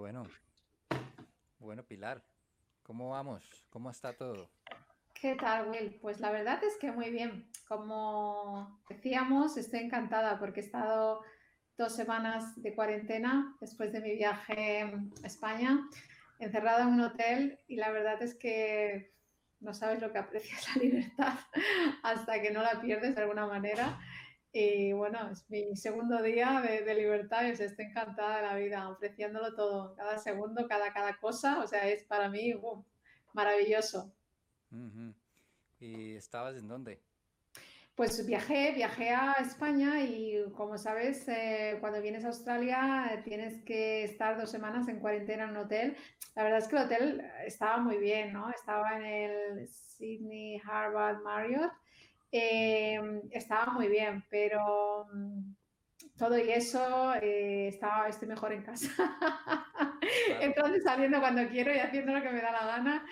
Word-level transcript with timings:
Bueno, 0.00 0.26
bueno, 1.58 1.84
Pilar, 1.84 2.24
¿cómo 2.82 3.10
vamos? 3.10 3.44
¿Cómo 3.68 3.90
está 3.90 4.14
todo? 4.14 4.50
¿Qué 5.12 5.34
tal, 5.34 5.68
Will? 5.68 5.98
Pues 6.00 6.20
la 6.20 6.32
verdad 6.32 6.58
es 6.64 6.78
que 6.78 6.90
muy 6.90 7.10
bien. 7.10 7.50
Como 7.68 8.80
decíamos, 8.88 9.58
estoy 9.58 9.80
encantada 9.80 10.38
porque 10.38 10.60
he 10.60 10.64
estado 10.64 11.22
dos 11.76 11.94
semanas 11.94 12.62
de 12.62 12.74
cuarentena 12.74 13.54
después 13.60 13.92
de 13.92 14.00
mi 14.00 14.16
viaje 14.16 14.90
a 15.22 15.26
España, 15.26 15.86
encerrada 16.38 16.84
en 16.84 16.94
un 16.94 17.02
hotel 17.02 17.60
y 17.68 17.76
la 17.76 17.90
verdad 17.90 18.22
es 18.22 18.34
que 18.34 19.12
no 19.60 19.74
sabes 19.74 20.00
lo 20.00 20.12
que 20.12 20.18
aprecias 20.18 20.66
la 20.76 20.82
libertad 20.82 21.34
hasta 22.02 22.40
que 22.40 22.52
no 22.52 22.62
la 22.62 22.80
pierdes 22.80 23.14
de 23.14 23.20
alguna 23.20 23.46
manera. 23.46 24.00
Y 24.52 24.92
bueno, 24.92 25.30
es 25.30 25.48
mi 25.48 25.76
segundo 25.76 26.20
día 26.22 26.60
de, 26.60 26.94
libertad 26.94 27.44
y 27.44 27.50
estoy 27.50 27.84
encantada 27.84 28.36
de 28.36 28.42
la 28.42 28.54
vida, 28.56 28.88
ofreciéndolo 28.88 29.54
todo, 29.54 29.94
cada 29.94 30.18
segundo, 30.18 30.66
cada, 30.66 30.92
cada 30.92 31.16
cosa. 31.18 31.60
O 31.60 31.66
sea, 31.68 31.88
es 31.88 32.02
para 32.04 32.28
mí 32.28 32.54
maravilloso. 33.32 34.12
¿Y 35.78 36.16
estabas 36.16 36.56
en 36.56 36.66
dónde? 36.66 37.00
Pues 37.94 38.24
viajé, 38.26 38.72
viajé 38.72 39.10
a 39.10 39.32
España 39.40 40.02
y 40.02 40.42
como 40.56 40.78
sabes, 40.78 41.28
eh, 41.28 41.76
cuando 41.80 42.00
vienes 42.00 42.24
a 42.24 42.28
Australia 42.28 43.10
eh, 43.12 43.22
tienes 43.22 43.62
que 43.62 44.04
estar 44.04 44.40
dos 44.40 44.50
semanas 44.50 44.88
en 44.88 45.00
cuarentena 45.00 45.44
en 45.44 45.50
un 45.50 45.56
hotel. 45.58 45.96
La 46.34 46.44
verdad 46.44 46.60
es 46.60 46.68
que 46.68 46.76
el 46.76 46.82
hotel 46.82 47.30
estaba 47.44 47.76
muy 47.78 47.98
bien, 47.98 48.32
¿no? 48.32 48.48
Estaba 48.50 48.96
en 48.96 49.04
el 49.04 49.68
Sydney 49.68 50.60
Harvard 50.64 51.20
Marriott. 51.22 51.72
Em, 52.32 53.22
estaba 53.30 53.72
muy 53.72 53.88
bien, 53.88 54.24
pero 54.30 55.06
mm, 55.12 55.54
todo 56.16 56.38
y 56.38 56.50
eso 56.50 57.14
eh, 57.14 57.68
estaba, 57.68 58.08
estoy 58.08 58.28
mejor 58.28 58.52
en 58.52 58.62
casa. 58.62 58.88
Entonces 60.40 60.82
saliendo 60.84 61.18
cuando 61.20 61.48
quiero 61.48 61.74
y 61.74 61.78
haciendo 61.78 62.12
lo 62.12 62.22
que 62.22 62.30
me 62.30 62.40
da 62.42 62.52
la 62.52 62.66
gana. 62.66 63.06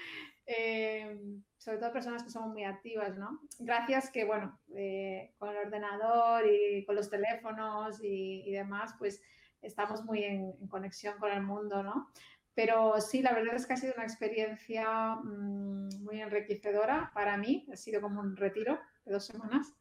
Em, 0.47 1.43
sobre 1.59 1.79
todo 1.79 1.93
personas 1.93 2.23
que 2.23 2.31
somos 2.31 2.51
muy 2.51 2.65
activas, 2.65 3.19
¿no? 3.19 3.41
Gracias 3.59 4.11
que, 4.11 4.25
bueno, 4.25 4.59
eh, 4.75 5.35
con 5.37 5.51
el 5.51 5.57
ordenador 5.57 6.45
y 6.47 6.85
con 6.87 6.95
los 6.95 7.11
teléfonos 7.11 7.99
y, 8.03 8.51
demás, 8.53 8.95
pues 8.99 9.21
estamos 9.61 10.05
muy 10.05 10.25
en, 10.25 10.53
conexión 10.69 11.19
con 11.19 11.31
el 11.31 11.43
mundo, 11.43 11.83
¿no? 11.83 12.09
Pero 12.55 13.01
sí, 13.01 13.21
la 13.21 13.35
verdad 13.35 13.57
es 13.57 13.67
que 13.67 13.75
ha 13.75 13.77
sido 13.77 13.93
una 13.95 14.05
experiencia 14.05 15.17
mm, 15.17 16.05
muy 16.05 16.21
enriquecedora 16.21 17.11
para 17.13 17.37
mí, 17.37 17.67
ha 17.73 17.77
sido 17.77 18.01
como 18.01 18.21
un 18.21 18.37
retiro 18.37 18.81
dos 19.11 19.27
semanas 19.27 19.75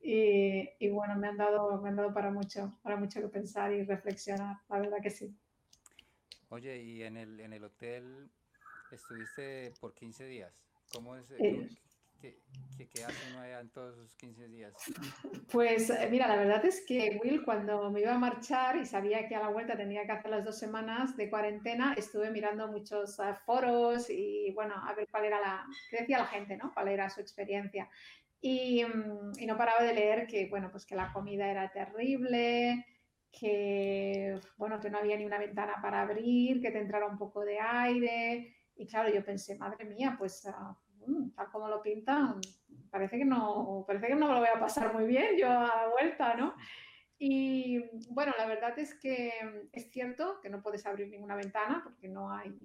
y, 0.00 0.68
y, 0.80 0.88
bueno, 0.90 1.16
me 1.16 1.28
han, 1.28 1.36
dado, 1.36 1.80
me 1.80 1.90
han 1.90 1.96
dado 1.96 2.12
para 2.12 2.30
mucho, 2.30 2.76
para 2.82 2.96
mucho 2.96 3.20
que 3.20 3.28
pensar 3.28 3.72
y 3.72 3.84
reflexionar, 3.84 4.56
la 4.68 4.80
verdad 4.80 4.98
que 5.00 5.10
sí. 5.10 5.32
Oye, 6.48 6.82
¿y 6.82 7.02
en 7.04 7.16
el, 7.16 7.40
en 7.40 7.52
el 7.52 7.64
hotel 7.64 8.28
estuviste 8.90 9.72
por 9.80 9.94
15 9.94 10.26
días? 10.26 10.52
¿Cómo 10.92 11.16
es? 11.16 11.30
Eh, 11.38 11.68
¿Qué, 12.20 12.88
qué, 12.88 13.04
hace 13.04 13.30
uno 13.30 13.40
allá 13.40 13.60
en 13.60 13.70
todos 13.70 13.96
esos 13.96 14.14
15 14.16 14.48
días? 14.48 14.72
Pues 15.50 15.90
eh, 15.90 16.08
mira, 16.10 16.28
la 16.28 16.36
verdad 16.36 16.64
es 16.64 16.84
que 16.86 17.20
Will, 17.22 17.44
cuando 17.44 17.90
me 17.90 18.00
iba 18.00 18.14
a 18.14 18.18
marchar 18.18 18.76
y 18.76 18.86
sabía 18.86 19.28
que 19.28 19.34
a 19.34 19.40
la 19.40 19.48
vuelta 19.48 19.76
tenía 19.76 20.06
que 20.06 20.12
hacer 20.12 20.30
las 20.30 20.44
dos 20.44 20.58
semanas 20.58 21.16
de 21.16 21.28
cuarentena, 21.28 21.94
estuve 21.96 22.30
mirando 22.30 22.68
muchos 22.68 23.18
uh, 23.18 23.34
foros 23.44 24.08
y 24.08 24.52
bueno, 24.52 24.74
a 24.76 24.94
ver 24.94 25.08
cuál 25.10 25.24
era 25.24 25.40
la, 25.40 25.66
qué 25.90 25.98
decía 25.98 26.18
la 26.18 26.26
gente, 26.26 26.56
¿no? 26.56 26.72
Cuál 26.72 26.88
era 26.88 27.10
su 27.10 27.20
experiencia. 27.20 27.90
Y, 28.42 28.84
mm, 28.84 29.38
y, 29.38 29.46
no 29.46 29.56
paraba 29.56 29.82
de 29.82 29.94
leer 29.94 30.26
que, 30.26 30.48
bueno, 30.50 30.70
pues 30.70 30.84
que 30.84 30.96
la 30.96 31.12
comida 31.12 31.48
era 31.48 31.70
terrible, 31.70 32.84
que, 33.30 34.38
bueno, 34.58 34.80
que 34.80 34.90
no 34.90 34.98
había 34.98 35.16
ni 35.16 35.24
una 35.24 35.38
ventana 35.38 35.80
para 35.80 36.02
abrir, 36.02 36.60
que 36.60 36.70
te 36.70 36.80
entrara 36.80 37.06
un 37.06 37.16
poco 37.16 37.44
de 37.44 37.58
aire. 37.58 38.54
Y 38.76 38.86
claro, 38.86 39.08
yo 39.14 39.24
pensé, 39.24 39.56
madre 39.56 39.86
mía, 39.86 40.16
pues 40.18 40.44
uh, 40.46 40.74
Mm, 41.06 41.30
tal 41.34 41.50
como 41.50 41.68
lo 41.68 41.82
pintan, 41.82 42.40
parece 42.90 43.18
que 43.18 43.24
no, 43.24 43.84
parece 43.86 44.08
que 44.08 44.14
no 44.14 44.28
me 44.28 44.34
lo 44.34 44.40
voy 44.40 44.48
a 44.54 44.60
pasar 44.60 44.92
muy 44.92 45.06
bien 45.06 45.36
yo 45.36 45.48
a 45.48 45.66
la 45.84 45.88
vuelta, 45.90 46.34
¿no? 46.34 46.54
Y 47.18 47.80
bueno, 48.10 48.32
la 48.36 48.46
verdad 48.46 48.76
es 48.78 48.94
que 48.94 49.32
es 49.72 49.90
cierto 49.90 50.40
que 50.40 50.48
no 50.48 50.60
puedes 50.62 50.84
abrir 50.86 51.08
ninguna 51.08 51.36
ventana 51.36 51.80
porque 51.84 52.08
no 52.08 52.32
hay, 52.32 52.56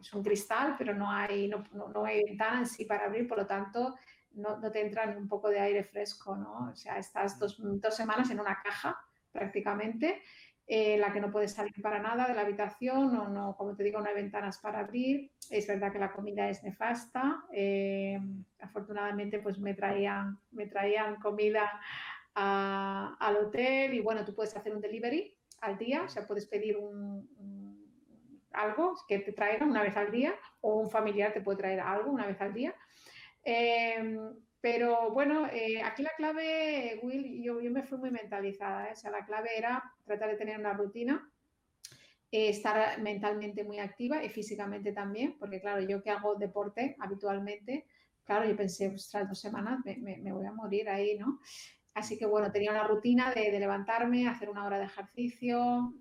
es 0.00 0.12
un 0.12 0.22
cristal, 0.22 0.76
pero 0.78 0.94
no 0.94 1.10
hay, 1.10 1.48
no, 1.48 1.64
no, 1.72 2.04
hay 2.04 2.22
ventana 2.24 2.60
en 2.60 2.66
sí 2.66 2.84
para 2.84 3.06
abrir, 3.06 3.26
por 3.26 3.38
lo 3.38 3.46
tanto 3.46 3.96
no, 4.34 4.58
no, 4.58 4.70
te 4.70 4.80
entra 4.80 5.06
ni 5.06 5.16
un 5.16 5.28
poco 5.28 5.48
de 5.48 5.60
aire 5.60 5.84
fresco, 5.84 6.36
¿no? 6.36 6.70
O 6.70 6.76
sea, 6.76 6.98
estás 6.98 7.38
dos, 7.38 7.56
dos 7.58 7.96
semanas 7.96 8.30
en 8.30 8.40
una 8.40 8.60
caja 8.62 8.98
prácticamente 9.30 10.22
eh, 10.66 10.96
la 10.96 11.12
que 11.12 11.20
no 11.20 11.30
puede 11.30 11.48
salir 11.48 11.74
para 11.82 11.98
nada 11.98 12.26
de 12.26 12.34
la 12.34 12.42
habitación 12.42 13.16
o 13.16 13.28
no, 13.28 13.56
como 13.56 13.74
te 13.74 13.82
digo, 13.82 14.00
no 14.00 14.08
hay 14.08 14.14
ventanas 14.14 14.58
para 14.58 14.80
abrir. 14.80 15.32
Es 15.50 15.66
verdad 15.66 15.92
que 15.92 15.98
la 15.98 16.12
comida 16.12 16.48
es 16.48 16.62
nefasta. 16.62 17.44
Eh, 17.52 18.18
afortunadamente, 18.60 19.40
pues 19.40 19.58
me 19.58 19.74
traían, 19.74 20.38
me 20.52 20.66
traían 20.66 21.16
comida 21.16 21.68
al 22.34 23.36
hotel 23.36 23.92
y 23.92 24.00
bueno, 24.00 24.24
tú 24.24 24.34
puedes 24.34 24.56
hacer 24.56 24.74
un 24.74 24.80
delivery 24.80 25.36
al 25.60 25.76
día, 25.76 26.04
o 26.04 26.08
sea, 26.08 26.26
puedes 26.26 26.46
pedir 26.46 26.78
algo 28.52 28.94
que 29.06 29.18
te 29.18 29.32
traiga 29.32 29.66
una 29.66 29.82
vez 29.82 29.96
al 29.96 30.10
día 30.10 30.34
o 30.62 30.76
un 30.76 30.90
familiar 30.90 31.34
te 31.34 31.42
puede 31.42 31.58
traer 31.58 31.80
algo 31.80 32.10
una 32.10 32.26
vez 32.26 32.40
al 32.40 32.54
día. 32.54 32.74
Eh, 33.44 34.18
pero 34.62 35.10
bueno, 35.10 35.48
eh, 35.48 35.82
aquí 35.82 36.04
la 36.04 36.12
clave, 36.16 37.00
Will, 37.02 37.42
yo, 37.42 37.60
yo, 37.60 37.72
me 37.72 37.82
fui 37.82 37.98
muy 37.98 38.12
mentalizada. 38.12 38.88
¿eh? 38.88 38.92
O 38.92 38.96
sea, 38.96 39.10
la 39.10 39.26
clave 39.26 39.58
era 39.58 39.82
tratar 40.04 40.30
de 40.30 40.36
tener 40.36 40.56
una 40.56 40.72
rutina, 40.72 41.28
eh, 42.30 42.48
estar 42.50 43.00
mentalmente 43.00 43.64
muy 43.64 43.80
activa 43.80 44.22
y 44.22 44.28
físicamente 44.28 44.92
también, 44.92 45.36
porque 45.36 45.60
claro, 45.60 45.82
yo 45.82 46.00
que 46.00 46.10
hago 46.10 46.36
deporte 46.36 46.94
habitualmente, 47.00 47.86
claro, 48.22 48.48
yo 48.48 48.56
pensé, 48.56 48.86
ostras, 48.86 49.28
dos 49.28 49.40
semanas 49.40 49.80
me, 49.84 49.96
me, 49.96 50.32
voy 50.32 50.46
a 50.46 50.52
morir 50.52 50.88
ahí, 50.88 51.18
¿no? 51.18 51.40
Así 51.92 52.16
que 52.16 52.24
bueno, 52.24 52.52
tenía 52.52 52.70
una 52.70 52.86
rutina 52.86 53.34
de, 53.34 53.50
de 53.50 53.58
levantarme, 53.58 54.28
hacer 54.28 54.48
una 54.48 54.64
hora 54.64 54.78
de 54.78 54.84
ejercicio, 54.84 55.92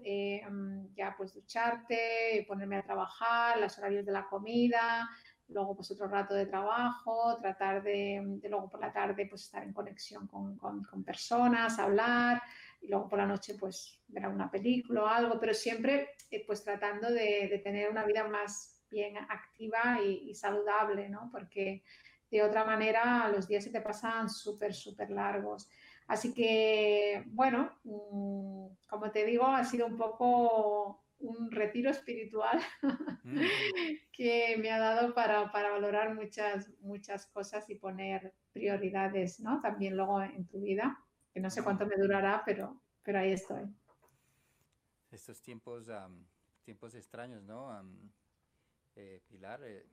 mm, 0.49 0.93
ya 0.93 1.15
pues 1.17 1.33
ducharte, 1.33 2.45
ponerme 2.47 2.77
a 2.77 2.83
trabajar, 2.83 3.59
los 3.59 3.75
horarios 3.79 4.05
de 4.05 4.11
la 4.11 4.27
comida, 4.27 5.09
luego 5.51 5.75
pues 5.75 5.91
otro 5.91 6.07
rato 6.07 6.33
de 6.33 6.45
trabajo, 6.45 7.37
tratar 7.41 7.83
de, 7.83 8.39
luego 8.49 8.69
por 8.69 8.79
la 8.79 8.91
tarde 8.91 9.27
pues 9.27 9.43
estar 9.43 9.63
en 9.63 9.73
conexión 9.73 10.27
con, 10.27 10.57
con, 10.57 11.03
personas, 11.03 11.77
hablar 11.79 12.41
y 12.81 12.87
luego 12.87 13.07
por 13.09 13.19
la 13.19 13.25
noche 13.25 13.55
pues 13.59 13.99
ver 14.07 14.25
alguna 14.25 14.49
película 14.49 15.03
o 15.03 15.07
algo, 15.07 15.39
pero 15.39 15.53
siempre 15.53 16.09
eh, 16.29 16.43
pues 16.45 16.63
tratando 16.63 17.11
de, 17.11 17.61
tener 17.63 17.89
una 17.89 18.05
vida 18.05 18.27
más 18.27 18.81
bien 18.89 19.17
activa 19.17 19.99
y, 20.03 20.33
saludable, 20.35 21.09
¿no? 21.09 21.29
Porque 21.31 21.83
de 22.29 22.43
otra 22.43 22.65
manera 22.65 23.29
los 23.29 23.47
días 23.47 23.63
se 23.63 23.69
te 23.71 23.81
pasan 23.81 24.29
súper, 24.29 24.73
súper 24.73 25.11
largos. 25.11 25.69
Así 26.07 26.33
que, 26.33 27.23
bueno, 27.27 27.71
mm, 27.83 28.67
como 28.87 29.11
te 29.11 29.25
digo, 29.25 29.47
ha 29.47 29.63
sido 29.63 29.87
un 29.87 29.97
poco 29.97 31.00
un 31.21 31.51
retiro 31.51 31.89
espiritual 31.91 32.59
mm. 33.23 33.41
que 34.11 34.57
me 34.57 34.71
ha 34.71 34.79
dado 34.79 35.13
para, 35.13 35.49
valorar 35.51 36.15
muchas, 36.15 36.69
muchas 36.79 37.25
cosas 37.27 37.69
y 37.69 37.75
poner 37.75 38.33
prioridades, 38.51 39.39
¿no? 39.39 39.61
También 39.61 39.95
luego 39.95 40.21
en 40.21 40.47
tu 40.47 40.61
vida, 40.61 40.97
que 41.33 41.39
no 41.39 41.49
sé 41.49 41.63
cuánto 41.63 41.85
me 41.85 41.95
durará, 41.95 42.43
pero, 42.45 42.81
pero 43.03 43.19
ahí 43.19 43.31
estoy. 43.31 43.63
Estos 45.11 45.41
tiempos, 45.41 45.89
tiempos 46.63 46.95
extraños, 46.95 47.43
¿no? 47.43 47.69
Eh, 48.95 49.21
Pilar, 49.27 49.61
eh, 49.63 49.85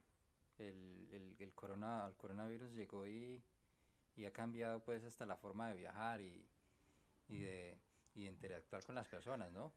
el, 0.58 1.36
el, 1.38 1.52
corona, 1.54 2.06
el 2.08 2.16
coronavirus 2.16 2.72
llegó 2.72 3.06
y, 3.06 3.42
y, 4.16 4.24
ha 4.24 4.32
cambiado 4.32 4.82
pues 4.84 5.04
hasta 5.04 5.24
la 5.24 5.36
forma 5.36 5.68
de 5.68 5.76
viajar 5.76 6.20
y, 6.20 6.48
y 7.28 7.38
de 7.38 7.78
y 8.18 8.26
interactuar 8.26 8.84
con 8.84 8.94
las 8.94 9.06
personas, 9.06 9.52
¿no? 9.52 9.72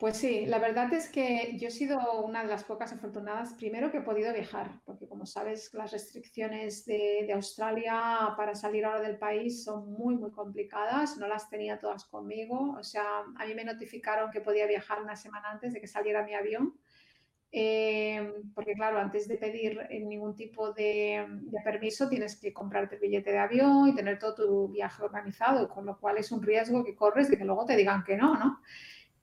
Pues 0.00 0.16
sí, 0.16 0.46
la 0.46 0.58
verdad 0.58 0.90
es 0.94 1.10
que 1.10 1.58
yo 1.58 1.68
he 1.68 1.70
sido 1.70 2.22
una 2.22 2.40
de 2.40 2.48
las 2.48 2.64
pocas 2.64 2.90
afortunadas, 2.90 3.52
primero 3.52 3.90
que 3.92 3.98
he 3.98 4.00
podido 4.00 4.32
viajar, 4.32 4.80
porque 4.86 5.06
como 5.06 5.26
sabes, 5.26 5.74
las 5.74 5.92
restricciones 5.92 6.86
de, 6.86 7.30
Australia 7.34 8.32
para 8.34 8.54
salir 8.54 8.86
ahora 8.86 9.02
del 9.02 9.18
país 9.18 9.62
son 9.62 9.92
muy, 9.92 10.16
muy 10.16 10.30
complicadas, 10.30 11.18
no 11.18 11.28
las 11.28 11.50
tenía 11.50 11.78
todas 11.78 12.06
conmigo, 12.06 12.76
o 12.78 12.82
sea, 12.82 13.04
a 13.36 13.44
mí 13.44 13.54
me 13.54 13.62
notificaron 13.62 14.30
que 14.30 14.40
podía 14.40 14.66
viajar 14.66 15.02
una 15.02 15.16
semana 15.16 15.50
antes 15.50 15.74
de 15.74 15.82
que 15.82 15.86
saliera 15.86 16.24
mi 16.24 16.32
avión, 16.32 16.80
eh, 17.52 18.32
porque 18.54 18.72
claro, 18.72 19.00
antes 19.00 19.28
de 19.28 19.36
pedir 19.36 19.86
ningún 19.90 20.34
tipo 20.34 20.72
de, 20.72 21.26
de, 21.28 21.60
permiso 21.62 22.08
tienes 22.08 22.40
que 22.40 22.54
comprarte 22.54 22.94
el 22.94 23.02
billete 23.02 23.32
de 23.32 23.38
avión 23.38 23.88
y 23.88 23.94
tener 23.94 24.18
todo 24.18 24.34
tu 24.34 24.68
viaje 24.68 25.02
organizado, 25.02 25.68
con 25.68 25.84
lo 25.84 25.98
cual 26.00 26.16
es 26.16 26.32
un 26.32 26.42
riesgo 26.42 26.82
que 26.82 26.94
corres 26.94 27.28
de 27.28 27.36
que 27.36 27.44
luego 27.44 27.66
te 27.66 27.76
digan 27.76 28.02
que 28.02 28.16
no, 28.16 28.38
¿no? 28.38 28.60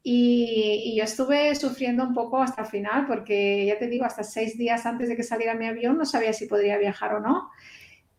Y, 0.09 0.95
yo 0.95 1.03
estuve 1.03 1.53
sufriendo 1.53 2.01
un 2.01 2.13
poco 2.13 2.41
hasta 2.41 2.61
el 2.61 2.67
final 2.69 3.05
porque, 3.07 3.65
ya 3.65 3.77
te 3.77 3.87
digo, 3.87 4.05
hasta 4.05 4.23
seis 4.23 4.57
días 4.57 4.85
antes 4.85 5.09
de 5.09 5.17
que 5.17 5.23
saliera 5.23 5.53
mi 5.53 5.67
avión 5.67 5.97
no 5.97 6.05
sabía 6.05 6.31
si 6.31 6.47
podría 6.47 6.77
viajar 6.77 7.15
o 7.15 7.19
no. 7.19 7.51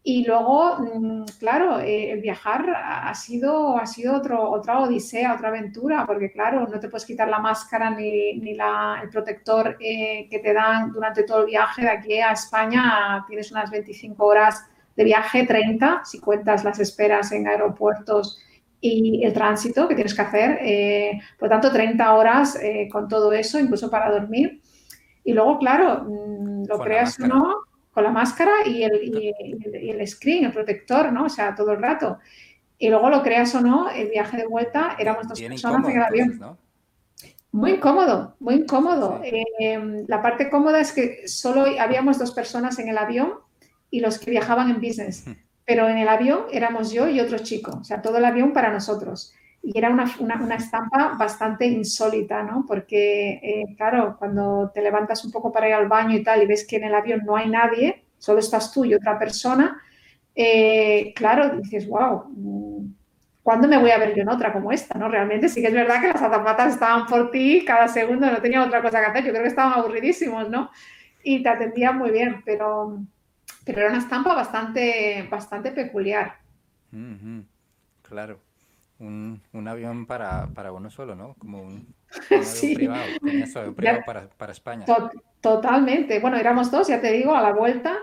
Y 0.03 0.27
luego, 0.27 0.77
mm, 0.81 1.25
claro, 1.39 1.81
eh, 1.81 2.11
el 2.13 2.21
viajar 2.21 2.67
ha 2.77 3.15
sido, 3.15 3.79
ha 3.79 3.87
sido 3.87 4.15
otro, 4.17 4.51
otra 4.51 4.81
odisea, 4.81 5.35
otra 5.35 5.49
aventura, 5.49 6.05
porque 6.07 6.31
claro, 6.31 6.67
no 6.67 6.79
te 6.79 6.91
puedes 6.91 7.07
quitar 7.07 7.29
la 7.29 7.39
máscara 7.39 7.89
ni, 7.89 8.35
ni 8.35 8.53
la, 8.55 9.01
el 9.03 9.09
protector 9.09 9.79
eh, 9.81 10.29
que 10.31 10.41
te 10.41 10.53
dan 10.53 10.93
durante 10.93 11.23
todo 11.23 11.41
el 11.41 11.47
viaje. 11.47 11.83
De 11.83 11.91
aquí 11.91 12.19
a 12.19 12.33
España 12.33 13.25
tienes 13.27 13.51
unas 13.51 13.71
25 13.71 14.27
horas 14.27 14.63
de 14.95 15.05
viaje, 15.05 15.47
30, 15.47 16.03
si 16.05 16.21
cuentas 16.21 16.65
las 16.65 16.79
esperas 16.81 17.33
en 17.33 17.49
aeropuertos 17.49 18.43
y 18.81 19.25
el 19.25 19.33
tránsito 19.33 19.89
que 19.89 19.95
tienes 19.95 20.15
que 20.15 20.23
hacer. 20.23 20.59
Eh, 20.63 21.21
por 21.39 21.49
lo 21.49 21.55
tanto, 21.55 21.73
30 21.73 22.15
horas 22.15 22.59
con 22.91 23.09
todo 23.09 23.33
eso, 23.33 23.59
incluso 23.59 23.91
para 23.91 24.11
dormir. 24.11 24.61
Y 25.25 25.33
luego, 25.33 25.59
claro, 25.59 26.05
mm, 26.05 26.65
lo 26.67 26.79
creas 26.79 27.21
o 27.21 27.27
no, 27.27 27.57
con 27.93 28.05
la 28.05 28.11
máscara 28.11 28.53
y 28.65 28.83
el, 28.83 28.95
y, 29.03 29.91
el, 29.91 30.07
screen, 30.07 30.45
el 30.45 30.53
protector, 30.53 31.13
¿no? 31.13 31.25
O 31.25 31.29
sea, 31.29 31.55
todo 31.55 31.73
el 31.73 31.83
rato. 31.83 32.19
Y 32.79 32.89
luego 32.89 33.11
lo 33.11 33.23
creas 33.23 33.55
o 33.55 33.61
no, 33.61 33.91
el 33.91 34.09
viaje 34.09 34.37
de 34.37 34.47
vuelta 34.47 34.97
éramos 34.99 35.29
dos 35.29 35.41
personas 35.41 35.85
en 35.89 35.97
el 35.97 36.03
avión. 36.03 36.59
Muy 37.51 37.73
incómodo, 37.73 38.37
muy 38.39 38.55
incómodo. 38.55 39.21
Em, 39.25 40.05
la 40.07 40.23
parte 40.23 40.49
cómoda 40.49 40.81
es 40.81 40.93
que 40.93 41.27
solo 41.27 41.67
habíamos 41.79 42.19
dos 42.19 42.33
personas 42.33 42.79
en 42.79 42.89
el 42.89 42.99
avión 42.99 43.35
y 43.91 44.01
los 44.01 44.19
que 44.19 44.31
viajaban 44.31 44.71
en 44.71 44.77
business. 44.77 45.25
Pero 45.69 45.87
en 45.87 45.99
el 45.99 46.09
avión 46.09 46.47
éramos 46.51 46.91
yo 46.91 47.09
y 47.09 47.21
otro 47.21 47.39
chico, 47.39 47.79
o 47.81 47.85
sea, 47.85 48.01
todo 48.01 48.17
el 48.17 48.25
avión 48.25 48.55
para 48.55 48.73
nosotros 48.73 49.35
y 49.63 49.77
era 49.77 49.91
una, 49.91 50.05
una, 50.21 50.55
estampa 50.55 51.15
bastante 51.19 51.67
insólita, 51.67 52.43
¿no? 52.43 52.65
Porque, 52.67 53.41
eh, 53.43 53.75
claro, 53.77 54.17
cuando 54.19 54.71
te 54.73 54.81
levantas 54.81 55.25
un 55.25 55.33
poco 55.33 55.53
para 55.53 55.69
ir 55.69 55.75
al 55.75 55.89
baño 55.89 56.17
y 56.17 56.23
tal 56.23 56.43
y 56.43 56.47
ves 56.47 56.67
que 56.67 56.77
en 56.77 56.85
el 56.85 56.95
avión 56.95 57.23
no 57.27 57.37
hay 57.37 57.51
nadie, 57.51 58.05
solo 58.19 58.39
estás 58.39 58.73
tú 58.73 58.85
y 58.85 58.95
otra 58.95 59.19
persona, 59.19 59.81
eh, 60.35 61.13
claro, 61.15 61.59
dices, 61.61 61.89
wow, 61.89 62.25
¿cuándo 63.43 63.67
me 63.69 63.79
voy 63.79 63.91
a 63.91 63.99
ver 63.99 64.15
yo 64.15 64.23
en 64.23 64.29
otra 64.29 64.53
como 64.53 64.71
esta? 64.71 64.97
¿no? 64.99 65.09
Realmente 65.09 65.49
sí 65.49 65.61
que 65.61 65.69
es 65.69 65.75
verdad 65.75 66.01
que 66.01 66.09
las 66.09 66.23
azafatas 66.23 66.75
estaban 66.75 67.07
por 67.07 67.31
ti 67.31 67.65
cada 67.67 67.89
segundo, 67.89 68.31
no 68.31 68.41
tenía 68.41 68.65
otra 68.65 68.81
cosa 68.81 69.01
que 69.01 69.07
hacer, 69.07 69.25
yo 69.25 69.31
creo 69.33 69.43
que 69.43 69.49
estaban 69.49 69.79
aburridísimos, 69.79 70.49
¿no? 70.49 70.71
Y 71.23 71.43
te 71.43 71.49
atendían 71.49 71.99
muy 71.99 72.11
bien, 72.11 72.43
pero, 72.45 73.01
pero 73.73 73.87
era 73.87 73.91
una 73.91 73.99
estampa 73.99 74.35
bastante, 74.35 75.27
bastante 75.31 75.73
peculiar. 75.73 76.39
Claro 78.03 78.41
un, 78.99 79.41
un 79.53 79.69
avión 79.69 80.07
para, 80.07 80.49
para, 80.55 80.73
uno 80.73 80.91
solo, 80.91 81.15
¿no? 81.15 81.35
Como 81.39 81.63
un, 81.63 81.95
avión 82.31 82.45
sí. 82.45 82.75
privado, 82.75 83.05
un 83.23 83.75
privado 83.75 84.03
para, 84.05 84.29
para, 84.29 84.53
España. 84.53 84.85
totalmente. 85.41 86.19
Bueno, 86.21 86.37
éramos 86.37 86.71
dos, 86.71 86.89
ya 86.89 87.01
te 87.01 87.13
digo, 87.13 87.35
a 87.35 87.43
la 87.43 87.53
vuelta. 87.53 87.97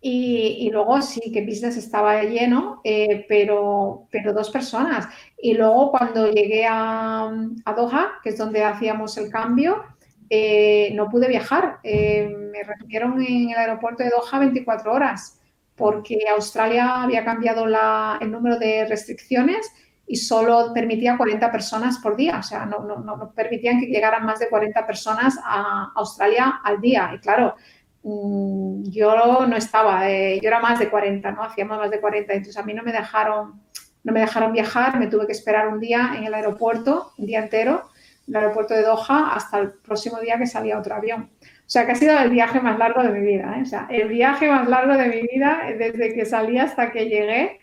Y, 0.00 0.58
y 0.60 0.70
luego 0.70 1.02
sí 1.02 1.32
que 1.32 1.44
business 1.44 1.76
estaba 1.76 2.22
lleno, 2.22 2.80
eh, 2.84 3.26
pero, 3.28 4.06
pero 4.10 4.32
dos 4.32 4.48
personas. 4.50 5.08
Y 5.36 5.54
luego 5.54 5.90
cuando 5.90 6.30
llegué 6.30 6.66
a, 6.66 7.32
a 7.64 7.72
Doha, 7.74 8.20
que 8.22 8.28
es 8.30 8.38
donde 8.38 8.62
hacíamos 8.62 9.18
el 9.18 9.28
cambio, 9.28 9.84
eh, 10.30 10.92
no 10.94 11.08
pude 11.08 11.28
viajar. 11.28 11.78
Eh, 11.82 12.28
me 12.52 12.62
recibieron 12.62 13.20
en 13.22 13.50
el 13.50 13.56
aeropuerto 13.56 14.02
de 14.02 14.10
Doha 14.10 14.38
24 14.38 14.92
horas 14.92 15.38
porque 15.78 16.18
Australia 16.30 17.02
había 17.02 17.24
cambiado 17.24 17.64
la, 17.66 18.18
el 18.20 18.32
número 18.32 18.58
de 18.58 18.84
restricciones 18.86 19.70
y 20.08 20.16
solo 20.16 20.72
permitía 20.74 21.16
40 21.16 21.52
personas 21.52 21.98
por 21.98 22.16
día, 22.16 22.38
o 22.38 22.42
sea, 22.42 22.64
no, 22.64 22.80
no, 22.80 22.96
no, 22.96 23.30
permitían 23.32 23.78
que 23.78 23.86
llegaran 23.86 24.24
más 24.24 24.38
de 24.38 24.48
40 24.48 24.86
personas 24.86 25.38
a 25.44 25.92
Australia 25.94 26.60
al 26.64 26.80
día. 26.80 27.12
Y 27.14 27.18
claro, 27.18 27.54
mm, 28.02 28.84
yo 28.84 29.46
no 29.46 29.56
estaba, 29.56 30.10
eh, 30.10 30.40
yo 30.42 30.48
era 30.48 30.60
más 30.60 30.78
de 30.78 30.88
40, 30.88 31.30
¿no? 31.30 31.44
Hacíamos 31.44 31.78
más 31.78 31.90
de 31.90 32.00
40, 32.00 32.32
entonces 32.32 32.56
a 32.56 32.64
mí 32.64 32.72
no 32.72 32.82
me 32.82 32.92
dejaron, 32.92 33.60
no 34.02 34.12
me 34.12 34.20
dejaron 34.20 34.52
viajar, 34.52 34.98
me 34.98 35.08
tuve 35.08 35.26
que 35.26 35.32
esperar 35.32 35.68
un 35.68 35.78
día 35.78 36.14
en 36.16 36.24
el 36.24 36.34
aeropuerto, 36.34 37.12
un 37.18 37.26
día 37.26 37.40
entero, 37.40 37.90
en 37.94 37.97
el 38.28 38.36
aeropuerto 38.36 38.74
de 38.74 38.82
Doha, 38.82 39.34
hasta 39.34 39.58
el 39.58 39.72
próximo 39.72 40.20
día 40.20 40.38
que 40.38 40.46
salía 40.46 40.78
otro 40.78 40.94
avión. 40.94 41.30
O 41.42 41.70
sea, 41.70 41.86
que 41.86 41.92
ha 41.92 41.94
sido 41.96 42.18
el 42.18 42.30
viaje 42.30 42.60
más 42.60 42.78
largo 42.78 43.02
de 43.02 43.10
mi 43.10 43.20
vida, 43.20 43.58
¿eh? 43.58 43.62
o 43.62 43.66
sea, 43.66 43.86
el 43.90 44.08
viaje 44.08 44.48
más 44.50 44.68
largo 44.68 44.94
de 44.94 45.08
mi 45.08 45.22
vida 45.22 45.62
desde 45.76 46.14
que 46.14 46.24
salí 46.24 46.58
hasta 46.58 46.92
que 46.92 47.06
llegué 47.06 47.58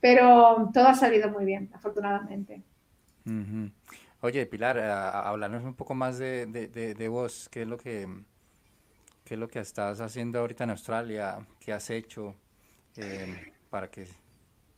pero 0.00 0.70
todo 0.72 0.86
ha 0.86 0.94
salido 0.94 1.30
muy 1.30 1.44
bien, 1.44 1.68
afortunadamente. 1.74 2.62
Oye, 4.20 4.46
Pilar, 4.46 4.78
háblanos 4.78 5.64
un 5.64 5.74
poco 5.74 5.94
más 5.94 6.18
de, 6.18 6.46
de, 6.46 7.08
vos, 7.08 7.48
¿qué 7.50 7.62
es 7.62 7.68
lo 7.68 7.76
que 7.76 8.06
qué 9.24 9.34
es 9.34 9.40
lo 9.40 9.48
que 9.48 9.58
estás 9.58 10.00
haciendo 10.00 10.38
ahorita 10.38 10.62
en 10.62 10.70
Australia, 10.70 11.38
qué 11.58 11.72
has 11.72 11.90
hecho 11.90 12.36
eh, 12.96 13.52
para 13.68 13.90
que... 13.90 14.06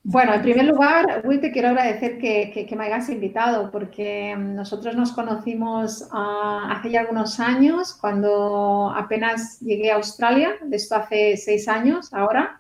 Bueno, 0.04 0.32
en 0.32 0.42
primer 0.42 0.64
lugar, 0.64 1.22
Will, 1.24 1.40
te 1.40 1.52
quiero 1.52 1.68
agradecer 1.68 2.18
que, 2.18 2.66
que, 2.66 2.76
me 2.76 2.86
hayas 2.86 3.08
invitado, 3.10 3.70
porque 3.70 4.34
nosotros 4.36 4.96
nos 4.96 5.12
conocimos 5.12 6.08
ah, 6.12 6.68
hace 6.72 6.90
ya 6.90 7.00
algunos 7.00 7.40
años, 7.40 7.94
cuando 7.94 8.90
apenas 8.96 9.60
llegué 9.60 9.90
a 9.90 9.96
Australia, 9.96 10.54
de 10.62 10.76
esto 10.76 10.94
hace 10.94 11.36
seis 11.36 11.68
años 11.68 12.12
ahora, 12.12 12.58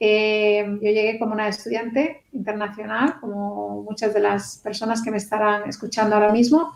eh, 0.00 0.64
yo 0.80 0.90
llegué 0.90 1.18
como 1.18 1.34
una 1.34 1.48
estudiante 1.48 2.22
internacional, 2.32 3.18
como 3.20 3.82
muchas 3.82 4.14
de 4.14 4.20
las 4.20 4.58
personas 4.58 5.02
que 5.02 5.10
me 5.10 5.16
estarán 5.16 5.68
escuchando 5.68 6.14
ahora 6.14 6.32
mismo. 6.32 6.72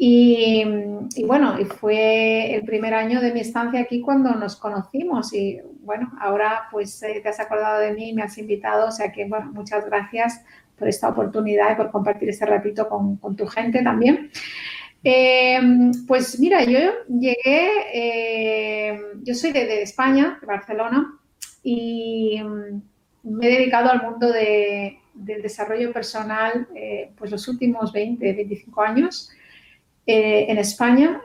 Y, 0.00 0.64
bueno, 1.26 1.58
y 1.58 1.64
fue 1.64 2.54
el 2.54 2.64
primer 2.64 2.94
año 2.94 3.20
de 3.20 3.32
mi 3.32 3.40
estancia 3.40 3.80
aquí 3.80 4.00
cuando 4.00 4.30
nos 4.30 4.56
conocimos. 4.56 5.32
Y 5.32 5.60
bueno, 5.88 6.12
ahora 6.20 6.68
pues 6.70 7.02
eh, 7.02 7.20
te 7.22 7.28
has 7.28 7.40
acordado 7.40 7.80
de 7.80 7.92
mí, 7.92 8.12
me 8.12 8.22
has 8.22 8.36
invitado. 8.38 8.88
O 8.88 8.90
sea 8.92 9.10
que, 9.10 9.24
bueno, 9.24 9.50
muchas 9.52 9.86
gracias 9.86 10.44
por 10.78 10.86
esta 10.86 11.08
oportunidad 11.08 11.72
y 11.72 11.76
por 11.76 11.90
compartir 11.90 12.28
este 12.28 12.46
ratito 12.46 12.88
con, 12.88 13.18
tu 13.36 13.46
gente 13.46 13.82
también. 13.82 14.30
Eh, 15.02 15.60
pues 16.06 16.38
mira, 16.38 16.62
yo 16.64 16.80
llegué, 17.08 17.70
yo 19.22 19.34
soy 19.34 19.52
de, 19.52 19.82
España, 19.82 20.38
de 20.40 20.46
Barcelona, 20.46 21.18
y 21.62 22.40
me 23.22 23.46
he 23.46 23.58
dedicado 23.58 23.90
al 23.90 24.02
mundo 24.02 24.30
de, 24.30 24.98
del 25.18 25.42
desarrollo 25.42 25.92
personal 25.92 26.68
eh, 26.74 27.10
pues 27.16 27.30
los 27.30 27.46
últimos 27.48 27.92
20, 27.92 28.32
25 28.32 28.82
años 28.82 29.30
eh, 30.06 30.46
en 30.48 30.58
España. 30.58 31.20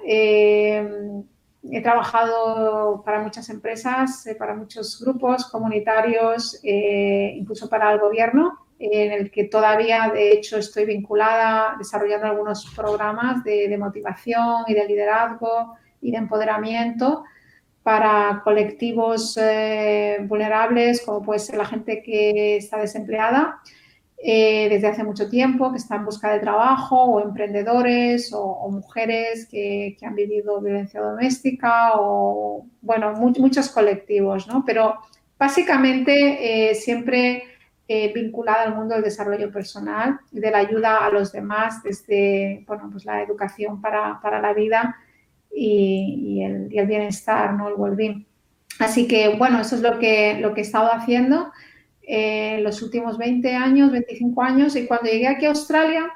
Eh, 1.64 1.78
he 1.78 1.82
trabajado 1.82 3.02
para 3.04 3.22
muchas 3.22 3.50
empresas, 3.50 4.26
para 4.38 4.56
muchos 4.56 5.02
grupos 5.04 5.46
comunitarios, 5.46 6.60
incluso 6.64 7.70
para 7.70 7.92
el 7.94 8.00
gobierno, 8.00 8.60
en 8.80 9.12
el 9.12 9.32
que 9.32 9.46
todavía, 9.46 10.12
de 10.14 10.34
hecho, 10.34 10.58
estoy 10.58 10.86
vinculada 10.86 11.76
desarrollando 11.78 12.28
algunos 12.28 12.66
programas 12.76 13.44
de, 13.44 13.70
de 13.70 13.78
motivación 13.78 14.66
y 14.68 14.74
de 14.74 14.86
liderazgo 14.86 15.76
y 16.02 16.12
de 16.12 16.18
empoderamiento 16.18 17.24
para 17.84 18.42
colectivos 18.44 19.38
eh, 19.40 20.18
vulnerables, 20.22 21.02
como 21.02 21.22
puede 21.22 21.40
ser 21.40 21.58
la 21.58 21.66
gente 21.66 22.02
que 22.02 22.58
está 22.58 22.78
desempleada 22.78 23.60
eh, 24.26 24.70
desde 24.70 24.88
hace 24.88 25.04
mucho 25.04 25.30
tiempo, 25.30 25.72
que 25.72 25.78
está 25.78 25.98
en 25.98 26.06
busca 26.06 26.32
de 26.32 26.40
trabajo, 26.40 27.04
o 27.04 27.22
emprendedores, 27.22 28.32
o, 28.34 28.70
mujeres 28.72 29.48
que, 29.52 29.98
han 30.02 30.16
vivido 30.16 30.62
violencia 30.62 31.02
doméstica, 31.02 31.94
o, 31.96 32.66
bueno, 32.82 33.12
muchos 33.14 33.70
colectivos, 33.70 34.48
¿no? 34.48 34.64
Pero 34.66 34.96
básicamente 35.38 36.70
eh, 36.70 36.76
siempre 36.76 37.44
vinculada 38.16 38.64
al 38.64 38.76
mundo 38.76 38.96
del 38.96 39.04
desarrollo 39.04 39.52
personal 39.52 40.20
y 40.32 40.40
de 40.40 40.50
la 40.50 40.60
ayuda 40.60 41.06
a 41.06 41.12
los 41.12 41.32
demás 41.32 41.84
desde, 41.84 42.64
bueno, 42.66 42.90
pues 42.92 43.06
la 43.06 43.22
educación 43.22 43.82
para, 43.82 44.20
para 44.20 44.42
la 44.42 44.52
vida 44.54 44.96
y, 45.54 46.42
el, 46.42 46.88
bienestar, 46.88 47.54
¿no? 47.54 47.68
el 47.68 47.76
well 47.76 48.26
Así 48.80 49.08
que, 49.08 49.36
bueno, 49.38 49.60
eso 49.60 49.76
es 49.76 49.82
lo 49.82 50.00
que, 50.00 50.40
lo 50.40 50.54
que 50.54 50.62
he 50.62 50.64
estado 50.64 50.92
haciendo 50.92 51.52
eh, 52.06 52.60
los 52.62 52.82
últimos 52.82 53.18
20 53.18 53.56
años, 53.56 53.92
25 53.92 54.42
años. 54.42 54.76
Y 54.76 54.86
cuando 54.86 55.10
llegué 55.10 55.28
aquí 55.28 55.46
a 55.46 55.50
Australia, 55.50 56.12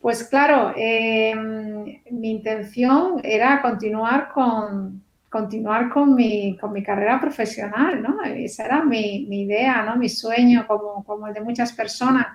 pues 0.00 0.24
claro, 0.24 0.72
em, 0.76 2.00
mi 2.10 2.30
intención 2.30 3.20
era 3.24 3.60
continuar 3.60 4.30
con, 4.32 5.02
continuar 5.28 5.90
con 5.90 6.14
mi, 6.14 6.56
con 6.58 6.72
mi 6.72 6.82
carrera 6.82 7.20
profesional, 7.20 8.02
¿no? 8.02 8.22
Esa 8.24 8.64
era 8.66 8.84
mi, 8.84 9.26
mi 9.28 9.42
idea, 9.42 9.82
¿no? 9.82 9.96
Mi 9.96 10.08
sueño, 10.08 10.66
como, 10.66 11.04
como 11.04 11.26
el 11.26 11.34
de 11.34 11.40
muchas 11.40 11.72
personas. 11.72 12.26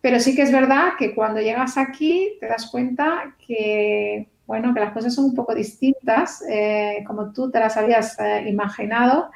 Pero 0.00 0.20
sí 0.20 0.36
que 0.36 0.42
es 0.42 0.52
verdad 0.52 0.92
que 0.98 1.14
cuando 1.14 1.40
llegas 1.40 1.78
aquí 1.78 2.36
te 2.40 2.46
das 2.46 2.66
cuenta 2.70 3.34
que 3.46 4.28
bueno, 4.46 4.74
que 4.74 4.80
las 4.80 4.92
cosas 4.92 5.14
son 5.14 5.26
un 5.26 5.34
poco 5.34 5.54
distintas, 5.54 6.42
eh, 6.48 7.02
como 7.06 7.32
tú 7.32 7.50
te 7.50 7.60
las 7.60 7.76
habías 7.76 8.18
eh, 8.20 8.44
imaginado. 8.48 9.30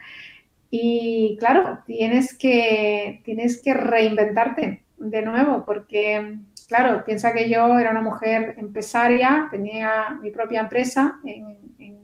Y 0.70 1.36
claro, 1.38 1.78
tienes 1.86 2.36
que, 2.36 3.22
tienes 3.24 3.62
que 3.62 3.74
reinventarte 3.74 4.84
de 4.98 5.22
nuevo, 5.22 5.64
porque, 5.64 6.38
claro, 6.66 7.04
piensa 7.04 7.32
que 7.32 7.48
yo 7.48 7.78
era 7.78 7.90
una 7.90 8.02
mujer 8.02 8.54
empresaria, 8.58 9.48
tenía 9.50 10.18
mi 10.20 10.30
propia 10.30 10.60
empresa 10.60 11.18
en, 11.24 11.56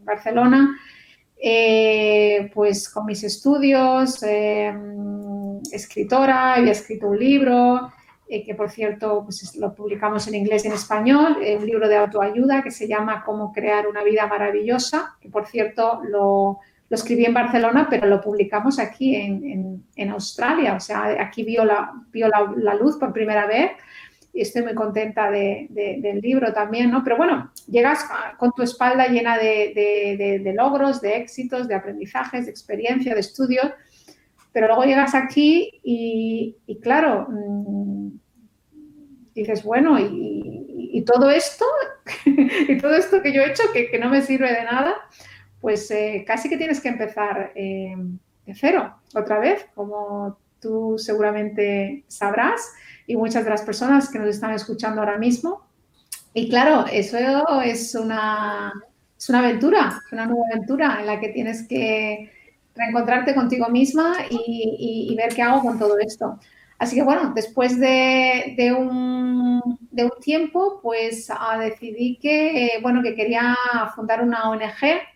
Barcelona, 0.05 0.79
eh, 1.43 2.51
pues 2.53 2.91
con 2.91 3.07
mis 3.07 3.25
estudios, 3.25 4.23
escritora, 5.73 6.55
había 6.55 6.73
escrito 6.73 7.09
un 7.09 7.19
libro, 7.19 7.91
eh, 8.27 8.43
que 8.43 8.55
por 8.55 8.71
cierto 8.71 9.23
pues 9.25 9.55
lo 9.57 9.75
publicamos 9.75 10.27
en 10.29 10.35
inglés 10.35 10.65
y 10.65 10.69
en 10.69 10.75
español, 10.75 11.39
eh, 11.43 11.57
un 11.57 11.67
libro 11.67 11.89
de 11.89 11.97
autoayuda 11.97 12.63
que 12.63 12.71
se 12.71 12.89
llama 12.89 13.23
Cómo 13.25 13.53
crear 13.53 13.87
una 13.87 14.03
vida 14.03 14.27
maravillosa, 14.27 15.17
que 15.21 15.29
por 15.29 15.47
cierto 15.47 16.01
lo, 16.09 16.59
lo 16.89 16.97
escribí 16.97 17.25
en 17.25 17.35
Barcelona, 17.35 17.87
pero 17.89 18.07
lo 18.07 18.21
publicamos 18.21 18.79
aquí 18.79 19.17
en, 19.17 19.83
en, 19.97 20.11
Australia, 20.11 20.75
o 20.75 20.81
sea, 20.81 21.17
aquí 21.21 21.43
vio, 21.43 21.65
la, 21.65 21.93
vio 22.11 22.29
la, 22.29 22.53
la, 22.57 22.75
luz 22.75 22.97
por 22.97 23.13
primera 23.13 23.47
vez 23.47 23.73
y 24.33 24.43
estoy 24.43 24.63
muy 24.63 24.75
contenta 24.75 25.31
de, 25.31 25.69
del 25.71 26.21
libro 26.21 26.53
también, 26.53 26.91
¿no? 26.91 27.03
Pero 27.03 27.17
bueno, 27.17 27.53
llegas 27.69 28.05
con 28.37 28.53
tu 28.53 28.63
espalda 28.63 29.07
llena 29.07 29.39
de, 29.39 30.41
de 30.43 30.53
logros, 30.55 31.01
de 31.01 31.17
éxitos, 31.17 31.69
de 31.69 31.77
aprendizajes, 31.77 32.45
de 32.45 32.51
experiencia, 32.51 33.15
de 33.15 33.21
estudios, 33.21 33.73
pero 34.53 34.67
luego 34.67 34.85
llegas 34.85 35.15
aquí 35.15 35.81
y, 35.83 36.57
claro, 36.83 37.27
mm, 37.29 38.09
dices, 39.35 39.63
bueno, 39.65 39.99
y, 39.99 41.03
todo 41.07 41.29
esto, 41.29 41.67
y 42.25 42.79
todo 42.79 42.95
esto 42.95 43.21
que 43.21 43.33
yo 43.33 43.43
he 43.43 43.51
hecho, 43.51 43.65
que 43.73 43.99
no 43.99 44.09
me 44.09 44.23
sirve 44.23 44.53
de 44.53 44.65
nada, 44.65 44.95
pues 45.65 45.91
eh, 45.91 46.25
casi 46.27 46.51
que 46.51 46.59
tienes 46.59 46.79
que 46.79 46.91
empezar 46.91 47.53
eh, 47.55 47.95
de 48.45 48.55
cero 48.55 48.97
otra 49.15 49.39
vez, 49.39 49.65
como 49.75 50.37
tú 50.61 50.97
seguramente 50.99 52.05
sabrás, 52.07 52.71
y 53.07 53.17
muchas 53.17 53.45
de 53.45 53.51
las 53.51 53.63
personas 53.63 54.11
que 54.11 54.19
nos 54.19 54.29
están 54.29 54.51
escuchando 54.51 55.01
ahora 55.01 55.17
mismo. 55.17 55.63
Y 56.35 56.51
claro, 56.51 56.85
eso 56.93 57.17
es 57.63 57.95
una, 57.95 58.75
es 59.17 59.27
una 59.31 59.39
aventura, 59.39 60.03
una 60.13 60.27
nueva 60.27 60.45
aventura 60.53 60.99
en 61.01 61.07
la 61.07 61.19
que 61.19 61.31
tienes 61.31 61.67
que 61.67 62.31
reencontrarte 62.75 63.35
contigo 63.35 63.67
misma 63.71 64.17
y, 64.29 65.15
ver 65.17 65.35
qué 65.35 65.41
hago 65.41 65.63
con 65.63 65.79
todo 65.79 65.99
esto. 65.99 66.39
Así 66.79 66.95
que 66.95 67.03
bueno, 67.03 67.33
después 67.35 67.81
de, 67.81 68.77
un, 68.79 69.79
de 69.91 70.05
un, 70.05 70.21
tiempo, 70.21 70.81
pues 70.83 71.31
ah, 71.31 71.57
decidí 71.59 72.19
que, 72.19 72.81
bueno, 72.83 73.03
que 73.03 73.15
quería 73.15 73.57
fundar 73.95 74.23
una 74.23 74.51
ONG 74.51 75.14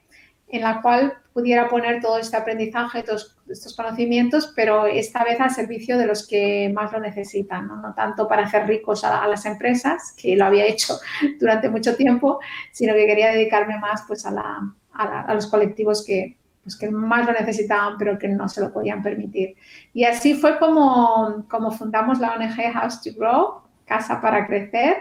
en 0.51 0.63
la 0.63 0.81
cual 0.81 1.15
pudiera 1.33 1.69
poner 1.69 2.01
todo 2.01 2.19
este 2.19 2.37
aprendizaje, 2.37 3.03
todos 3.03 3.37
estos 3.49 3.77
conocimientos, 3.77 4.53
pero 4.57 4.87
esta 4.87 5.23
vez 5.23 5.39
al 5.41 5.51
servicio 5.51 5.97
de 5.99 6.07
los 6.07 6.27
que 6.27 6.71
más 6.75 6.93
lo 6.93 7.01
necesitan, 7.01 7.69
no, 7.69 7.95
tanto 7.95 8.27
para 8.27 8.45
hacer 8.45 8.67
ricos 8.67 9.05
a, 9.05 9.27
las 9.29 9.47
empresas, 9.47 10.15
que 10.21 10.37
lo 10.37 10.47
había 10.47 10.67
hecho 10.67 10.99
durante 11.39 11.69
mucho 11.69 11.97
tiempo, 11.97 12.41
sino 12.73 12.95
que 12.95 13.07
quería 13.07 13.31
dedicarme 13.31 13.79
más 13.79 14.03
pues, 14.09 14.27
a, 14.27 15.33
los 15.33 15.47
colectivos 15.47 16.05
que, 16.05 16.37
pues, 16.65 16.77
que 16.77 16.91
más 16.91 17.27
lo 17.27 17.33
necesitaban, 17.33 17.97
pero 17.99 18.19
que 18.19 18.29
no 18.29 18.49
se 18.49 18.61
lo 18.61 18.73
podían 18.73 19.03
permitir. 19.03 19.55
Y 19.93 20.05
así 20.05 20.35
fue 20.35 20.59
como, 20.59 21.45
como 21.49 21.71
fundamos 21.71 22.19
la 22.19 22.35
ONG 22.35 22.73
House 22.73 23.01
to 23.03 23.11
Grow, 23.17 23.61
Casa 23.85 24.21
para 24.21 24.47
Crecer, 24.47 24.97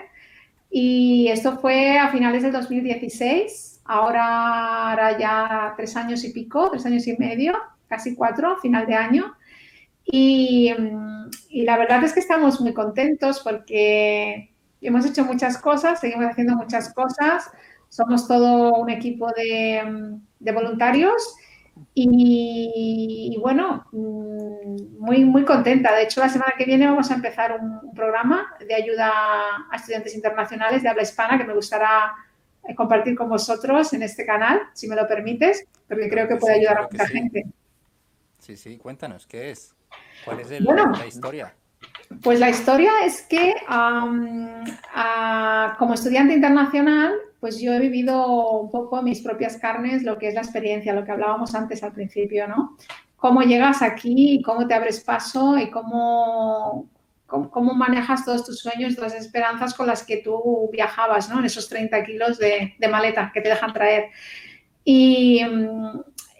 y 0.69 1.29
esto 1.29 1.57
fue 1.57 1.97
a 1.97 2.09
finales 2.09 2.43
del 2.43 2.51
2016 2.51 3.66
ahora, 3.87 5.17
ya 5.17 5.73
tres 5.75 5.95
años 5.95 6.23
y 6.23 6.31
pico, 6.31 6.69
tres 6.69 6.85
años 6.85 7.07
y 7.07 7.17
medio, 7.17 7.53
casi 7.87 8.15
cuatro, 8.15 8.57
final 8.57 8.85
de 8.85 8.95
año. 8.95 9.35
Y, 10.05 10.73
la 11.51 11.77
verdad 11.77 12.03
es 12.03 12.13
que 12.13 12.19
estamos 12.19 12.61
muy 12.61 12.73
contentos 12.73 13.41
porque 13.41 14.53
hemos 14.81 15.05
hecho 15.05 15.25
muchas 15.25 15.57
cosas, 15.57 15.99
seguimos 15.99 16.27
haciendo 16.27 16.55
muchas 16.55 16.93
cosas, 16.93 17.49
somos 17.89 18.27
todo 18.27 18.73
un 18.73 18.89
equipo 18.89 19.27
de, 19.35 20.53
voluntarios 20.53 21.35
y, 21.93 23.37
bueno, 23.41 23.85
muy, 23.91 25.25
muy 25.25 25.43
contenta. 25.45 25.95
De 25.95 26.03
hecho, 26.03 26.21
la 26.21 26.29
semana 26.29 26.53
que 26.57 26.65
viene 26.65 26.87
vamos 26.87 27.11
a 27.11 27.15
empezar 27.15 27.59
un 27.59 27.93
programa 27.93 28.53
de 28.65 28.75
ayuda 28.75 29.11
a 29.69 29.75
estudiantes 29.75 30.15
internacionales 30.15 30.83
de 30.83 30.89
habla 30.89 31.03
hispana 31.03 31.37
que 31.37 31.43
me 31.43 31.53
gustará 31.53 32.13
compartir 32.75 33.15
con 33.15 33.29
vosotros 33.29 33.93
en 33.93 34.03
este 34.03 34.25
canal, 34.25 34.61
si 34.73 34.87
me 34.87 34.95
lo 34.95 35.07
permites, 35.07 35.65
porque 35.87 36.09
creo 36.09 36.27
que 36.27 36.35
puede 36.35 36.55
ayudar 36.55 36.79
a 36.79 36.87
mucha 36.91 37.07
gente. 37.07 37.45
Sí, 38.39 38.55
sí, 38.55 38.77
cuéntanos, 38.77 39.25
¿qué 39.27 39.51
es? 39.51 39.75
¿Cuál 40.25 40.39
es 40.39 40.49
la 40.61 41.05
historia? 41.05 41.53
Pues 42.23 42.39
la 42.39 42.49
historia 42.49 42.91
es 43.03 43.21
que 43.23 43.55
como 45.77 45.93
estudiante 45.93 46.33
internacional, 46.33 47.13
pues 47.39 47.59
yo 47.59 47.73
he 47.73 47.79
vivido 47.79 48.59
un 48.59 48.71
poco 48.71 48.97
en 48.99 49.05
mis 49.05 49.21
propias 49.21 49.57
carnes 49.57 50.03
lo 50.03 50.17
que 50.17 50.29
es 50.29 50.33
la 50.33 50.41
experiencia, 50.41 50.93
lo 50.93 51.03
que 51.05 51.11
hablábamos 51.11 51.53
antes 51.53 51.83
al 51.83 51.91
principio, 51.93 52.47
¿no? 52.47 52.77
Cómo 53.17 53.41
llegas 53.41 53.81
aquí, 53.81 54.41
cómo 54.43 54.67
te 54.67 54.73
abres 54.73 55.01
paso 55.01 55.57
y 55.57 55.69
cómo, 55.69 56.87
cómo, 57.27 57.73
manejas 57.73 58.25
todos 58.25 58.45
tus 58.45 58.59
sueños, 58.59 58.97
las 58.97 59.13
esperanzas 59.13 59.73
con 59.73 59.87
las 59.87 60.03
que 60.03 60.17
tú 60.17 60.69
viajabas, 60.71 61.29
¿no? 61.29 61.39
En 61.39 61.45
esos 61.45 61.67
30 61.69 62.03
kilos 62.03 62.39
de, 62.39 62.75
maleta 62.89 63.31
que 63.33 63.41
te 63.41 63.49
dejan 63.49 63.73
traer. 63.73 64.05
Y, 64.83 65.41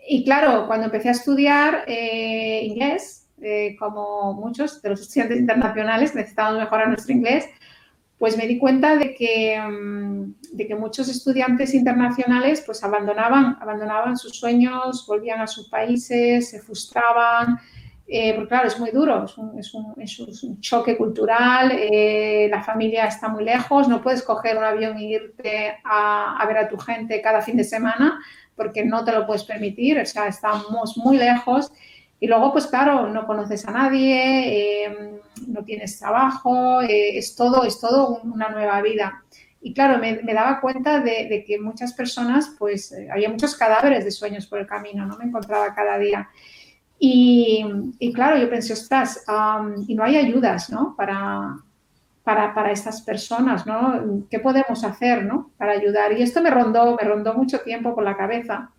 y, 0.07 0.23
claro, 0.23 0.65
cuando 0.67 0.85
empecé 0.85 1.09
a 1.09 1.11
estudiar 1.11 1.83
eh, 1.87 2.61
inglés, 2.63 3.27
eh, 3.41 3.75
como 3.77 4.33
muchos 4.33 4.81
de 4.81 4.89
los 4.89 5.01
estudiantes 5.01 5.37
internacionales 5.37 6.15
necesitábamos 6.15 6.61
mejorar 6.61 6.87
nuestro 6.87 7.13
inglés, 7.13 7.45
pues 8.17 8.35
me 8.35 8.47
di 8.47 8.57
cuenta 8.57 8.95
de 8.95 9.13
que, 9.13 9.61
de 10.53 10.67
que 10.67 10.75
muchos 10.75 11.07
estudiantes 11.07 11.75
internacionales 11.75 12.63
pues 12.65 12.83
abandonaban, 12.83 13.57
abandonaban 13.61 14.17
sus 14.17 14.39
sueños, 14.39 15.05
volvían 15.05 15.39
a 15.39 15.45
sus 15.45 15.69
países, 15.69 16.49
se 16.49 16.59
frustraban, 16.59 17.59
eh, 18.09 18.33
porque 18.35 18.47
claro, 18.47 18.67
es 18.69 18.79
muy 18.79 18.91
duro, 18.91 19.25
es 19.57 19.73
un, 19.73 20.61
choque 20.61 20.95
cultural, 20.95 21.73
eh, 21.73 22.47
la 22.49 22.63
familia 22.63 23.05
está 23.05 23.27
muy 23.27 23.43
lejos, 23.43 23.89
no 23.89 24.01
puedes 24.01 24.23
coger 24.23 24.57
un 24.57 24.63
avión 24.63 24.97
e 24.97 25.03
irte 25.03 25.77
a, 25.83 26.41
ver 26.47 26.57
a 26.57 26.69
tu 26.69 26.77
gente 26.77 27.21
cada 27.21 27.41
fin 27.41 27.57
de 27.57 27.65
semana 27.65 28.21
porque 28.55 28.85
no 28.85 29.03
te 29.03 29.11
lo 29.11 29.27
puedes 29.27 29.43
permitir, 29.43 29.99
o 29.99 30.05
sea, 30.05 30.27
estamos 30.27 30.97
muy 30.97 31.17
lejos. 31.17 31.71
Y 32.19 32.27
luego, 32.27 32.51
pues 32.53 32.65
claro, 32.65 33.07
no 33.07 33.27
conoces 33.27 33.67
a 33.67 33.71
nadie, 33.71 34.85
eh, 34.85 35.19
no 35.45 35.63
tienes 35.63 35.99
trabajo, 35.99 36.81
es 36.81 37.35
todo, 37.35 37.65
es 37.65 37.79
todo 37.79 38.21
una 38.23 38.49
nueva 38.49 38.81
vida. 38.81 39.23
Y 39.61 39.73
claro, 39.73 39.99
me, 39.99 40.15
daba 40.33 40.61
cuenta 40.61 41.01
de, 41.01 41.27
de, 41.27 41.43
que 41.45 41.59
muchas 41.59 41.93
personas, 41.93 42.55
pues 42.57 42.95
había 43.11 43.29
muchos 43.29 43.55
cadáveres 43.55 44.05
de 44.05 44.11
sueños 44.11 44.47
por 44.47 44.59
el 44.59 44.65
camino, 44.65 45.05
no 45.05 45.17
me 45.17 45.25
encontraba 45.25 45.75
cada 45.75 45.99
día. 45.99 46.29
Y, 46.99 48.11
claro, 48.13 48.37
yo 48.37 48.49
pensé, 48.49 48.73
ostras, 48.73 49.23
y 49.87 49.93
no 49.95 50.03
hay 50.03 50.17
ayudas, 50.17 50.69
¿no? 50.69 50.95
Para, 50.95 51.57
para, 52.23 52.53
para, 52.53 52.71
estas 52.71 53.01
personas, 53.01 53.67
¿no? 53.67 54.25
¿Qué 54.29 54.39
podemos 54.39 54.83
hacer, 54.83 55.23
¿no? 55.23 55.51
Para 55.57 55.73
ayudar. 55.73 56.13
Y 56.13 56.23
esto 56.23 56.41
me 56.41 56.49
rondó, 56.49 56.97
me 56.99 57.07
rondó 57.07 57.33
mucho 57.35 57.59
tiempo 57.59 57.93
por 57.93 58.03
la 58.03 58.17
cabeza. 58.17 58.71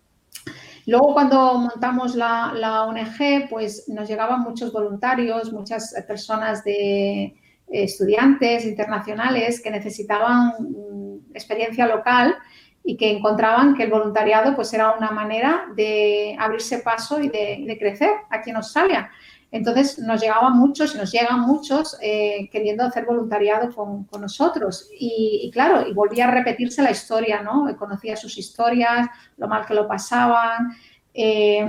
Luego, 0.85 1.13
cuando 1.13 1.57
montamos 1.59 2.15
la, 2.15 2.51
la 2.55 2.83
ONG, 2.85 3.47
pues 3.49 3.87
nos 3.87 4.09
llegaban 4.09 4.41
muchos 4.41 4.73
voluntarios, 4.73 5.53
muchas 5.53 5.93
personas 6.07 6.63
de 6.63 7.35
estudiantes 7.67 8.65
internacionales 8.65 9.61
que 9.61 9.71
necesitaban 9.71 10.53
mm, 10.59 11.35
experiencia 11.35 11.87
local 11.87 12.35
y 12.83 12.97
que 12.97 13.11
encontraban 13.11 13.75
que 13.75 13.83
el 13.83 13.91
voluntariado 13.91 14.55
pues 14.55 14.73
era 14.73 14.93
una 14.93 15.11
manera 15.11 15.67
de 15.75 16.35
abrirse 16.39 16.79
paso 16.79 17.19
y 17.19 17.29
de, 17.29 17.77
crecer 17.79 18.09
aquí 18.29 18.49
en 18.49 18.57
Australia. 18.57 19.09
Entonces 19.51 19.97
nos 19.99 20.21
llegaban 20.21 20.57
muchos 20.57 20.93
y 20.93 20.97
nos 20.97 21.11
llegan 21.11 21.41
muchos 21.41 21.97
eh, 22.01 22.49
queriendo 22.51 22.83
hacer 22.83 23.05
voluntariado 23.05 23.73
con, 23.73 24.07
nosotros. 24.21 24.89
Y, 24.97 25.49
claro, 25.51 25.87
y 25.87 25.93
volvía 25.93 26.27
a 26.27 26.31
repetirse 26.31 26.83
la 26.83 26.91
historia, 26.91 27.41
¿no? 27.41 27.65
Conocía 27.77 28.15
sus 28.15 28.37
historias, 28.37 29.07
lo 29.37 29.47
mal 29.47 29.65
que 29.65 29.73
lo 29.73 29.87
pasaban. 29.87 30.75
Eh, 31.13 31.67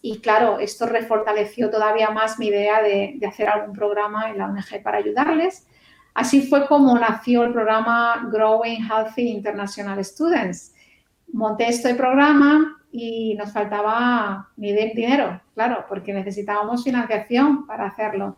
y 0.00 0.18
claro, 0.18 0.58
esto 0.58 0.86
refortaleció 0.86 1.70
todavía 1.70 2.10
más 2.10 2.40
mi 2.40 2.48
idea 2.48 2.82
de, 2.82 3.14
de 3.16 3.26
hacer 3.26 3.48
algún 3.48 3.74
programa 3.74 4.30
en 4.30 4.38
la 4.38 4.46
ONG 4.46 4.82
para 4.82 4.98
ayudarles. 4.98 5.66
Así 6.14 6.42
fue 6.42 6.66
como 6.66 6.98
nació 6.98 7.44
el 7.44 7.52
programa 7.52 8.28
Growing 8.30 8.82
Healthy 8.82 9.28
International 9.28 10.04
Students. 10.04 10.74
Monté 11.32 11.68
este 11.68 11.94
programa 11.94 12.78
y 12.90 13.34
nos 13.36 13.52
faltaba 13.52 14.50
ni 14.56 14.72
dinero, 14.72 15.40
claro, 15.54 15.86
porque 15.88 16.12
necesitábamos 16.12 16.84
financiación 16.84 17.66
para 17.66 17.86
hacerlo. 17.86 18.36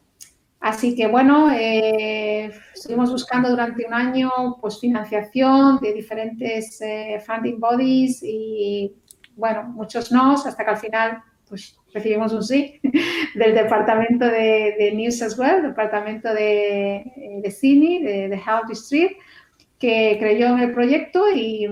Así 0.61 0.95
que 0.95 1.09
bueno, 1.09 1.51
eh, 1.53 2.51
estuvimos 2.73 3.11
buscando 3.11 3.51
durante 3.51 3.85
un 3.87 3.93
año 3.93 4.31
pues, 4.61 4.81
financiación 4.81 5.79
de 5.81 5.93
diferentes 5.93 6.81
eh, 6.81 7.23
funding 7.27 7.61
bodies 7.61 8.23
y 8.23 8.95
bueno, 9.37 9.65
muchos 9.65 10.11
no, 10.11 10.33
hasta 10.33 10.65
que 10.65 10.71
al 10.71 10.77
final 10.79 11.23
pues 11.55 11.77
recibimos 11.93 12.33
un 12.33 12.43
sí 12.43 12.81
del 13.37 13.55
departamento 13.55 14.27
de, 14.27 14.91
New 14.93 15.13
South 15.13 15.39
Wales, 15.39 15.63
departamento 15.63 16.35
de, 16.35 16.97
eh, 16.97 17.41
de 17.41 17.51
Sydney, 17.53 18.03
de, 18.03 18.29
de 18.29 18.35
Health 18.35 18.67
District, 18.69 19.17
que 19.79 20.17
creyó 20.19 20.49
en 20.49 20.59
el 20.59 20.75
proyecto 20.75 21.27
y, 21.33 21.69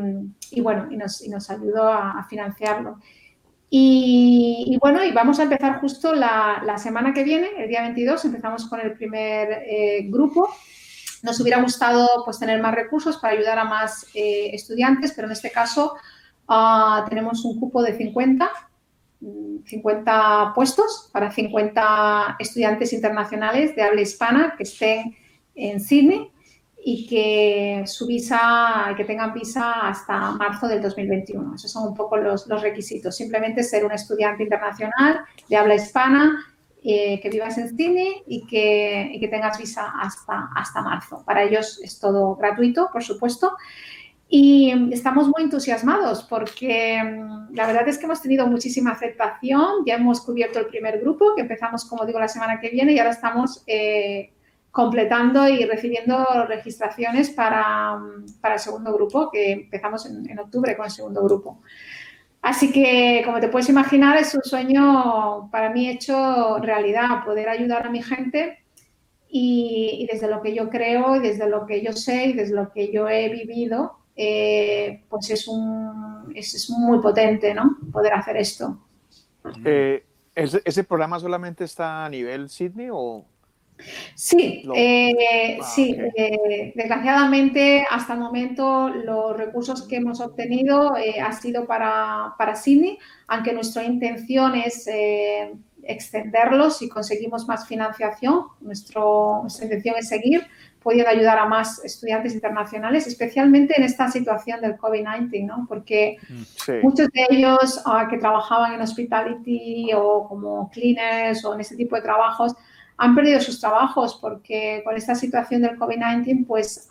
bueno, 0.61 0.87
y 0.89 0.97
nos, 0.97 1.51
ayudó 1.51 1.93
a, 1.93 2.25
financiarlo. 2.31 3.01
Y, 3.69 4.79
bueno, 4.81 5.03
y 5.03 5.11
vamos 5.11 5.41
a 5.41 5.45
empezar 5.45 5.81
justo 5.81 6.15
la, 6.15 6.77
semana 6.79 7.13
que 7.13 7.25
viene, 7.25 7.49
el 7.59 7.69
día 7.69 7.83
22, 7.83 8.25
empezamos 8.27 8.69
con 8.69 8.81
el 8.81 8.93
primer 8.93 9.65
eh, 9.67 10.07
grupo. 10.11 10.49
Nos 11.25 11.41
hubiera 11.41 11.61
gustado 11.61 12.07
pues, 12.25 12.39
tener 12.39 12.63
más 12.63 12.75
recursos 12.77 13.17
para 13.17 13.35
ayudar 13.35 13.59
a 13.59 13.65
más 13.65 14.07
eh, 14.15 14.51
estudiantes, 14.53 15.13
pero 15.17 15.27
en 15.27 15.33
este 15.33 15.51
caso 15.51 15.97
ah, 16.47 17.05
tenemos 17.09 17.45
un 17.45 17.59
cupo 17.59 17.83
de 17.83 17.97
50, 17.97 18.49
50 19.65 20.45
mm, 20.47 20.55
puestos 20.55 21.11
para 21.13 21.31
50 21.31 22.37
estudiantes 22.39 22.93
internacionales 22.93 23.75
de 23.77 23.83
habla 23.83 24.01
hispana 24.01 24.55
que 24.57 24.65
estén 24.65 25.17
en 25.55 25.81
Sydney 25.81 26.31
y 26.85 27.07
que 27.07 27.85
su 27.87 28.07
visa, 28.07 28.93
que 28.97 29.05
tengan 29.05 29.33
visa 29.33 29.89
hasta 29.89 30.33
marzo 30.33 30.67
del 30.67 30.83
2021. 30.83 31.55
Esos 31.55 31.71
son 31.71 31.89
un 31.89 31.95
poco 31.95 32.17
los, 32.17 32.49
los 32.49 32.61
requisitos. 32.61 33.17
Simplemente 33.17 33.63
ser 33.63 33.85
un 33.85 33.93
estudiante 33.93 34.43
internacional 34.43 35.21
de 35.49 35.57
habla 35.57 35.77
hispana, 35.77 36.45
eh, 36.85 37.21
que 37.21 37.31
vivas 37.31 37.57
en 37.59 37.69
Sydney 37.69 38.25
y 38.27 38.45
que, 38.45 39.11
y 39.13 39.21
que, 39.21 39.29
tengas 39.29 39.57
visa 39.57 39.93
hasta, 40.01 40.51
hasta 40.57 40.83
marzo. 40.83 41.23
Para 41.25 41.45
ellos 41.45 41.81
es 41.81 42.01
todo 42.01 42.35
gratuito, 42.35 42.91
por 42.93 43.05
supuesto. 43.05 43.53
Y 44.35 44.95
estamos 44.95 45.29
muy 45.29 45.43
entusiasmados 45.43 46.23
porque 46.23 47.03
mm, 47.05 47.55
la 47.55 47.67
verdad 47.67 47.87
es 47.87 47.99
que 47.99 48.07
hemos 48.07 48.23
tenido 48.23 48.47
muchísima 48.47 48.93
aceptación. 48.93 49.85
Ya 49.85 49.97
hemos 49.97 50.23
cubierto 50.23 50.59
el 50.59 50.69
primer 50.69 51.01
grupo, 51.01 51.35
que 51.35 51.43
empezamos, 51.43 51.85
como 51.85 52.07
digo, 52.07 52.19
la 52.19 52.29
semana 52.29 52.59
que 52.59 52.71
viene 52.71 52.95
y 52.95 52.99
ahora 52.99 53.11
estamos 53.11 53.63
eh, 53.67 54.33
completando 54.71 55.47
y 55.47 55.67
recibiendo 55.67 56.27
registraciones 56.49 57.29
para, 57.29 58.01
para, 58.41 58.55
el 58.55 58.61
segundo 58.61 58.95
grupo, 58.95 59.31
que 59.31 59.53
empezamos 59.53 60.07
en, 60.07 60.39
octubre 60.39 60.79
con 60.79 60.87
el 60.87 60.93
segundo 60.93 61.23
grupo. 61.23 61.61
Así 62.41 62.73
que, 62.73 63.21
como 63.27 63.39
te 63.39 63.49
puedes 63.49 63.69
imaginar, 63.69 64.17
es 64.17 64.35
un 64.35 64.45
sueño 64.45 65.51
para 65.53 65.69
mí 65.69 65.91
hecho 65.91 66.57
realidad, 66.57 67.23
poder 67.23 67.51
ayudar 67.51 67.87
a 67.87 67.91
mi 67.91 68.03
gente 68.03 68.65
y, 69.29 70.09
desde 70.11 70.27
lo 70.27 70.41
que 70.41 70.55
yo 70.55 70.71
creo 70.71 71.17
y 71.17 71.19
desde 71.19 71.51
lo 71.51 71.67
que 71.67 71.83
yo 71.83 71.93
sé 71.93 72.29
y 72.29 72.33
desde 72.33 72.55
lo 72.55 72.73
que 72.73 72.91
yo 72.91 73.11
he 73.11 73.29
vivido, 73.29 73.99
eh, 74.17 75.03
pues 75.09 75.31
es, 75.31 75.49
un, 75.49 76.33
es, 76.35 76.71
muy 76.71 77.01
potente, 77.01 77.55
¿no? 77.55 77.79
Poder 77.93 78.15
hacer 78.15 78.37
esto. 78.37 78.79
Eh, 79.65 80.05
¿ese, 80.35 80.63
¿Ese 80.65 80.85
programa 80.85 81.19
solamente 81.19 81.65
está 81.65 82.05
a 82.05 82.09
nivel 82.09 82.49
Sydney 82.49 82.89
o, 82.93 83.25
Sí, 84.15 84.65
eh, 84.75 85.59
ah, 85.61 85.65
sí. 85.65 85.97
Eh, 86.17 86.73
desgraciadamente, 86.75 87.85
hasta 87.91 88.15
el 88.15 88.21
momento, 88.21 88.89
los 88.89 89.37
recursos 89.37 89.87
que 89.89 89.97
hemos 89.97 90.21
obtenido 90.21 90.97
eh, 90.97 91.21
han 91.21 91.35
sido 91.35 91.67
para, 91.67 92.35
para 92.39 92.55
Sydney, 92.55 92.99
aunque 93.27 93.53
nuestra 93.53 93.85
intención 93.85 94.55
es 94.55 94.89
extenderlos 95.83 96.79
si 96.79 96.89
conseguimos 96.89 97.49
más 97.49 97.67
financiación. 97.67 98.47
Nuestro, 98.61 99.41
nuestra 99.43 99.65
intención 99.65 99.97
es 99.99 100.09
seguir 100.09 100.47
pudiendo 100.83 101.11
ayudar 101.11 101.39
a 101.39 101.47
más 101.47 101.85
estudiantes 101.85 102.35
internacionales, 102.35 103.07
especialmente 103.07 103.75
en 103.77 103.85
esta 103.85 104.11
situación 104.11 104.61
del 104.61 104.77
COVID-19, 104.77 105.47
¿no? 105.47 105.67
Porque 105.69 106.17
mm, 106.29 106.83
muchos 106.83 107.09
de 107.11 107.27
ellos 107.31 107.81
ah, 107.87 108.07
que 108.09 108.19
trabajaban 108.19 108.75
en 108.75 108.81
hospitality 108.81 109.91
o 109.95 110.27
como 110.29 110.71
cleaners 110.71 111.45
o 111.45 111.55
en 111.55 111.61
ese 111.61 111.77
tipo 111.77 111.97
de 111.97 112.03
trabajos, 112.03 112.55
han 112.97 113.15
perdido 113.15 113.41
sus 113.41 113.61
trabajos 113.61 114.19
porque 114.21 114.83
con 114.85 114.97
esta 114.97 115.15
situación 115.15 115.63
del 115.63 115.79
COVID-19, 115.79 116.47
pues 116.47 116.87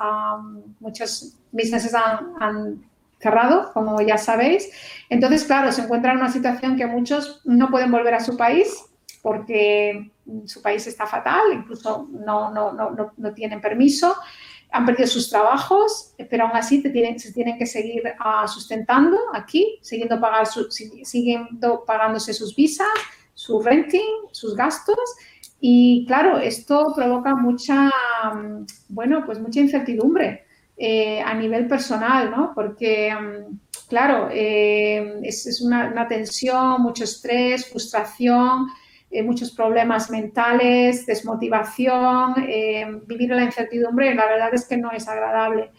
muchos 0.80 1.38
businesses 1.52 1.94
han, 1.94 2.84
cerrado, 3.20 3.72
como 3.74 4.02
ya 4.02 4.18
sabéis. 4.18 4.72
Entonces, 5.08 5.44
claro, 5.44 5.72
se 5.72 5.84
encuentran 5.84 6.16
en 6.16 6.24
una 6.24 6.32
situación 6.32 6.76
que 6.76 6.88
muchos 6.88 7.40
no 7.46 7.70
pueden 7.70 7.92
volver 7.92 8.16
a 8.16 8.20
su 8.20 8.36
país 8.36 8.91
porque 9.22 10.12
su 10.46 10.62
país 10.62 10.86
está 10.88 11.06
fatal, 11.06 11.42
incluso 11.54 12.08
no, 12.12 12.52
no, 12.52 12.72
no, 12.72 13.14
no 13.16 13.34
tienen 13.34 13.62
permiso, 13.62 14.16
han 14.72 14.86
perdido 14.86 15.08
sus 15.08 15.30
trabajos, 15.30 16.14
pero 16.30 16.46
aún 16.46 16.56
así 16.56 16.82
te 16.82 16.90
tienen, 16.90 17.20
se 17.20 17.34
tienen 17.34 17.58
que 17.58 17.66
seguir 17.66 18.04
uh, 18.06 18.48
sustentando 18.48 19.18
aquí, 19.34 19.80
siguiendo, 19.82 20.20
pagar 20.20 20.48
su, 20.48 20.70
siguiendo 20.72 21.84
pagándose 21.86 22.34
sus 22.34 22.56
visas, 22.56 22.88
su 23.34 23.62
renting, 23.62 24.30
sus 24.32 24.56
gastos 24.56 24.98
y 25.64 26.06
claro, 26.08 26.40
esto 26.40 26.92
provoca 26.96 27.36
mucha, 27.36 27.92
mm, 28.34 28.66
bueno, 28.90 29.24
pues 29.26 29.40
mucha 29.40 29.60
incertidumbre 29.60 30.46
eh, 30.76 31.22
a 31.22 31.36
nivel 31.36 31.68
personal, 31.68 32.32
¿no? 32.32 32.52
Porque, 32.56 33.14
mm, 33.14 33.60
claro, 33.88 34.30
eh, 34.32 35.20
es, 35.22 35.62
una, 35.62 36.08
tensión, 36.08 36.82
mucho 36.82 37.04
estrés, 37.04 37.70
frustración, 37.70 38.68
eh, 39.12 39.24
muchos 39.24 39.52
problemas 39.52 40.10
mentales, 40.10 41.06
desmotivación, 41.06 42.36
vivir 43.06 43.32
en 43.32 43.38
la 43.38 43.44
incertidumbre, 43.44 44.16
la 44.16 44.26
verdad 44.26 44.54
es 44.54 44.68
que 44.68 44.78
no 44.78 44.92
es 44.92 45.08
agradable. 45.08 45.72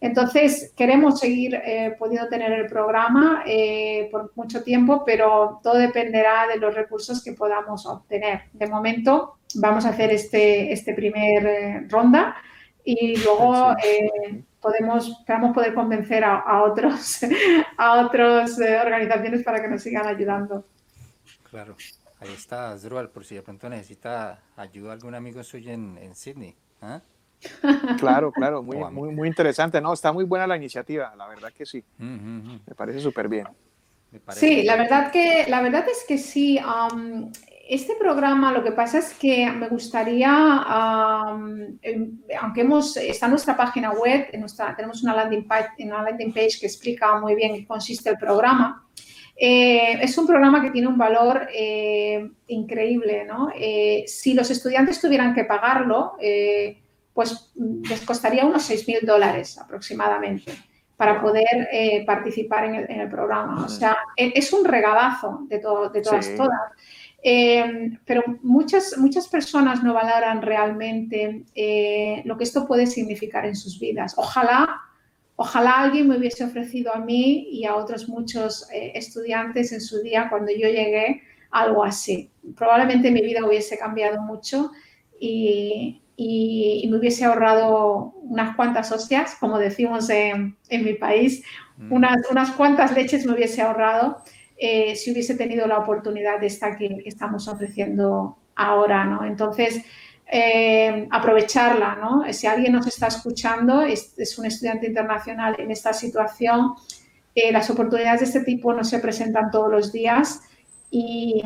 Entonces, 0.00 0.72
queremos 0.76 1.18
seguir 1.18 1.54
eh, 1.56 1.96
pudiendo 1.98 2.28
tener 2.28 2.52
el 2.52 2.66
programa 2.66 3.42
eh, 3.44 4.08
por 4.12 4.30
mucho 4.36 4.62
tiempo, 4.62 5.02
pero 5.04 5.60
todo 5.62 5.74
dependerá 5.74 6.46
de 6.46 6.56
los 6.56 6.72
recursos 6.74 7.22
que 7.22 7.32
podamos 7.32 7.84
obtener. 7.84 8.42
De 8.52 8.68
momento, 8.68 9.38
vamos 9.56 9.84
a 9.86 9.88
hacer 9.88 10.12
este, 10.12 10.72
este 10.72 10.94
primer 10.94 11.46
eh, 11.46 11.86
ronda 11.88 12.36
y 12.84 13.16
luego 13.16 13.74
podemos, 14.60 15.08
esperamos 15.08 15.52
poder 15.52 15.74
convencer 15.74 16.22
a, 16.22 16.36
a 16.36 16.62
otros, 16.62 17.20
a 17.76 18.00
otras 18.06 18.56
organizaciones 18.58 19.42
para 19.42 19.60
que 19.60 19.68
nos 19.68 19.82
sigan 19.82 20.06
ayudando. 20.06 20.64
Claro. 21.50 21.76
Ahí 22.20 22.32
está, 22.32 22.76
Zrual, 22.76 23.10
por 23.10 23.24
si 23.24 23.36
de 23.36 23.42
pronto 23.42 23.68
necesita 23.68 24.40
ayuda 24.56 24.92
algún 24.92 25.14
amigo 25.14 25.42
suyo 25.44 25.70
en, 25.70 25.98
en 25.98 26.14
Sydney. 26.14 26.56
¿ah? 26.82 27.00
Claro, 27.98 28.32
claro, 28.32 28.62
muy, 28.62 28.76
muy, 28.76 29.10
muy 29.10 29.28
interesante. 29.28 29.80
No, 29.80 29.92
está 29.92 30.12
muy 30.12 30.24
buena 30.24 30.46
la 30.46 30.56
iniciativa, 30.56 31.14
la 31.16 31.28
verdad 31.28 31.52
que 31.52 31.64
sí. 31.64 31.82
Me 31.98 32.74
parece 32.74 33.00
súper 33.00 33.28
bien. 33.28 33.46
Sí, 34.30 34.62
la 34.62 34.76
verdad, 34.76 35.12
que, 35.12 35.44
la 35.48 35.60
verdad 35.60 35.84
es 35.88 36.04
que 36.08 36.16
sí. 36.18 36.58
este 37.68 37.94
programa, 37.96 38.52
lo 38.52 38.64
que 38.64 38.72
pasa 38.72 38.98
es 38.98 39.12
que 39.14 39.50
me 39.50 39.68
gustaría, 39.68 40.64
em, 41.82 42.18
aunque 42.40 42.62
hemos, 42.62 42.96
está 42.96 43.26
en 43.26 43.30
nuestra 43.30 43.56
página 43.56 43.92
web, 43.92 44.28
en 44.32 44.40
nuestra, 44.40 44.74
tenemos 44.74 45.02
una 45.02 45.14
landing, 45.14 45.46
page, 45.46 45.84
una 45.84 46.02
landing 46.02 46.32
page 46.32 46.58
que 46.60 46.66
explica 46.66 47.20
muy 47.20 47.34
bien 47.34 47.54
qué 47.54 47.66
consiste 47.66 48.10
el 48.10 48.18
programa. 48.18 48.84
Eh, 49.40 50.00
es 50.02 50.18
un 50.18 50.26
programa 50.26 50.60
que 50.60 50.72
tiene 50.72 50.88
un 50.88 50.98
valor 50.98 51.48
eh, 51.54 52.28
increíble, 52.48 53.24
¿no? 53.24 53.50
Eh, 53.54 54.02
si 54.08 54.34
los 54.34 54.50
estudiantes 54.50 55.00
tuvieran 55.00 55.32
que 55.32 55.44
pagarlo, 55.44 56.16
pues 57.14 57.52
les 57.54 58.00
costaría 58.02 58.44
unos 58.44 58.68
6.000 58.68 59.02
dólares 59.02 59.56
aproximadamente 59.58 60.52
para 60.96 61.22
poder 61.22 62.04
participar 62.04 62.64
en 62.64 63.00
el, 63.00 63.08
programa. 63.08 63.64
O 63.64 63.68
sea, 63.68 63.96
e, 64.16 64.32
es 64.34 64.52
un 64.52 64.64
regalazo 64.64 65.46
de, 65.48 65.56
de 65.56 65.62
todas, 66.02 66.34
todas. 66.36 66.60
Pero 68.04 68.24
muchas, 68.42 68.98
muchas 68.98 69.28
personas 69.28 69.84
no 69.84 69.94
valoran 69.94 70.42
realmente 70.42 71.44
lo 72.24 72.36
que 72.36 72.44
esto 72.44 72.66
puede 72.66 72.88
significar 72.88 73.46
en 73.46 73.54
sus 73.54 73.78
vidas. 73.78 74.14
Ojalá, 74.16 74.87
ojalá 75.40 75.82
alguien 75.82 76.08
me 76.08 76.18
hubiese 76.18 76.44
ofrecido 76.44 76.92
a 76.92 76.98
mí 76.98 77.48
y 77.52 77.64
a 77.64 77.76
otros 77.76 78.08
muchos 78.08 78.66
estudiantes 78.72 79.72
en 79.72 79.80
su 79.80 80.02
día 80.02 80.26
cuando 80.28 80.50
yo 80.50 80.68
llegué 80.68 81.22
algo 81.50 81.84
así. 81.84 82.30
Probablemente 82.56 83.12
mi 83.12 83.22
vida 83.22 83.46
hubiese 83.46 83.78
cambiado 83.78 84.20
mucho 84.20 84.72
y, 85.20 86.02
y, 86.16 86.88
me 86.90 86.98
hubiese 86.98 87.24
ahorrado 87.24 88.14
unas 88.22 88.56
cuantas 88.56 88.90
hostias, 88.90 89.36
como 89.38 89.58
decimos 89.58 90.10
en, 90.10 90.56
en 90.68 90.84
mi 90.84 90.94
país, 90.94 91.44
mm. 91.76 91.92
unas, 91.92 92.18
unas, 92.30 92.50
cuantas 92.50 92.92
leches 92.96 93.24
me 93.24 93.34
hubiese 93.34 93.62
ahorrado 93.62 94.18
eh, 94.60 94.96
si 94.96 95.12
hubiese 95.12 95.36
tenido 95.36 95.68
la 95.68 95.78
oportunidad 95.78 96.40
de 96.40 96.48
esta 96.48 96.76
que, 96.76 97.02
estamos 97.06 97.46
ofreciendo 97.46 98.38
ahora, 98.56 99.04
¿no? 99.04 99.24
Entonces, 99.24 99.84
eh, 100.30 101.08
aprovecharla, 101.10 101.94
¿no? 101.96 102.30
Si 102.34 102.46
alguien 102.46 102.74
nos 102.74 102.86
está 102.86 103.06
escuchando, 103.06 103.80
es, 103.80 104.38
un 104.38 104.44
estudiante 104.44 104.86
internacional 104.86 105.56
en 105.58 105.70
esta 105.70 105.94
situación, 105.94 106.74
eh, 107.34 107.50
las 107.50 107.70
oportunidades 107.70 108.20
de 108.20 108.26
este 108.26 108.40
tipo 108.40 108.74
no 108.74 108.84
se 108.84 108.98
presentan 108.98 109.50
todos 109.50 109.70
los 109.70 109.90
días 109.90 110.42
y, 110.90 111.42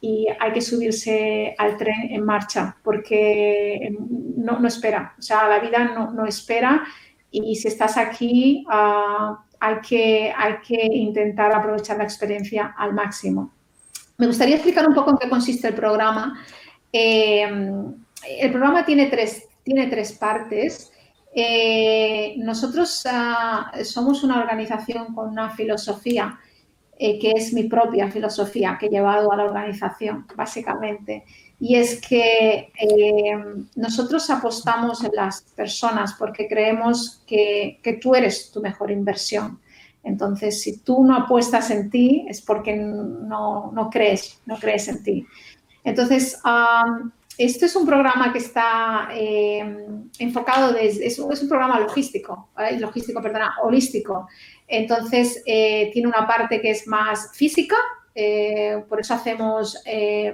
y, 0.00 0.26
hay 0.40 0.52
que 0.52 0.60
subirse 0.60 1.54
al 1.58 1.76
tren 1.76 2.10
en 2.10 2.24
marcha 2.24 2.76
porque 2.82 3.96
no, 4.36 4.58
no 4.58 4.66
espera, 4.66 5.14
o 5.16 5.22
sea, 5.22 5.48
la 5.48 5.60
vida 5.60 6.10
no, 6.12 6.26
espera 6.26 6.84
y 7.30 7.54
si 7.54 7.68
estás 7.68 7.96
aquí 7.96 8.64
uh, 8.68 9.36
hay, 9.60 9.76
que, 9.88 10.32
hay 10.36 10.54
que 10.66 10.86
intentar 10.86 11.54
aprovechar 11.54 11.98
la 11.98 12.04
experiencia 12.04 12.74
al 12.76 12.94
máximo. 12.94 13.52
Me 14.16 14.26
gustaría 14.26 14.56
explicar 14.56 14.88
un 14.88 14.94
poco 14.94 15.10
en 15.10 15.18
qué 15.18 15.28
consiste 15.28 15.68
el 15.68 15.74
programa. 15.74 16.40
Eh, 16.92 17.48
el 18.26 18.50
programa 18.50 18.84
tiene 18.84 19.06
tres, 19.06 19.46
tiene 19.62 19.86
tres 19.86 20.12
partes. 20.12 20.90
Eh, 21.34 22.34
nosotros 22.38 23.04
uh, 23.06 23.84
somos 23.84 24.24
una 24.24 24.40
organización 24.40 25.14
con 25.14 25.28
una 25.28 25.50
filosofía 25.50 26.38
eh, 27.00 27.16
que 27.20 27.30
es 27.30 27.52
mi 27.52 27.64
propia 27.64 28.10
filosofía 28.10 28.76
que 28.78 28.86
he 28.86 28.90
llevado 28.90 29.30
a 29.30 29.36
la 29.36 29.44
organización, 29.44 30.26
básicamente. 30.34 31.24
Y 31.60 31.76
es 31.76 32.00
que 32.00 32.72
eh, 32.74 33.38
nosotros 33.76 34.28
apostamos 34.30 35.04
en 35.04 35.12
las 35.14 35.42
personas 35.54 36.14
porque 36.18 36.48
creemos 36.48 37.22
que, 37.24 37.78
que, 37.84 37.92
tú 37.94 38.16
eres 38.16 38.50
tu 38.50 38.60
mejor 38.60 38.90
inversión. 38.90 39.60
Entonces, 40.02 40.60
si 40.60 40.78
tú 40.78 41.04
no 41.04 41.14
apuestas 41.14 41.70
en 41.70 41.88
ti, 41.88 42.26
es 42.28 42.42
porque 42.42 42.74
no, 42.74 43.70
no 43.72 43.90
crees, 43.90 44.40
no 44.44 44.56
crees 44.58 44.88
en 44.88 45.02
ti. 45.04 45.26
Entonces, 45.84 46.40
este 47.38 47.66
es 47.66 47.76
un 47.76 47.86
programa 47.86 48.32
que 48.32 48.40
está 48.40 49.10
eh, 49.12 49.64
enfocado, 50.18 50.72
desde, 50.72 51.06
es, 51.06 51.18
un, 51.20 51.48
programa 51.48 51.78
logístico, 51.78 52.48
logístico, 52.78 53.22
perdona, 53.22 53.54
holístico. 53.62 54.26
Entonces, 54.66 55.40
eh, 55.46 55.90
tiene 55.92 56.08
una 56.08 56.26
parte 56.26 56.60
que 56.60 56.70
es 56.70 56.88
más 56.88 57.30
física, 57.34 57.76
eh, 58.12 58.82
por 58.88 59.00
eso 59.00 59.14
hacemos 59.14 59.80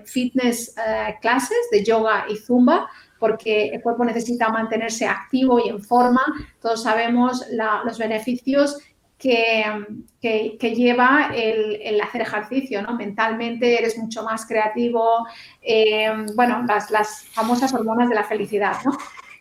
fitness 0.07 0.75
clases 1.21 1.59
de 1.71 1.85
yoga 1.85 2.25
y 2.31 2.37
zumba, 2.37 2.89
porque 3.19 3.67
el 3.69 3.83
cuerpo 3.83 4.07
necesita 4.07 4.49
mantenerse 4.49 5.07
activo 5.07 5.59
y 5.59 5.69
en 5.69 5.83
forma. 5.83 6.23
Todos 6.61 6.85
sabemos 6.85 7.45
los 7.85 7.99
beneficios 7.99 8.79
que, 10.21 10.59
que, 10.61 10.75
lleva 10.75 11.31
el, 11.35 11.99
hacer 12.03 12.21
ejercicio, 12.21 12.83
¿no? 12.83 12.95
Mentalmente 12.95 13.79
eres 13.79 13.97
mucho 13.97 14.23
más 14.23 14.45
creativo, 14.45 15.27
eh, 15.63 16.13
bueno, 16.35 16.63
las, 16.69 16.91
las, 16.91 17.25
famosas 17.29 17.73
hormonas 17.73 18.11
de 18.11 18.17
la 18.17 18.25
felicidad, 18.25 18.77
¿no? 18.85 18.93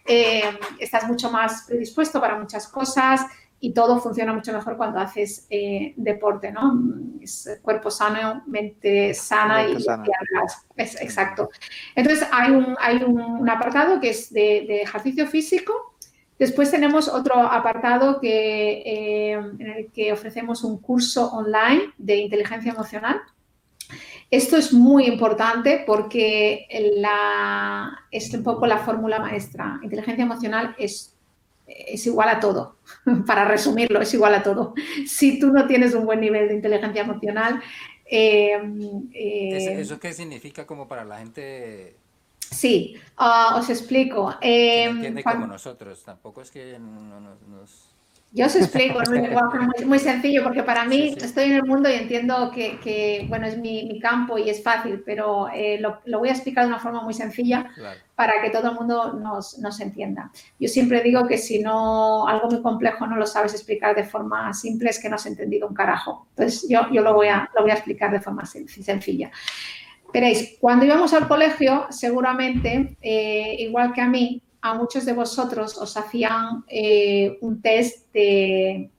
Eh, 0.05 0.43
estás 0.79 1.05
mucho 1.07 1.29
más 1.29 1.63
predispuesto 1.67 2.21
para 2.21 2.37
muchas 2.37 2.67
cosas 2.67 3.25
y 3.59 3.73
todo 3.73 3.99
funciona 3.99 4.33
mucho 4.33 4.51
mejor 4.51 4.77
cuando 4.77 4.99
haces 4.99 5.47
eh, 5.49 5.93
deporte, 5.97 6.51
¿no? 6.51 6.73
Es 7.21 7.59
cuerpo 7.61 7.91
sano, 7.91 8.43
mente 8.47 9.13
sana 9.13 9.67
y, 9.67 9.77
es, 10.77 11.01
exacto. 11.01 11.49
Entonces 11.95 12.25
hay 12.31 12.51
un, 12.51 12.75
hay 12.79 13.03
un, 13.03 13.49
apartado 13.49 13.99
que 13.99 14.09
es 14.11 14.31
de, 14.31 14.65
de 14.67 14.81
ejercicio 14.81 15.27
físico 15.27 15.92
Después 16.43 16.69
tenemos 16.69 17.07
otro 17.07 17.35
apartado 17.35 18.19
que, 18.19 18.83
eh, 18.85 19.31
en 19.31 19.61
el 19.61 19.91
que 19.93 20.11
ofrecemos 20.11 20.65
un 20.65 20.77
curso 20.77 21.31
online 21.31 21.93
de 21.97 22.17
inteligencia 22.17 22.73
emocional. 22.73 23.21
Esto 24.29 24.57
es 24.57 24.73
muy 24.73 25.05
importante 25.05 25.85
porque 25.87 26.67
es 28.11 28.33
un 28.33 28.43
poco 28.43 28.67
la 28.67 28.79
fórmula 28.79 29.19
maestra. 29.19 29.79
Inteligencia 29.83 30.25
emocional 30.25 30.75
es, 30.77 31.15
es 31.65 32.05
igual 32.07 32.27
a 32.27 32.41
todo. 32.41 32.75
Para 33.25 33.45
resumirlo, 33.45 34.01
es 34.01 34.13
igual 34.13 34.35
a 34.35 34.43
todo. 34.43 34.73
Si 35.07 35.39
tú 35.39 35.47
no 35.47 35.65
tienes 35.65 35.93
un 35.93 36.05
buen 36.05 36.19
nivel 36.19 36.49
de 36.49 36.55
inteligencia 36.55 37.03
emocional... 37.03 37.61
Eh, 38.05 38.59
eh, 39.13 39.79
¿Eso 39.79 39.97
qué 39.97 40.11
significa 40.11 40.67
como 40.67 40.89
para 40.89 41.05
la 41.05 41.19
gente 41.19 42.02
Sí, 42.53 42.95
ah, 43.17 43.55
os 43.57 43.69
explico. 43.69 44.35
Eh, 44.41 44.85
entiende 44.85 45.23
como 45.23 45.47
nosotros, 45.47 46.03
tampoco 46.03 46.41
es 46.41 46.51
que 46.51 46.77
nos... 46.79 47.89
Yo 48.35 48.47
os 48.47 48.55
explico 48.55 48.97
un 48.97 49.13
lenguaje 49.13 49.85
muy, 49.85 49.99
sencillo, 49.99 50.41
porque 50.41 50.63
para 50.63 50.85
mí 50.85 51.15
estoy 51.21 51.43
en 51.43 51.53
el 51.53 51.65
mundo 51.65 51.87
y 51.87 51.93
entiendo 51.93 52.49
que, 52.49 53.27
bueno, 53.29 53.45
es 53.45 53.59
mi, 53.59 53.99
campo 53.99 54.39
y 54.39 54.49
es 54.49 54.63
fácil, 54.63 55.03
pero 55.05 55.49
eh, 55.53 55.79
lo, 55.79 56.01
voy 56.17 56.29
a 56.29 56.31
explicar 56.31 56.63
de 56.63 56.69
una 56.69 56.79
forma 56.79 57.03
muy 57.03 57.13
sencilla 57.13 57.69
para 58.15 58.41
que 58.41 58.49
todo 58.49 58.69
el 58.69 58.75
mundo 58.75 59.13
nos, 59.13 59.59
nos, 59.59 59.79
entienda. 59.81 60.31
Yo 60.59 60.67
siempre 60.67 61.03
digo 61.03 61.27
que 61.27 61.37
si 61.37 61.59
no, 61.59 62.27
algo 62.27 62.49
muy 62.49 62.63
complejo 62.63 63.05
no 63.05 63.17
lo 63.17 63.27
sabes 63.27 63.53
explicar 63.53 63.95
de 63.95 64.03
forma 64.03 64.51
simple, 64.51 64.89
es 64.89 64.97
que 64.97 65.09
no 65.09 65.15
has 65.15 65.27
entendido 65.27 65.67
un 65.67 65.75
carajo. 65.75 66.25
Entonces, 66.31 66.67
yo, 66.67 66.89
yo 66.91 67.03
lo, 67.03 67.13
voy 67.13 67.27
a, 67.27 67.47
lo 67.55 67.61
voy 67.61 67.69
a 67.69 67.75
explicar 67.75 68.11
de 68.11 68.19
forma 68.19 68.47
sencilla. 68.47 69.29
Veréis, 70.13 70.57
cuando 70.59 70.85
íbamos 70.85 71.11
al 71.13 71.27
colegio, 71.27 71.87
seguramente, 71.89 72.97
eh, 73.01 73.55
igual 73.59 73.93
que 73.93 74.01
a 74.01 74.07
mí, 74.07 74.43
a 74.61 74.75
muchos 74.75 75.05
de 75.05 75.13
vosotros 75.13 75.75
os 75.77 75.97
hacían 75.97 76.63
eh, 76.67 77.37
un 77.41 77.61
test 77.63 78.13
de, 78.13 78.91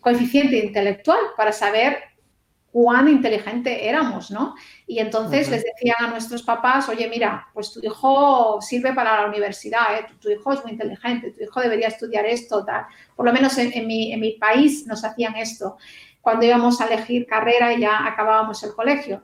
coeficiente 0.00 0.58
intelectual 0.58 1.18
para 1.36 1.52
saber 1.52 1.96
cuán 2.72 3.08
inteligente 3.08 3.88
éramos, 3.88 4.30
¿no? 4.32 4.54
Y 4.86 4.98
entonces 4.98 5.48
les 5.48 5.62
decían 5.62 5.96
a 6.00 6.08
nuestros 6.08 6.42
papás, 6.42 6.88
oye, 6.88 7.08
mira, 7.08 7.48
pues 7.54 7.72
tu 7.72 7.80
hijo 7.84 8.60
sirve 8.60 8.92
para 8.94 9.20
la 9.20 9.28
universidad, 9.28 9.96
¿eh? 9.96 10.06
tu, 10.20 10.28
hijo 10.28 10.52
es 10.52 10.62
muy 10.64 10.72
inteligente, 10.72 11.30
tu 11.30 11.44
hijo 11.44 11.60
debería 11.60 11.88
estudiar 11.88 12.26
esto, 12.26 12.64
tal. 12.64 12.86
Por 13.14 13.26
lo 13.26 13.32
menos 13.32 13.56
en, 13.58 13.86
mi, 13.86 14.12
en 14.12 14.20
mi 14.20 14.32
país 14.32 14.86
nos 14.86 15.04
hacían 15.04 15.36
esto 15.36 15.76
cuando 16.20 16.46
íbamos 16.46 16.80
a 16.80 16.86
elegir 16.86 17.26
carrera 17.26 17.72
y 17.74 17.80
ya 17.80 18.06
acabábamos 18.06 18.62
el 18.62 18.74
colegio. 18.74 19.22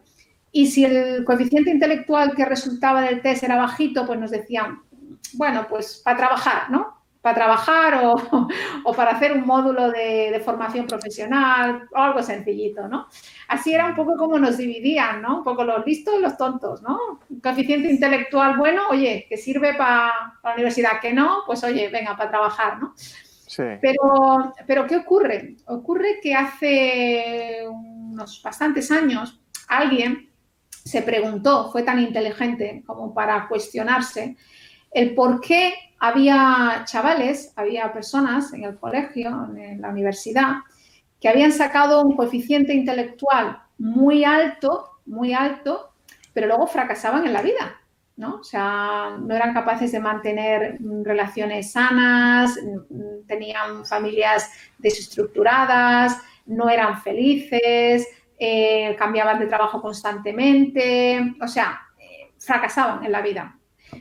Y 0.52 0.66
si 0.68 0.84
el 0.84 1.24
coeficiente 1.24 1.70
intelectual 1.70 2.34
que 2.34 2.44
resultaba 2.44 3.02
del 3.02 3.20
test 3.20 3.42
era 3.42 3.56
bajito, 3.56 4.06
pues 4.06 4.18
nos 4.18 4.30
decían, 4.30 4.82
bueno, 5.34 5.66
pues 5.68 6.00
para 6.04 6.16
trabajar, 6.16 6.70
¿no? 6.70 6.96
Para 7.20 7.34
trabajar 7.34 8.04
o, 8.04 8.14
o 8.84 8.94
para 8.94 9.10
hacer 9.12 9.32
un 9.32 9.44
módulo 9.44 9.90
de, 9.90 10.30
de, 10.32 10.40
formación 10.40 10.86
profesional 10.86 11.88
o 11.92 11.98
algo 11.98 12.22
sencillito, 12.22 12.88
¿no? 12.88 13.08
Así 13.48 13.74
era 13.74 13.86
un 13.86 13.94
poco 13.94 14.16
como 14.16 14.38
nos 14.38 14.56
dividían, 14.56 15.20
¿no? 15.20 15.38
Un 15.38 15.44
poco 15.44 15.64
los 15.64 15.84
listos 15.84 16.14
y 16.18 16.22
los 16.22 16.36
tontos, 16.36 16.82
¿no? 16.82 17.20
Un 17.28 17.40
coeficiente 17.40 17.90
intelectual 17.90 18.56
bueno, 18.56 18.88
oye, 18.90 19.26
que 19.28 19.36
sirve 19.36 19.74
para, 19.74 20.38
para 20.40 20.54
la 20.54 20.60
universidad, 20.60 21.00
que 21.02 21.12
no, 21.12 21.42
pues 21.44 21.62
oye, 21.64 21.88
venga, 21.88 22.16
para 22.16 22.30
trabajar, 22.30 22.78
¿no? 22.78 22.94
Sí. 22.96 23.64
Pero, 23.80 24.54
pero, 24.66 24.86
¿qué 24.86 24.96
ocurre? 24.96 25.56
Ocurre 25.66 26.20
que 26.22 26.34
hace 26.34 27.64
unos 27.66 28.40
bastantes 28.42 28.90
años 28.90 29.40
alguien 29.68 30.27
se 30.88 31.02
preguntó, 31.02 31.70
fue 31.70 31.82
tan 31.82 32.00
inteligente 32.00 32.82
como 32.86 33.12
para 33.12 33.46
cuestionarse 33.46 34.36
el 34.90 35.14
por 35.14 35.40
qué 35.40 35.74
había 35.98 36.84
chavales, 36.86 37.52
había 37.56 37.92
personas 37.92 38.54
en 38.54 38.64
el 38.64 38.78
colegio, 38.78 39.48
en 39.54 39.82
la 39.82 39.90
universidad, 39.90 40.52
que 41.20 41.28
habían 41.28 41.52
sacado 41.52 42.02
un 42.02 42.16
coeficiente 42.16 42.72
intelectual 42.72 43.60
muy 43.76 44.24
alto, 44.24 45.00
muy 45.04 45.34
alto, 45.34 45.90
pero 46.32 46.46
luego 46.46 46.66
fracasaban 46.66 47.26
en 47.26 47.34
la 47.34 47.42
vida, 47.42 47.82
¿no? 48.16 48.36
O 48.36 48.44
sea, 48.44 49.18
no 49.20 49.34
eran 49.34 49.52
capaces 49.52 49.92
de 49.92 50.00
mantener 50.00 50.78
relaciones 51.02 51.72
sanas, 51.72 52.58
tenían 53.26 53.84
familias 53.84 54.50
desestructuradas, 54.78 56.16
no 56.46 56.70
eran 56.70 57.02
felices, 57.02 58.06
eh, 58.40 58.94
cambiaban 58.96 59.40
de 59.40 59.46
trabajo 59.46 59.82
constantemente, 59.82 61.34
o 61.42 61.48
sea, 61.48 61.80
eh, 61.98 62.32
fracasaban 62.38 63.04
en 63.04 63.10
la 63.10 63.20
vida. 63.20 63.58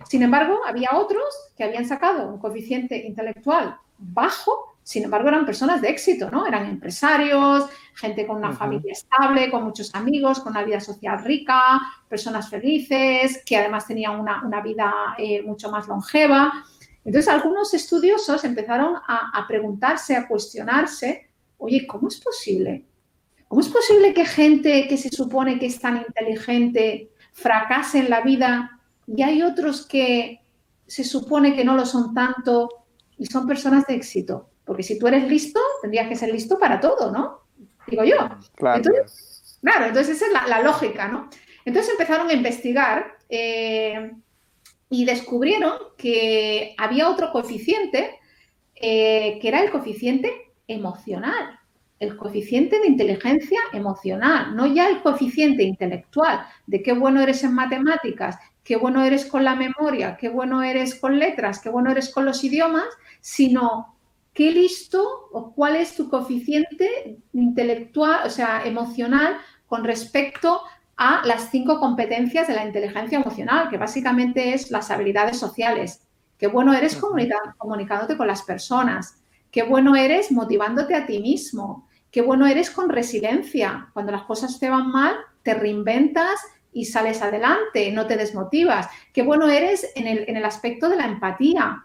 Sin 0.07 0.21
embargo, 0.21 0.59
había 0.63 0.89
otros 0.93 1.23
que 1.57 1.63
habían 1.63 1.87
sacado 1.87 2.27
un 2.27 2.37
coeficiente 2.37 2.97
intelectual 3.07 3.77
bajo, 3.97 4.75
sin 4.83 5.05
embargo, 5.05 5.29
eran 5.29 5.45
personas 5.45 5.81
de 5.81 5.89
éxito, 5.89 6.29
¿no? 6.29 6.45
Eran 6.45 6.67
empresarios, 6.67 7.67
gente 7.95 8.27
con 8.27 8.37
una 8.37 8.53
familia 8.53 8.93
estable, 8.93 9.49
con 9.49 9.63
muchos 9.63 9.93
amigos, 9.95 10.39
con 10.39 10.51
una 10.51 10.63
vida 10.63 10.79
social 10.79 11.23
rica, 11.23 11.81
personas 12.07 12.47
felices, 12.49 13.41
que 13.43 13.57
además 13.57 13.87
tenían 13.87 14.19
una, 14.19 14.61
vida 14.61 14.93
eh, 15.17 15.41
mucho 15.41 15.71
más 15.71 15.87
longeva. 15.87 16.63
Entonces, 17.03 17.27
algunos 17.27 17.73
estudiosos 17.73 18.43
empezaron 18.43 18.95
a, 18.95 19.31
a 19.33 19.47
preguntarse, 19.47 20.15
a 20.15 20.27
cuestionarse, 20.27 21.31
oye, 21.57 21.87
¿cómo 21.87 22.07
es 22.07 22.21
posible 22.21 22.85
¿Cómo 23.47 23.61
es 23.61 23.69
posible 23.69 24.13
que 24.13 24.25
gente 24.25 24.87
que 24.87 24.97
se 24.97 25.09
supone 25.09 25.57
que 25.57 25.67
es 25.67 25.79
tan 25.79 25.97
inteligente 25.97 27.11
fracase 27.31 27.99
en 27.99 28.09
la 28.09 28.21
vida 28.21 28.81
y 29.05 29.23
hay 29.23 29.41
otros 29.41 29.85
que 29.85 30.41
se 30.85 31.03
supone 31.03 31.55
que 31.55 31.63
no 31.63 31.75
lo 31.75 31.85
son 31.85 32.13
tanto 32.13 32.85
y 33.17 33.25
son 33.25 33.47
personas 33.47 33.87
de 33.87 33.95
éxito? 33.95 34.49
Porque 34.65 34.83
si 34.83 34.99
tú 34.99 35.07
eres 35.07 35.29
listo, 35.29 35.61
tendrías 35.81 36.09
que 36.09 36.15
ser 36.15 36.29
listo 36.29 36.59
para 36.59 36.81
todo, 36.81 37.11
¿no? 37.11 37.43
Digo 37.87 38.03
yo. 38.03 38.17
Claro. 38.55 38.77
Entonces, 38.77 39.59
claro, 39.61 39.85
entonces 39.85 40.17
esa 40.17 40.25
es 40.25 40.49
la, 40.49 40.61
lógica, 40.61 41.07
¿no? 41.07 41.29
Entonces 41.63 41.91
empezaron 41.91 42.29
a 42.29 42.33
investigar 42.33 43.17
eh, 43.29 44.11
y 44.89 45.05
descubrieron 45.05 45.73
que 45.97 46.75
había 46.77 47.09
otro 47.09 47.31
coeficiente 47.31 48.19
eh, 48.75 49.39
que 49.41 49.47
era 49.47 49.63
el 49.63 49.71
coeficiente 49.71 50.51
emocional 50.67 51.56
el 51.99 52.15
coeficiente 52.15 52.79
de 52.79 52.87
inteligencia 52.87 53.59
emocional, 53.73 54.55
no 54.55 54.67
ya 54.67 54.89
el 54.89 55.01
coeficiente 55.01 55.63
intelectual, 55.63 56.45
de 56.67 56.83
qué 56.83 56.93
bueno 56.93 57.21
eres 57.21 57.43
en 57.43 57.53
matemáticas, 57.53 58.37
qué 58.63 58.75
bueno 58.75 59.03
eres 59.03 59.25
con 59.25 59.43
la 59.43 59.55
memoria, 59.55 60.17
qué 60.17 60.29
bueno 60.29 60.61
eres 60.61 60.95
con 60.95 61.17
letras, 61.17 61.59
qué 61.59 61.69
bueno 61.69 61.91
eres 61.91 62.13
con 62.13 62.25
los 62.25 62.43
idiomas, 62.43 62.85
sino 63.21 63.95
qué 64.33 64.51
listo 64.51 65.29
o 65.31 65.53
cuál 65.53 65.75
es 65.77 65.95
tu 65.95 66.09
coeficiente 66.09 67.17
intelectual, 67.33 68.27
o 68.27 68.29
sea, 68.29 68.63
emocional 68.65 69.37
con 69.65 69.83
respecto 69.83 70.61
a 70.95 71.25
las 71.25 71.49
cinco 71.49 71.79
competencias 71.79 72.47
de 72.47 72.53
la 72.53 72.65
inteligencia 72.65 73.19
emocional, 73.19 73.69
que 73.69 73.77
básicamente 73.77 74.53
es 74.53 74.69
las 74.69 74.91
habilidades 74.91 75.37
sociales. 75.39 76.07
Qué 76.37 76.47
bueno 76.47 76.73
eres 76.73 76.95
comunicándote 76.95 78.15
con 78.15 78.27
las 78.27 78.43
personas, 78.43 79.23
qué 79.49 79.63
bueno 79.63 79.95
eres 79.95 80.31
motivándote 80.31 80.93
a 80.93 81.05
ti 81.05 81.19
mismo, 81.19 81.86
qué 82.17 82.23
bueno 82.23 82.47
eres 82.47 82.71
con 82.71 82.89
resiliencia. 82.89 83.89
Cuando 83.93 84.11
las 84.11 84.23
cosas 84.23 84.59
te 84.59 84.71
van 84.71 84.89
mal, 84.89 85.15
te 85.43 85.53
reinventas 85.53 86.39
y 86.73 86.85
sales 86.85 87.21
adelante, 87.21 87.91
no 87.91 88.07
te 88.07 88.17
desmotivas. 88.17 88.89
Qué 89.13 89.21
bueno 89.21 89.47
eres 89.47 89.91
en 89.95 90.07
el, 90.07 90.25
en 90.27 90.35
el 90.35 90.43
aspecto 90.43 90.89
de 90.89 90.95
la 90.95 91.05
empatía. 91.05 91.83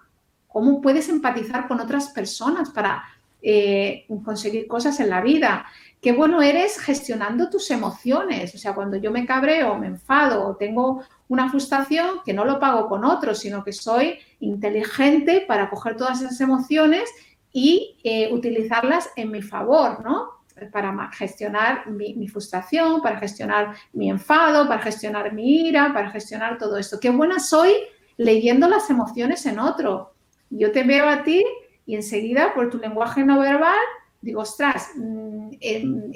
¿Cómo 0.49 0.81
puedes 0.81 1.11
empatizar 1.11 1.69
con 1.69 1.81
otras 1.81 2.09
personas 2.09 2.71
para 2.71 3.05
eh, 3.43 4.07
conseguir 4.25 4.67
cosas 4.67 5.01
en 5.01 5.11
la 5.11 5.21
vida? 5.21 5.67
Qué 6.01 6.13
bueno 6.13 6.41
eres 6.41 6.79
gestionando 6.79 7.51
tus 7.51 7.71
emociones. 7.71 8.55
O 8.55 8.59
sea, 8.59 8.75
cuando 8.75 8.97
yo 8.97 9.11
me 9.11 9.27
cabreo, 9.27 9.77
me 9.77 9.89
enfado 9.89 10.47
o 10.47 10.57
tengo 10.57 11.03
una 11.29 11.51
frustración, 11.51 12.21
que 12.25 12.33
no 12.33 12.47
lo 12.47 12.59
pago 12.59 12.89
con 12.89 13.05
otros, 13.05 13.41
sino 13.41 13.63
que 13.63 13.75
soy 13.75 14.19
inteligente 14.41 15.45
para 15.47 15.69
coger 15.69 15.95
todas 15.95 16.23
esas 16.23 16.41
emociones 16.41 17.11
y 17.53 17.97
eh, 18.03 18.33
utilizarlas 18.33 19.11
en 19.17 19.31
mi 19.31 19.43
favor, 19.43 20.03
¿no? 20.03 20.43
Para 20.71 21.11
gestionar 21.13 21.89
mi, 21.89 22.29
frustración, 22.29 23.03
para 23.03 23.19
gestionar 23.19 23.75
mi 23.93 24.11
enfado, 24.11 24.69
para 24.69 24.83
gestionar 24.83 25.33
mi 25.33 25.69
ira, 25.69 25.93
para 25.93 26.11
gestionar 26.11 26.59
todo 26.59 26.77
esto. 26.77 27.01
Qué 27.01 27.11
buena 27.11 27.41
soy 27.41 27.73
leyendo 28.17 28.69
las 28.69 28.89
emociones 28.91 29.45
en 29.47 29.59
otro. 29.59 30.15
Yo 30.51 30.71
te 30.71 30.85
veo 30.85 31.09
a 31.09 31.23
ti 31.23 31.45
y 31.87 31.95
enseguida 31.97 32.55
por 32.55 32.71
tu 32.71 32.79
lenguaje 32.79 33.25
no 33.25 33.41
verbal 33.41 33.75
digo, 34.23 34.41
ostras, 34.41 34.91
mm, 34.97 35.51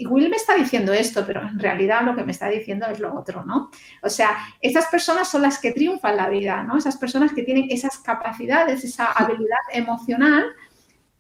Will 0.09 0.31
me 0.31 0.37
está 0.37 0.55
diciendo 0.55 0.93
esto, 0.93 1.25
pero 1.27 1.43
en 1.43 1.59
realidad 1.59 2.03
lo 2.03 2.15
que 2.15 2.25
me 2.25 2.33
está 2.33 2.49
diciendo 2.49 2.87
es 2.87 3.01
lo 3.01 3.13
otro, 3.15 3.45
¿no? 3.45 3.71
O 4.03 4.09
sea, 4.09 4.39
estas 4.61 4.87
personas 4.87 5.29
son 5.29 5.43
las 5.43 5.59
que 5.59 5.73
triunfan 5.73 6.17
la 6.17 6.29
vida, 6.29 6.63
¿no? 6.63 6.79
Esas 6.79 6.97
personas 6.97 7.33
que 7.33 7.43
tienen 7.43 7.67
esas 7.69 7.99
capacidades, 7.99 8.85
esa 8.85 9.13
habilidad 9.13 9.59
emocional 9.73 10.47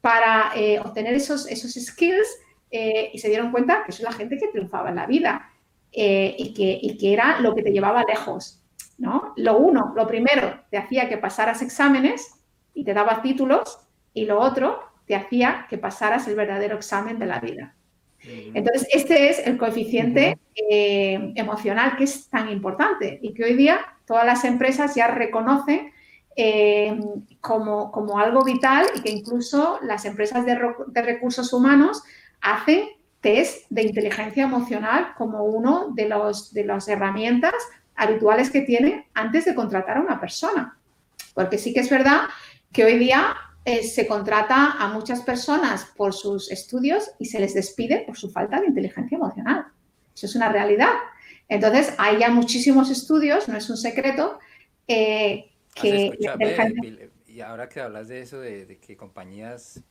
para 0.06 0.52
eh, 0.54 0.78
obtener 0.78 1.14
esos, 1.14 1.50
esos 1.50 1.72
skills 1.72 2.28
eh, 2.70 3.10
y 3.12 3.18
se 3.18 3.28
dieron 3.28 3.50
cuenta 3.50 3.82
que 3.84 3.90
es 3.90 3.98
la 3.98 4.12
gente 4.12 4.38
que 4.38 4.46
triunfaba 4.46 4.90
en 4.90 4.94
la 4.94 5.06
vida 5.06 5.50
eh, 5.90 6.32
y, 6.38 6.54
que, 6.54 6.78
y 6.80 6.96
que 6.96 7.12
era 7.12 7.40
lo 7.40 7.56
que 7.56 7.64
te 7.64 7.72
llevaba 7.72 8.04
lejos, 8.04 8.62
¿no? 8.98 9.32
Lo 9.36 9.58
uno, 9.58 9.92
lo 9.96 10.06
primero, 10.06 10.60
te 10.70 10.76
hacía 10.76 11.08
que 11.08 11.18
pasaras 11.18 11.60
exámenes 11.60 12.36
y 12.72 12.84
te 12.84 12.94
daba 12.94 13.20
títulos 13.20 13.80
y 14.14 14.26
lo 14.26 14.38
otro 14.38 14.78
te 15.06 15.16
hacía 15.16 15.66
que 15.68 15.76
pasaras 15.76 16.28
el 16.28 16.36
verdadero 16.36 16.76
examen 16.76 17.18
de 17.18 17.26
la 17.26 17.40
vida. 17.40 17.74
Entonces, 18.22 18.86
este 18.92 19.28
es 19.30 19.44
el 19.44 19.58
coeficiente 19.58 20.38
eh, 20.54 21.32
emocional 21.34 21.96
que 21.96 22.04
es 22.04 22.28
tan 22.28 22.48
importante 22.48 23.18
y 23.22 23.34
que 23.34 23.42
hoy 23.42 23.54
día 23.54 23.80
todas 24.06 24.24
las 24.24 24.44
empresas 24.44 24.94
ya 24.94 25.08
reconocen 25.08 25.90
eh, 26.36 27.00
como, 27.40 27.90
como, 27.90 28.18
algo 28.18 28.44
vital 28.44 28.86
y 28.94 29.00
que 29.00 29.10
incluso 29.10 29.78
las 29.82 30.04
empresas 30.04 30.44
de, 30.44 30.54
recursos 31.02 31.52
humanos 31.52 32.02
hacen 32.42 32.88
test 33.22 33.64
de 33.70 33.82
inteligencia 33.82 34.44
emocional 34.44 35.14
como 35.16 35.44
uno 35.44 35.92
de, 35.94 36.08
los, 36.08 36.52
de 36.52 36.64
las 36.64 36.88
herramientas 36.88 37.54
habituales 37.94 38.50
que 38.50 38.60
tienen 38.60 39.06
antes 39.14 39.46
de 39.46 39.54
contratar 39.54 39.96
a 39.96 40.02
una 40.02 40.20
persona. 40.20 40.78
Porque 41.34 41.56
sí 41.56 41.72
que 41.72 41.80
es 41.80 41.90
verdad 41.90 42.22
que 42.70 42.84
hoy 42.84 42.98
día 42.98 43.34
eh, 43.64 43.82
se 43.82 44.06
contrata 44.06 44.72
a 44.78 44.88
muchas 44.88 45.22
personas 45.22 45.86
por 45.96 46.12
sus 46.12 46.52
estudios 46.52 47.10
y 47.18 47.24
se 47.24 47.40
les 47.40 47.54
despide 47.54 48.04
por 48.06 48.16
su 48.16 48.30
falta 48.30 48.60
de 48.60 48.66
inteligencia 48.66 49.16
emocional. 49.16 49.66
Eso 50.14 50.26
es 50.26 50.36
una 50.36 50.50
realidad. 50.50 50.92
Entonces, 51.48 51.94
hay 51.98 52.18
ya 52.18 52.30
muchísimos 52.30 52.90
estudios, 52.90 53.48
no 53.48 53.56
es 53.56 53.68
un 53.70 53.76
secreto, 53.76 54.38
eh, 54.86 55.50
que... 55.80 57.10
y 57.26 57.40
ahora 57.40 57.68
que 57.68 57.80
hablas 57.80 58.08
de 58.08 58.22
eso, 58.22 58.40
de, 58.40 58.78
que 58.78 58.96
compañías, 58.96 59.82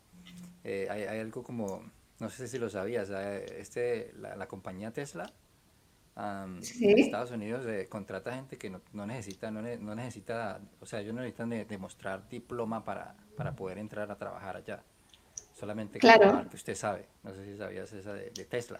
eh, 0.64 0.88
hay, 0.90 1.20
algo 1.20 1.44
como, 1.44 1.90
no 2.20 2.30
sé 2.30 2.48
si 2.48 2.58
lo 2.58 2.70
sabías, 2.70 3.10
este, 3.10 4.14
la 4.18 4.48
compañía 4.48 4.92
Tesla 4.92 5.32
en 6.18 7.00
Estados 7.00 7.32
Unidos 7.32 7.66
eh, 7.66 7.88
contrata 7.90 8.34
gente 8.34 8.58
que 8.58 8.70
no, 8.70 9.06
necesita, 9.06 9.52
no, 9.52 9.62
necesita, 9.62 10.62
o 10.80 10.86
sea, 10.86 11.02
ellos 11.02 11.14
no 11.14 11.22
necesitan 11.22 11.50
demostrar 11.68 12.28
diploma 12.30 12.86
para, 12.86 13.16
para 13.36 13.54
poder 13.54 13.78
entrar 13.80 14.10
a 14.10 14.18
trabajar 14.18 14.56
allá. 14.56 14.82
Solamente 15.54 16.00
claro. 16.00 16.50
que 16.50 16.56
usted 16.56 16.76
sabe. 16.76 17.08
No 17.24 17.34
sé 17.34 17.46
si 17.46 17.58
sabías 17.58 17.92
esa 17.94 18.14
de, 18.14 18.30
Tesla. 18.46 18.80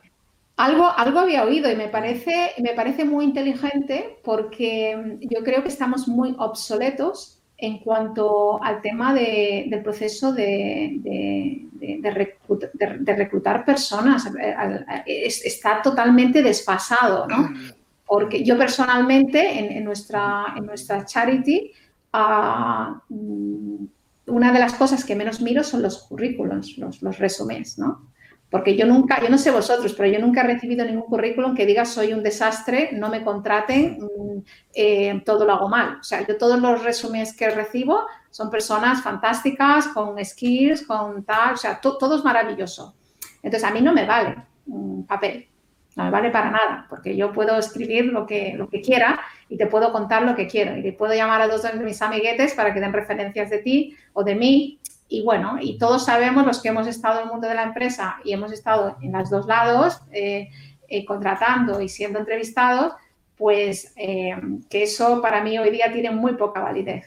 Algo, 0.58 0.90
algo 0.90 1.20
había 1.20 1.44
oído 1.44 1.70
y 1.70 1.76
me 1.76 1.90
parece, 1.90 2.52
me 2.64 2.74
parece 2.74 3.04
muy 3.04 3.26
inteligente 3.26 4.20
porque 4.24 4.96
mm, 4.96 5.28
yo 5.30 5.44
creo 5.44 5.62
que 5.64 5.68
estamos 5.68 6.08
muy 6.08 6.34
obsoletos 6.38 7.42
en 7.58 7.80
cuanto 7.80 8.62
al 8.64 8.82
tema 8.82 9.14
del 9.14 9.82
proceso 9.82 10.34
de, 10.34 11.00
de, 11.72 12.12
reclutar, 13.16 13.66
personas. 13.66 14.30
está 15.06 15.82
totalmente 15.82 16.44
desfasado, 16.44 17.28
¿no? 17.28 17.54
Porque 18.06 18.44
yo 18.44 18.58
personalmente 18.58 19.78
en, 19.78 19.84
nuestra, 19.86 20.54
en 20.58 20.66
nuestra 20.66 21.06
charity, 21.06 21.72
ah, 22.12 23.02
mm, 23.08 23.86
una 24.28 24.52
de 24.52 24.60
las 24.60 24.74
cosas 24.74 25.06
que 25.06 25.16
menos 25.16 25.40
miro 25.40 25.64
son 25.64 25.82
los 25.82 26.04
currículums, 26.04 26.78
los, 26.78 27.02
los 27.02 27.78
¿no? 27.78 28.15
Porque 28.56 28.78
yo 28.78 28.86
nunca, 28.86 29.22
yo 29.22 29.28
no 29.28 29.38
sé 29.38 29.52
vosotros, 29.52 29.94
pero 29.98 30.10
yo 30.10 30.18
nunca 30.18 30.40
he 30.40 30.48
recibido 30.48 30.86
ningún 30.86 31.08
currículum 31.08 31.54
que 31.54 31.66
diga 31.66 31.84
soy 31.84 32.14
un 32.14 32.24
desastre, 32.24 32.92
no 32.94 33.10
me 33.10 33.22
contraten, 33.22 33.98
mm, 34.00 34.44
eh, 34.74 35.22
todo 35.26 35.44
lo 35.44 35.52
hago 35.52 35.68
mal. 35.68 35.98
O 36.00 36.04
sea, 36.06 36.26
yo 36.26 36.38
todos 36.38 36.58
los 36.62 36.82
resúmenes 36.82 37.36
que 37.36 37.50
recibo 37.50 38.08
son 38.32 38.50
personas 38.50 39.04
fantásticas, 39.04 39.90
con 39.90 40.24
skills, 40.24 40.84
con 40.84 41.26
tal, 41.26 41.56
o 41.56 41.58
sea, 41.58 41.82
todo 41.82 42.16
es 42.16 42.24
maravilloso. 42.24 42.96
Entonces, 43.44 43.68
a 43.70 43.74
mí 43.74 43.82
no 43.82 43.92
me 43.92 44.06
vale 44.06 44.38
un 44.68 45.06
papel, 45.06 45.50
no 45.98 46.06
me 46.06 46.12
vale 46.12 46.30
para 46.30 46.50
nada, 46.50 46.86
porque 46.90 47.14
yo 47.14 47.34
puedo 47.34 47.60
escribir 47.60 48.06
lo 48.06 48.26
que, 48.26 48.54
lo 48.56 48.70
que 48.70 48.80
quiera 48.80 49.20
y 49.50 49.58
te 49.58 49.68
puedo 49.68 49.92
contar 49.92 50.24
lo 50.24 50.34
que 50.34 50.48
quiero. 50.48 50.78
Y 50.78 50.82
te 50.82 50.94
puedo 50.94 51.14
llamar 51.14 51.42
a 51.42 51.50
dos 51.50 51.64
de 51.64 51.74
mis 51.74 52.02
amiguetes 52.02 52.54
para 52.54 52.74
que 52.74 52.80
den 52.80 52.94
referencias 52.94 53.50
de 53.50 53.58
ti 53.58 53.98
o 54.14 54.24
de 54.24 54.36
mí 54.36 54.80
y 55.08 55.24
bueno, 55.24 55.58
y 55.62 55.78
todos 55.78 56.06
sabemos 56.06 56.46
los 56.46 56.62
que 56.62 56.70
hemos 56.70 56.88
estado 56.88 57.20
en 57.20 57.28
el 57.28 57.32
mundo 57.32 57.48
de 57.48 57.56
la 57.56 57.64
empresa 57.64 58.18
y 58.24 58.34
hemos 58.34 58.52
estado 58.52 58.98
en 59.02 59.12
los 59.12 59.30
dos 59.30 59.46
lados, 59.46 60.02
eh, 60.12 60.50
eh, 60.88 61.06
contratando 61.06 61.80
y 61.82 61.90
siendo 61.90 62.20
entrevistados, 62.20 62.94
pues 63.38 63.94
eh, 63.98 64.36
que 64.70 64.84
eso 64.84 65.22
para 65.22 65.44
mí 65.44 65.58
hoy 65.60 65.70
día 65.70 65.92
tiene 65.92 66.10
muy 66.10 66.34
poca 66.34 66.62
validez. 66.62 67.06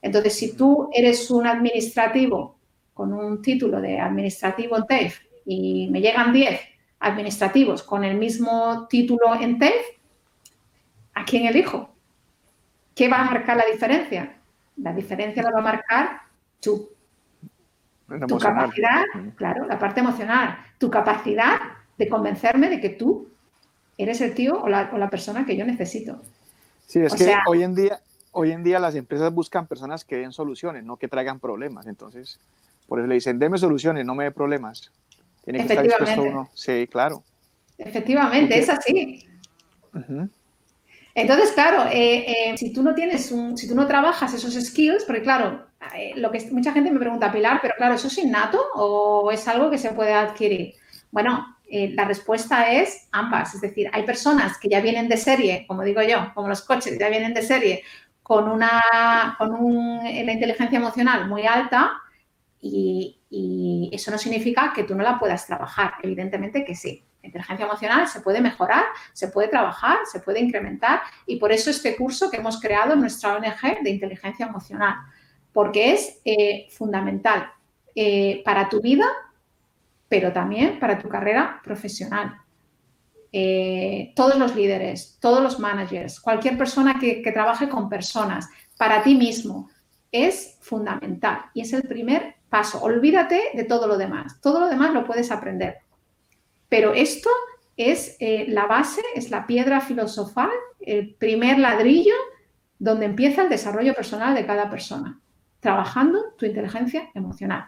Entonces, 0.00 0.36
si 0.36 0.56
tú 0.56 0.90
eres 0.92 1.30
un 1.30 1.46
administrativo 1.46 2.56
con 2.94 3.12
un 3.12 3.42
título 3.42 3.80
de 3.80 3.98
administrativo 3.98 4.76
en 4.76 4.86
TEF 4.86 5.20
y 5.44 5.88
me 5.90 6.00
llegan 6.00 6.32
10 6.32 6.60
administrativos 7.00 7.82
con 7.82 8.04
el 8.04 8.16
mismo 8.16 8.86
título 8.88 9.34
en 9.40 9.58
TEF, 9.58 9.86
¿a 11.14 11.24
quién 11.24 11.46
elijo? 11.46 11.90
¿Qué 12.94 13.08
va 13.08 13.20
a 13.20 13.24
marcar 13.24 13.56
la 13.56 13.64
diferencia? 13.66 14.36
La 14.76 14.92
diferencia 14.92 15.42
la 15.42 15.50
va 15.50 15.60
a 15.60 15.62
marcar 15.62 16.20
tú 16.60 16.90
tu 18.26 18.38
capacidad, 18.38 19.04
claro, 19.36 19.66
la 19.66 19.78
parte 19.78 20.00
emocional, 20.00 20.58
tu 20.78 20.90
capacidad 20.90 21.60
de 21.96 22.08
convencerme 22.08 22.68
de 22.68 22.80
que 22.80 22.90
tú 22.90 23.28
eres 23.96 24.20
el 24.20 24.34
tío 24.34 24.60
o 24.60 24.68
la, 24.68 25.10
persona 25.10 25.44
que 25.44 25.56
yo 25.56 25.64
necesito. 25.64 26.22
Sí, 26.86 27.00
es 27.00 27.14
que 27.14 27.36
hoy 27.46 27.62
en 27.62 27.74
día, 27.74 28.00
hoy 28.32 28.52
en 28.52 28.64
día 28.64 28.78
las 28.78 28.94
empresas 28.94 29.32
buscan 29.32 29.66
personas 29.66 30.04
que 30.04 30.16
den 30.16 30.32
soluciones, 30.32 30.84
no 30.84 30.96
que 30.96 31.08
traigan 31.08 31.38
problemas. 31.38 31.86
Entonces, 31.86 32.40
por 32.88 32.98
eso 32.98 33.06
le 33.06 33.14
dicen, 33.14 33.38
deme 33.38 33.58
soluciones, 33.58 34.04
no 34.04 34.14
me 34.14 34.24
dé 34.24 34.30
problemas. 34.30 34.90
Tiene 35.44 35.60
que 35.60 35.66
estar 35.66 35.84
dispuesto 35.84 36.22
uno. 36.22 36.50
Sí, 36.54 36.88
claro. 36.90 37.22
Efectivamente, 37.78 38.58
es 38.58 38.68
así. 38.68 39.26
Entonces, 41.14 41.52
claro, 41.52 41.90
eh, 41.90 42.50
eh, 42.50 42.58
si 42.58 42.72
tú 42.72 42.82
no 42.82 42.94
tienes 42.94 43.30
un, 43.32 43.56
si 43.56 43.68
tú 43.68 43.74
no 43.74 43.86
trabajas 43.86 44.32
esos 44.34 44.54
skills, 44.54 45.04
porque 45.04 45.22
claro, 45.22 45.66
lo 46.16 46.30
que 46.30 46.48
mucha 46.50 46.72
gente 46.72 46.90
me 46.90 46.98
pregunta, 46.98 47.32
Pilar, 47.32 47.58
pero 47.62 47.74
claro, 47.76 47.94
¿eso 47.94 48.08
es 48.08 48.18
innato 48.18 48.60
o 48.74 49.30
es 49.30 49.46
algo 49.48 49.70
que 49.70 49.78
se 49.78 49.90
puede 49.92 50.12
adquirir? 50.12 50.74
Bueno, 51.10 51.56
eh, 51.68 51.92
la 51.94 52.04
respuesta 52.04 52.70
es 52.72 53.08
ambas. 53.12 53.54
Es 53.54 53.60
decir, 53.60 53.88
hay 53.92 54.04
personas 54.04 54.58
que 54.58 54.68
ya 54.68 54.80
vienen 54.80 55.08
de 55.08 55.16
serie, 55.16 55.64
como 55.66 55.82
digo 55.82 56.02
yo, 56.02 56.32
como 56.34 56.48
los 56.48 56.62
coches, 56.62 56.98
ya 56.98 57.08
vienen 57.08 57.32
de 57.32 57.42
serie 57.42 57.84
con 58.22 58.48
una, 58.48 59.36
con 59.38 60.04
la 60.04 60.32
inteligencia 60.32 60.78
emocional 60.78 61.28
muy 61.28 61.46
alta 61.46 61.92
y, 62.60 63.18
y 63.30 63.90
eso 63.92 64.10
no 64.10 64.18
significa 64.18 64.72
que 64.74 64.84
tú 64.84 64.94
no 64.94 65.02
la 65.02 65.18
puedas 65.18 65.46
trabajar. 65.46 65.94
Evidentemente 66.02 66.64
que 66.64 66.74
sí. 66.74 67.04
La 67.22 67.28
inteligencia 67.28 67.66
emocional 67.66 68.08
se 68.08 68.20
puede 68.20 68.40
mejorar, 68.40 68.84
se 69.12 69.28
puede 69.28 69.48
trabajar, 69.48 69.98
se 70.10 70.20
puede 70.20 70.40
incrementar 70.40 71.02
y 71.26 71.36
por 71.36 71.52
eso 71.52 71.70
este 71.70 71.96
curso 71.96 72.30
que 72.30 72.38
hemos 72.38 72.60
creado 72.60 72.94
en 72.94 73.00
nuestra 73.00 73.34
ONG 73.34 73.82
de 73.82 73.90
inteligencia 73.90 74.46
emocional 74.46 74.96
porque 75.52 75.92
es 75.92 76.20
eh, 76.24 76.66
fundamental 76.70 77.50
eh, 77.94 78.42
para 78.44 78.68
tu 78.68 78.80
vida, 78.80 79.06
pero 80.08 80.32
también 80.32 80.78
para 80.78 80.98
tu 80.98 81.08
carrera 81.08 81.60
profesional. 81.64 82.36
Eh, 83.32 84.12
todos 84.16 84.36
los 84.38 84.56
líderes, 84.56 85.18
todos 85.20 85.42
los 85.42 85.58
managers, 85.58 86.20
cualquier 86.20 86.58
persona 86.58 86.98
que, 86.98 87.22
trabaje 87.32 87.68
con 87.68 87.88
personas, 87.88 88.48
para 88.76 89.02
ti 89.02 89.14
mismo, 89.14 89.70
es 90.10 90.56
fundamental 90.60 91.42
y 91.54 91.60
es 91.60 91.72
el 91.72 91.82
primer 91.82 92.34
paso. 92.48 92.82
Olvídate 92.82 93.50
de 93.54 93.64
todo 93.64 93.86
lo 93.86 93.96
demás. 93.96 94.40
Todo 94.40 94.60
lo 94.60 94.68
demás 94.68 94.92
lo 94.92 95.04
puedes 95.04 95.30
aprender. 95.30 95.78
Pero 96.68 96.92
esto 96.94 97.30
es 97.76 98.16
la 98.20 98.66
base, 98.66 99.02
es 99.14 99.30
la 99.30 99.46
piedra 99.46 99.80
filosofal, 99.80 100.50
el 100.80 101.14
primer 101.14 101.58
ladrillo 101.58 102.14
donde 102.80 103.06
empieza 103.06 103.42
el 103.42 103.48
desarrollo 103.48 103.94
personal 103.94 104.34
de 104.34 104.46
cada 104.46 104.68
persona, 104.70 105.20
trabajando 105.60 106.34
tu 106.36 106.46
inteligencia 106.46 107.10
emocional. 107.14 107.66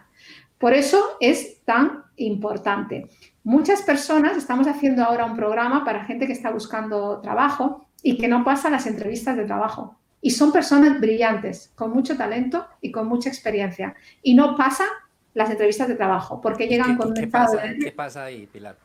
Por 0.57 0.73
eso 0.73 1.17
es 1.19 1.61
tan 1.65 2.03
importante. 2.15 3.09
Muchas 3.43 3.81
personas 3.81 4.37
estamos 4.37 4.67
haciendo 4.67 5.03
ahora 5.03 5.25
un 5.25 5.35
programa 5.35 5.83
para 5.83 6.05
gente 6.05 6.27
que 6.27 6.33
está 6.33 6.51
buscando 6.51 7.19
trabajo 7.21 7.85
y 8.01 8.17
que 8.17 8.27
no 8.27 8.43
pasa 8.43 8.69
las 8.69 8.85
entrevistas 8.85 9.35
de 9.35 9.45
trabajo. 9.45 9.97
Y 10.21 10.31
son 10.31 10.53
personas 10.53 11.01
brillantes, 11.01 11.73
con 11.75 11.91
mucho 11.91 12.15
talento 12.15 12.65
y 12.79 12.91
con 12.91 13.07
mucha 13.07 13.29
experiencia. 13.29 13.93
Y 14.21 14.35
no 14.35 14.55
pasa 14.55 14.85
las 15.33 15.49
entrevistas 15.49 15.87
de 15.87 15.95
trabajo, 15.95 16.39
porque 16.39 16.67
llegan 16.67 16.95
con 16.95 17.09
un 17.09 17.17
estado 17.17 17.59
¿Qué 17.81 17.91
pasa 17.91 18.23
ahí, 18.23 18.47
Pilar? 18.47 18.77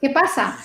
¿Qué 0.00 0.10
pasa? 0.10 0.56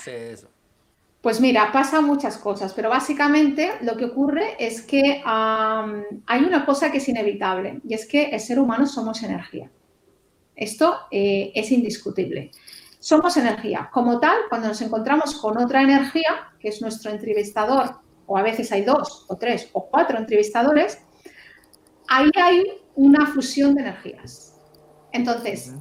Pues 1.26 1.40
mira, 1.40 1.72
pasa 1.72 2.00
muchas 2.00 2.38
cosas, 2.38 2.72
pero 2.72 2.88
básicamente 2.88 3.72
lo 3.80 3.96
que 3.96 4.04
ocurre 4.04 4.54
es 4.64 4.80
que 4.80 5.24
hay 5.24 6.44
una 6.44 6.64
cosa 6.64 6.92
que 6.92 6.98
es 6.98 7.08
inevitable 7.08 7.80
y 7.84 7.94
es 7.94 8.06
que 8.06 8.26
el 8.26 8.38
ser 8.38 8.60
humano 8.60 8.86
somos 8.86 9.24
energía. 9.24 9.68
Esto 10.54 10.94
eh, 11.10 11.50
es 11.52 11.72
indiscutible. 11.72 12.52
Somos 13.00 13.36
energía. 13.36 13.90
Como 13.92 14.20
tal, 14.20 14.36
cuando 14.48 14.68
nos 14.68 14.80
encontramos 14.82 15.34
con 15.40 15.58
otra 15.58 15.82
energía, 15.82 16.52
que 16.60 16.68
es 16.68 16.80
nuestro 16.80 17.10
entrevistador, 17.10 17.96
o 18.26 18.38
a 18.38 18.42
veces 18.44 18.70
hay 18.70 18.82
dos, 18.82 19.24
o 19.26 19.36
tres, 19.36 19.68
o 19.72 19.84
cuatro 19.88 20.18
entrevistadores, 20.18 21.02
ahí 22.06 22.30
hay 22.40 22.62
una 22.94 23.26
fusión 23.26 23.74
de 23.74 23.80
energías. 23.80 24.54
Entonces, 25.10 25.74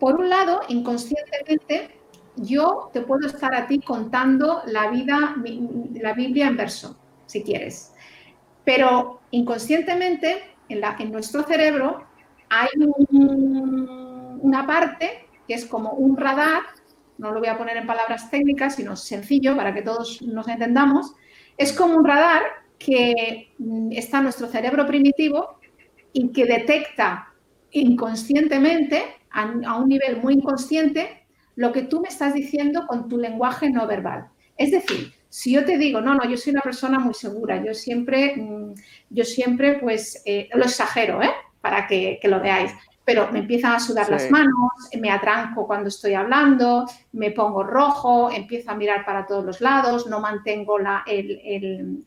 por 0.00 0.14
un 0.14 0.30
lado, 0.30 0.62
inconscientemente, 0.68 2.00
yo 2.36 2.90
te 2.92 3.00
puedo 3.00 3.26
estar 3.26 3.54
a 3.54 3.66
ti 3.66 3.80
contando 3.80 4.62
la 4.66 4.90
vida, 4.90 5.36
la 5.94 6.12
Biblia 6.14 6.48
en 6.48 6.56
verso, 6.56 6.96
si 7.26 7.42
quieres. 7.42 7.92
Pero 8.64 9.20
inconscientemente, 9.30 10.42
en, 10.68 10.80
la, 10.80 10.96
en 10.98 11.12
nuestro 11.12 11.42
cerebro, 11.42 12.06
hay 12.48 12.68
una 13.10 14.66
parte 14.66 15.28
que 15.46 15.54
es 15.54 15.66
como 15.66 15.92
un 15.92 16.16
radar, 16.16 16.62
no 17.18 17.30
lo 17.32 17.38
voy 17.38 17.48
a 17.48 17.58
poner 17.58 17.76
en 17.76 17.86
palabras 17.86 18.30
técnicas, 18.30 18.76
sino 18.76 18.96
sencillo 18.96 19.56
para 19.56 19.74
que 19.74 19.82
todos 19.82 20.22
nos 20.22 20.48
entendamos, 20.48 21.14
es 21.56 21.72
como 21.72 21.96
un 21.96 22.04
radar 22.04 22.42
que 22.78 23.52
mm, 23.58 23.92
está 23.92 24.18
en 24.18 24.24
nuestro 24.24 24.48
cerebro 24.48 24.86
primitivo 24.86 25.58
y 26.12 26.28
que 26.32 26.46
detecta 26.46 27.32
inconscientemente, 27.70 29.02
a, 29.30 29.76
un 29.76 29.88
nivel 29.88 30.18
muy 30.18 30.34
inconsciente, 30.34 31.23
lo 31.56 31.72
que 31.72 31.82
tú 31.82 32.00
me 32.00 32.08
estás 32.08 32.34
diciendo 32.34 32.86
con 32.86 33.08
tu 33.08 33.18
lenguaje 33.18 33.70
no 33.70 33.86
verbal. 33.86 34.28
Es 34.56 34.70
decir, 34.70 35.12
si 35.28 35.52
yo 35.52 35.64
te 35.64 35.78
digo, 35.78 36.00
no, 36.00 36.14
no, 36.14 36.24
yo 36.28 36.36
soy 36.36 36.52
una 36.52 36.62
persona 36.62 36.98
muy 36.98 37.14
segura, 37.14 37.62
yo 37.64 37.74
siempre, 37.74 38.36
mm, 38.36 38.74
yo 39.10 39.24
siempre, 39.24 39.78
pues, 39.80 40.22
eh, 40.24 40.48
lo 40.54 40.64
exagero, 40.64 41.22
¿eh? 41.22 41.30
Para 41.60 41.86
que, 41.86 42.20
lo 42.24 42.40
veáis, 42.40 42.72
pero 43.04 43.30
me 43.32 43.40
empiezan 43.40 43.72
a 43.72 43.80
sudar 43.80 44.08
las 44.10 44.30
manos, 44.30 44.52
me 45.00 45.10
atranco 45.10 45.66
cuando 45.66 45.88
estoy 45.88 46.14
hablando, 46.14 46.86
me 47.12 47.30
pongo 47.30 47.62
rojo, 47.62 48.30
empiezo 48.30 48.70
a 48.70 48.74
mirar 48.74 49.04
para 49.04 49.26
todos 49.26 49.44
los 49.44 49.60
lados, 49.60 50.06
no 50.06 50.20
mantengo 50.20 50.78
la, 50.78 51.04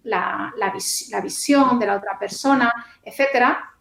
la, 0.03 0.53
la 0.57 1.21
visión 1.21 1.79
de 1.79 1.85
la 1.85 1.97
otra 1.97 2.17
persona, 2.19 2.71
etcétera 3.03 3.73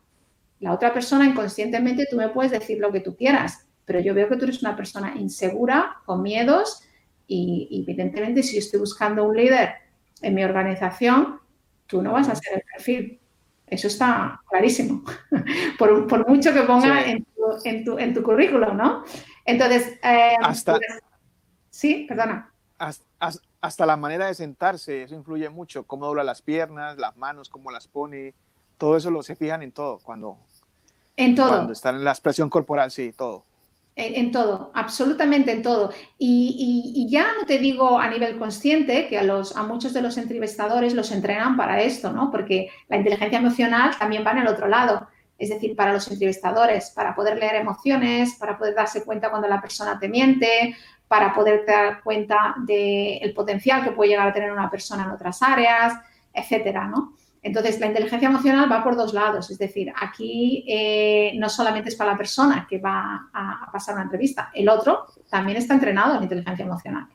la 0.61 0.73
otra 0.73 0.93
persona 0.93 1.27
inconscientemente 1.27 2.07
tú 2.11 2.17
me 2.17 2.29
puedes 2.31 2.53
decir 2.53 2.79
lo 2.79 2.91
que 2.91 3.01
tú 3.01 3.15
quieras, 3.15 3.66
pero 3.87 4.01
yo 4.01 4.13
veo 4.13 4.29
que 4.29 4.37
tú 4.37 4.45
eres 4.45 4.61
una 4.61 4.77
persona 4.77 5.15
insegura, 5.17 6.03
con 6.05 6.21
miedos 6.21 6.83
y, 7.27 7.85
evidentemente 7.89 8.43
si 8.43 8.55
yo 8.55 8.59
estoy 8.59 8.81
buscando 8.81 9.25
un 9.25 9.37
líder 9.37 9.75
en 10.21 10.35
mi 10.35 10.45
organización, 10.45 11.41
tú 11.87 12.03
no 12.03 12.13
vas 12.13 12.29
a 12.29 12.35
ser 12.35 12.55
el 12.59 12.63
perfil. 12.75 13.21
Eso 13.67 13.89
está 13.89 14.41
clarísimo, 14.49 15.03
por, 15.79 16.29
mucho 16.29 16.53
que 16.53 16.63
ponga 16.63 17.05
en, 17.05 17.25
tu, 17.85 17.99
en, 17.99 18.15
currículum, 18.15 18.77
¿no? 18.77 19.05
Entonces, 19.45 19.99
eh, 20.05 20.37
hasta, 20.41 20.75
pues, 20.75 21.01
sí, 21.71 22.07
perdona. 22.09 22.53
Hasta, 22.79 23.87
la 23.87 23.97
manera 23.97 24.27
de 24.27 24.35
sentarse, 24.35 25.03
eso 25.03 25.17
influye 25.17 25.49
mucho, 25.49 25.85
cómo 25.85 26.07
dobla 26.07 26.23
las 26.23 26.43
piernas, 26.43 26.97
las 26.99 27.17
manos, 27.17 27.49
cómo 27.49 27.73
las 27.73 27.89
pone, 27.89 28.35
todo 28.79 28.97
eso 28.97 29.11
lo 29.11 29.25
se 29.25 29.35
fijan 29.35 29.63
en 29.65 29.73
todo, 29.73 29.99
cuando, 29.99 30.39
en 31.17 31.35
todo. 31.35 31.49
Cuando 31.49 31.73
están 31.73 31.97
en 31.97 32.05
la 32.05 32.13
expresión 32.13 32.49
corporal, 32.49 32.93
sí, 32.93 33.13
todo. 33.17 33.45
En, 33.99 34.31
todo, 34.31 34.71
absolutamente 34.75 35.51
en 35.51 35.63
todo. 35.63 35.91
Y, 36.19 37.07
ya 37.09 37.29
no 37.41 37.47
te 37.47 37.59
digo 37.59 37.99
a 37.99 38.11
nivel 38.11 38.39
consciente 38.39 39.09
que 39.09 39.19
a, 39.19 39.23
los, 39.23 39.57
a 39.57 39.63
muchos 39.63 39.95
de 39.95 40.03
los 40.03 40.19
entrevistadores 40.19 40.93
los 40.93 41.11
entrenan 41.13 41.57
para 41.57 41.81
esto, 41.81 42.13
¿no? 42.13 42.31
Porque 42.31 42.69
la 42.89 42.99
inteligencia 42.99 43.39
emocional 43.39 43.97
también 43.99 44.23
va 44.27 44.33
en 44.33 44.39
el 44.39 44.49
otro 44.49 44.69
lado. 44.69 45.09
Es 45.39 45.49
decir, 45.49 45.75
para 45.75 45.95
los 45.95 46.11
entrevistadores, 46.11 46.91
para 46.91 47.15
poder 47.15 47.39
leer 47.39 47.55
emociones, 47.55 48.35
para 48.39 48.59
poder 48.59 48.75
darse 48.75 49.03
cuenta 49.03 49.31
cuando 49.31 49.49
la 49.49 49.63
persona 49.63 49.99
te 49.99 50.09
miente, 50.09 50.77
para 51.09 51.33
poder 51.33 51.65
dar 51.67 52.03
cuenta 52.03 52.55
del 52.67 53.33
potencial 53.35 53.83
que 53.83 53.93
puede 53.93 54.11
llegar 54.11 54.29
a 54.29 54.33
tener 54.33 54.53
una 54.53 54.71
persona 54.71 55.05
en 55.05 55.11
otras 55.11 55.43
áreas, 55.43 55.95
etcétera, 56.35 56.87
¿no? 56.87 57.15
Entonces, 57.47 57.79
la 57.79 57.87
inteligencia 57.87 58.29
emocional 58.29 58.71
va 58.71 58.83
por 58.83 58.97
dos 58.97 59.15
lados, 59.15 59.49
es 59.53 59.59
decir, 59.59 59.93
aquí 60.01 60.65
eh, 60.67 61.33
no 61.37 61.49
solamente 61.49 61.91
es 61.91 61.95
para 61.95 62.11
la 62.11 62.17
persona 62.17 62.67
que 62.69 62.79
va 62.79 63.31
a, 63.33 63.71
pasar 63.71 63.95
una 63.95 64.03
entrevista, 64.03 64.51
el 64.53 64.69
otro 64.69 65.07
también 65.31 65.57
está 65.57 65.75
entrenado 65.75 66.17
en 66.17 66.25
inteligencia 66.25 66.65
emocional. 66.65 67.07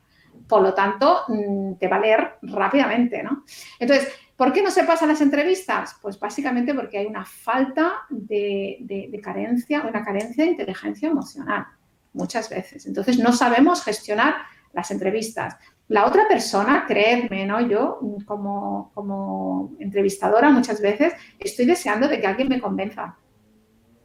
Por 0.48 0.62
lo 0.62 0.74
tanto, 0.74 1.24
mm, 1.28 1.74
te 1.74 1.90
va 1.90 1.98
a 1.98 2.00
leer 2.00 2.38
rápidamente, 2.44 3.22
¿no? 3.22 3.44
Entonces, 3.78 4.08
¿por 4.38 4.54
qué 4.54 4.64
no 4.64 4.72
se 4.72 4.86
pasan 4.86 5.10
las 5.10 5.20
entrevistas? 5.20 5.98
Pues 6.02 6.18
básicamente 6.18 6.74
porque 6.74 7.00
hay 7.00 7.08
una 7.08 7.26
falta 7.26 8.04
de, 8.10 8.78
de 8.80 9.22
carencia, 9.22 9.82
una 9.82 10.02
carencia 10.02 10.46
de 10.46 10.52
inteligencia 10.52 11.10
emocional, 11.10 11.66
muchas 12.14 12.50
veces. 12.50 12.86
Entonces, 12.86 13.20
no 13.20 13.34
sabemos 13.34 13.84
gestionar 13.84 14.36
las 14.72 14.92
entrevistas. 14.92 15.58
La 15.92 16.06
otra 16.06 16.26
persona, 16.26 16.86
creedme, 16.88 17.46
¿no? 17.46 17.60
Yo 17.68 18.00
como, 18.26 18.92
como 18.94 19.76
entrevistadora 19.78 20.50
muchas 20.50 20.80
veces 20.80 21.12
estoy 21.38 21.66
deseando 21.66 22.08
de 22.08 22.22
que 22.22 22.28
alguien 22.28 22.48
me 22.48 22.62
convenza. 22.62 23.18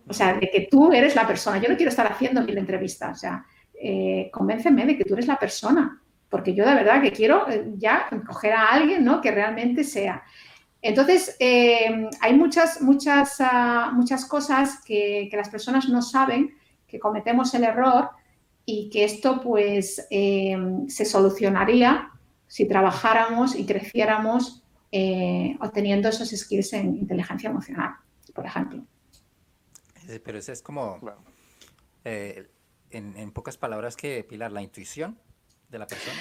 O 0.08 0.12
sea, 0.12 0.34
de 0.34 0.50
que 0.50 0.66
tú 0.68 0.92
eres 0.92 1.14
la 1.14 1.28
persona. 1.28 1.58
Yo 1.58 1.68
no 1.68 1.76
quiero 1.76 1.90
estar 1.90 2.10
haciendo 2.10 2.42
mil 2.42 2.58
entrevistas. 2.58 3.16
O 3.16 3.20
sea, 3.20 3.46
eh, 3.80 4.28
convénceme 4.32 4.84
de 4.84 4.96
que 4.96 5.04
tú 5.04 5.14
eres 5.14 5.28
la 5.28 5.38
persona. 5.38 6.02
Porque 6.28 6.54
yo 6.54 6.66
de 6.66 6.74
verdad 6.74 7.00
que 7.00 7.12
quiero 7.12 7.48
eh, 7.48 7.74
ya 7.76 8.08
coger 8.26 8.54
a 8.54 8.66
alguien, 8.72 9.04
¿no? 9.04 9.20
Que 9.20 9.30
realmente 9.30 9.84
sea. 9.84 10.24
Entonces, 10.82 11.36
eh, 11.38 12.08
hay 12.20 12.34
muchas, 12.34 12.82
muchas, 12.82 13.36
ah, 13.38 13.92
muchas 13.94 14.24
cosas 14.24 14.82
que, 14.84 15.28
que 15.30 15.36
las 15.36 15.50
personas 15.50 15.88
no 15.88 16.02
saben, 16.02 16.52
que 16.88 16.98
cometemos 16.98 17.54
el 17.54 17.62
error 17.62 18.10
y 18.66 18.90
que 18.90 19.04
esto 19.04 19.40
pues 19.40 20.06
eh, 20.10 20.58
se 20.88 21.04
solucionaría 21.04 22.10
si 22.48 22.66
trabajáramos 22.66 23.54
y 23.54 23.64
creciéramos 23.64 24.62
eh, 24.90 25.56
obteniendo 25.60 26.08
esos 26.08 26.30
skills 26.30 26.72
en 26.72 26.96
inteligencia 26.96 27.48
emocional, 27.48 27.94
por 28.34 28.44
ejemplo. 28.44 28.84
Pero 30.24 30.38
eso 30.38 30.52
es 30.52 30.62
como, 30.62 31.00
eh, 32.04 32.48
en, 32.90 33.16
en, 33.16 33.32
pocas 33.32 33.56
palabras, 33.56 33.96
que 33.96 34.24
Pilar, 34.24 34.52
la 34.52 34.62
intuición 34.62 35.18
de 35.68 35.78
la 35.78 35.86
persona. 35.86 36.20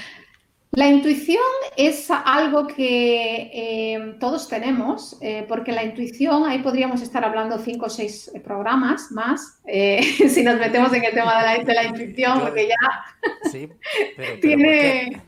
La 0.76 0.90
intuición 0.90 1.42
es 1.78 2.12
algo 2.12 2.68
que 2.68 3.50
eh, 3.54 4.18
todos 4.20 4.50
tenemos, 4.50 5.18
eh, 5.22 5.46
porque 5.48 5.72
la 5.72 5.86
intuición, 5.86 6.46
ahí 6.46 6.62
podríamos 6.62 7.02
estar 7.02 7.24
hablando 7.24 7.58
cinco 7.60 7.86
o 7.86 7.90
seis 7.90 8.30
programas 8.44 9.10
más, 9.10 9.62
eh, 9.66 10.02
si 10.30 10.44
nos 10.44 10.60
metemos 10.60 10.92
en 10.94 11.06
el 11.06 11.14
tema 11.14 11.42
de 11.54 11.74
la, 11.74 11.84
intuición, 11.86 12.42
porque 12.42 12.68
ya 12.68 13.50
sí, 13.50 13.70
pero, 14.18 14.40
tiene... 14.42 15.24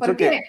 ¿Por 0.00 0.16
qué? 0.16 0.40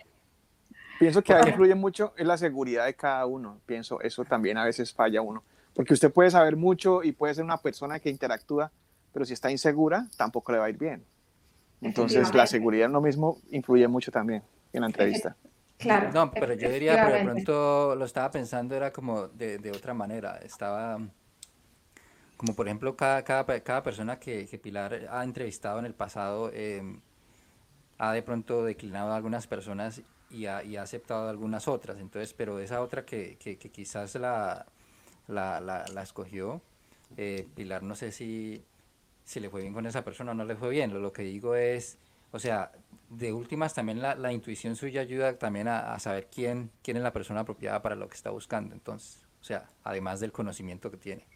pienso 0.98 1.22
que 1.22 1.34
ahí 1.36 1.50
influye 1.50 1.76
mucho 1.76 2.14
en 2.18 2.28
la 2.28 2.38
seguridad 2.38 2.86
de 2.86 2.96
cada 2.96 3.28
uno. 3.28 3.60
Pienso, 3.68 4.02
eso 4.02 4.26
también 4.26 4.58
a 4.58 4.66
veces 4.66 4.92
falla 4.92 5.22
uno. 5.22 5.44
Porque 5.76 5.94
usted 5.94 6.12
puede 6.12 6.32
saber 6.32 6.56
mucho 6.56 7.04
y 7.04 7.12
puede 7.12 7.36
ser 7.36 7.44
una 7.44 7.58
persona 7.58 8.00
que 8.00 8.10
interactúa, 8.10 8.72
pero 9.14 9.24
si 9.24 9.34
está 9.34 9.52
insegura, 9.52 10.08
tampoco 10.18 10.52
le 10.52 10.58
va 10.58 10.66
a 10.66 10.70
ir 10.72 10.78
bien. 10.78 11.04
Entonces, 11.82 12.34
la 12.34 12.48
seguridad 12.48 12.88
en 12.88 12.94
lo 12.94 13.02
mismo 13.02 13.38
influye 13.52 13.88
mucho 13.88 14.12
también 14.12 14.44
en 14.74 14.82
la 14.82 14.88
entrevista. 14.88 15.36
Claro. 15.78 16.12
No, 16.12 16.32
pero 16.32 16.54
yo 16.56 16.70
diría, 16.70 17.04
por 17.04 17.14
de 17.14 17.24
pronto 17.24 17.96
lo 17.96 18.06
estaba 18.06 18.32
pensando, 18.32 18.76
era 18.76 18.92
como 18.92 19.28
de, 19.28 19.60
de 19.60 19.72
otra 19.72 19.94
manera. 19.94 20.38
Estaba, 20.38 21.00
como 22.36 22.56
por 22.56 22.68
ejemplo, 22.68 22.96
cada, 22.96 23.24
cada, 23.24 23.46
cada 23.62 23.84
persona 23.84 24.20
que, 24.20 24.48
que, 24.48 24.58
Pilar 24.58 25.08
ha 25.12 25.24
entrevistado 25.24 25.78
en 25.78 25.86
el 25.86 25.94
pasado 25.94 26.52
em, 26.52 27.00
ha 28.00 28.12
de 28.12 28.24
pronto 28.24 28.64
declinado 28.64 29.12
a 29.12 29.16
algunas 29.16 29.46
personas 29.46 30.02
y 30.32 30.48
ha, 30.48 30.64
y 30.64 30.78
ha 30.78 30.82
aceptado 30.82 31.28
a 31.28 31.30
algunas 31.30 31.68
otras. 31.68 32.00
Entonces, 32.00 32.34
pero 32.34 32.60
esa 32.60 32.82
otra 32.82 33.06
que, 33.06 33.38
que, 33.38 33.60
que 33.60 33.70
quizás 33.70 34.16
la, 34.16 34.66
la, 35.28 35.60
la, 35.62 35.86
la 35.94 36.02
escogió, 36.02 36.62
eh, 37.18 37.48
Pilar, 37.56 37.84
no 37.84 37.94
sé 37.96 38.12
si 38.12 38.64
si 39.28 39.42
le 39.42 39.50
fue 39.50 39.62
bien 39.62 39.74
con 39.74 39.86
esa 39.86 40.06
persona 40.06 40.32
o 40.32 40.34
no 40.34 40.46
le 40.46 40.56
fue 40.56 40.70
bien. 40.70 41.00
Lo, 41.00 41.12
que 41.12 41.22
digo 41.22 41.54
es, 41.54 41.98
o 42.32 42.40
sea, 42.40 42.72
de 43.10 43.34
últimas 43.34 43.74
también 43.74 44.02
la, 44.02 44.16
la 44.16 44.32
intuición 44.32 44.78
suya 44.78 45.02
ayuda 45.02 45.38
también 45.38 45.68
a, 45.68 46.00
saber 46.00 46.30
quién, 46.34 46.72
quién 46.82 46.96
es 46.96 47.04
la 47.04 47.12
persona 47.12 47.42
apropiada 47.42 47.82
para 47.82 47.96
lo 47.96 48.08
que 48.08 48.16
está 48.16 48.30
buscando. 48.30 48.74
Entonces, 48.74 49.28
o 49.42 49.44
sea, 49.44 49.66
además 49.84 50.22
del 50.22 50.32
conocimiento 50.32 50.90
que 50.90 50.98
tiene. 50.98 51.28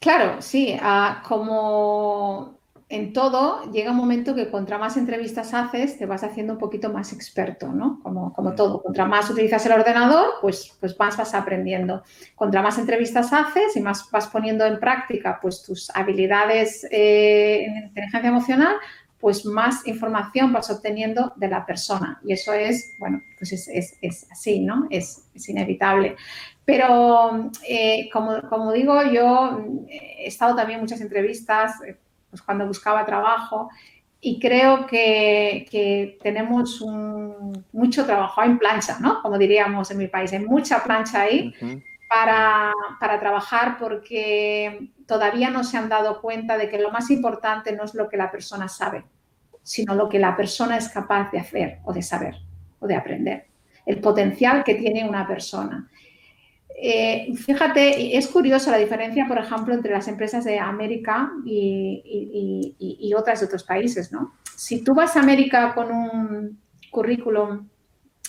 Claro, 0.00 0.42
sí, 0.42 0.76
uh, 0.82 1.26
como 1.26 2.55
en 2.88 3.12
todo, 3.12 3.70
llega 3.72 3.90
un 3.90 3.96
momento 3.96 4.34
que 4.34 4.48
contra 4.48 4.78
más 4.78 4.96
entrevistas 4.96 5.52
haces, 5.54 5.98
te 5.98 6.06
vas 6.06 6.22
haciendo 6.22 6.52
un 6.52 6.58
poquito 6.58 6.92
más 6.92 7.12
experto, 7.12 7.72
¿no? 7.72 7.98
Como, 8.00 8.32
como 8.32 8.54
todo, 8.54 8.80
contra 8.80 9.04
más 9.06 9.28
utilizas 9.28 9.66
el 9.66 9.72
ordenador, 9.72 10.34
pues, 10.40 10.72
pues 10.78 10.96
más 10.96 11.16
vas 11.16 11.34
aprendiendo. 11.34 12.04
Contra 12.36 12.62
más 12.62 12.78
entrevistas 12.78 13.32
haces 13.32 13.76
y 13.76 13.80
más 13.80 14.08
vas 14.12 14.28
poniendo 14.28 14.64
en 14.64 14.78
práctica 14.78 15.40
pues, 15.42 15.64
tus 15.64 15.90
habilidades 15.90 16.86
eh, 16.92 17.64
en 17.66 17.76
inteligencia 17.88 18.28
emocional, 18.28 18.76
pues 19.18 19.44
más 19.44 19.84
información 19.88 20.52
vas 20.52 20.70
obteniendo 20.70 21.32
de 21.34 21.48
la 21.48 21.66
persona. 21.66 22.20
Y 22.24 22.34
eso 22.34 22.52
es, 22.52 22.94
bueno, 22.98 23.20
pues 23.36 23.52
es, 23.52 23.66
es, 23.66 23.98
es 24.00 24.30
así, 24.30 24.60
¿no? 24.60 24.86
Es, 24.90 25.24
es 25.34 25.48
inevitable. 25.48 26.14
Pero, 26.64 27.50
eh, 27.68 28.08
como, 28.12 28.42
como, 28.48 28.72
digo, 28.72 29.02
yo 29.04 29.64
he 29.88 30.28
estado 30.28 30.54
también 30.54 30.78
en 30.78 30.84
muchas 30.84 31.00
entrevistas, 31.00 31.74
pues, 32.30 32.42
cuando 32.42 32.66
buscaba 32.66 33.06
trabajo. 33.06 33.70
Y 34.20 34.40
creo 34.40 34.86
que, 34.86 35.66
que 35.70 36.18
tenemos 36.22 36.80
un, 36.80 37.64
mucho 37.72 38.06
trabajo 38.06 38.42
en 38.42 38.58
plancha, 38.58 38.98
¿no? 38.98 39.22
Como 39.22 39.38
diríamos 39.38 39.90
en 39.90 39.98
mi 39.98 40.08
país, 40.08 40.32
hay 40.32 40.40
mucha 40.40 40.82
plancha 40.82 41.22
ahí 41.22 41.54
uh 41.60 41.64
-huh. 41.64 41.84
para, 42.08 42.72
para 42.98 43.20
trabajar 43.20 43.76
porque 43.78 44.90
todavía 45.06 45.50
no 45.50 45.62
se 45.62 45.76
han 45.76 45.88
dado 45.88 46.20
cuenta 46.20 46.58
de 46.58 46.68
que 46.68 46.78
lo 46.78 46.90
más 46.90 47.10
importante 47.10 47.76
no 47.76 47.84
es 47.84 47.94
lo 47.94 48.08
que 48.08 48.16
la 48.16 48.30
persona 48.30 48.68
sabe, 48.68 49.04
sino 49.62 49.94
lo 49.94 50.08
que 50.08 50.18
la 50.18 50.36
persona 50.36 50.76
es 50.76 50.88
capaz 50.88 51.30
de 51.30 51.38
hacer 51.38 51.78
o 51.84 51.92
de 51.92 52.02
saber 52.02 52.36
o 52.80 52.86
de 52.86 52.96
aprender, 52.96 53.46
el 53.84 54.00
potencial 54.00 54.64
que 54.64 54.74
tiene 54.74 55.08
una 55.08 55.26
persona. 55.26 55.88
Eh, 56.78 57.32
fíjate, 57.34 58.18
es 58.18 58.28
curioso 58.28 58.70
la 58.70 58.76
diferencia, 58.76 59.26
por 59.26 59.38
ejemplo, 59.38 59.72
entre 59.72 59.92
las 59.92 60.08
empresas 60.08 60.44
de 60.44 60.58
América 60.58 61.32
y, 61.46 63.14
otras 63.16 63.40
de 63.40 63.46
otros 63.46 63.64
países, 63.64 64.12
¿no? 64.12 64.34
Si 64.54 64.84
tú 64.84 64.94
vas 64.94 65.16
a 65.16 65.20
América 65.20 65.74
con 65.74 65.90
un 65.90 66.60
currículum 66.90 67.66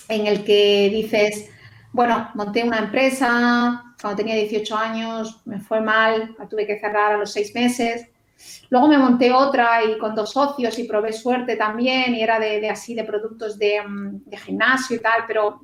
en 0.07 0.27
el 0.27 0.45
que 0.45 0.89
dices, 0.89 1.49
bueno, 1.91 2.29
monté 2.35 2.63
una 2.63 2.79
empresa, 2.79 3.83
cuando 4.01 4.17
tenía 4.17 4.35
18 4.35 4.77
años, 4.77 5.41
me 5.43 5.59
fue 5.59 5.81
mal, 5.81 6.33
la 6.39 6.47
tuve 6.47 6.65
que 6.65 6.79
cerrar 6.79 7.15
a 7.15 7.17
los 7.17 7.33
seis 7.33 7.53
meses, 7.53 8.07
luego 8.69 8.87
me 8.87 8.97
monté 8.97 9.33
otra 9.33 9.83
y 9.83 9.97
con 9.97 10.15
dos 10.15 10.31
socios 10.31 10.79
y 10.79 10.85
probé 10.85 11.11
suerte 11.11 11.57
también 11.57 12.15
y 12.15 12.21
era 12.21 12.39
de, 12.39 12.61
de 12.61 12.69
así, 12.69 12.95
de 12.95 13.03
productos 13.03 13.59
de, 13.59 13.81
mm, 13.85 14.23
de 14.25 14.37
gimnasio 14.37 14.95
y 14.95 14.99
tal, 14.99 15.23
pero 15.27 15.59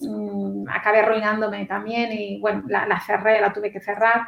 mmm, 0.00 0.68
acabé 0.68 1.00
arruinándome 1.00 1.66
también 1.66 2.12
y 2.12 2.40
bueno, 2.40 2.64
la, 2.68 3.00
cerré, 3.00 3.40
la 3.40 3.52
tuve 3.52 3.72
que 3.72 3.80
cerrar. 3.80 4.26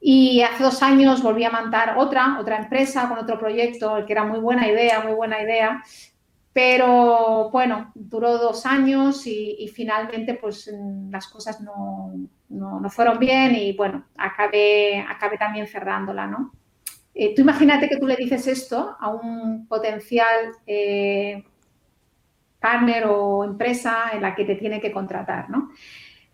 Y 0.00 0.42
hace 0.42 0.62
dos 0.62 0.82
años 0.82 1.22
volví 1.22 1.44
a 1.44 1.50
montar 1.50 1.94
otra, 1.98 2.38
otra 2.38 2.58
empresa 2.58 3.08
con 3.08 3.18
otro 3.18 3.38
proyecto, 3.38 4.04
que 4.06 4.12
era 4.12 4.24
muy 4.24 4.38
buena 4.38 4.68
idea, 4.68 5.00
muy 5.00 5.14
buena 5.14 5.42
idea, 5.42 5.82
pero 6.52 7.50
bueno, 7.50 7.92
duró 7.94 8.38
dos 8.38 8.64
años 8.64 9.26
y, 9.26 9.70
finalmente 9.74 10.34
pues 10.34 10.70
las 11.10 11.26
cosas 11.28 11.60
no, 11.60 12.14
no, 12.48 12.80
no, 12.80 12.88
fueron 12.88 13.18
bien 13.18 13.54
y 13.54 13.72
bueno, 13.74 14.06
acabé, 14.16 15.04
acabé 15.06 15.36
también 15.36 15.66
cerrándola, 15.66 16.26
¿no? 16.26 16.52
Eh, 17.18 17.34
tú 17.34 17.42
imagínate 17.42 17.88
que 17.88 17.96
tú 17.96 18.06
le 18.06 18.16
dices 18.16 18.46
esto 18.46 18.96
a 19.00 19.08
un 19.08 19.66
potencial 19.66 20.52
eh, 20.66 21.44
partner 22.60 23.04
o 23.06 23.44
empresa 23.44 24.10
en 24.12 24.22
la 24.22 24.34
que 24.34 24.44
te 24.44 24.56
tiene 24.56 24.80
que 24.80 24.92
contratar, 24.92 25.50
¿no? 25.50 25.70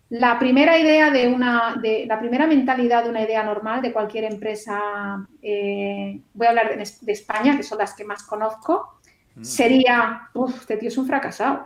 La 0.09 0.37
primera 0.37 0.77
idea 0.77 1.09
de 1.09 1.27
una, 1.27 1.75
de, 1.81 2.05
la 2.05 2.19
primera 2.19 2.45
mentalidad 2.45 3.03
de 3.03 3.09
una 3.09 3.23
idea 3.23 3.41
normal 3.41 3.81
de 3.81 3.91
cualquier 3.91 4.25
empresa, 4.25 5.25
eh, 5.41 6.21
voy 6.33 6.45
a 6.45 6.49
hablar 6.51 6.69
de, 6.69 6.87
de, 7.01 7.11
España, 7.11 7.57
que 7.57 7.63
son 7.63 7.79
las 7.79 7.95
que 7.95 8.05
más 8.05 8.21
conozco, 8.21 8.99
mm. 9.35 9.43
sería, 9.43 10.29
uff, 10.35 10.61
este 10.61 10.77
tío 10.77 10.89
es 10.89 10.97
un 10.99 11.07
fracasado. 11.07 11.65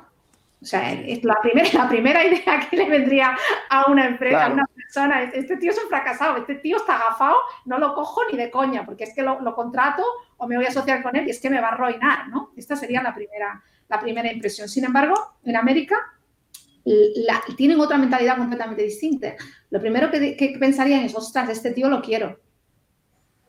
O 0.61 0.65
sea, 0.65 0.91
es 0.91 1.23
la 1.23 1.35
primera, 1.41 1.69
la 1.73 1.89
primera 1.89 2.25
idea 2.25 2.67
que 2.69 2.77
le 2.77 2.89
vendría 2.89 3.37
a 3.69 3.91
una 3.91 4.07
empresa, 4.07 4.37
claro. 4.37 4.51
a 4.51 4.53
una 4.53 4.65
persona, 4.67 5.23
es, 5.23 5.33
este 5.33 5.57
tío 5.57 5.71
es 5.71 5.83
un 5.83 5.89
fracasado, 5.89 6.37
este 6.37 6.55
tío 6.55 6.77
está 6.77 6.95
agafado, 6.95 7.35
no 7.65 7.77
lo 7.77 7.93
cojo 7.93 8.21
ni 8.31 8.37
de 8.37 8.49
coña, 8.49 8.85
porque 8.85 9.03
es 9.03 9.13
que 9.13 9.23
lo, 9.23 9.41
lo 9.41 9.53
contrato 9.55 10.03
o 10.37 10.47
me 10.47 10.55
voy 10.55 10.65
a 10.65 10.69
asociar 10.69 11.03
con 11.03 11.15
él 11.15 11.27
y 11.27 11.31
es 11.31 11.41
que 11.41 11.49
me 11.49 11.59
va 11.59 11.67
a 11.67 11.71
arruinar, 11.73 12.29
¿no? 12.29 12.51
Esta 12.55 12.75
sería 12.75 13.03
la 13.03 13.13
primera, 13.13 13.61
la 13.89 13.99
primera 13.99 14.31
impresión. 14.31 14.67
Sin 14.67 14.85
embargo, 14.85 15.15
en 15.43 15.55
América 15.55 15.95
la, 16.83 17.43
tienen 17.55 17.79
otra 17.79 17.97
mentalidad 17.97 18.37
completamente 18.37 18.83
distinta. 18.83 19.35
Lo 19.69 19.79
primero 19.79 20.09
que, 20.09 20.35
que, 20.37 20.57
pensarían 20.59 21.03
es, 21.03 21.15
ostras, 21.15 21.49
este 21.49 21.71
tío 21.71 21.89
lo 21.89 22.01
quiero. 22.01 22.39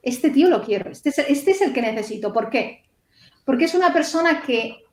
Este 0.02 0.30
tío 0.30 0.48
lo 0.48 0.62
quiero. 0.62 0.90
Este 0.90 1.10
es, 1.10 1.18
este 1.18 1.52
es 1.52 1.62
el 1.62 1.72
que 1.72 1.82
necesito. 1.82 2.32
¿Por 2.32 2.50
qué? 2.50 2.84
Porque 3.44 3.64
es 3.64 3.74
una 3.74 3.92
persona 3.92 4.42
que 4.42 4.84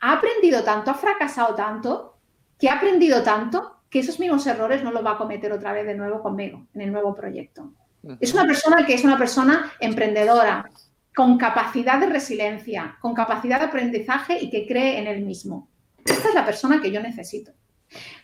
ha 0.00 0.12
aprendido 0.14 0.62
tanto, 0.62 0.90
ha 0.90 0.94
fracasado 0.94 1.54
tanto, 1.54 2.18
que 2.58 2.68
ha 2.68 2.74
aprendido 2.74 3.22
tanto, 3.22 3.82
que 3.88 3.98
esos 3.98 4.18
mismos 4.18 4.46
errores 4.46 4.82
no 4.82 4.90
los 4.90 5.04
va 5.04 5.12
a 5.12 5.18
cometer 5.18 5.52
otra 5.52 5.72
vez 5.72 5.86
de 5.86 5.94
nuevo 5.94 6.22
conmigo, 6.22 6.66
en 6.74 6.80
el 6.80 6.92
nuevo 6.92 7.14
proyecto. 7.14 7.72
Es 8.20 8.32
una 8.32 8.44
persona 8.44 8.84
que 8.84 8.94
es 8.94 9.04
una 9.04 9.18
persona 9.18 9.72
emprendedora, 9.78 10.68
con 11.14 11.38
capacidad 11.38 11.98
de 11.98 12.06
resiliencia, 12.06 12.96
con 13.00 13.14
capacidad 13.14 13.58
de 13.58 13.66
aprendizaje 13.66 14.38
y 14.40 14.50
que 14.50 14.66
cree 14.66 14.98
en 14.98 15.06
él 15.06 15.24
mismo. 15.24 15.68
Esta 16.04 16.28
es 16.28 16.34
la 16.34 16.44
persona 16.44 16.80
que 16.80 16.90
yo 16.90 17.00
necesito. 17.00 17.52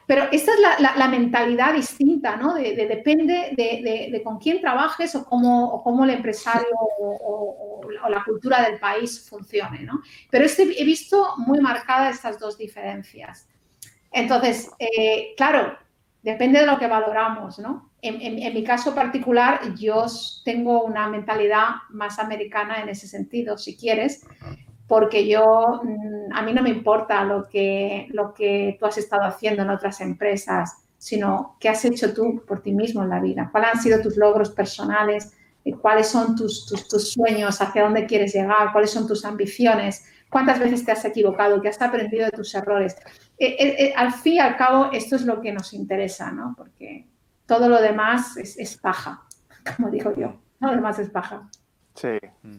Pero 0.07 0.24
esta 0.32 0.53
es 0.53 0.80
la, 0.97 1.09
mentalidad 1.09 1.74
distinta, 1.74 2.36
¿no? 2.36 2.55
De, 2.55 2.74
de, 2.74 2.86
depende 2.86 3.53
de, 3.55 4.22
con 4.24 4.39
quién 4.39 4.61
trabajes 4.61 5.14
o 5.14 5.26
cómo, 5.26 6.05
el 6.05 6.11
empresario 6.11 6.68
o, 6.72 7.80
la 8.09 8.24
cultura 8.24 8.62
del 8.62 8.78
país 8.78 9.28
funcione, 9.28 9.82
¿no? 9.82 10.01
Pero 10.30 10.47
este, 10.47 10.62
he 10.80 10.84
visto 10.84 11.34
muy 11.36 11.61
marcadas 11.61 12.14
estas 12.16 12.39
dos 12.39 12.57
diferencias. 12.57 13.49
Entonces, 14.11 14.70
eh, 14.78 15.34
claro, 15.36 15.76
depende 16.33 16.61
de 16.61 16.66
lo 16.66 16.79
que 16.79 16.87
valoramos, 16.87 17.59
¿no? 17.59 17.91
En, 18.03 18.55
mi 18.55 18.62
caso 18.62 18.95
particular, 18.95 19.74
yo 19.74 20.05
tengo 20.45 20.83
una 20.83 21.09
mentalidad 21.09 21.68
más 21.89 22.18
americana 22.18 22.83
en 22.83 22.89
ese 22.91 23.09
sentido, 23.09 23.57
si 23.57 23.76
quieres, 23.76 24.24
porque 24.87 25.26
yo, 25.26 25.81
mm, 25.83 26.33
a 26.33 26.43
mí 26.43 26.53
no 26.53 26.62
me 26.62 26.70
importa 26.70 27.24
lo 27.24 27.49
que, 27.49 28.07
lo 28.11 28.35
que 28.35 28.76
tú 28.79 28.87
has 28.87 28.99
estado 28.99 29.24
haciendo 29.24 29.62
en 29.62 29.70
otras 29.70 30.01
empresas, 30.01 30.85
sino 30.99 31.57
qué 31.61 31.70
has 31.70 31.85
hecho 31.85 32.12
tú 32.12 32.43
por 32.47 32.61
ti 32.61 32.72
mismo 32.72 33.03
en 33.03 33.09
la 33.09 33.20
vida, 33.20 33.49
cuáles 33.51 33.70
han 33.74 33.83
sido 33.83 34.03
tus 34.03 34.16
logros 34.16 34.51
personales, 34.51 35.33
cuáles 35.81 36.09
son 36.09 36.37
tus, 36.37 36.66
tus 36.66 37.12
sueños, 37.12 37.61
hacia 37.61 37.83
dónde 37.85 38.07
quieres 38.07 38.35
llegar, 38.35 38.72
cuáles 38.72 38.91
son 38.91 39.07
tus 39.07 39.24
ambiciones, 39.24 40.05
cuántas 40.31 40.59
veces 40.59 40.85
te 40.85 40.93
has 40.93 41.05
equivocado, 41.05 41.61
qué 41.61 41.68
has 41.68 41.81
aprendido 41.81 42.26
de 42.26 42.33
tus 42.33 42.55
errores. 42.55 42.97
Eh, 43.39 43.57
eh, 43.59 43.76
eh, 43.78 43.93
al 43.97 44.12
fin 44.12 44.34
y 44.34 44.39
al 44.41 44.57
cabo, 44.57 44.91
esto 44.93 45.16
es 45.16 45.22
lo 45.22 45.41
que 45.41 45.53
nos 45.53 45.72
interesa, 45.72 46.32
¿no? 46.32 46.55
Porque 46.57 47.07
todo 47.47 47.68
lo 47.68 47.80
demás 47.80 48.36
es, 48.36 48.59
es 48.59 48.76
paja, 48.76 49.22
como 49.76 49.91
digo 49.91 50.14
yo. 50.16 50.41
Todo 50.59 50.70
lo 50.70 50.76
demás 50.76 50.99
es 50.99 51.09
paja. 51.11 51.49
Sí. 51.95 52.18
Mm. 52.43 52.57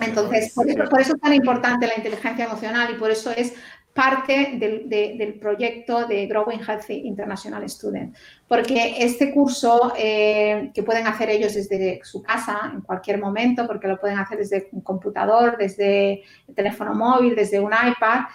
Entonces, 0.00 0.52
por 0.54 0.68
eso, 0.68 0.84
por 0.90 1.00
eso, 1.00 1.14
es 1.14 1.20
tan 1.20 1.32
importante 1.32 1.86
la 1.86 1.96
inteligencia 1.96 2.44
emocional 2.44 2.92
y 2.92 2.98
por 2.98 3.10
eso 3.10 3.30
es 3.30 3.54
parte 3.94 4.52
del, 4.54 4.88
de, 4.88 5.16
del 5.18 5.40
proyecto 5.40 6.06
de 6.06 6.26
Growing 6.26 6.60
Healthy 6.60 6.94
International 7.04 7.68
Student. 7.68 8.16
Porque 8.46 8.96
este 8.98 9.32
curso, 9.32 9.92
eh, 9.98 10.70
que 10.72 10.84
pueden 10.84 11.06
hacer 11.06 11.30
ellos 11.30 11.54
desde 11.54 12.00
su 12.04 12.22
casa 12.22 12.70
en 12.72 12.82
cualquier 12.82 13.18
momento, 13.18 13.66
porque 13.66 13.88
lo 13.88 13.98
pueden 13.98 14.18
hacer 14.18 14.38
desde 14.38 14.68
un 14.70 14.82
computador, 14.82 15.56
desde 15.58 16.22
el 16.46 16.54
teléfono 16.54 16.94
móvil, 16.94 17.34
desde 17.34 17.58
un 17.58 17.72
iPad, 17.72 18.26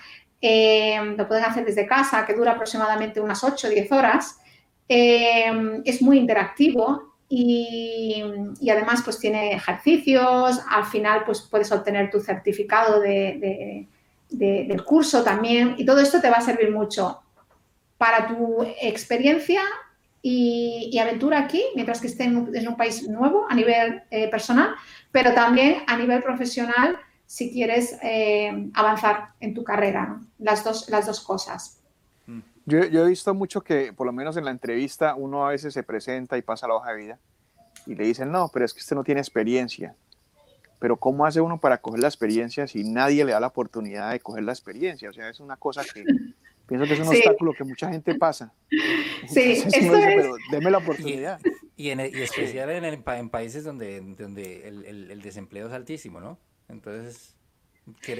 eh, 0.45 1.15
lo 1.17 1.25
pueden 1.25 1.45
hacer 1.45 1.63
desde 1.63 1.87
casa, 1.87 2.25
que 2.25 2.33
dura 2.33 2.51
aproximadamente 2.51 3.21
unas 3.21 3.41
8 3.45 3.67
o 3.67 3.69
10 3.69 3.91
horas. 3.93 4.39
Eh, 4.89 5.81
es 5.85 6.01
muy 6.01 6.19
interactivo 6.19 7.13
y, 7.29 8.21
además 8.69 9.01
pues 9.05 9.19
tiene 9.19 9.53
ejercicios, 9.53 10.59
al 10.69 10.83
final 10.83 11.23
pues 11.25 11.41
puedes 11.41 11.71
obtener 11.71 12.11
tu 12.11 12.19
certificado 12.19 12.99
de, 12.99 13.37
de, 13.39 13.87
de, 14.29 14.65
del 14.67 14.83
curso 14.83 15.23
también 15.23 15.75
y 15.77 15.85
todo 15.85 16.01
esto 16.01 16.19
te 16.19 16.29
va 16.29 16.35
a 16.35 16.41
servir 16.41 16.71
mucho 16.71 17.21
para 17.97 18.27
tu 18.27 18.63
experiencia 18.81 19.61
y, 20.21 20.97
aventura 20.97 21.39
aquí, 21.39 21.63
mientras 21.73 22.01
que 22.01 22.07
esté 22.07 22.25
en 22.25 22.35
un, 22.35 22.55
en 22.55 22.67
un 22.67 22.75
país 22.75 23.07
nuevo 23.07 23.47
a 23.49 23.55
nivel 23.55 24.03
eh, 24.11 24.29
personal, 24.29 24.75
pero 25.11 25.33
también 25.33 25.83
a 25.87 25.95
nivel 25.95 26.21
profesional 26.21 26.99
si 27.25 27.51
quieres 27.51 27.97
eh, 28.03 28.69
avanzar 28.73 29.29
en 29.39 29.53
tu 29.53 29.63
carrera, 29.63 30.05
¿no? 30.07 30.27
las, 30.39 30.63
dos, 30.63 30.89
las 30.89 31.05
dos 31.05 31.19
cosas. 31.21 31.79
Yo, 32.65 32.85
yo, 32.85 33.05
he 33.05 33.09
visto 33.09 33.33
mucho 33.33 33.61
que, 33.61 33.91
por 33.91 34.07
lo 34.07 34.13
menos 34.13 34.37
en 34.37 34.45
la 34.45 34.51
entrevista, 34.51 35.15
uno 35.15 35.45
a 35.45 35.49
veces 35.49 35.73
se 35.73 35.83
presenta 35.83 36.37
y 36.37 36.41
pasa 36.41 36.65
la 36.67 36.75
hoja 36.75 36.91
de 36.91 36.97
vida. 36.97 37.19
y 37.85 37.95
le 37.95 38.05
dicen, 38.05 38.31
no, 38.31 38.49
pero 38.53 38.63
es 38.63 38.73
que 38.73 38.79
usted 38.79 38.95
no 38.95 39.03
tiene 39.03 39.19
experiencia. 39.19 39.95
Pero 40.79 40.95
¿cómo 40.97 41.25
hace 41.25 41.41
uno 41.41 41.59
para 41.59 41.79
coger 41.79 41.99
la 41.99 42.07
experiencia 42.07 42.65
si 42.67 42.83
nadie 42.85 43.25
le 43.25 43.33
da 43.33 43.39
la 43.41 43.47
oportunidad 43.47 44.11
de 44.11 44.19
coger 44.21 44.43
la 44.43 44.53
experiencia? 44.53 45.09
O 45.09 45.13
sea, 45.13 45.27
es 45.29 45.41
una 45.41 45.57
cosa 45.57 45.83
que 45.83 46.03
pienso 46.67 46.87
que 46.87 46.93
es 46.93 46.99
un 47.01 47.07
obstáculo 47.09 47.53
que 47.53 47.63
mucha 47.65 47.89
gente 47.89 48.15
pasa. 48.15 48.53
Sí, 49.27 49.41
Entonces, 49.41 49.81
dice, 49.81 50.11
pero 50.15 50.35
deme 50.51 50.71
la 50.71 50.77
oportunidad. 50.79 51.39
Y, 51.75 51.89
en, 51.89 51.99
y 52.01 52.21
especial 52.21 52.69
en, 52.69 52.83
el- 52.85 53.03
en 53.05 53.29
países 53.29 53.63
donde, 53.63 53.99
donde 54.01 54.67
el, 54.67 54.85
el- 54.85 55.11
el 55.11 55.21
desempleo 55.21 55.67
es 55.67 55.73
altísimo, 55.73 56.19
¿no? 56.21 56.37
Entonces, 56.73 57.35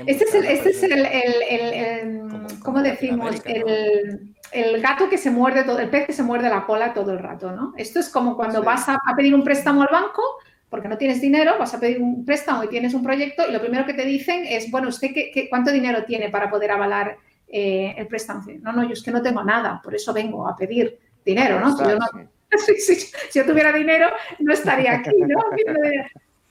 Este 0.06 0.24
es 0.26 0.34
el, 0.36 0.46
este 0.46 0.70
es 0.70 0.84
el, 0.84 0.92
el- 0.94 1.44
el- 1.50 1.74
el- 1.74 2.20
Como- 2.20 2.48
¿cómo 2.48 2.60
como 2.64 2.82
decimos? 2.82 3.36
¿no? 3.36 3.42
El, 3.52 4.36
el 4.52 4.82
gato 4.82 5.10
que 5.10 5.18
se 5.18 5.32
muerde 5.32 5.64
todo, 5.64 5.80
el 5.80 5.90
pez 5.90 6.06
que 6.06 6.14
se 6.14 6.22
muerde 6.24 6.50
la 6.50 6.66
cola 6.66 6.94
todo 6.94 7.12
el 7.12 7.20
rato, 7.20 7.52
¿no? 7.52 7.74
Esto 7.78 8.00
es 8.00 8.10
como 8.10 8.36
cuando 8.36 8.60
Sí. 8.60 8.66
vas 8.66 8.88
a, 8.90 8.96
a 9.06 9.16
pedir 9.16 9.34
un 9.34 9.44
préstamo 9.44 9.82
al 9.82 9.88
banco 9.92 10.22
porque 10.70 10.88
no 10.88 10.98
tienes 10.98 11.22
dinero, 11.22 11.58
vas 11.60 11.74
a 11.74 11.80
pedir 11.80 12.02
un 12.02 12.26
préstamo 12.26 12.64
y 12.64 12.68
tienes 12.68 12.94
un 12.94 13.04
proyecto 13.04 13.44
y 13.48 13.52
lo 13.52 13.62
primero 13.62 13.86
que 13.86 13.94
te 13.94 14.06
dicen 14.06 14.44
es, 14.46 14.70
bueno, 14.72 14.90
¿usted 14.90 15.10
qué, 15.14 15.32
qué- 15.32 15.48
cuánto 15.50 15.72
dinero 15.72 16.04
tiene 16.04 16.30
para 16.30 16.50
poder 16.50 16.72
avalar 16.72 17.18
eh, 17.48 17.94
el 17.98 18.08
préstamo? 18.08 18.44
No, 18.62 18.74
no, 18.74 18.84
yo 18.84 18.94
es 18.94 19.04
que 19.04 19.12
no 19.12 19.22
tengo 19.22 19.44
nada, 19.44 19.80
por 19.84 19.94
eso 19.96 20.14
vengo 20.14 20.48
a 20.48 20.56
pedir 20.56 20.98
dinero, 21.26 21.60
¿no? 21.60 21.76
Si 21.78 21.84
yo 21.84 21.96
no- 21.98 22.08
Sí. 22.58 22.76
si, 22.78 22.96
si- 22.96 23.12
si 23.32 23.40
yo 23.40 23.46
tuviera 23.46 23.72
dinero, 23.72 24.08
no 24.40 24.52
estaría 24.54 24.94
aquí, 24.94 25.12
¿no? 25.18 25.40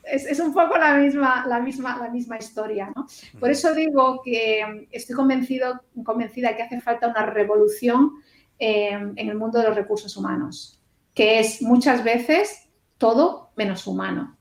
Es, 0.05 0.27
es 0.27 0.41
un 0.41 0.53
poco 0.53 0.77
la 0.77 0.95
misma, 0.97 1.47
la, 1.47 1.61
misma, 1.61 1.97
la 1.99 2.11
misma 2.11 2.37
historia, 2.39 2.93
¿no? 2.95 3.07
Por 3.39 3.51
eso 3.51 3.73
digo 3.75 4.21
que 4.25 4.89
estoy 4.91 5.15
convencido, 5.15 5.83
convencida 6.05 6.57
que 6.57 6.63
hace 6.65 6.81
falta 6.81 7.09
una 7.09 7.25
revolución 7.27 8.13
eh, 8.59 8.91
en 8.91 9.29
el 9.29 9.37
mundo 9.37 9.59
de 9.61 9.67
los 9.69 9.77
recursos 9.77 10.17
humanos, 10.17 10.81
que 11.15 11.39
es 11.39 11.63
muchas 11.63 12.03
veces 12.03 12.69
todo 12.99 13.51
menos 13.57 13.87
humano. 13.87 14.37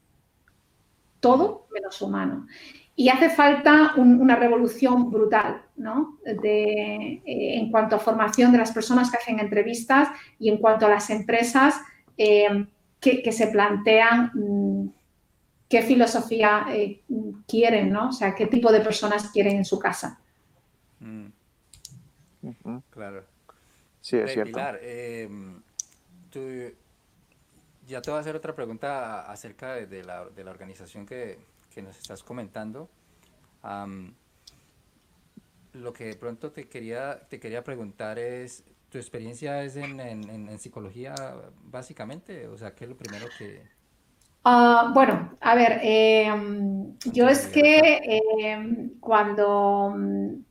Todo 1.20 1.68
menos 1.72 2.02
humano. 2.02 2.48
Y 2.96 3.10
hace 3.10 3.30
falta 3.30 3.94
un- 3.98 4.20
una 4.22 4.36
revolución 4.36 5.12
brutal, 5.12 5.62
¿no? 5.78 6.18
De, 6.24 7.22
eh, 7.26 7.56
en 7.58 7.72
cuanto 7.72 7.96
a 7.96 8.00
formación 8.00 8.52
de 8.52 8.58
las 8.58 8.72
personas 8.72 9.10
que 9.10 9.18
hacen 9.18 9.40
entrevistas 9.40 10.10
y 10.40 10.50
en 10.50 10.58
cuanto 10.58 10.86
a 10.86 10.90
las 10.90 11.10
empresas 11.10 11.80
eh, 12.18 12.68
que, 13.00 13.24
que 13.24 13.32
se 13.32 13.48
plantean 13.48 14.32
mm, 14.34 14.90
qué 15.72 15.82
filosofía 15.84 16.66
eh, 16.70 17.02
quieren, 17.48 17.92
¿no? 17.92 18.10
O 18.10 18.12
sea, 18.12 18.36
qué 18.36 18.48
tipo 18.48 18.72
de 18.72 18.82
personas 18.82 19.32
quieren 19.32 19.58
en 19.58 19.66
su 19.66 19.80
casa. 19.80 20.20
Mm, 21.00 21.28
claro. 22.90 23.24
Sí, 24.02 24.18
es 24.18 24.32
Eh, 24.32 24.34
cierto. 24.34 24.52
Pilar, 24.52 24.80
eh, 24.82 25.30
tú- 26.30 26.74
ya 27.88 28.02
te 28.02 28.10
voy 28.12 28.18
a 28.18 28.22
hacer 28.22 28.36
otra 28.36 28.56
pregunta 28.56 29.22
acerca 29.32 29.74
de, 29.76 29.88
de 29.88 30.04
la, 30.04 30.26
de 30.30 30.44
la 30.44 30.52
organización 30.52 31.06
que, 31.06 31.40
que 31.74 31.82
nos 31.82 31.98
estás 31.98 32.24
comentando. 32.24 32.90
Lo 35.74 35.94
que 35.94 36.06
de 36.06 36.16
pronto 36.16 36.52
te 36.52 36.68
quería, 36.68 37.28
te 37.30 37.40
quería 37.40 37.64
preguntar 37.64 38.20
es, 38.20 38.64
¿tu 38.90 38.98
experiencia 38.98 39.64
es 39.64 39.76
en, 39.78 40.00
en- 40.02 40.30
en- 40.30 40.50
en 40.50 40.60
psicología 40.60 41.16
básicamente? 41.64 42.48
O 42.48 42.58
sea, 42.58 42.76
¿qué 42.76 42.84
es 42.86 42.90
lo 42.90 42.98
primero 42.98 43.28
que... 43.38 43.62
Ah, 44.44 44.92
bueno, 44.94 45.38
a 45.40 45.54
ver, 45.54 45.80
eh, 45.84 46.28
yo 47.14 47.28
es 47.30 47.46
que 47.48 48.00
eh, 48.04 48.90
cuando, 49.00 49.94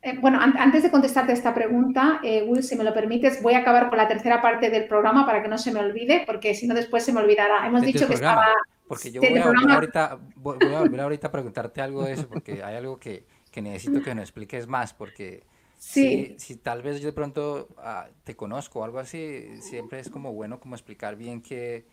eh, 0.03 0.16
bueno, 0.20 0.41
an- 0.41 0.57
antes 0.59 0.84
de 0.84 0.93
contestarte 0.93 1.32
esta 1.32 1.53
pregunta, 1.55 2.20
eh, 2.22 2.45
Will, 2.47 2.62
si 2.62 2.76
me 2.76 2.84
lo 2.84 2.95
permites, 2.95 3.43
voy 3.43 3.55
a 3.55 3.59
acabar 3.59 3.88
con 3.88 3.99
la 3.99 4.07
tercera 4.07 4.41
parte 4.41 4.70
del 4.70 4.86
programa 4.86 5.26
para 5.26 5.43
que 5.43 5.49
no 5.49 5.59
se 5.59 5.72
me 5.72 5.80
olvide, 5.80 6.22
porque 6.24 6.55
si 6.55 6.68
no 6.68 6.74
después 6.74 7.05
se 7.05 7.12
me 7.12 7.20
olvidará. 7.20 7.66
Hemos 7.66 7.82
dicho 7.82 8.07
que 8.07 8.14
programa? 8.14 8.43
estaba... 8.43 8.55
Porque 8.86 9.11
yo 9.12 9.24
voy 9.26 9.41
a 9.41 9.47
volver 9.47 9.70
programa- 9.70 9.74
ahorita, 9.74 10.18
voy 10.36 10.74
a 10.74 10.80
volver 10.80 11.01
ahorita 11.01 11.28
a 11.28 11.32
preguntarte 11.32 11.80
algo 11.80 12.05
de 12.05 12.12
eso, 12.12 12.28
porque 12.28 12.62
hay 12.62 12.76
algo 12.76 12.99
que, 12.99 13.24
que 13.51 13.62
necesito 13.62 14.03
que 14.03 14.14
nos 14.14 14.22
expliques 14.22 14.66
más, 14.66 14.95
porque 14.95 15.45
Sí, 15.78 16.34
si, 16.36 16.38
si 16.38 16.57
tal 16.57 16.82
vez 16.82 17.01
yo 17.01 17.07
de 17.07 17.12
pronto 17.12 17.68
ah, 17.78 18.09
te 18.24 18.36
conozco 18.36 18.80
o 18.80 18.84
algo 18.84 18.99
así, 18.99 19.57
siempre 19.61 20.01
es 20.01 20.11
como 20.11 20.32
bueno 20.32 20.61
como 20.61 20.74
explicar 20.74 21.16
bien 21.16 21.41
que 21.41 21.86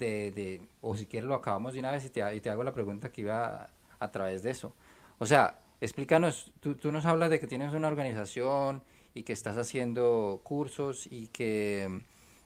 de, 0.00 0.32
de 0.32 0.62
o 0.80 0.96
si 0.96 1.06
quieres 1.06 1.28
lo 1.28 1.36
acabamos 1.36 1.74
de 1.74 1.80
una 1.80 1.92
vez 1.92 2.04
y 2.06 2.10
te, 2.10 2.34
y 2.36 2.40
te 2.40 2.50
hago 2.50 2.64
la 2.64 2.74
pregunta 2.74 3.12
que 3.12 3.22
iba 3.22 3.46
a, 3.64 3.70
a 4.00 4.10
través 4.10 4.42
de 4.42 4.50
eso. 4.50 4.74
O 5.18 5.26
sea, 5.26 5.60
explícanos, 5.80 6.52
tú, 6.60 6.74
tú 6.76 6.92
nos 6.92 7.06
hablas 7.06 7.30
de 7.30 7.40
que 7.40 7.46
tienes 7.46 7.72
una 7.74 7.88
organización 7.88 8.82
y 9.14 9.22
que 9.24 9.32
estás 9.34 9.58
haciendo 9.58 10.40
cursos 10.44 11.06
y 11.10 11.28
que, 11.28 12.02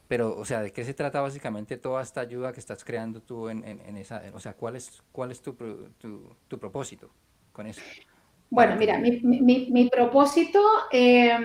pero, 0.09 0.36
o 0.36 0.44
sea, 0.44 0.61
¿de 0.62 0.72
qué 0.72 0.84
se 0.84 0.94
trata 0.94 1.20
básicamente 1.22 1.76
toda 1.78 2.02
esta 2.02 2.20
ayuda 2.20 2.52
que 2.52 2.61
estás 2.61 2.84
creando 2.84 3.20
tú 3.22 3.48
en, 3.48 3.64
en, 3.64 3.80
en 3.80 3.96
esa, 3.96 4.22
o 4.34 4.40
sea, 4.40 4.55
cuál 4.55 4.76
es, 4.76 5.02
cuál 5.12 5.30
es 5.32 5.40
tu, 5.42 5.55
tu, 5.98 6.36
tu 6.48 6.59
propósito 6.59 7.11
con 7.52 7.66
eso? 7.66 7.86
bueno, 8.50 8.76
mira, 8.76 8.98
mi, 8.98 9.20
mi- 9.22 9.68
mi- 9.70 9.90
propósito... 9.90 10.61
eh, 10.92 11.36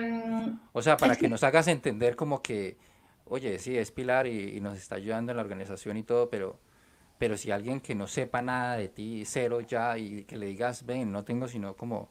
O 0.72 0.82
sea, 0.82 0.96
para 0.96 1.16
que- 1.16 1.28
nos 1.28 1.42
hagas 1.42 1.66
entender 1.68 2.14
como 2.16 2.42
que, 2.42 2.76
oye, 3.30 3.58
sí, 3.58 3.78
es 3.78 3.90
Pilar 3.92 4.26
y, 4.26 4.56
y 4.56 4.60
nos 4.60 4.78
está 4.78 4.96
ayudando 4.96 5.32
en 5.32 5.36
la 5.36 5.42
organización 5.42 5.96
y 5.96 6.02
todo, 6.04 6.30
pero, 6.30 6.58
pero 7.18 7.36
si 7.38 7.50
alguien 7.52 7.80
que 7.80 7.94
no 7.94 8.06
sepa 8.08 8.42
nada 8.42 8.76
de 8.76 8.88
ti, 8.88 9.24
cero 9.26 9.60
ya, 9.62 9.98
y 9.98 10.24
que 10.24 10.36
le 10.36 10.46
digas, 10.46 10.86
ven, 10.86 11.12
no 11.12 11.24
tengo 11.24 11.48
sino 11.48 11.76
como 11.76 12.10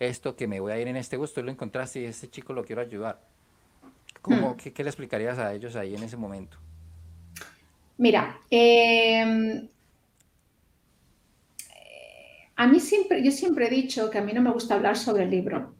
esto, 0.00 0.36
que 0.36 0.48
me 0.48 0.60
voy 0.60 0.72
a 0.72 0.80
ir 0.80 0.88
en 0.88 0.96
este 0.96 1.16
gusto, 1.18 1.40
tú 1.40 1.46
lo 1.46 1.52
encontraste 1.52 2.00
y 2.02 2.04
este 2.06 2.30
chico 2.30 2.52
lo 2.54 2.64
quiero 2.64 2.82
ayudar. 2.82 3.20
¿Cómo, 4.22 4.56
Hmm. 4.56 4.56
qué, 4.56 4.72
qué 4.72 4.84
le 4.84 4.90
explicarías 4.90 5.38
a 5.38 5.52
ellos 5.54 5.76
ahí 5.76 5.94
en 5.94 6.02
ese 6.04 6.16
momento? 6.16 6.58
Mira, 7.98 8.40
eh, 8.50 9.68
a 12.56 12.66
mí 12.66 12.80
siempre, 12.80 13.22
yo 13.24 13.30
siempre 13.30 13.66
he 13.66 13.70
dicho 13.70 14.10
que 14.10 14.18
a 14.18 14.22
mí 14.22 14.32
no 14.32 14.42
me 14.42 14.52
gusta 14.52 14.74
hablar 14.74 14.96
sobre 14.96 15.24
el 15.24 15.30
libro. 15.30 15.76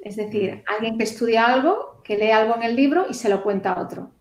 Es 0.00 0.16
decir, 0.16 0.62
alguien 0.66 0.98
que 0.98 1.04
estudia 1.04 1.46
algo, 1.46 2.02
que 2.04 2.16
lee 2.18 2.30
algo 2.32 2.56
en 2.56 2.64
el 2.64 2.76
libro 2.76 3.06
y 3.10 3.14
se 3.14 3.28
lo 3.28 3.42
cuenta 3.42 3.72
a 3.74 3.82
otro. 3.82 4.17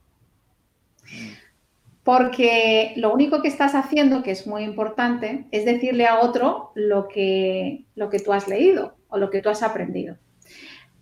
Porque 2.07 2.93
lo 2.95 3.13
único 3.13 3.41
que 3.41 3.49
estás 3.49 3.75
haciendo, 3.75 4.23
que 4.23 4.31
es 4.31 4.47
muy 4.47 4.63
importante, 4.63 5.45
es 5.51 5.65
decirle 5.65 6.07
a 6.07 6.21
otro 6.21 6.71
lo 6.73 7.09
que, 7.09 7.83
lo 7.95 8.09
que 8.09 8.19
tú 8.19 8.31
has 8.31 8.47
leído 8.47 8.95
o 9.09 9.17
lo 9.17 9.29
que 9.29 9.41
tú 9.41 9.49
has 9.49 9.61
aprendido. 9.61 10.15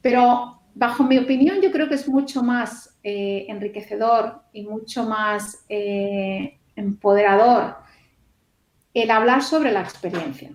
Pero 0.01 0.64
bajo 0.74 1.03
mi 1.03 1.20
opinión, 1.20 1.62
yo 1.62 1.72
creo 1.72 1.88
que 1.88 1.93
es 1.93 2.10
mucho 2.10 2.41
más 2.41 2.97
eh, 3.03 3.45
enriquecedor 3.49 4.41
y 4.51 4.64
mucho 4.64 5.03
más 5.06 5.64
eh, 5.70 6.58
empoderador 6.76 7.76
el 8.91 9.12
hablar 9.12 9.43
sobre 9.43 9.72
la 9.72 9.82
experiencia. 9.82 10.53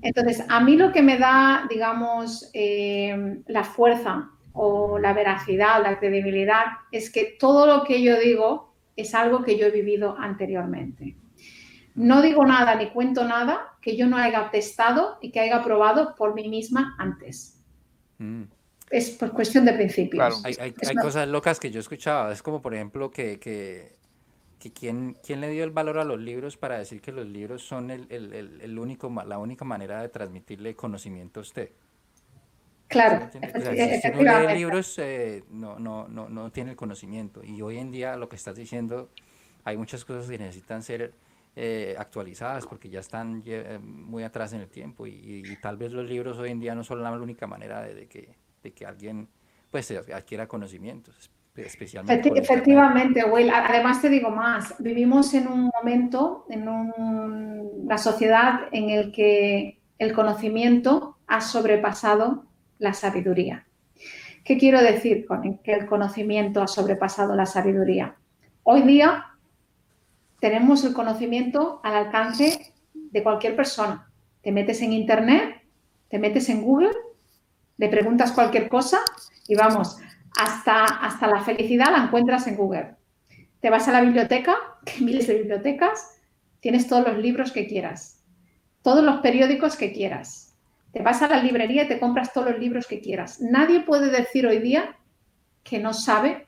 Entonces, 0.00 0.44
a 0.48 0.60
mí 0.60 0.76
lo 0.76 0.92
que 0.92 1.02
me 1.02 1.18
da, 1.18 1.66
digamos, 1.68 2.52
eh, 2.54 3.42
la 3.48 3.64
fuerza 3.64 4.30
o 4.52 4.96
la 5.00 5.12
veracidad, 5.12 5.82
la 5.82 5.98
credibilidad, 5.98 6.66
es 6.92 7.10
que 7.10 7.36
todo 7.36 7.66
lo 7.66 7.82
que 7.82 8.00
yo 8.00 8.16
digo 8.16 8.69
es 9.00 9.14
algo 9.14 9.42
que 9.42 9.58
yo 9.58 9.66
he 9.66 9.70
vivido 9.70 10.16
anteriormente. 10.18 11.16
No 11.94 12.22
digo 12.22 12.44
nada 12.46 12.74
ni 12.76 12.90
cuento 12.90 13.24
nada 13.24 13.74
que 13.82 13.96
yo 13.96 14.06
no 14.06 14.16
haya 14.16 14.50
testado 14.50 15.18
y 15.20 15.30
que 15.32 15.40
haya 15.40 15.62
probado 15.62 16.14
por 16.14 16.34
mí 16.34 16.48
misma 16.48 16.94
antes. 16.98 17.60
Mm. 18.18 18.42
Es 18.90 19.10
por 19.10 19.32
cuestión 19.32 19.64
de 19.64 19.72
principios. 19.72 20.18
Claro. 20.18 20.36
Hay, 20.44 20.54
hay, 20.60 20.74
Es 20.80 20.88
hay 20.88 20.94
una- 20.94 21.02
cosas 21.02 21.28
locas 21.28 21.60
que 21.60 21.70
yo 21.70 21.80
escuchaba, 21.80 22.32
es 22.32 22.42
como 22.42 22.60
por 22.62 22.74
ejemplo 22.74 23.10
que, 23.10 23.38
que, 23.38 23.96
que 24.58 24.72
quién, 24.72 25.16
quién 25.24 25.40
le 25.40 25.48
dio 25.48 25.64
el 25.64 25.70
valor 25.70 25.98
a 25.98 26.04
los 26.04 26.20
libros 26.20 26.56
para 26.56 26.78
decir 26.78 27.00
que 27.00 27.12
los 27.12 27.26
libros 27.26 27.62
son 27.62 27.90
el, 27.90 28.06
el, 28.10 28.32
el, 28.32 28.60
el 28.60 28.78
único, 28.78 29.12
la 29.26 29.38
única 29.38 29.64
manera 29.64 30.00
de 30.02 30.08
transmitirle 30.08 30.74
conocimiento 30.74 31.40
a 31.40 31.42
usted. 31.42 31.70
Claro. 32.90 33.26
O 33.26 33.60
sea, 33.60 33.74
si 33.74 33.94
usted 33.96 34.14
no 34.14 34.22
lee 34.48 34.54
libros, 34.58 34.98
eh, 34.98 35.44
no, 35.50 35.78
no, 35.78 36.08
no, 36.08 36.28
no 36.28 36.50
tiene 36.50 36.70
el 36.72 36.76
conocimiento. 36.76 37.42
Y 37.44 37.62
hoy 37.62 37.78
en 37.78 37.90
día 37.92 38.16
lo 38.16 38.28
que 38.28 38.36
estás 38.36 38.56
diciendo, 38.56 39.08
hay 39.64 39.76
muchas 39.76 40.04
cosas 40.04 40.28
que 40.28 40.36
necesitan 40.38 40.82
ser 40.82 41.12
eh, 41.56 41.94
actualizadas 41.98 42.66
porque 42.66 42.88
ya 42.90 43.00
están 43.00 43.42
eh, 43.46 43.78
muy 43.82 44.24
atrás 44.24 44.52
en 44.52 44.60
el 44.60 44.68
tiempo. 44.68 45.06
Y, 45.06 45.10
y- 45.12 45.52
y 45.52 45.56
tal 45.60 45.76
vez 45.76 45.92
los 45.92 46.04
libros 46.08 46.38
hoy 46.38 46.50
en 46.50 46.60
día 46.60 46.74
no 46.74 46.82
son 46.84 47.02
la 47.02 47.12
única 47.12 47.46
manera 47.46 47.80
de, 47.82 47.94
de 47.94 48.06
que, 48.08 48.34
de 48.62 48.72
que 48.72 48.84
alguien 48.86 49.28
pues, 49.70 49.90
adquiera 49.92 50.48
conocimientos, 50.48 51.30
espe- 51.54 51.66
especialmente 51.66 52.28
Efecti-. 52.28 52.40
Efectivamente, 52.40 53.24
Will. 53.24 53.50
Además 53.50 54.02
te 54.02 54.08
digo 54.08 54.30
más, 54.30 54.74
vivimos 54.80 55.32
en 55.34 55.46
un 55.46 55.70
momento, 55.74 56.44
en 56.50 56.68
un- 56.68 56.92
una 57.84 57.98
sociedad 57.98 58.62
en 58.72 58.90
el 58.90 59.12
que 59.12 59.78
el 59.98 60.12
conocimiento 60.12 61.18
ha 61.28 61.40
sobrepasado 61.40 62.46
la 62.80 62.94
sabiduría. 62.94 63.66
¿Qué 64.44 64.58
quiero 64.58 64.82
decir 64.82 65.26
con 65.26 65.58
que 65.58 65.72
el 65.72 65.86
conocimiento 65.86 66.62
ha 66.62 66.66
sobrepasado 66.66 67.36
la 67.36 67.46
sabiduría? 67.46 68.16
Hoy 68.64 68.82
día 68.82 69.26
tenemos 70.40 70.82
el 70.84 70.94
conocimiento 70.94 71.80
al 71.84 71.94
alcance 71.94 72.72
de 72.94 73.22
cualquier 73.22 73.54
persona. 73.54 74.10
Te 74.42 74.50
metes 74.50 74.80
en 74.82 74.94
Internet, 74.94 75.62
te 76.08 76.18
metes 76.18 76.48
en 76.48 76.62
Google, 76.62 76.96
le 77.76 77.88
preguntas 77.88 78.32
cualquier 78.32 78.68
cosa 78.68 78.98
y 79.46 79.54
vamos, 79.54 79.98
hasta, 80.38 80.84
hasta 80.84 81.26
la 81.26 81.42
felicidad 81.42 81.92
la 81.92 82.04
encuentras 82.04 82.46
en 82.46 82.56
Google. 82.56 82.96
Te 83.60 83.68
vas 83.68 83.86
a 83.88 83.92
la 83.92 84.00
biblioteca, 84.00 84.56
que 84.86 85.04
miles 85.04 85.26
de 85.26 85.34
bibliotecas, 85.34 86.18
tienes 86.60 86.88
todos 86.88 87.06
los 87.06 87.18
libros 87.18 87.52
que 87.52 87.66
quieras, 87.66 88.24
todos 88.82 89.04
los 89.04 89.20
periódicos 89.20 89.76
que 89.76 89.92
quieras. 89.92 90.49
Te 90.92 91.02
vas 91.02 91.22
a 91.22 91.28
la 91.28 91.42
librería 91.42 91.84
y 91.84 91.88
te 91.88 92.00
compras 92.00 92.32
todos 92.32 92.50
los 92.50 92.58
libros 92.58 92.86
que 92.86 93.00
quieras. 93.00 93.40
Nadie 93.40 93.80
puede 93.80 94.10
decir 94.10 94.46
hoy 94.46 94.58
día 94.58 94.96
que 95.62 95.78
no 95.78 95.92
sabe 95.92 96.46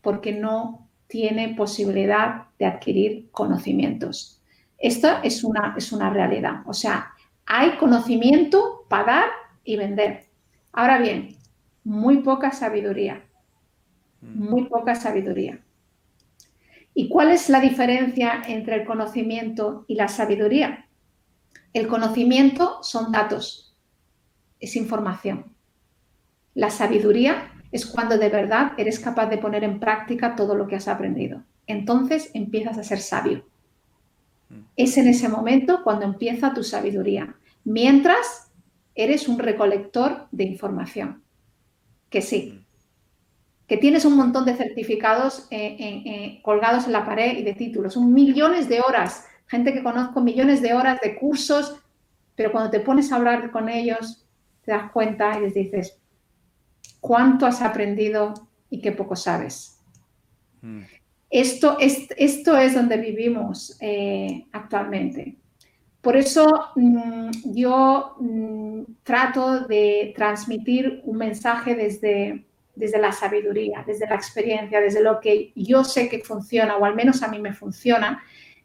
porque 0.00 0.32
no 0.32 0.88
tiene 1.06 1.54
posibilidad 1.54 2.46
de 2.58 2.66
adquirir 2.66 3.30
conocimientos. 3.30 4.40
Esto 4.78 5.08
es 5.22 5.44
una, 5.44 5.74
es 5.76 5.92
una 5.92 6.10
realidad. 6.10 6.62
O 6.66 6.72
sea, 6.72 7.12
hay 7.44 7.76
conocimiento 7.76 8.86
para 8.88 9.04
dar 9.04 9.30
y 9.62 9.76
vender. 9.76 10.24
Ahora 10.72 10.98
bien, 10.98 11.36
muy 11.84 12.18
poca 12.18 12.50
sabiduría. 12.50 13.22
Mm. 14.22 14.48
Muy 14.48 14.64
poca 14.64 14.94
sabiduría. 14.94 15.60
¿Y 16.94 17.08
cuál 17.08 17.30
es 17.30 17.48
la 17.48 17.60
diferencia 17.60 18.42
entre 18.46 18.76
el 18.76 18.84
conocimiento 18.84 19.84
y 19.88 19.94
la 19.94 20.08
sabiduría? 20.08 20.86
El 21.72 21.88
conocimiento 21.88 22.82
son 22.82 23.12
datos, 23.12 23.61
es 24.62 24.76
información. 24.76 25.44
La 26.54 26.70
sabiduría 26.70 27.52
es 27.72 27.84
cuando 27.84 28.16
de 28.16 28.28
verdad 28.28 28.72
eres 28.78 29.00
capaz 29.00 29.26
de 29.26 29.38
poner 29.38 29.64
en 29.64 29.80
práctica 29.80 30.36
todo 30.36 30.54
lo 30.54 30.68
que 30.68 30.76
has 30.76 30.88
aprendido. 30.88 31.42
Entonces 31.66 32.30
empiezas 32.32 32.78
a 32.78 32.84
ser 32.84 33.00
sabio. 33.00 33.44
Mm. 34.48 34.60
Es 34.76 34.96
en 34.96 35.08
ese 35.08 35.28
momento 35.28 35.82
cuando 35.82 36.04
empieza 36.04 36.54
tu 36.54 36.62
sabiduría. 36.62 37.34
Mientras 37.64 38.52
eres 38.94 39.28
un 39.28 39.38
recolector 39.38 40.28
de 40.30 40.44
información. 40.44 41.22
Que 42.08 42.22
sí, 42.22 42.54
mm. 42.54 43.66
que 43.66 43.76
tienes 43.78 44.04
un 44.04 44.16
montón 44.16 44.44
de 44.44 44.54
certificados 44.54 45.48
eh, 45.50 45.76
eh, 45.78 46.02
eh, 46.04 46.40
colgados 46.42 46.86
en 46.86 46.92
la 46.92 47.04
pared 47.04 47.36
y 47.38 47.42
de 47.42 47.54
títulos. 47.54 47.94
Son 47.94 48.12
millones 48.12 48.68
de 48.68 48.80
horas. 48.80 49.26
Gente 49.46 49.72
que 49.72 49.82
conozco, 49.82 50.20
millones 50.20 50.62
de 50.62 50.72
horas 50.72 51.00
de 51.00 51.16
cursos, 51.18 51.76
pero 52.36 52.52
cuando 52.52 52.70
te 52.70 52.80
pones 52.80 53.10
a 53.10 53.16
hablar 53.16 53.50
con 53.50 53.68
ellos, 53.68 54.21
te 54.64 54.72
das 54.72 54.90
cuenta 54.90 55.38
y 55.38 55.42
les 55.42 55.54
dices, 55.54 55.98
cuánto 57.00 57.46
has 57.46 57.60
aprendido 57.62 58.34
y 58.70 58.80
qué 58.80 58.92
poco 58.92 59.16
sabes. 59.16 59.78
Mm. 60.62 60.82
Esto, 61.30 61.78
es, 61.78 62.08
esto 62.16 62.56
es 62.56 62.74
donde 62.74 62.96
vivimos 62.96 63.76
eh, 63.80 64.46
actualmente. 64.52 65.36
Por 66.00 66.16
eso 66.16 66.68
mm, 66.76 67.30
yo 67.54 68.16
mm, 68.20 68.82
trato 69.02 69.60
de 69.66 70.12
transmitir 70.16 71.00
un 71.04 71.16
mensaje 71.16 71.74
desde, 71.74 72.44
desde 72.74 72.98
la 72.98 73.12
sabiduría, 73.12 73.84
desde 73.86 74.06
la 74.06 74.16
experiencia, 74.16 74.80
desde 74.80 75.02
lo 75.02 75.20
que 75.20 75.52
yo 75.54 75.84
sé 75.84 76.08
que 76.08 76.18
funciona, 76.18 76.76
o 76.76 76.84
al 76.84 76.94
menos 76.94 77.22
a 77.22 77.28
mí 77.28 77.38
me 77.38 77.54
funciona, 77.54 78.22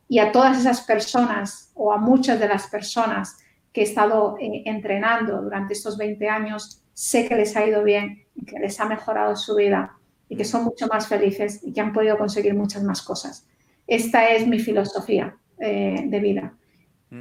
y 0.09 0.19
a 0.19 0.31
todas 0.31 0.59
esas 0.59 0.81
personas 0.81 1.71
o 1.75 1.93
a 1.93 1.97
muchas 1.97 2.39
de 2.39 2.47
las 2.47 2.67
personas 2.67 3.37
que 3.77 3.81
he 3.81 3.85
estado 3.85 4.37
eh, 4.39 4.63
entrenando 4.65 5.39
durante 5.39 5.73
estos 5.73 5.99
20 5.99 6.27
años, 6.27 6.81
sé 6.95 7.27
que 7.27 7.35
les 7.35 7.55
ha 7.55 7.63
ido 7.63 7.83
bien 7.83 8.25
que 8.43 8.57
les 8.57 8.79
ha 8.79 8.85
mejorado 8.85 9.35
su 9.35 9.53
vida 9.53 9.95
y 10.27 10.35
que 10.35 10.45
son 10.45 10.63
mucho 10.63 10.87
más 10.87 11.07
felices 11.07 11.59
y 11.61 11.73
que 11.73 11.81
han 11.81 11.93
podido 11.93 12.17
conseguir 12.17 12.55
muchas 12.55 12.81
más 12.81 13.03
cosas. 13.03 13.45
Esta 13.85 14.31
es 14.31 14.47
mi 14.47 14.57
filosofía 14.57 15.37
eh, 15.59 16.05
de 16.07 16.19
vida. 16.19 16.55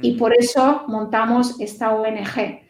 Y 0.01 0.15
mm. 0.15 0.17
por 0.17 0.33
eso 0.35 0.85
montamos 0.87 1.61
esta 1.61 1.93
ONG, 1.93 2.61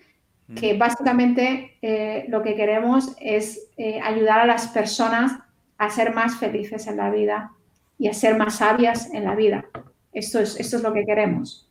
que 0.53 0.73
mm. 0.73 0.77
básicamente 0.77 1.77
eh, 1.81 2.25
lo 2.27 2.41
que 2.43 2.55
queremos 2.55 3.15
es 3.21 3.69
ayudar 4.03 4.39
a 4.39 4.45
las 4.45 4.67
personas 4.67 5.31
a 5.77 5.89
ser 5.89 6.13
más 6.13 6.35
felices 6.35 6.87
en 6.87 6.97
la 6.97 7.09
vida 7.09 7.53
y 7.97 8.09
a 8.09 8.13
ser 8.13 8.35
más 8.35 8.55
sabias 8.55 9.13
en 9.13 9.23
la 9.23 9.33
vida. 9.33 9.63
Esto 10.11 10.39
es, 10.39 10.59
esto 10.59 10.75
es 10.75 10.83
lo 10.83 10.91
que 10.91 11.05
queremos. 11.05 11.66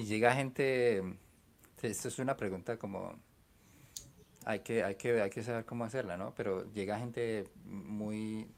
Y 0.00 0.04
llega 0.04 0.32
gente, 0.32 1.02
esto 1.82 2.08
es 2.08 2.18
una 2.18 2.34
pregunta 2.34 2.78
como 2.78 3.18
hay 4.46 4.60
que, 4.60 4.82
hay 4.82 4.94
que, 4.94 5.20
hay 5.20 5.28
que 5.28 5.42
saber 5.42 5.66
cómo 5.66 5.84
hacerla, 5.84 6.16
¿no? 6.16 6.34
Pero 6.34 6.72
llega 6.72 6.98
gente 6.98 7.44
muy 7.66 8.48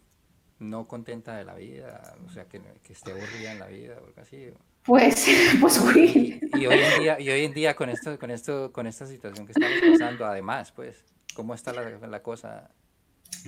no 0.60 0.86
contenta 0.86 1.36
de 1.36 1.44
la 1.44 1.56
vida, 1.56 2.14
o 2.24 2.30
sea, 2.30 2.44
que, 2.44 2.60
que 2.84 2.92
esté 2.92 3.10
aburrida 3.10 3.50
en 3.50 3.58
la 3.58 3.66
vida 3.66 3.96
o 4.00 4.06
algo 4.06 4.20
así. 4.20 4.52
Pues, 4.84 5.26
pues 5.60 5.82
Y, 5.96 6.40
y, 6.54 6.66
hoy 6.66 6.78
en 6.78 7.00
día, 7.00 7.20
y 7.20 7.28
hoy 7.28 7.44
en 7.44 7.54
día 7.54 7.74
con 7.74 7.90
esto, 7.90 8.16
con 8.20 8.30
esto, 8.30 8.70
con 8.70 8.86
esta 8.86 9.04
situación 9.04 9.44
que 9.44 9.50
estamos 9.50 9.80
pasando, 9.90 10.24
además, 10.24 10.70
pues, 10.70 11.04
¿cómo 11.34 11.54
está 11.54 11.72
la, 11.72 11.90
la 12.06 12.22
cosa? 12.22 12.70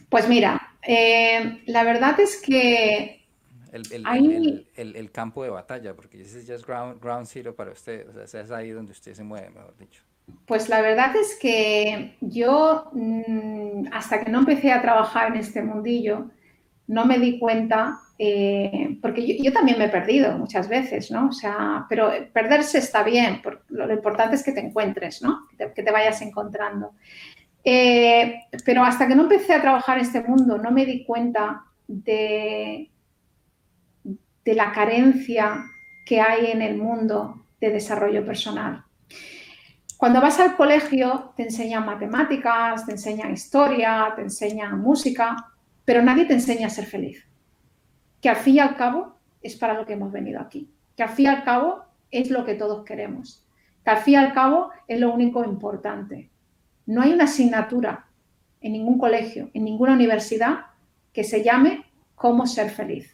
Pues 0.08 0.28
mira, 0.28 0.74
eh, 0.82 1.62
la 1.66 1.84
verdad 1.84 2.18
es 2.18 2.42
que 2.42 3.23
el, 3.74 4.06
el, 4.06 4.66
el, 4.76 4.96
el, 4.96 5.10
campo 5.10 5.42
de 5.42 5.50
batalla, 5.50 5.94
porque 5.94 6.20
ese 6.22 6.38
es 6.38 6.46
just 6.48 6.64
ground, 6.64 7.02
ground 7.02 7.26
zero 7.26 7.56
para 7.56 7.72
usted, 7.72 8.08
o 8.08 8.26
sea, 8.26 8.40
es 8.42 8.50
ahí 8.52 8.70
donde 8.70 8.92
usted 8.92 9.14
se 9.14 9.24
mueve, 9.24 9.50
mejor 9.50 9.76
dicho. 9.76 10.02
Pues 10.46 10.68
la 10.68 10.80
verdad 10.80 11.14
es 11.16 11.36
que 11.38 12.16
yo, 12.20 12.90
mm, 12.92 13.88
hasta 13.92 14.22
que 14.22 14.30
no 14.30 14.40
empecé 14.40 14.72
a 14.72 14.80
trabajar 14.80 15.32
en 15.32 15.40
este 15.40 15.62
mundillo, 15.62 16.30
no 16.86 17.04
me 17.04 17.18
di 17.18 17.38
cuenta, 17.38 17.98
eh, 18.18 18.96
porque 19.02 19.42
yo, 19.42 19.52
también 19.52 19.78
me 19.78 19.86
he 19.86 19.88
perdido 19.88 20.38
muchas 20.38 20.68
veces, 20.68 21.10
¿no? 21.10 21.28
O 21.28 21.32
sea, 21.32 21.86
pero 21.88 22.12
perderse 22.32 22.78
está 22.78 23.02
bien, 23.02 23.42
lo, 23.68 23.92
importante 23.92 24.36
es 24.36 24.44
que 24.44 24.52
te 24.52 24.60
encuentres, 24.60 25.20
¿no? 25.20 25.48
Que 25.58 25.82
te, 25.82 25.90
vayas 25.90 26.22
encontrando. 26.22 26.92
Eh, 27.64 28.40
pero 28.64 28.84
hasta 28.84 29.08
que 29.08 29.16
no 29.16 29.22
empecé 29.22 29.54
a 29.54 29.62
trabajar 29.62 29.98
en 29.98 30.04
este 30.04 30.22
mundo, 30.22 30.58
no 30.58 30.70
me 30.70 30.86
di 30.86 31.04
cuenta 31.04 31.64
de, 31.86 32.90
de 34.44 34.54
la 34.54 34.72
carencia 34.72 35.64
que 36.04 36.20
hay 36.20 36.50
en 36.50 36.62
el 36.62 36.76
mundo 36.76 37.46
de 37.60 37.70
desarrollo 37.70 38.24
personal. 38.24 38.84
Cuando 39.96 40.20
vas 40.20 40.38
al 40.40 40.56
colegio 40.56 41.32
te 41.36 41.44
enseñan 41.44 41.86
matemáticas, 41.86 42.84
te 42.84 42.92
enseñan 42.92 43.32
historia, 43.32 44.12
te 44.14 44.22
enseñan 44.22 44.80
música, 44.80 45.52
pero 45.84 46.02
nadie 46.02 46.26
te 46.26 46.34
enseña 46.34 46.66
a 46.66 46.70
ser 46.70 46.86
feliz. 46.86 47.26
Que 48.20 48.28
al 48.28 48.36
fin 48.36 48.56
y 48.56 48.58
al 48.60 48.76
cabo 48.76 49.18
es 49.40 49.56
para 49.56 49.74
lo 49.74 49.86
que 49.86 49.94
hemos 49.94 50.12
venido 50.12 50.40
aquí. 50.40 50.70
Que 50.96 51.04
al 51.04 51.10
fin 51.10 51.26
y 51.26 51.28
al 51.28 51.44
cabo 51.44 51.84
es 52.10 52.30
lo 52.30 52.44
que 52.44 52.54
todos 52.54 52.84
queremos. 52.84 53.46
Que 53.84 53.90
al 53.90 53.98
fin 53.98 54.14
y 54.14 54.16
al 54.16 54.32
cabo 54.32 54.70
es 54.88 55.00
lo 55.00 55.12
único 55.12 55.44
importante. 55.44 56.30
No 56.86 57.00
hay 57.02 57.12
una 57.12 57.24
asignatura 57.24 58.06
en 58.60 58.72
ningún 58.72 58.98
colegio, 58.98 59.50
en 59.54 59.64
ninguna 59.64 59.92
universidad 59.92 60.66
que 61.12 61.24
se 61.24 61.42
llame 61.42 61.84
cómo 62.14 62.46
ser 62.46 62.70
feliz. 62.70 63.13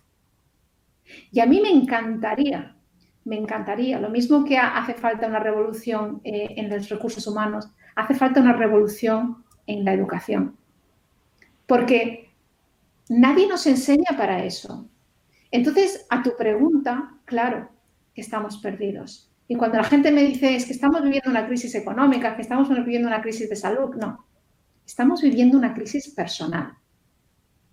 Y 1.31 1.41
a 1.41 1.47
mí 1.47 1.61
me 1.61 1.71
encantaría 1.71 2.77
me 3.25 3.37
encantaría. 3.37 3.99
Lo 4.01 4.11
mismo 4.11 4.45
que 4.45 4.59
hace 4.59 4.95
falta 4.95 5.27
una 5.27 5.41
revolución 5.41 6.21
eh, 6.25 6.55
en 6.57 6.69
los 6.69 6.89
recursos 6.89 7.27
humanos, 7.27 7.69
hace 7.95 8.15
falta 8.15 8.41
una 8.41 8.53
revolución 8.53 9.45
en 9.67 9.85
la 9.85 9.93
educación. 9.93 10.57
Porque 11.67 12.35
nadie 13.09 13.47
nos 13.47 13.67
enseña 13.67 14.17
para 14.17 14.45
eso. 14.45 14.89
Entonces, 15.51 16.07
a 16.11 16.23
tu 16.23 16.37
pregunta, 16.37 17.15
claro 17.25 17.71
que 18.15 18.21
estamos 18.21 18.59
perdidos. 18.59 19.31
Y 19.49 19.57
cuando 19.57 19.79
la 19.79 19.85
gente 19.85 20.13
me 20.13 20.25
dice 20.25 20.55
es 20.55 20.65
que 20.65 20.73
estamos 20.73 21.03
viviendo 21.03 21.29
una 21.29 21.47
crisis 21.47 21.75
económica, 21.75 22.37
que 22.37 22.43
estamos 22.43 22.69
viviendo 22.69 23.09
una 23.09 23.21
crisis 23.21 23.49
de 23.49 23.57
salud, 23.57 23.95
no. 23.97 24.27
Estamos 24.87 25.23
viviendo 25.23 25.59
una 25.59 25.75
crisis 25.75 26.09
personal. 26.09 26.75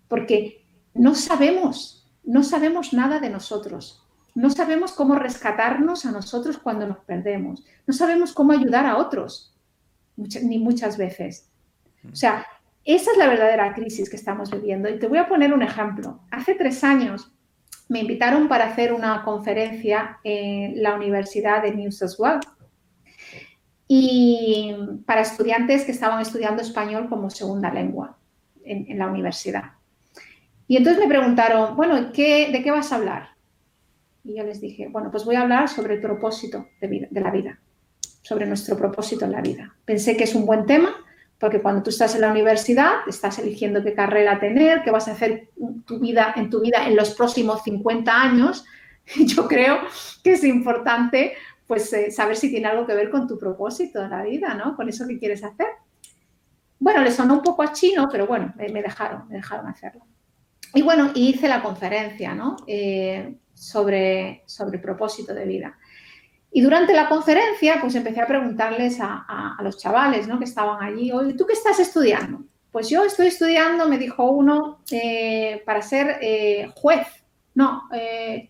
Porque 0.08 0.64
no 0.94 1.14
sabemos, 1.14 1.97
no 2.28 2.42
sabemos 2.42 2.92
nada 2.92 3.20
de 3.20 3.30
nosotros. 3.30 4.04
No 4.34 4.50
sabemos 4.50 4.92
cómo 4.92 5.14
rescatarnos 5.14 6.04
a 6.04 6.12
nosotros 6.12 6.58
cuando 6.58 6.86
nos 6.86 6.98
perdemos. 6.98 7.64
No 7.86 7.94
sabemos 7.94 8.34
cómo 8.34 8.52
ayudar 8.52 8.84
a 8.84 8.98
otros, 8.98 9.56
ni 10.16 10.58
muchas 10.58 10.98
veces. 10.98 11.48
O 12.12 12.14
sea, 12.14 12.46
esa 12.84 13.12
es 13.12 13.16
la 13.16 13.28
verdadera 13.28 13.72
crisis 13.74 14.10
que 14.10 14.16
estamos 14.16 14.50
viviendo. 14.50 14.90
Y 14.90 14.98
te 14.98 15.08
voy 15.08 15.16
a 15.16 15.26
poner 15.26 15.54
un 15.54 15.62
ejemplo. 15.62 16.20
Hace 16.30 16.54
tres 16.54 16.84
años 16.84 17.32
me 17.88 18.00
invitaron 18.00 18.46
para 18.46 18.66
hacer 18.66 18.92
una 18.92 19.24
conferencia 19.24 20.18
en 20.22 20.82
la 20.82 20.94
Universidad 20.94 21.62
de 21.62 21.74
New 21.74 21.90
South 21.90 22.18
Wales 22.18 22.46
y 23.88 24.76
para 25.06 25.22
estudiantes 25.22 25.84
que 25.86 25.92
estaban 25.92 26.20
estudiando 26.20 26.60
español 26.60 27.08
como 27.08 27.30
segunda 27.30 27.72
lengua 27.72 28.18
en, 28.64 28.98
la 28.98 29.06
universidad. 29.06 29.77
Y 30.68 30.76
entonces 30.76 31.02
me 31.02 31.08
preguntaron, 31.08 31.74
bueno, 31.74 32.00
¿de 32.00 32.12
qué 32.12 32.70
vas 32.70 32.92
a 32.92 32.96
hablar? 32.96 33.30
Y 34.28 34.36
yo 34.36 34.44
les 34.44 34.60
dije, 34.60 34.88
bueno, 34.88 35.10
pues 35.10 35.24
voy 35.24 35.36
a 35.36 35.40
hablar 35.40 35.70
sobre 35.70 35.94
el 35.94 36.00
propósito 36.02 36.68
de, 36.82 37.08
la 37.10 37.30
vida, 37.30 37.58
sobre 38.20 38.44
nuestro 38.44 38.76
propósito 38.76 39.24
en 39.24 39.32
la 39.32 39.40
vida. 39.40 39.74
Pensé 39.86 40.18
que 40.18 40.24
es 40.24 40.34
un 40.34 40.44
buen 40.44 40.66
tema 40.66 40.94
porque 41.38 41.62
cuando 41.62 41.82
tú 41.82 41.88
estás 41.88 42.14
en 42.14 42.20
la 42.20 42.30
universidad 42.30 42.96
estás 43.06 43.38
eligiendo 43.38 43.82
qué 43.82 43.94
carrera 43.94 44.38
tener, 44.38 44.82
qué 44.82 44.90
vas 44.90 45.08
a 45.08 45.12
hacer 45.12 45.48
tu 45.86 45.98
vida, 45.98 46.34
en 46.36 46.50
tu 46.50 46.60
vida 46.60 46.86
en 46.86 46.96
los 46.96 47.14
próximos 47.14 47.62
50 47.62 48.12
años. 48.12 48.66
Yo 49.16 49.48
creo 49.48 49.78
que 50.22 50.32
es 50.32 50.44
importante 50.44 51.34
pues 51.66 51.90
eh, 51.94 52.10
saber 52.10 52.36
si 52.36 52.50
tiene 52.50 52.66
algo 52.66 52.86
que 52.86 52.94
ver 52.94 53.10
con 53.10 53.26
tu 53.26 53.38
propósito 53.38 54.02
en 54.02 54.10
la 54.10 54.22
vida, 54.22 54.54
¿no? 54.54 54.76
Con 54.76 54.88
eso 54.88 55.06
que 55.06 55.18
quieres 55.18 55.42
hacer. 55.42 55.68
Bueno, 56.78 57.02
le 57.02 57.10
sonó 57.10 57.34
un 57.34 57.42
poco 57.42 57.62
a 57.62 57.72
chino, 57.72 58.08
pero 58.10 58.26
bueno, 58.26 58.52
me, 58.56 58.82
dejaron, 58.82 59.28
me 59.28 59.36
dejaron 59.36 59.66
hacerlo. 59.66 60.02
Y 60.74 60.82
bueno, 60.82 61.10
hice 61.14 61.48
la 61.48 61.62
conferencia 61.62 62.34
¿no? 62.34 62.56
Eh, 62.66 63.36
sobre, 63.54 64.42
sobre 64.46 64.78
propósito 64.78 65.34
de 65.34 65.44
vida. 65.44 65.78
Y 66.50 66.62
durante 66.62 66.94
la 66.94 67.08
conferencia, 67.08 67.78
pues 67.80 67.94
empecé 67.94 68.20
a 68.20 68.26
preguntarles 68.26 68.98
a, 69.00 69.56
los 69.62 69.78
chavales 69.78 70.26
¿no? 70.26 70.38
que 70.38 70.44
estaban 70.44 70.82
allí, 70.82 71.12
oye, 71.12 71.34
¿tú 71.34 71.46
qué 71.46 71.52
estás 71.52 71.78
estudiando? 71.78 72.44
Pues 72.70 72.88
yo 72.88 73.04
estoy 73.04 73.26
estudiando, 73.26 73.88
me 73.88 73.98
dijo 73.98 74.30
uno, 74.30 74.80
eh, 74.90 75.62
para 75.66 75.82
ser 75.82 76.18
eh, 76.22 76.70
juez. 76.74 77.06
No, 77.54 77.88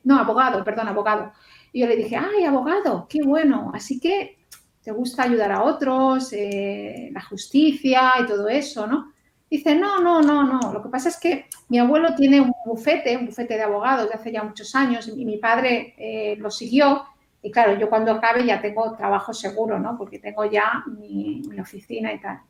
no, 0.04 0.18
abogado, 0.18 0.62
perdón, 0.62 0.88
abogado. 0.88 1.32
Y 1.72 1.80
yo 1.80 1.86
le 1.86 1.96
dije, 1.96 2.16
ay, 2.16 2.44
abogado, 2.44 3.06
qué 3.08 3.20
bueno. 3.24 3.72
Así 3.74 3.98
que 3.98 4.38
te 4.82 4.92
gusta 4.92 5.22
ayudar 5.22 5.50
a 5.50 5.62
otros, 5.62 6.32
la 6.32 7.22
justicia 7.22 8.12
y 8.20 8.26
todo 8.26 8.48
eso, 8.48 8.86
¿no? 8.86 9.12
Dice, 9.50 9.74
no, 9.74 10.00
no, 10.00 10.20
no, 10.20 10.42
no. 10.42 10.72
Lo 10.72 10.82
que 10.82 10.90
pasa 10.90 11.08
es 11.08 11.18
que 11.18 11.46
mi 11.68 11.78
abuelo 11.78 12.14
tiene 12.14 12.40
un 12.40 12.52
bufete, 12.66 13.16
un 13.16 13.26
bufete 13.26 13.54
de 13.54 13.62
abogados 13.62 14.08
de 14.08 14.14
hace 14.14 14.30
ya 14.30 14.42
muchos 14.42 14.74
años 14.74 15.08
y 15.08 15.24
mi 15.24 15.38
padre 15.38 15.94
eh, 15.96 16.36
lo 16.36 16.50
siguió. 16.50 17.04
Y 17.42 17.50
claro, 17.50 17.78
yo 17.78 17.88
cuando 17.88 18.12
acabe 18.12 18.44
ya 18.44 18.60
tengo 18.60 18.94
trabajo 18.94 19.32
seguro, 19.32 19.78
¿no? 19.78 19.96
Porque 19.96 20.18
tengo 20.18 20.44
ya 20.44 20.84
mi, 20.86 21.42
oficina 21.60 22.12
y 22.12 22.20
tal. 22.20 22.40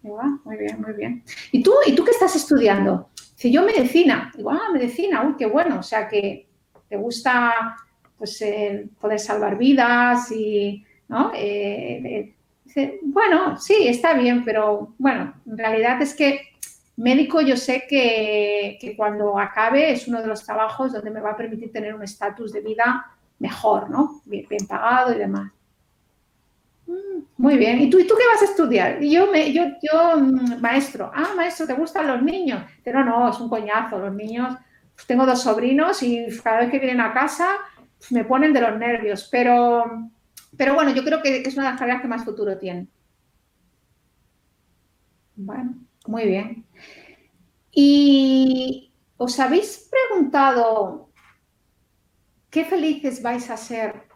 Digo, 0.00 0.20
ah, 0.20 0.38
muy 0.44 0.56
bien, 0.56 0.80
muy 0.80 0.92
bien. 0.92 1.24
¿Y 1.50 1.62
tú, 1.62 1.74
¿Y 1.84 1.94
tú 1.94 2.04
qué 2.04 2.12
estás 2.12 2.36
estudiando? 2.36 3.08
Dice, 3.34 3.50
yo 3.50 3.62
medicina. 3.62 4.30
Digo, 4.36 4.50
ah, 4.50 4.70
medicina, 4.72 5.26
uy, 5.26 5.34
qué 5.36 5.46
bueno. 5.46 5.80
O 5.80 5.82
sea, 5.82 6.06
que 6.06 6.46
te 6.88 6.96
gusta 6.96 7.76
pues, 8.16 8.44
poder 9.00 9.18
salvar 9.18 9.58
vidas 9.58 10.30
y, 10.30 10.84
¿no? 11.08 11.32
Eh, 11.34 12.32
bueno, 13.02 13.58
sí, 13.58 13.86
está 13.86 14.14
bien, 14.14 14.44
pero 14.44 14.94
bueno, 14.98 15.34
en 15.46 15.58
realidad 15.58 16.00
es 16.02 16.14
que 16.14 16.40
médico 16.98 17.40
yo 17.40 17.56
sé 17.56 17.84
que, 17.88 18.94
cuando 18.96 19.38
acabe 19.38 19.92
es 19.92 20.08
uno 20.08 20.20
de 20.20 20.26
los 20.26 20.44
trabajos 20.44 20.92
donde 20.92 21.10
me 21.10 21.20
va 21.20 21.30
a 21.30 21.36
permitir 21.36 21.72
tener 21.72 21.94
un 21.94 22.02
estatus 22.02 22.52
de 22.52 22.60
vida 22.60 23.06
mejor, 23.38 23.88
¿no? 23.88 24.20
Bien, 24.24 24.66
pagado 24.66 25.14
y 25.14 25.18
demás. 25.18 25.52
Mm, 26.86 27.20
muy 27.36 27.56
bien. 27.56 27.80
¿Y 27.80 27.88
tú, 27.88 28.00
¿Y 28.00 28.06
tú 28.06 28.14
qué 28.18 28.26
vas 28.26 28.42
a 28.42 28.46
estudiar? 28.46 29.00
Yo, 29.00 29.30
me, 29.30 29.52
yo, 29.52 29.64
yo, 29.80 30.18
mm, 30.18 30.60
maestro. 30.60 31.12
Ah, 31.14 31.34
maestro, 31.36 31.66
¿te 31.66 31.74
gustan 31.74 32.08
los 32.08 32.20
niños? 32.20 32.62
Pero 32.82 33.04
no, 33.04 33.30
es 33.30 33.38
un 33.38 33.48
coñazo. 33.48 33.98
Los 33.98 34.14
niños, 34.14 34.56
tengo 35.06 35.24
dos 35.24 35.42
sobrinos 35.42 36.02
y 36.02 36.26
cada 36.42 36.60
vez 36.60 36.70
que 36.70 36.80
vienen 36.80 37.00
a 37.00 37.14
casa 37.14 37.50
me 38.10 38.24
ponen 38.24 38.52
de 38.52 38.60
los 38.60 38.76
nervios. 38.76 39.28
Pero 39.30 40.10
pero 40.56 40.74
bueno, 40.74 40.92
yo 40.94 41.04
creo 41.04 41.22
que 41.22 41.42
es 41.42 41.54
una 41.54 41.64
de 41.64 41.70
las 41.70 41.78
carreras 41.78 42.02
que 42.02 42.08
más 42.08 42.24
futuro 42.24 42.56
tiene. 42.58 42.88
Bueno, 45.36 45.74
muy 46.06 46.24
bien. 46.24 46.64
¿Y 47.70 48.92
os 49.16 49.38
habéis 49.38 49.88
preguntado 49.90 51.10
qué 52.50 52.64
felices 52.64 53.22
vais 53.22 53.48
a 53.50 53.56
ser 53.56 54.08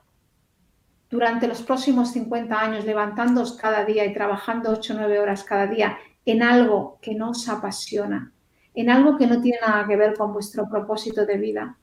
durante 1.10 1.46
los 1.46 1.62
próximos 1.62 2.10
50 2.12 2.58
años 2.58 2.84
levantándoos 2.84 3.52
cada 3.52 3.84
día 3.84 4.04
y 4.06 4.14
trabajando 4.14 4.70
8 4.70 4.94
o 4.94 4.96
9 4.96 5.20
horas 5.20 5.44
cada 5.44 5.66
día 5.66 5.98
en 6.24 6.42
algo 6.42 6.98
que 7.02 7.14
no 7.14 7.30
os 7.30 7.48
apasiona, 7.48 8.32
en 8.74 8.88
algo 8.88 9.18
que 9.18 9.26
no 9.26 9.40
tiene 9.40 9.58
nada 9.60 9.86
que 9.86 9.96
ver 9.96 10.16
con 10.16 10.32
vuestro 10.32 10.68
propósito 10.68 11.26
de 11.26 11.36
vida? 11.36 11.78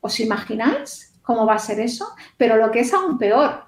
¿Os 0.00 0.18
imagináis? 0.20 1.09
Cómo 1.22 1.46
va 1.46 1.54
a 1.54 1.58
ser 1.58 1.80
eso, 1.80 2.06
pero 2.36 2.56
lo 2.56 2.70
que 2.70 2.80
es 2.80 2.92
aún 2.92 3.18
peor, 3.18 3.64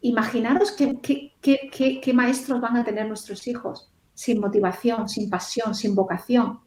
imaginaros 0.00 0.72
qué, 0.72 2.12
maestros 2.14 2.60
van 2.60 2.76
a 2.76 2.84
tener 2.84 3.06
nuestros 3.06 3.46
hijos 3.46 3.90
sin 4.12 4.40
motivación, 4.40 5.08
sin 5.08 5.28
pasión, 5.28 5.74
sin 5.74 5.94
vocación. 5.94 6.60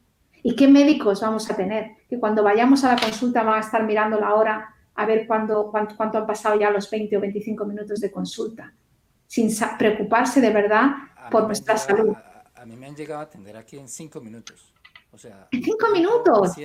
¿Y 0.43 0.55
qué 0.55 0.67
médicos 0.67 1.21
vamos 1.21 1.49
a 1.49 1.55
tener? 1.55 1.91
Que 2.09 2.19
cuando 2.19 2.43
vayamos 2.43 2.83
a 2.83 2.93
la 2.93 3.01
consulta 3.01 3.43
van 3.43 3.57
a 3.57 3.59
estar 3.61 3.83
mirando 3.83 4.19
la 4.19 4.33
hora 4.33 4.75
a 4.95 5.05
ver 5.05 5.27
cuánto, 5.27 5.71
cuánto 5.71 6.17
han 6.17 6.25
pasado 6.25 6.59
ya 6.59 6.71
los 6.71 6.89
20 6.89 7.15
o 7.17 7.21
25 7.21 7.65
minutos 7.65 7.99
de 7.99 8.11
consulta, 8.11 8.73
sin 9.27 9.49
preocuparse 9.77 10.41
de 10.41 10.49
verdad 10.49 10.87
por 11.29 11.45
nuestra 11.45 11.77
salud. 11.77 12.15
A, 12.55 12.65
mí 12.65 12.75
me 12.75 12.87
han 12.87 12.95
llegado 12.95 13.21
a 13.21 13.23
atender 13.23 13.55
aquí 13.55 13.77
en 13.77 13.87
cinco 13.87 14.19
minutos. 14.19 14.73
O 15.11 15.17
sea, 15.17 15.47
¿En 15.51 15.63
cinco 15.63 15.89
minutos? 15.91 16.55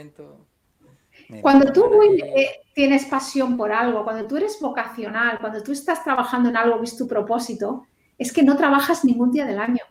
Cuando 1.41 1.72
tú 1.72 1.91
eh, 2.03 2.61
tienes 2.74 3.07
pasión 3.07 3.57
por 3.57 3.72
algo, 3.72 4.05
cuando 4.05 4.26
tú 4.26 4.37
eres 4.37 4.59
vocacional, 4.61 5.39
cuando 5.41 5.62
tú 5.62 5.72
estás 5.72 6.03
trabajando 6.05 6.49
en 6.49 6.57
algo 6.57 6.78
que 6.78 6.85
es 6.85 6.97
tu 6.97 7.07
propósito, 7.07 7.87
es 8.18 8.33
que 8.33 8.43
no 8.43 8.57
trabajas 8.57 9.05
ningún 9.05 9.30
día 9.30 9.47
del 9.47 9.59
año. 9.59 9.83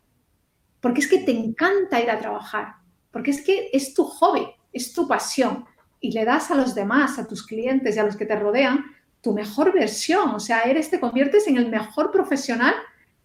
Porque 0.80 1.02
es 1.02 1.08
que 1.08 1.20
te 1.20 1.32
encanta 1.32 2.02
ir 2.02 2.10
a 2.10 2.20
trabajar. 2.20 2.76
Porque 3.12 3.32
es 3.32 3.42
que 3.42 3.70
es 3.74 3.94
tu 3.94 4.04
hobby, 4.04 4.48
es 4.72 4.94
tu 4.94 5.08
pasión. 5.08 5.66
Y 6.00 6.12
le 6.12 6.26
das 6.26 6.52
a 6.52 6.56
los 6.56 6.74
demás, 6.76 7.20
a 7.20 7.28
tus 7.28 7.46
clientes 7.46 7.96
y 7.96 8.00
a 8.00 8.04
los 8.04 8.16
que 8.16 8.26
te 8.26 8.36
rodean, 8.36 8.86
tu 9.22 9.34
mejor 9.34 9.74
versión. 9.74 10.30
O 10.32 10.40
sea, 10.40 10.62
eres, 10.62 10.90
te 10.90 11.00
conviertes 11.00 11.48
en 11.48 11.58
el 11.58 11.70
mejor 11.70 12.12
profesional 12.12 12.74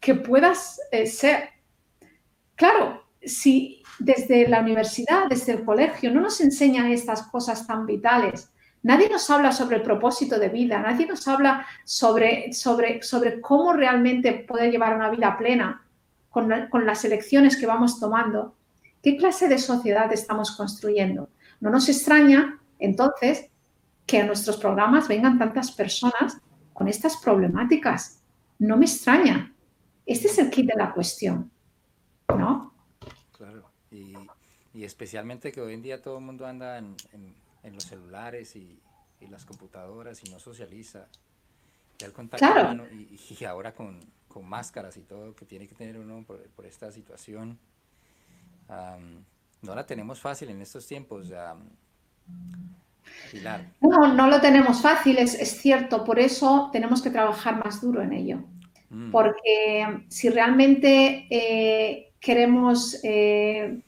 que 0.01 0.15
puedas 0.15 0.81
eh, 0.91 1.07
ser. 1.07 1.51
Claro, 2.55 3.05
si 3.23 3.83
desde 3.99 4.49
la 4.49 4.61
universidad, 4.61 5.29
desde 5.29 5.53
el 5.53 5.65
colegio, 5.65 6.13
no 6.13 6.21
nos 6.21 6.41
enseñan 6.41 6.87
estas 6.87 7.23
cosas 7.25 7.67
tan 7.67 7.87
vitales. 7.87 8.51
Nadie 8.83 9.09
nos 9.09 9.29
habla 9.31 9.53
sobre 9.53 9.77
el 9.77 9.83
propósito 9.83 10.39
de 10.39 10.49
vida, 10.49 10.79
nadie 10.79 11.07
nos 11.07 11.27
habla 11.27 11.67
sobre, 11.85 12.53
sobre, 12.53 13.03
sobre 13.03 13.41
cómo 13.41 13.73
realmente 13.73 14.33
poder 14.33 14.71
llevar 14.71 14.95
una 14.95 15.11
vida 15.11 15.37
plena 15.37 15.83
con, 16.31 16.53
con 16.71 16.87
las 16.87 17.05
elecciones 17.05 17.57
que 17.57 17.67
vamos 17.67 17.99
tomando. 17.99 18.55
¿Qué 19.03 19.17
clase 19.17 19.49
de 19.49 19.59
sociedad 19.59 20.13
estamos 20.13 20.57
construyendo? 20.57 21.31
No 21.61 21.71
nos 21.71 21.89
extraña, 21.89 22.61
entonces, 22.79 23.49
que 24.07 24.21
a 24.21 24.27
nuestros 24.27 24.57
programas 24.57 25.09
vengan 25.09 25.39
tantas 25.39 25.73
personas 25.73 26.39
con 26.73 26.89
estas 26.89 27.17
problemáticas. 27.17 28.23
No 28.59 28.77
me 28.77 28.87
extraña. 28.87 29.53
Este 30.05 30.29
es 30.29 30.39
el 30.39 30.51
kit 30.51 30.67
de 30.67 30.77
la 30.77 30.93
cuestión, 30.93 31.51
¿no? 32.29 32.73
Y 34.77 34.85
especialmente 34.85 35.53
que 35.53 35.63
hoy 35.63 35.73
en 35.73 35.81
día 35.81 36.03
todo 36.03 36.19
el 36.19 36.25
mundo 36.25 36.47
anda 36.47 36.77
en, 36.77 36.95
los 37.73 37.85
celulares 37.85 38.55
y, 38.57 38.79
las 39.31 39.47
computadoras 39.47 40.23
y 40.23 40.31
no 40.31 40.39
socializa. 40.39 41.09
Y 41.99 42.05
al 42.05 42.13
contacto 42.13 42.47
y, 42.93 43.45
ahora 43.47 43.75
con, 43.75 43.99
máscaras 44.43 44.99
y 44.99 45.01
todo 45.01 45.35
que 45.35 45.47
tiene 45.47 45.67
que 45.67 45.75
tener 45.75 45.99
uno 45.99 46.23
por, 46.27 46.67
esta 46.67 46.93
situación, 46.93 47.59
no 49.63 49.75
la 49.75 49.87
tenemos 49.87 50.21
fácil 50.21 50.51
en 50.51 50.61
estos 50.61 50.87
tiempos. 50.87 51.33
Pilar. 53.33 53.73
No, 53.81 54.13
no 54.13 54.29
lo 54.29 54.43
tenemos 54.43 54.83
fácil, 54.83 55.17
es, 55.17 55.39
cierto, 55.59 56.05
por 56.05 56.19
eso 56.19 56.69
tenemos 56.71 57.01
que 57.01 57.09
trabajar 57.09 57.65
más 57.65 57.81
duro 57.81 58.03
en 58.03 58.13
ello. 58.13 58.45
Mm. 58.91 59.11
Porque 59.11 60.05
si 60.09 60.29
realmente 60.29 61.27
eh, 61.31 62.13
queremos 62.21 63.01
eh, 63.03 63.81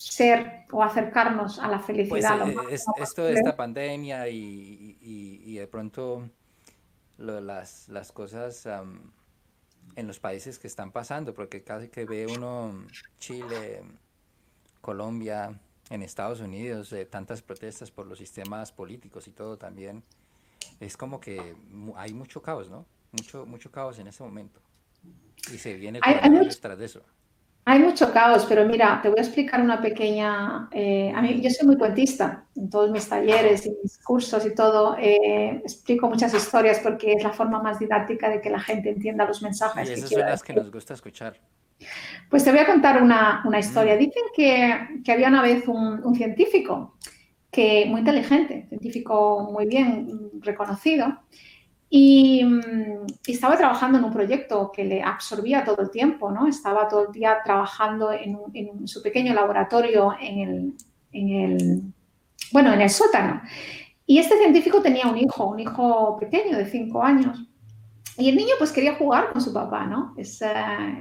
ser 0.00 0.64
o 0.72 0.82
acercarnos 0.82 1.58
a 1.58 1.68
la 1.68 1.78
felicidad. 1.78 2.38
Pues, 2.54 2.80
eh, 2.80 2.92
esto 3.02 3.24
de 3.24 3.34
esta 3.34 3.54
pandemia 3.54 4.28
y, 4.28 5.54
de 5.58 5.66
pronto 5.66 6.30
las, 7.18 7.86
las, 7.88 8.10
cosas 8.10 8.66
en 9.96 10.06
los 10.06 10.18
países 10.18 10.58
que 10.58 10.68
están 10.68 10.90
pasando, 10.90 11.34
porque 11.34 11.62
casi 11.62 11.88
que 11.88 12.06
ve 12.06 12.26
uno 12.26 12.86
Chile, 13.18 13.82
Colombia, 14.80 15.60
en 15.90 16.02
Estados 16.02 16.40
Unidos, 16.40 16.94
tantas 17.10 17.42
protestas 17.42 17.90
por 17.90 18.06
los 18.06 18.18
sistemas 18.18 18.72
políticos 18.72 19.28
y 19.28 19.32
todo 19.32 19.58
también, 19.58 20.02
es 20.78 20.96
como 20.96 21.20
que 21.20 21.56
hay 21.96 22.14
mucho 22.14 22.40
caos, 22.40 22.70
¿no? 22.70 22.86
Mucho, 23.12 23.44
mucho 23.44 23.70
caos 23.70 23.98
en 23.98 24.06
ese 24.06 24.22
momento. 24.22 24.62
Y 25.52 25.58
se 25.58 25.74
viene 25.74 26.00
tras 26.62 26.78
de 26.78 26.84
eso. 26.86 27.02
Hay 27.70 27.78
mucho 27.78 28.12
caos, 28.12 28.46
pero 28.48 28.64
mira, 28.66 28.98
te 29.00 29.08
voy 29.08 29.20
a 29.20 29.22
explicar 29.22 29.60
una 29.60 29.80
pequeña... 29.80 30.68
Eh, 30.72 31.12
a 31.14 31.22
mí, 31.22 31.40
yo 31.40 31.48
soy 31.50 31.68
muy 31.68 31.78
cuentista 31.78 32.44
en 32.56 32.68
todos 32.68 32.90
mis 32.90 33.08
talleres 33.08 33.64
y 33.64 33.70
mis 33.80 33.96
cursos 33.98 34.44
y 34.44 34.56
todo. 34.56 34.96
Eh, 34.98 35.60
explico 35.62 36.08
muchas 36.08 36.34
historias 36.34 36.80
porque 36.80 37.12
es 37.12 37.22
la 37.22 37.30
forma 37.30 37.62
más 37.62 37.78
didáctica 37.78 38.28
de 38.28 38.40
que 38.40 38.50
la 38.50 38.58
gente 38.58 38.90
entienda 38.90 39.24
los 39.24 39.40
mensajes. 39.40 39.88
Y 39.88 39.92
esas 39.92 40.10
son 40.10 40.18
las 40.18 40.42
que 40.42 40.52
nos 40.52 40.68
gusta 40.68 40.94
escuchar. 40.94 41.38
Pues 42.28 42.42
te 42.42 42.50
voy 42.50 42.58
a 42.58 42.66
contar 42.66 43.00
una, 43.00 43.40
una 43.44 43.60
historia. 43.60 43.94
Mm. 43.94 43.98
Dicen 44.00 44.22
que, 44.34 45.02
que, 45.04 45.12
había 45.12 45.28
una 45.28 45.40
vez 45.40 45.68
un, 45.68 46.04
un 46.04 46.14
científico 46.16 46.96
que 47.52 47.86
muy 47.86 48.00
inteligente, 48.00 48.66
científico 48.68 49.48
muy 49.52 49.66
bien 49.66 50.32
reconocido, 50.40 51.20
y, 51.92 52.46
estaba 53.26 53.56
trabajando 53.56 53.98
en 53.98 54.04
un 54.04 54.12
proyecto 54.12 54.70
que 54.72 54.84
le 54.84 55.02
absorbía 55.02 55.64
todo 55.64 55.82
el 55.82 55.90
tiempo, 55.90 56.30
¿no? 56.30 56.46
Estaba 56.46 56.88
todo 56.88 57.06
el 57.08 57.12
día 57.12 57.38
trabajando 57.44 58.12
en, 58.12 58.86
su 58.86 59.02
pequeño 59.02 59.34
laboratorio 59.34 60.14
en 60.20 60.76
el, 61.12 61.82
bueno, 62.52 62.72
en 62.72 62.80
el 62.80 62.90
sótano. 62.90 63.42
Y 64.06 64.18
este 64.18 64.38
científico 64.38 64.80
tenía 64.80 65.06
un 65.06 65.18
hijo, 65.18 65.46
un 65.46 65.58
hijo 65.58 66.16
pequeño 66.18 66.56
de 66.56 66.66
cinco 66.66 67.02
años. 67.02 67.44
Y 68.16 68.28
el 68.28 68.36
niño 68.36 68.54
pues 68.58 68.70
quería 68.70 68.94
jugar 68.94 69.32
con 69.32 69.40
su 69.40 69.52
papá, 69.52 69.86
¿no? 69.86 70.14
Eh, 70.16 70.24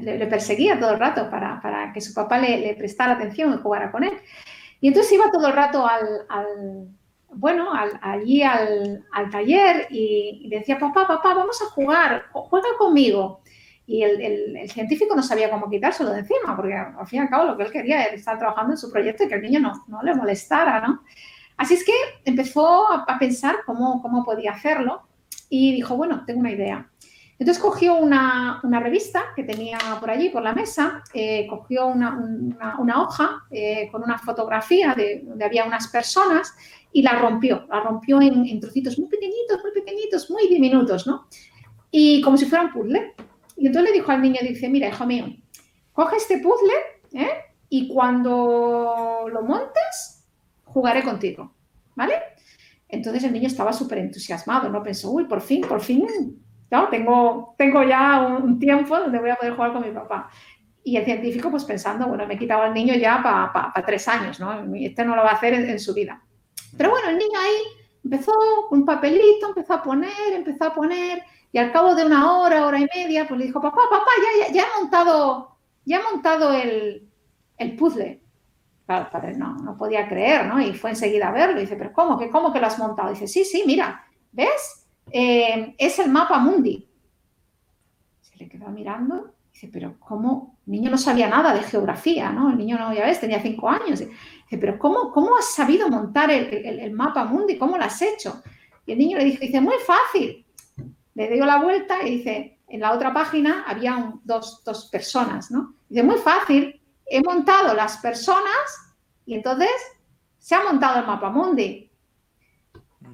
le, 0.02 0.26
perseguía 0.28 0.80
todo 0.80 0.92
el 0.92 1.00
rato 1.00 1.30
para, 1.30 1.62
para 1.62 1.92
que 1.94 2.02
su 2.02 2.14
papá 2.14 2.40
le, 2.40 2.60
le, 2.60 2.76
prestara 2.76 3.14
atención 3.14 3.54
y 3.54 3.62
jugara 3.62 3.92
con 3.92 4.04
él. 4.04 4.14
Y 4.82 4.88
entonces 4.88 5.12
iba 5.12 5.32
todo 5.32 5.48
el 5.48 5.54
rato 5.54 5.86
al, 5.86 6.88
bueno, 7.32 7.72
allí 8.02 8.42
al, 8.44 9.06
taller 9.32 9.88
y, 9.90 10.50
decía, 10.50 10.78
papá, 10.78 11.08
papá, 11.08 11.34
vamos 11.34 11.62
a 11.62 11.66
jugar, 11.66 12.26
juega 12.32 12.70
conmigo. 12.78 13.42
Y 13.86 14.04
el, 14.04 14.70
científico 14.70 15.16
no 15.16 15.24
sabía 15.24 15.50
cómo 15.50 15.70
quitárselo 15.70 16.12
de 16.12 16.20
encima, 16.20 16.56
porque 16.56 16.76
al 16.76 17.08
fin 17.08 17.20
y 17.20 17.24
al 17.24 17.30
cabo 17.30 17.46
lo 17.46 17.58
que 17.58 17.64
él 17.64 17.72
quería 17.72 18.04
era 18.04 18.16
estar 18.16 18.38
trabajando 18.38 18.74
en 18.74 18.78
su 18.78 18.92
proyecto 18.92 19.24
y 19.24 19.28
que 19.28 19.36
el 19.36 19.42
niño 19.42 19.60
no, 19.60 19.74
no 19.88 20.04
le 20.04 20.14
molestara, 20.14 20.80
¿no? 20.82 21.04
Así 21.58 21.74
es 21.74 21.84
que 21.84 21.94
empezó 22.24 22.92
a, 22.92 23.18
pensar 23.20 23.58
cómo, 23.66 24.02
cómo 24.02 24.24
podía 24.24 24.52
hacerlo 24.52 25.04
y 25.50 25.74
dijo, 25.74 25.98
bueno, 25.98 26.24
tengo 26.26 26.40
una 26.40 26.52
idea. 26.52 26.90
Entonces 27.40 27.64
cogió 27.64 27.96
una, 27.96 28.60
revista 28.64 29.24
que 29.34 29.44
tenía 29.44 29.78
por 30.02 30.10
allí, 30.10 30.30
por 30.30 30.44
la 30.44 30.54
mesa, 30.54 31.02
eh, 31.14 31.48
cogió 31.48 31.88
una, 31.88 32.18
hoja 32.98 33.44
eh, 33.50 33.88
con 33.92 34.04
una 34.04 34.18
fotografía 34.20 34.94
de 34.94 35.22
donde 35.24 35.46
había 35.46 35.64
unas 35.64 35.88
personas 35.88 36.54
y 36.92 37.02
la 37.02 37.14
rompió, 37.14 37.66
la 37.70 37.82
rompió 37.82 38.22
en, 38.22 38.60
trocitos 38.60 38.98
muy 38.98 39.10
pequeñitos, 39.10 39.62
muy 39.62 39.72
pequeñitos, 39.72 40.30
muy 40.30 40.48
diminutos, 40.48 41.06
¿no? 41.08 41.28
Y 41.92 42.22
como 42.22 42.38
si 42.38 42.46
fuera 42.46 42.66
un 42.66 42.72
puzzle. 42.72 43.14
Y 43.58 43.68
entonces 43.68 43.92
le 43.92 43.98
dijo 44.00 44.12
al 44.12 44.22
niño, 44.22 44.40
dice, 44.42 44.70
mira, 44.70 44.90
hijo 44.90 45.06
mío, 45.06 45.26
coge 45.92 46.16
este 46.16 46.40
puzzle 46.40 46.74
¿eh? 47.14 47.30
y 47.70 47.88
cuando 47.88 49.26
lo 49.32 49.42
montes, 49.44 50.26
jugaré 50.64 51.04
contigo, 51.04 51.54
¿vale? 51.96 52.16
Entonces 52.88 53.24
el 53.24 53.34
niño 53.34 53.48
estaba 53.48 53.74
súper 53.74 54.00
entusiasmado, 54.00 54.70
¿no? 54.70 54.82
Pensó, 54.82 55.12
uy, 55.12 55.26
por 55.26 55.42
fin, 55.42 55.62
por 55.62 55.82
fin 55.82 56.08
tengo, 56.90 57.56
tengo 57.58 57.84
ya 57.84 58.22
un, 58.22 58.60
tiempo 58.60 58.98
donde 58.98 59.20
voy 59.20 59.30
a 59.30 59.36
poder 59.36 59.56
jugar 59.56 59.74
con 59.74 59.82
mi 59.82 59.92
papá. 59.92 60.30
Y 60.84 60.98
el 60.98 61.06
científico, 61.06 61.52
pues 61.52 61.66
pensando, 61.66 62.08
bueno, 62.08 62.26
me 62.26 62.36
he 62.36 62.38
quitado 62.38 62.64
al 62.64 62.74
niño 62.74 62.96
ya 62.96 63.22
para 63.22 63.86
tres 63.86 64.08
años, 64.08 64.40
¿no? 64.40 64.74
Este 64.76 65.04
no 65.04 65.16
lo 65.16 65.24
va 65.24 65.32
a 65.32 65.34
hacer 65.34 65.54
en, 65.54 65.80
su 65.80 65.94
vida. 65.94 66.22
Pero 66.78 66.92
bueno, 66.92 67.10
el 67.10 67.18
niño 67.18 67.40
ahí 67.40 67.56
empezó 68.04 68.32
un 68.72 68.86
papelito, 68.86 69.48
empezó 69.48 69.74
a 69.74 69.84
poner, 69.84 70.34
empezó 70.34 70.66
a 70.66 70.74
poner, 70.74 71.24
y 71.52 71.58
al 71.58 71.72
cabo 71.72 71.96
de 71.96 72.06
una 72.06 72.38
hora, 72.38 72.66
hora 72.66 72.80
y 72.80 72.88
media, 72.94 73.28
pues 73.28 73.40
le 73.40 73.46
dijo, 73.48 73.62
papá, 73.62 73.82
papá, 73.90 74.12
ya, 74.40 74.54
ya, 74.54 74.64
he 74.64 74.82
montado, 74.82 75.58
ya 75.86 75.98
he 75.98 76.04
montado 76.04 76.54
el, 76.54 77.08
el 77.58 77.76
puzzle. 77.76 78.22
Claro, 78.86 79.10
padre 79.12 79.36
no, 79.36 79.56
no 79.56 79.78
podía 79.78 80.08
creer, 80.08 80.48
¿no? 80.48 80.60
Y 80.60 80.74
fue 80.74 80.92
enseguida 80.92 81.30
a 81.30 81.32
verlo. 81.32 81.60
Dice, 81.60 81.76
pero 81.76 81.94
¿cómo? 81.94 82.18
¿Qué, 82.18 82.30
¿Cómo 82.30 82.52
que 82.52 82.60
lo 82.60 82.68
has 82.68 82.80
montado? 82.80 83.12
dice, 83.12 83.28
sí, 83.28 83.46
sí, 83.46 83.64
mira, 83.66 84.04
¿ves? 84.32 84.88
Eh, 85.12 85.76
es 85.78 86.00
el 86.00 86.10
mapa 86.10 86.40
mundi. 86.40 86.90
Se 88.22 88.38
le 88.38 88.50
quedó 88.50 88.70
mirando 88.70 89.34
dice, 89.60 89.70
pero 89.74 89.96
¿cómo? 90.00 90.58
El 90.66 90.72
niño 90.74 90.92
no 90.92 90.98
sabía 90.98 91.28
nada 91.28 91.54
de 91.54 91.64
geografía, 91.64 92.32
¿no? 92.32 92.50
El 92.50 92.58
niño 92.58 92.78
no, 92.78 92.94
ya 92.94 93.06
ves, 93.06 93.20
tenía 93.20 93.42
cinco 93.42 93.70
años. 93.70 94.02
Dice, 94.50 94.58
pero 94.60 94.80
¿cómo, 94.80 95.12
cómo 95.12 95.38
has 95.38 95.54
sabido 95.54 95.90
montar 95.90 96.32
el, 96.32 96.92
mapa 96.92 97.26
mundi? 97.26 97.58
¿Cómo 97.58 97.78
lo 97.78 97.84
has 97.84 98.02
hecho? 98.02 98.42
Y 98.86 98.94
el 98.94 98.98
niño 98.98 99.18
le 99.18 99.26
dice, 99.26 99.46
dice, 99.46 99.62
muy 99.62 99.76
fácil. 99.86 100.46
Le 101.14 101.30
dio 101.30 101.46
la 101.46 101.62
vuelta 101.62 102.02
y 102.06 102.18
dice, 102.18 102.60
en 102.68 102.80
la 102.80 102.94
otra 102.94 103.14
página 103.14 103.64
había 103.68 104.14
dos, 104.24 104.64
dos 104.64 104.90
personas, 104.90 105.52
¿no? 105.52 105.76
Dice, 105.88 106.04
muy 106.04 106.18
fácil, 106.18 106.82
he 107.06 107.22
montado 107.22 107.74
las 107.74 107.98
personas 107.98 108.96
y 109.26 109.36
entonces 109.36 109.70
se 110.38 110.56
ha 110.56 110.64
montado 110.64 111.00
el 111.00 111.06
mapa 111.06 111.30
mundi. 111.30 111.92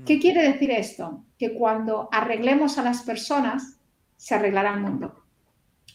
¿Qué 0.06 0.20
quiere 0.20 0.44
decir 0.44 0.72
esto? 0.72 1.26
que 1.38 1.54
cuando 1.54 2.10
arreglemos 2.12 2.78
a 2.78 2.84
las 2.84 3.04
personas, 3.04 3.78
se 4.16 4.36
arreglará 4.36 4.74
el 4.74 4.80
mundo. 4.80 5.24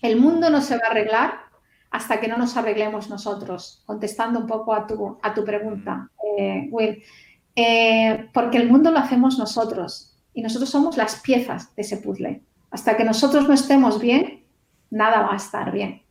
El 0.02 0.16
mundo 0.16 0.50
no 0.50 0.60
se 0.60 0.76
va 0.76 0.86
a 0.86 0.90
arreglar 0.90 1.49
hasta 1.90 2.20
que 2.20 2.28
no 2.28 2.36
nos 2.36 2.56
arreglemos 2.56 3.10
nosotros, 3.10 3.82
contestando 3.84 4.38
un 4.38 4.46
poco 4.46 4.74
a 4.74 4.86
tu, 4.86 5.18
a 5.22 5.34
tu 5.34 5.44
pregunta, 5.44 6.08
eh, 6.38 6.68
Will. 6.70 7.02
Eh, 7.56 8.28
porque 8.32 8.58
el 8.58 8.70
mundo 8.70 8.90
lo 8.90 8.98
hacemos 8.98 9.38
nosotros 9.38 10.16
y 10.32 10.42
nosotros 10.42 10.70
somos 10.70 10.96
las 10.96 11.20
piezas 11.20 11.74
de 11.74 11.82
ese 11.82 11.96
puzzle. 11.96 12.42
Hasta 12.70 12.96
que 12.96 13.04
nosotros 13.04 13.48
no 13.48 13.54
estemos 13.54 14.00
bien, 14.00 14.44
nada 14.90 15.22
va 15.22 15.32
a 15.32 15.36
estar 15.36 15.72
bien. 15.72 16.02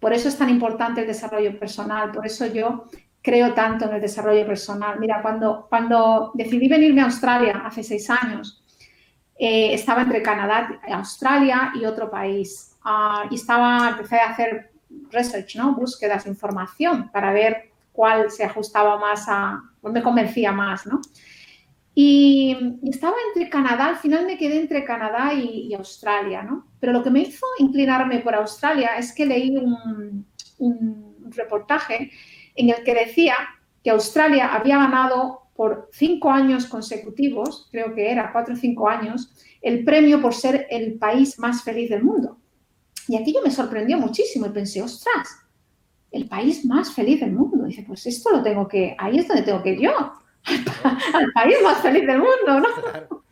Por 0.00 0.12
eso 0.12 0.28
es 0.28 0.36
tan 0.36 0.50
importante 0.50 1.02
el 1.02 1.06
desarrollo 1.06 1.58
personal, 1.58 2.10
por 2.10 2.26
eso 2.26 2.46
yo 2.46 2.86
creo 3.22 3.54
tanto 3.54 3.84
en 3.84 3.94
el 3.94 4.00
desarrollo 4.00 4.44
personal. 4.46 4.98
Mira, 4.98 5.22
cuando, 5.22 5.66
cuando 5.68 6.32
decidí 6.34 6.68
venirme 6.68 7.02
a 7.02 7.04
Australia 7.04 7.62
hace 7.64 7.84
seis 7.84 8.10
años, 8.10 8.64
eh, 9.38 9.72
estaba 9.74 10.02
entre 10.02 10.22
Canadá, 10.22 10.80
Australia 10.92 11.72
y 11.74 11.84
otro 11.84 12.10
país. 12.10 12.76
Ah, 12.82 13.26
y 13.30 13.36
estaba, 13.36 13.90
empecé 13.90 14.16
a 14.16 14.30
hacer 14.30 14.70
research, 15.10 15.56
¿no? 15.56 15.74
Búsquedas 15.74 16.26
información 16.26 17.10
para 17.10 17.32
ver 17.32 17.70
cuál 17.92 18.30
se 18.30 18.44
ajustaba 18.44 18.98
más 18.98 19.24
a, 19.28 19.62
me 19.82 20.02
convencía 20.02 20.52
más, 20.52 20.86
¿no? 20.86 21.00
Y, 21.94 22.56
estaba 22.84 23.16
entre 23.28 23.50
Canadá, 23.50 23.86
al 23.86 23.96
final 23.96 24.24
me 24.24 24.38
quedé 24.38 24.60
entre 24.60 24.84
Canadá 24.84 25.34
y, 25.34 25.74
Australia, 25.74 26.42
¿no? 26.42 26.66
Pero 26.78 26.92
lo 26.92 27.02
que 27.02 27.10
me 27.10 27.20
hizo 27.20 27.46
inclinarme 27.58 28.20
por 28.20 28.34
Australia 28.34 28.96
es 28.96 29.12
que 29.12 29.26
leí 29.26 29.56
un 30.58 31.30
reportaje 31.30 32.10
en 32.54 32.70
el 32.70 32.82
que 32.84 32.94
decía 32.94 33.34
que 33.82 33.90
Australia 33.90 34.54
había 34.54 34.78
ganado 34.78 35.40
por 35.54 35.90
cinco 35.92 36.30
años 36.30 36.66
consecutivos, 36.66 37.68
creo 37.70 37.94
que 37.94 38.10
era 38.10 38.32
cuatro 38.32 38.54
o 38.54 38.56
cinco 38.56 38.88
años, 38.88 39.30
el 39.60 39.84
premio 39.84 40.20
por 40.20 40.34
ser 40.34 40.66
el 40.70 40.98
país 40.98 41.38
más 41.38 41.62
feliz 41.62 41.90
del 41.90 42.02
mundo. 42.02 42.38
Y 43.08 43.16
aquello 43.16 43.40
me 43.44 43.50
sorprendió 43.50 43.98
muchísimo 43.98 44.46
y 44.46 44.50
pensé, 44.50 44.82
ostras, 44.82 45.28
el 46.10 46.28
país 46.28 46.64
más 46.64 46.92
feliz 46.92 47.20
del 47.20 47.32
mundo. 47.32 47.64
dice, 47.64 47.84
pues 47.86 48.06
esto 48.06 48.30
lo 48.30 48.42
tengo 48.42 48.66
que, 48.66 48.94
ahí 48.98 49.18
es 49.18 49.28
donde 49.28 49.42
tengo 49.42 49.62
que 49.62 49.70
ir 49.70 49.80
yo, 49.80 49.92
al, 51.14 51.32
país 51.32 51.56
más 51.62 51.78
feliz 51.78 52.06
del 52.06 52.18
mundo, 52.18 52.60
¿no? 52.60 53.22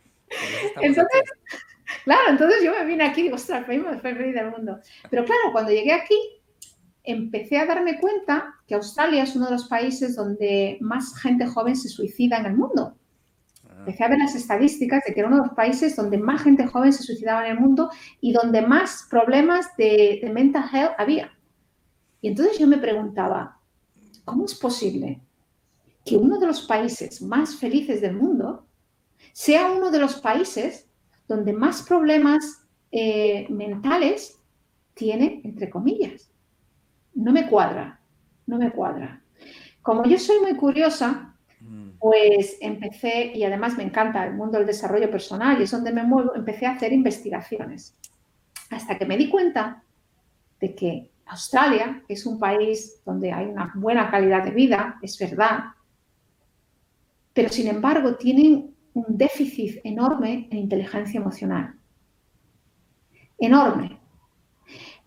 Entonces, 0.81 1.23
claro, 2.03 2.29
entonces 2.29 2.63
yo 2.63 2.71
me 2.71 2.85
vine 2.85 3.03
aquí 3.03 3.21
y 3.21 3.23
digo, 3.23 3.35
ostras, 3.35 3.59
el 3.59 3.65
país 3.65 3.83
más 3.83 4.01
feliz 4.01 4.33
del 4.33 4.51
mundo. 4.51 4.79
Pero 5.09 5.25
claro, 5.25 5.51
cuando 5.51 5.71
llegué 5.71 5.91
aquí, 5.91 6.15
empecé 7.03 7.57
a 7.57 7.65
darme 7.65 7.99
cuenta 7.99 8.55
que 8.67 8.75
Australia 8.75 9.23
es 9.23 9.35
uno 9.35 9.45
de 9.45 9.53
los 9.53 9.67
países 9.67 10.15
donde 10.15 10.77
más 10.81 11.19
gente 11.19 11.47
joven 11.47 11.75
se 11.75 11.89
suicida 11.89 12.37
en 12.37 12.45
el 12.45 12.55
mundo. 12.55 12.98
Empecé 13.79 14.03
a 14.03 14.09
ver 14.09 14.19
las 14.19 14.35
estadísticas 14.35 15.03
de 15.05 15.13
que 15.13 15.19
era 15.19 15.29
uno 15.29 15.37
de 15.37 15.47
los 15.47 15.55
países 15.55 15.95
donde 15.95 16.17
más 16.17 16.43
gente 16.43 16.67
joven 16.67 16.93
se 16.93 17.03
suicidaba 17.03 17.45
en 17.45 17.53
el 17.53 17.59
mundo 17.59 17.89
y 18.21 18.33
donde 18.33 18.61
más 18.61 19.07
problemas 19.09 19.75
de, 19.77 20.21
mental 20.33 20.69
health 20.71 20.93
había. 20.97 21.31
Y 22.21 22.27
entonces 22.27 22.59
yo 22.59 22.67
me 22.67 22.77
preguntaba, 22.77 23.59
¿cómo 24.25 24.45
es 24.45 24.55
posible 24.55 25.21
que 26.05 26.17
uno 26.17 26.37
de 26.39 26.47
los 26.47 26.63
países 26.67 27.21
más 27.21 27.55
felices 27.55 28.01
del 28.01 28.15
mundo 28.15 28.67
sea 29.33 29.71
uno 29.71 29.91
de 29.91 29.99
los 29.99 30.19
países 30.19 30.87
donde 31.27 31.53
más 31.53 31.83
problemas 31.83 32.63
eh, 32.91 33.47
mentales 33.49 34.39
tiene, 34.93 35.41
entre 35.43 35.69
comillas? 35.69 36.29
no 37.19 37.31
me 37.31 37.47
cuadra, 37.47 37.99
no 38.47 38.57
me 38.57 38.71
cuadra. 38.71 39.21
Como 39.81 40.05
yo 40.05 40.17
soy 40.17 40.39
muy 40.39 40.55
curiosa. 40.55 41.28
Pues 41.99 42.57
empecé, 42.61 43.31
y 43.35 43.43
además 43.43 43.77
me 43.77 43.83
encanta 43.83 44.25
el 44.25 44.33
mundo 44.33 44.57
del 44.57 44.67
desarrollo 44.67 45.11
personal 45.11 45.59
y 45.59 45.63
es 45.63 45.71
donde 45.71 45.91
me 45.91 46.03
muevo, 46.03 46.33
empecé 46.35 46.65
a 46.65 46.71
hacer 46.71 46.93
investigaciones. 46.93 47.95
Hasta 48.69 48.97
que 48.97 49.05
me 49.05 49.17
di 49.17 49.29
cuenta 49.29 49.83
de 50.59 50.75
que 50.75 51.11
Australia 51.25 52.03
es 52.07 52.25
un 52.25 52.39
país 52.39 53.01
donde 53.05 53.31
hay 53.31 53.47
una 53.47 53.71
buena 53.75 54.09
calidad 54.09 54.43
de 54.43 54.51
vida, 54.51 54.97
es 55.01 55.17
verdad, 55.19 55.65
pero 57.33 57.49
sin 57.49 57.67
embargo 57.67 58.15
tienen 58.15 58.75
un 58.93 59.05
déficit 59.09 59.79
enorme 59.83 60.47
en 60.51 60.57
inteligencia 60.57 61.19
emocional. 61.19 61.75
Enorme. 63.37 63.99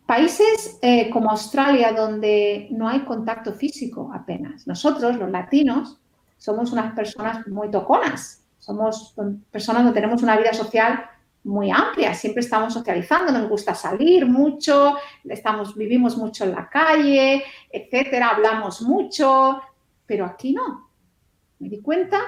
Países 0.07 0.79
eh, 0.83 1.11
como 1.11 1.31
Australia, 1.31 1.93
donde 1.93 2.69
no 2.71 2.89
hay 2.89 3.01
contacto 3.01 3.53
físico 3.53 4.11
apenas. 4.15 4.67
Nosotros, 4.67 5.17
los 5.17 5.31
latinos, 5.31 6.02
somos 6.43 6.73
unas 6.73 6.93
personas 6.93 7.47
muy 7.47 7.71
toconas, 7.71 8.43
somos 8.59 9.15
personas 9.49 9.87
que 9.87 9.93
tenemos 9.93 10.25
una 10.25 10.37
vida 10.37 10.53
social 10.53 11.09
muy 11.45 11.71
amplia, 11.71 12.15
siempre 12.15 12.41
estamos 12.41 12.75
socializando, 12.75 13.31
nos 13.31 13.49
gusta 13.49 13.77
salir 13.77 14.27
mucho, 14.27 14.97
estamos, 15.23 15.77
vivimos 15.77 16.17
mucho 16.17 16.43
en 16.43 16.51
la 16.51 16.69
calle, 16.69 17.45
etcétera, 17.71 18.31
hablamos 18.31 18.83
mucho, 18.83 19.61
pero 20.05 20.27
aquí 20.27 20.53
no. 20.53 20.91
Me 21.61 21.69
di 21.69 21.81
cuenta 21.81 22.21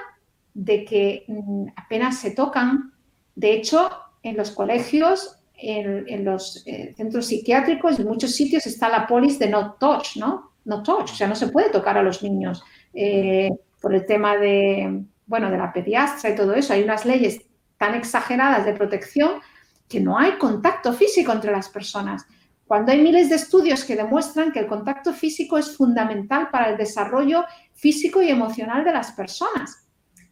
de 0.53 0.85
que 0.85 1.25
mm, 1.27 1.67
apenas 1.75 2.17
se 2.19 2.31
tocan. 2.31 2.93
De 3.35 3.53
hecho, 3.53 3.91
en 4.23 4.37
los 4.37 4.53
colegios 4.53 5.41
en, 5.57 6.25
los 6.25 6.63
eh, 6.67 6.95
centros 6.97 7.27
psiquiátricos, 7.27 7.99
en 7.99 8.07
muchos 8.07 8.31
sitios 8.31 8.65
está 8.65 8.89
la 8.89 9.09
polis 9.09 9.41
de 9.41 9.49
no 9.49 9.73
touch, 9.73 10.17
¿no? 10.19 10.53
No 10.67 10.85
touch, 10.85 11.11
o 11.11 11.15
sea, 11.15 11.27
no 11.27 11.35
se 11.35 11.49
puede 11.49 11.71
tocar 11.71 11.99
a 11.99 12.03
los 12.03 12.23
niños 12.23 12.63
eh, 12.95 13.51
por 13.85 13.95
el 13.95 14.07
tema 14.07 14.39
de, 14.39 15.05
bueno, 15.27 15.51
de 15.51 15.59
la 15.59 15.71
pediastra 15.71 16.31
y 16.31 16.35
todo 16.35 16.55
eso. 16.55 16.73
Hay 16.73 16.83
unas 16.83 17.05
leyes 17.05 17.43
tan 17.77 17.95
exageradas 17.95 18.65
de 18.65 18.73
protección 18.73 19.43
que 19.87 20.01
no 20.01 20.19
hay 20.19 20.39
contacto 20.39 20.95
físico 20.95 21.33
entre 21.33 21.53
las 21.53 21.69
personas. 21.69 22.27
Cuando 22.67 22.93
hay 22.93 23.03
miles 23.03 23.29
de 23.29 23.37
estudios 23.37 23.85
que 23.85 23.95
demuestran 23.95 24.53
que 24.53 24.61
el 24.61 24.69
contacto 24.69 25.13
físico 25.13 25.59
es 25.59 25.77
fundamental 25.77 26.49
para 26.51 26.71
el 26.71 26.79
desarrollo 26.79 27.45
físico 27.75 28.23
y 28.23 28.31
emocional 28.31 28.87
de 28.87 28.93
las 28.95 29.13
personas. 29.13 29.87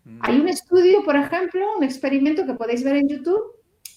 Mm. 0.05 0.19
Hay 0.23 0.41
un 0.41 0.49
estudio, 0.49 1.05
por 1.05 1.17
ejemplo, 1.17 1.77
un 1.77 1.85
experimento 1.85 2.47
que 2.47 2.55
podéis 2.55 2.83
ver 2.83 2.97
en 2.97 3.09
YouTube, 3.09 3.43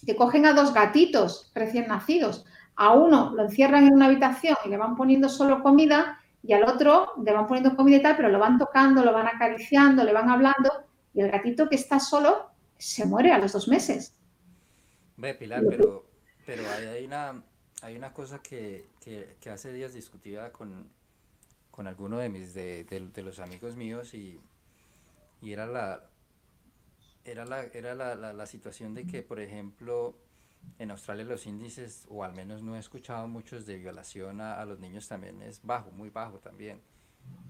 que 0.06 0.18
cogen 0.18 0.46
a 0.46 0.52
dos 0.52 0.74
gatitos 0.74 1.50
recién 1.56 1.88
nacidos. 1.88 2.44
A 2.76 2.92
uno 2.92 3.32
lo 3.34 3.44
encierran 3.44 3.88
en 3.88 3.94
una 3.94 4.08
habitación 4.08 4.58
y 4.66 4.68
le 4.68 4.76
van 4.76 4.98
poniendo 4.98 5.30
solo 5.30 5.64
comida 5.64 6.20
y 6.48 6.54
al 6.54 6.64
otro 6.64 7.14
le 7.24 7.34
van 7.34 7.48
poniendo 7.48 7.76
comida 7.76 7.98
y 7.98 8.02
tal, 8.02 8.16
pero 8.16 8.30
lo 8.30 8.40
van 8.40 8.58
tocando, 8.58 9.04
lo 9.04 9.12
van 9.12 9.28
acariciando, 9.28 10.04
le 10.04 10.14
van 10.14 10.30
hablando 10.30 10.86
y 11.14 11.22
el 11.22 11.32
gatito 11.32 11.68
que 11.68 11.76
está 11.76 12.00
solo 12.00 12.52
se 12.78 13.06
muere 13.06 13.32
a 13.32 13.40
los 13.40 13.54
dos 13.54 13.68
meses. 13.68 14.16
Ve, 15.18 15.34
Pilar, 15.34 15.64
pero, 15.68 16.06
pero 16.46 16.64
hay, 16.70 17.06
una, 17.06 17.42
hay 17.82 17.96
una 17.96 18.14
cosa 18.14 18.42
que, 18.42 18.90
hace 19.52 19.74
días 19.74 19.94
discutía 19.94 20.52
con, 20.52 20.90
con 21.72 21.88
alguno 21.88 22.18
de, 22.20 22.30
mis, 22.30 22.54
de, 22.54 23.12
los 23.24 23.40
amigos 23.40 23.76
míos 23.76 24.14
y, 24.14 24.40
era 25.42 25.66
la, 25.66 26.04
era, 27.24 27.46
la, 27.46 27.64
era 27.64 27.96
la, 27.96 28.46
situación 28.46 28.94
de 28.94 29.06
que, 29.06 29.22
por 29.22 29.40
ejemplo, 29.40 30.18
en 30.80 30.92
Australia 30.92 31.26
los 31.26 31.46
índices, 31.46 32.06
o 32.10 32.24
al 32.24 32.34
menos 32.34 32.62
no 32.62 32.76
he 32.76 32.80
escuchado 32.80 33.28
muchos 33.28 33.66
de 33.66 33.78
violación 33.78 34.42
a, 34.42 34.64
los 34.66 34.80
niños 34.80 35.08
también 35.08 35.42
es 35.42 35.62
bajo, 35.64 35.92
muy 35.92 36.10
bajo 36.10 36.40
también. 36.40 36.82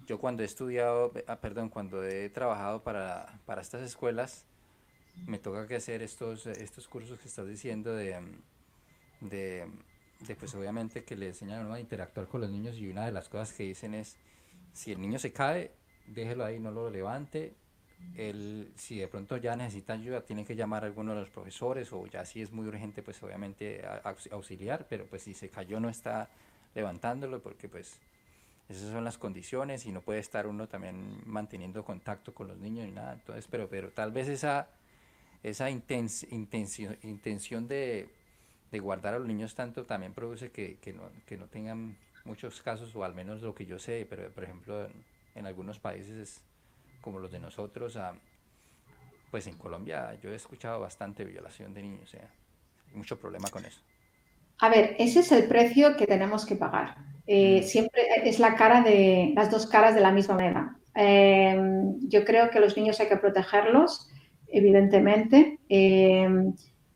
Yo 0.06 0.20
cuando 0.20 0.44
he 0.44 0.46
estudiado, 0.46 1.12
ah, 1.28 1.40
perdón, 1.42 1.70
cuando 1.70 2.04
he 2.04 2.30
trabajado 2.30 2.84
para, 2.84 3.40
para 3.46 3.62
estas 3.62 3.82
escuelas, 3.82 4.46
me 5.26 5.40
toca 5.40 5.68
que 5.68 5.76
hacer 5.76 6.02
estos, 6.02 6.46
estos 6.48 6.88
cursos 6.88 7.20
que 7.20 7.28
estás 7.28 7.48
diciendo 7.48 7.94
de, 7.94 8.22
de, 9.22 9.68
pues 10.40 10.54
obviamente 10.56 11.04
que 11.04 11.16
le 11.16 11.28
enseñan 11.30 11.72
a 11.72 11.80
interactuar 11.80 12.28
con 12.28 12.42
los 12.42 12.50
niños 12.50 12.78
y 12.78 12.90
una 12.90 13.06
de 13.06 13.12
las 13.12 13.30
cosas 13.30 13.54
que 13.54 13.64
dicen 13.64 13.94
es, 13.94 14.18
si 14.74 14.92
el 14.92 15.02
niño 15.02 15.20
se 15.20 15.32
cae, 15.32 15.72
déjelo 16.08 16.46
ahí, 16.46 16.60
no 16.60 16.72
lo 16.72 16.90
levante. 16.90 17.56
Él, 18.16 18.72
si 18.76 19.00
de 19.00 19.08
pronto 19.08 19.38
ya 19.38 19.56
necesita 19.56 19.94
ayuda, 19.94 20.22
tiene 20.22 20.46
que 20.46 20.56
llamar 20.56 20.84
a 20.84 20.88
alguno 20.88 21.14
de 21.14 21.22
los 21.22 21.30
profesores 21.30 21.92
o 21.92 22.06
ya 22.08 22.26
si 22.26 22.42
es 22.42 22.52
muy 22.52 22.68
urgente, 22.68 23.02
pues 23.02 23.22
obviamente 23.24 23.84
auxiliar, 24.32 24.86
pero 24.90 25.06
pues 25.06 25.24
si 25.24 25.34
se 25.34 25.50
cayó 25.50 25.80
no 25.80 25.90
está 25.90 26.30
levantándolo 26.74 27.42
porque 27.42 27.68
pues 27.68 28.00
esas 28.70 28.90
son 28.90 29.04
las 29.04 29.18
condiciones 29.18 29.86
y 29.86 29.92
no 29.92 30.02
puede 30.02 30.20
estar 30.20 30.48
uno 30.48 30.68
también 30.68 31.22
manteniendo 31.26 31.84
contacto 31.84 32.34
con 32.34 32.48
los 32.48 32.58
niños 32.58 32.86
ni 32.86 32.92
nada. 32.92 33.14
Entonces, 33.14 33.48
pero, 33.50 33.68
pero 33.70 33.90
tal 33.90 34.12
vez 34.12 34.28
esa 34.28 34.68
esa 35.46 35.70
intención, 35.70 36.98
intención 37.04 37.68
de, 37.68 38.10
guardar 38.82 39.14
a 39.14 39.20
los 39.20 39.28
niños 39.28 39.56
tanto 39.56 39.86
también 39.86 40.14
produce 40.14 40.50
que, 40.52 40.94
no, 40.94 41.46
tengan 41.48 41.96
muchos 42.26 42.62
casos, 42.64 42.96
o 42.96 43.04
al 43.04 43.14
menos 43.14 43.42
lo 43.42 43.54
que 43.54 43.66
yo 43.68 43.78
sé, 43.78 44.08
pero 44.10 44.30
por 44.32 44.44
ejemplo 44.44 44.90
en, 45.36 45.46
algunos 45.46 45.80
países 45.80 46.42
como 47.06 47.20
los 47.20 47.32
de 47.32 47.40
nosotros, 47.40 47.98
pues 49.30 49.46
en 49.46 49.58
Colombia 49.58 50.18
yo 50.24 50.32
he 50.32 50.36
escuchado 50.36 50.80
bastante 50.80 51.24
violación 51.24 51.72
de 51.72 51.84
niños, 51.84 52.12
hay 52.16 52.98
mucho 52.98 53.20
problema 53.20 53.48
con 53.50 53.64
eso. 53.64 53.80
A 54.58 54.70
ver, 54.70 54.96
ese 54.98 55.20
es 55.20 55.32
el 55.32 55.48
precio 55.48 55.96
que 55.98 56.08
tenemos 56.08 56.48
que 56.48 56.56
pagar. 56.56 56.96
Eh, 57.28 57.62
mm. 57.62 57.64
Siempre 57.64 58.02
es 58.24 58.40
la 58.40 58.56
cara 58.56 58.82
de 58.82 59.34
las 59.36 59.52
dos 59.52 59.68
caras 59.68 59.94
de 59.94 60.02
la 60.02 60.12
misma 60.12 60.34
moneda. 60.34 60.76
Eh, 60.96 61.56
yo 62.08 62.26
creo 62.26 62.50
que 62.50 62.60
los 62.60 62.76
niños 62.76 63.00
hay 63.00 63.08
que 63.08 63.18
protegerlos 63.18 64.10
evidentemente, 64.48 65.60
eh, 65.70 66.28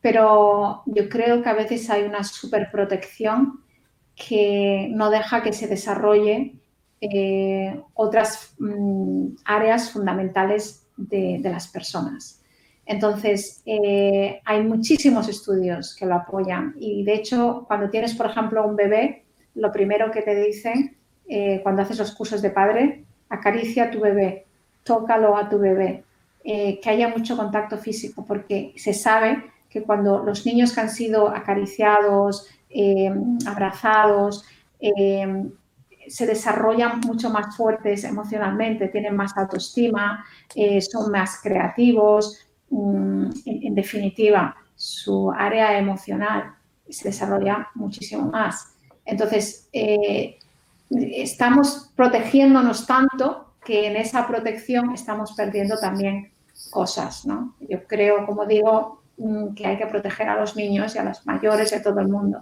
pero 0.01 0.81
yo 0.87 1.07
creo 1.07 1.43
que 1.43 1.49
a 1.49 1.53
veces 1.53 1.87
hay 1.89 2.03
una 2.03 2.23
superprotección 2.23 3.63
que 4.15 4.87
no 4.91 5.11
deja 5.11 5.43
que 5.43 5.53
se 5.53 5.67
desarrolle 5.67 6.55
eh, 7.01 7.81
otras 7.93 8.55
mm, 8.59 9.27
áreas 9.45 9.91
fundamentales 9.91 10.87
de, 10.97 11.39
las 11.43 11.67
personas. 11.67 12.41
Entonces, 12.85 13.61
eh, 13.65 14.41
hay 14.43 14.63
muchísimos 14.63 15.27
estudios 15.29 15.95
que 15.95 16.05
lo 16.05 16.15
apoyan 16.15 16.75
y 16.79 17.03
de 17.03 17.13
hecho, 17.13 17.65
cuando 17.67 17.89
tienes, 17.89 18.15
por 18.15 18.25
ejemplo, 18.25 18.67
un 18.67 18.75
bebé, 18.75 19.23
lo 19.55 19.71
primero 19.71 20.11
que 20.11 20.21
te 20.21 20.35
dicen 20.35 20.95
cuando 21.61 21.83
haces 21.83 21.99
los 21.99 22.15
cursos 22.15 22.41
de 22.41 22.49
padre, 22.49 23.05
acaricia 23.29 23.85
a 23.85 23.91
tu 23.91 23.99
bebé, 23.99 24.47
tócalo 24.83 25.37
a 25.37 25.47
tu 25.47 25.59
bebé, 25.59 26.03
eh, 26.43 26.79
que 26.81 26.89
haya 26.89 27.09
mucho 27.09 27.37
contacto 27.37 27.77
físico, 27.77 28.25
porque 28.25 28.73
se 28.75 28.93
sabe 28.93 29.43
que 29.69 29.83
cuando 29.83 30.23
los 30.23 30.45
niños 30.45 30.73
que 30.73 30.81
han 30.81 30.89
sido 30.89 31.29
acariciados, 31.29 32.47
eh, 32.69 33.11
abrazados, 33.45 34.45
eh, 34.79 35.45
se 36.09 36.25
desarrollan 36.25 36.99
mucho 37.01 37.29
más 37.29 37.55
fuertes 37.55 38.03
emocionalmente, 38.03 38.89
tienen 38.89 39.15
más 39.15 39.37
autoestima, 39.37 40.25
son 40.91 41.11
más 41.11 41.39
creativos, 41.41 42.39
mm, 42.69 43.29
en, 43.45 43.75
definitiva, 43.75 44.55
su 44.75 45.31
área 45.31 45.77
emocional 45.77 46.55
se 46.89 47.09
desarrolla 47.09 47.67
muchísimo 47.75 48.25
más. 48.31 48.73
Entonces, 49.05 49.69
estamos 50.89 51.91
protegiéndonos 51.95 52.85
tanto 52.87 53.53
que 53.63 53.87
en 53.87 53.95
esa 53.97 54.27
protección 54.27 54.93
estamos 54.93 55.33
perdiendo 55.33 55.77
también 55.77 56.31
cosas, 56.69 57.25
¿no? 57.25 57.55
Yo 57.59 57.85
creo, 57.85 58.25
como 58.25 58.45
digo, 58.45 59.03
mm, 59.17 59.53
que 59.53 59.67
hay 59.67 59.77
que 59.77 59.87
proteger 59.87 60.29
a 60.29 60.39
los 60.39 60.55
niños 60.55 60.95
y 60.95 60.97
a 60.97 61.03
los 61.03 61.25
mayores 61.25 61.71
y 61.71 61.75
a 61.75 61.83
todo 61.83 61.99
el 61.99 62.07
mundo. 62.07 62.41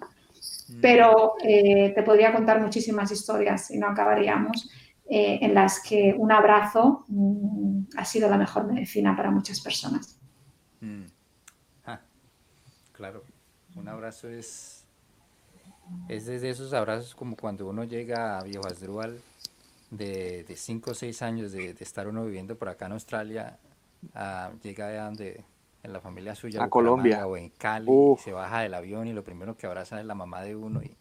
Mm. 0.70 0.82
Pero 0.82 1.36
eh, 1.43 1.91
te 1.95 2.03
podría 2.03 2.34
contar 2.34 2.61
muchísimas 2.61 3.11
historias 3.11 3.72
y 3.72 3.78
no 3.78 3.88
acabaríamos 3.88 4.70
eh, 5.09 5.39
en 5.41 5.53
las 5.53 5.82
que 5.82 6.13
un 6.18 6.32
abrazo 6.32 7.05
mm, 7.07 7.84
ha 7.97 8.05
sido 8.05 8.30
la 8.30 8.38
mejor 8.38 8.72
medicina 8.72 9.15
para 9.15 9.32
muchas 9.32 9.61
personas. 9.61 10.20
Ah, 11.86 11.99
claro, 12.91 13.24
un 13.76 13.88
abrazo 13.88 14.30
es, 14.30 14.86
es 16.07 16.26
desde 16.26 16.49
esos 16.49 16.74
abrazos 16.74 17.15
como 17.15 17.36
cuando 17.36 17.68
uno 17.68 17.84
llega 17.84 18.38
a 18.38 18.43
Viejo 18.43 18.68
Asdrúbal 18.68 19.20
de 19.89 20.45
5 20.53 20.91
o 20.91 20.93
6 20.93 21.22
años 21.22 21.51
de, 21.51 21.72
estar 21.80 22.07
uno 22.07 22.26
viviendo 22.26 22.57
por 22.57 22.70
acá 22.70 22.88
en 22.88 22.91
Australia, 22.91 23.57
llega 24.61 24.88
de 24.88 24.97
donde, 24.97 25.45
en 25.88 25.94
la 25.94 26.02
familia 26.02 26.36
suya, 26.36 26.64
a 26.64 26.70
Colombia 26.70 27.26
o 27.26 27.38
en 27.38 27.50
Cali, 27.50 27.88
se 28.20 28.32
baja 28.32 28.62
del 28.62 28.74
avión 28.74 29.08
y 29.08 29.14
lo 29.14 29.24
primero 29.24 29.58
que 29.58 29.66
abraza 29.66 30.00
es 30.00 30.06
la 30.06 30.16
mamá 30.16 30.44
de 30.44 30.56
uno. 30.56 30.82
y 30.84 30.96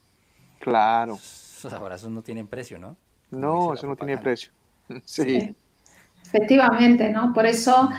Claro. 0.61 1.15
Esos 1.15 1.73
abrazos 1.73 2.11
no 2.11 2.23
tienen 2.23 2.47
precio, 2.47 2.79
¿no? 2.79 2.97
No, 3.31 3.75
eso 3.75 3.87
no 3.87 3.97
tiene 3.97 4.17
precio. 4.19 4.51
Sí. 5.05 5.55
Efectivamente, 6.25 7.11
¿no? 7.11 7.33
Por 7.33 7.45
eso 7.45 7.91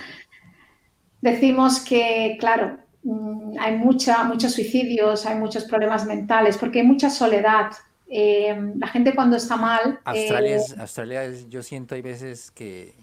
decimos 1.21 1.81
que, 1.81 2.37
claro, 2.39 2.77
mm, 3.03 3.57
hay 3.59 3.75
mucha, 3.75 4.23
muchos 4.23 4.53
suicidios, 4.53 5.25
hay 5.25 5.35
muchos 5.35 5.65
problemas 5.65 6.05
mentales, 6.05 6.57
porque 6.57 6.79
hay 6.79 6.85
mucha 6.85 7.09
soledad, 7.09 7.71
eh, 8.07 8.57
la 8.77 8.87
gente 8.87 9.13
cuando 9.13 9.35
está 9.35 9.57
mal... 9.57 9.99
Australia, 10.05 10.55
eh, 10.55 10.59
es, 10.59 10.77
Australia 10.77 11.23
es, 11.25 11.49
yo 11.49 11.61
siento 11.61 11.95
hay 11.95 12.01
veces 12.01 12.51
que, 12.51 12.95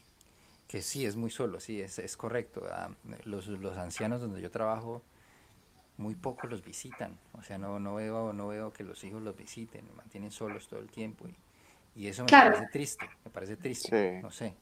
que 0.75 0.83
sí, 0.83 1.07
es 1.07 1.15
muy 1.15 1.31
solo, 1.31 1.61
sí, 1.61 1.81
es, 1.81 2.01
es 2.01 2.17
correcto. 2.17 2.67
Los, 3.27 3.47
los, 3.47 3.77
ancianos 3.77 4.21
donde 4.21 4.43
yo 4.43 4.51
trabajo, 4.51 5.03
muy 5.99 6.17
pocos 6.17 6.51
los 6.51 6.65
visitan. 6.65 7.17
O 7.39 7.43
sea, 7.43 7.59
no, 7.59 7.79
no, 7.79 7.95
veo, 7.95 8.33
no 8.33 8.49
veo 8.49 8.73
que 8.73 8.83
los 8.83 9.05
hijos 9.05 9.23
los 9.23 9.37
visiten, 9.37 9.85
mantienen 9.97 10.33
solos 10.33 10.67
todo 10.67 10.81
el 10.81 10.89
tiempo. 10.89 11.29
Y, 11.29 12.03
y 12.03 12.09
eso 12.09 12.25
me 12.25 12.29
parece 12.29 12.67
triste, 12.73 13.09
me 13.25 13.31
parece 13.31 13.57
triste, 13.57 14.19
no 14.21 14.33
sé. 14.33 14.53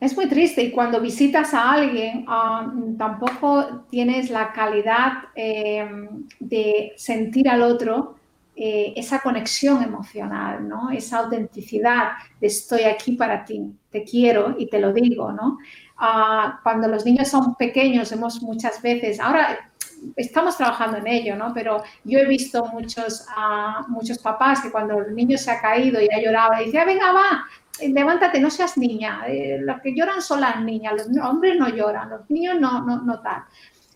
Es 0.00 0.16
muy 0.16 0.30
triste 0.30 0.62
y 0.62 0.70
cuando 0.70 0.98
visitas 0.98 1.52
a 1.52 1.72
alguien 1.72 2.24
ah, 2.26 2.72
tampoco 2.96 3.84
tienes 3.90 4.30
la 4.30 4.54
calidad 4.54 5.24
eh, 5.34 6.08
de 6.38 6.94
sentir 6.96 7.50
al 7.50 7.60
otro 7.60 8.16
eh, 8.62 8.92
esa 8.94 9.20
conexión 9.20 9.82
emocional, 9.82 10.68
¿no? 10.68 10.90
Esa 10.90 11.20
autenticidad 11.20 12.10
de 12.38 12.48
estoy 12.48 12.82
aquí 12.82 13.12
para 13.12 13.42
ti, 13.42 13.72
te 13.90 14.04
quiero 14.04 14.54
y 14.58 14.68
te 14.68 14.78
lo 14.78 14.92
digo, 14.92 15.32
¿no? 15.32 15.56
Ah, 15.96 16.60
cuando 16.62 16.86
los 16.86 17.06
niños 17.06 17.28
son 17.28 17.54
pequeños, 17.54 18.12
hemos 18.12 18.42
muchas 18.42 18.82
veces, 18.82 19.18
ahora 19.18 19.72
estamos 20.14 20.58
trabajando 20.58 20.98
en 20.98 21.06
ello, 21.06 21.36
¿no? 21.36 21.54
Pero 21.54 21.82
yo 22.04 22.18
he 22.18 22.26
visto 22.26 22.66
muchos, 22.66 23.26
uh, 23.34 23.90
muchos 23.90 24.18
papás 24.18 24.60
que 24.60 24.70
cuando 24.70 24.98
el 24.98 25.16
niño 25.16 25.38
se 25.38 25.50
ha 25.50 25.58
caído 25.58 25.98
y 25.98 26.08
ha 26.14 26.20
llorado, 26.20 26.62
dice, 26.62 26.80
ah, 26.80 26.84
venga, 26.84 27.12
va, 27.12 27.46
levántate, 27.80 28.40
no 28.40 28.50
seas 28.50 28.76
niña. 28.76 29.22
Eh, 29.26 29.58
los 29.62 29.80
que 29.80 29.94
lloran 29.94 30.20
son 30.20 30.42
las 30.42 30.60
niñas, 30.62 31.08
los 31.08 31.26
hombres 31.26 31.56
no 31.56 31.70
lloran, 31.70 32.10
los 32.10 32.28
niños 32.28 32.60
no, 32.60 32.82
no, 32.82 33.00
no 33.00 33.20
tal 33.20 33.42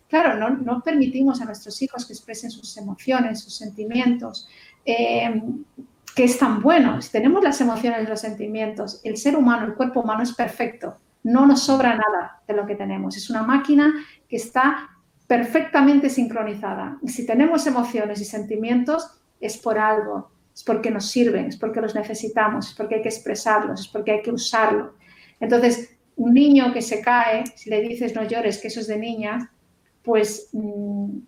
claro, 0.09 0.51
no, 0.51 0.81
permitimos 0.83 1.41
a 1.41 1.45
nuestros 1.45 1.81
hijos 1.83 2.07
que 2.07 2.13
expresen 2.13 2.51
sus 2.51 2.77
emociones, 2.77 3.41
sus 3.41 3.57
sentimientos, 3.57 4.49
eh, 4.85 5.43
que 6.15 6.25
es 6.25 6.39
tan 6.39 6.61
bueno. 6.61 7.01
Si 7.03 7.11
tenemos 7.11 7.43
las 7.43 7.61
emociones 7.61 8.05
y 8.05 8.07
los 8.09 8.21
sentimientos, 8.21 9.01
el 9.05 9.17
ser 9.17 9.37
humano, 9.37 9.67
el 9.67 9.75
cuerpo 9.75 10.01
humano 10.01 10.23
es 10.23 10.33
perfecto, 10.33 10.97
no 11.25 11.47
nos 11.47 11.63
sobra 11.63 11.97
nada 11.97 12.43
de 12.47 12.55
lo 12.55 12.67
que 12.67 12.77
tenemos. 12.77 13.17
Es 13.17 13.31
una 13.31 13.43
máquina 13.43 13.93
que 14.29 14.37
está 14.37 14.91
perfectamente 15.27 16.11
sincronizada. 16.11 16.99
Si 17.07 17.27
tenemos 17.27 17.67
emociones 17.67 18.21
y 18.21 18.25
sentimientos, 18.25 19.11
es 19.41 19.59
por 19.59 19.79
algo, 19.79 20.31
es 20.55 20.63
porque 20.63 20.91
nos 20.91 21.07
sirven, 21.11 21.47
es 21.47 21.57
porque 21.57 21.81
los 21.81 21.95
necesitamos, 21.95 22.69
es 22.69 22.75
porque 22.75 22.97
hay 22.97 23.03
que 23.03 23.09
expresarlos, 23.09 23.81
es 23.81 23.89
porque 23.89 24.13
hay 24.13 24.23
que 24.23 24.31
usarlos. 24.31 24.93
Entonces, 25.41 25.97
un 26.17 26.35
niño 26.35 26.73
que 26.73 26.83
se 26.83 27.01
cae, 27.01 27.45
si 27.57 27.71
le 27.71 27.81
dices 27.81 28.15
no 28.15 28.23
llores, 28.23 28.59
que 28.59 28.69
eso 28.69 28.81
es 28.81 28.87
de 28.87 28.99
niñas, 28.99 29.45
pues 30.05 30.51
mm, 30.53 31.19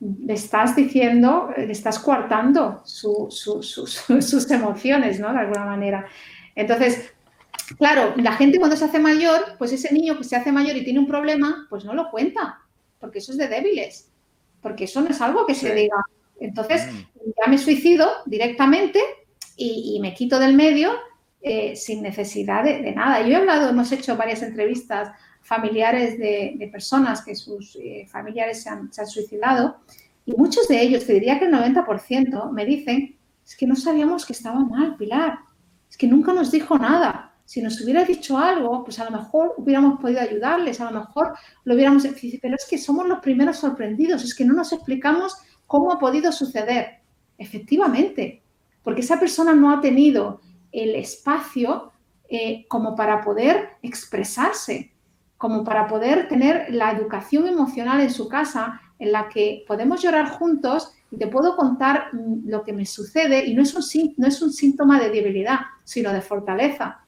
le 0.00 0.32
estás 0.32 0.74
diciendo, 0.74 1.50
le 1.56 1.70
estás 1.70 1.98
coartando 1.98 2.82
sus 2.84 4.50
emociones, 4.50 5.20
¿no? 5.20 5.32
De 5.32 5.38
alguna 5.38 5.66
manera. 5.66 6.06
Entonces, 6.54 7.12
claro, 7.78 8.14
la 8.16 8.32
gente 8.32 8.58
cuando 8.58 8.76
se 8.76 8.86
hace 8.86 8.98
mayor, 8.98 9.56
pues 9.58 9.72
ese 9.72 9.92
niño 9.92 10.16
que 10.18 10.24
se 10.24 10.36
hace 10.36 10.52
mayor 10.52 10.76
y 10.76 10.84
tiene 10.84 10.98
un 10.98 11.06
problema, 11.06 11.66
pues 11.68 11.84
no 11.84 11.94
lo 11.94 12.10
cuenta, 12.10 12.60
porque 12.98 13.18
eso 13.18 13.32
es 13.32 13.38
de 13.38 13.48
débiles, 13.48 14.10
porque 14.60 14.84
eso 14.84 15.00
no 15.00 15.08
es 15.08 15.20
algo 15.20 15.46
que 15.46 15.54
se 15.54 15.74
diga. 15.74 15.96
Entonces, 16.40 16.86
mm. 16.86 17.30
ya 17.38 17.50
me 17.50 17.58
suicido 17.58 18.08
directamente 18.26 19.00
y, 19.56 19.98
me 20.00 20.14
quito 20.14 20.38
del 20.38 20.54
medio 20.54 20.92
eh, 21.42 21.76
sin 21.76 22.02
necesidad 22.02 22.64
de, 22.64 22.92
nada. 22.92 23.20
Yo 23.20 23.32
he 23.32 23.36
hablado, 23.36 23.68
hemos 23.68 23.92
hecho 23.92 24.16
varias 24.16 24.42
entrevistas 24.42 25.10
familiares 25.50 26.16
de, 26.16 26.68
personas 26.70 27.24
que 27.24 27.34
sus 27.34 27.74
eh, 27.74 28.06
familiares 28.08 28.62
se 28.62 28.68
han, 28.68 28.88
suicidado 29.08 29.78
y 30.24 30.32
muchos 30.36 30.68
de 30.68 30.80
ellos, 30.80 31.04
te 31.04 31.14
diría 31.14 31.40
que 31.40 31.46
el 31.46 31.52
90%, 31.52 32.52
me 32.52 32.64
dicen, 32.64 33.18
es 33.44 33.56
que 33.56 33.66
no 33.66 33.74
sabíamos 33.74 34.24
que 34.24 34.32
estaba 34.32 34.60
mal, 34.60 34.94
Pilar, 34.96 35.40
es 35.90 35.96
que 35.96 36.06
nunca 36.06 36.32
nos 36.32 36.52
dijo 36.52 36.78
nada. 36.78 37.34
Si 37.44 37.60
nos 37.60 37.80
hubiera 37.80 38.04
dicho 38.04 38.38
algo, 38.38 38.84
pues 38.84 39.00
a 39.00 39.06
lo 39.06 39.10
mejor 39.10 39.54
hubiéramos 39.56 39.98
podido 39.98 40.20
ayudarles, 40.20 40.80
a 40.80 40.88
lo 40.88 41.00
mejor 41.00 41.34
lo 41.64 41.74
hubiéramos... 41.74 42.06
Pero 42.40 42.54
es 42.54 42.66
que 42.70 42.78
somos 42.78 43.08
los 43.08 43.18
primeros 43.18 43.56
sorprendidos, 43.56 44.22
es 44.22 44.36
que 44.36 44.44
no 44.44 44.54
nos 44.54 44.72
explicamos 44.72 45.34
cómo 45.66 45.90
ha 45.90 45.98
podido 45.98 46.30
suceder. 46.30 47.00
Efectivamente, 47.38 48.44
porque 48.84 49.00
esa 49.00 49.18
persona 49.18 49.52
no 49.52 49.72
ha 49.72 49.80
tenido 49.80 50.42
el 50.70 50.94
espacio 50.94 51.90
eh, 52.28 52.66
como 52.68 52.94
para 52.94 53.20
poder 53.24 53.70
expresarse, 53.82 54.92
como 55.40 55.64
para 55.64 55.88
poder 55.88 56.28
tener 56.28 56.66
la 56.68 56.90
educación 56.90 57.46
emocional 57.46 58.02
en 58.02 58.10
su 58.10 58.28
casa 58.28 58.78
en 58.98 59.10
la 59.10 59.30
que 59.30 59.64
podemos 59.66 60.02
llorar 60.02 60.28
juntos 60.28 60.92
y 61.10 61.16
te 61.16 61.28
puedo 61.28 61.56
contar 61.56 62.12
mm, 62.12 62.46
lo 62.46 62.62
que 62.62 62.74
me 62.74 62.84
sucede 62.84 63.46
y 63.46 63.54
no 63.54 63.62
es 63.62 63.74
un, 63.74 64.14
no 64.18 64.26
es 64.26 64.42
un 64.42 64.52
síntoma 64.52 65.00
de 65.00 65.08
debilidad, 65.08 65.60
sino 65.82 66.12
de 66.12 66.20
fortaleza. 66.20 67.00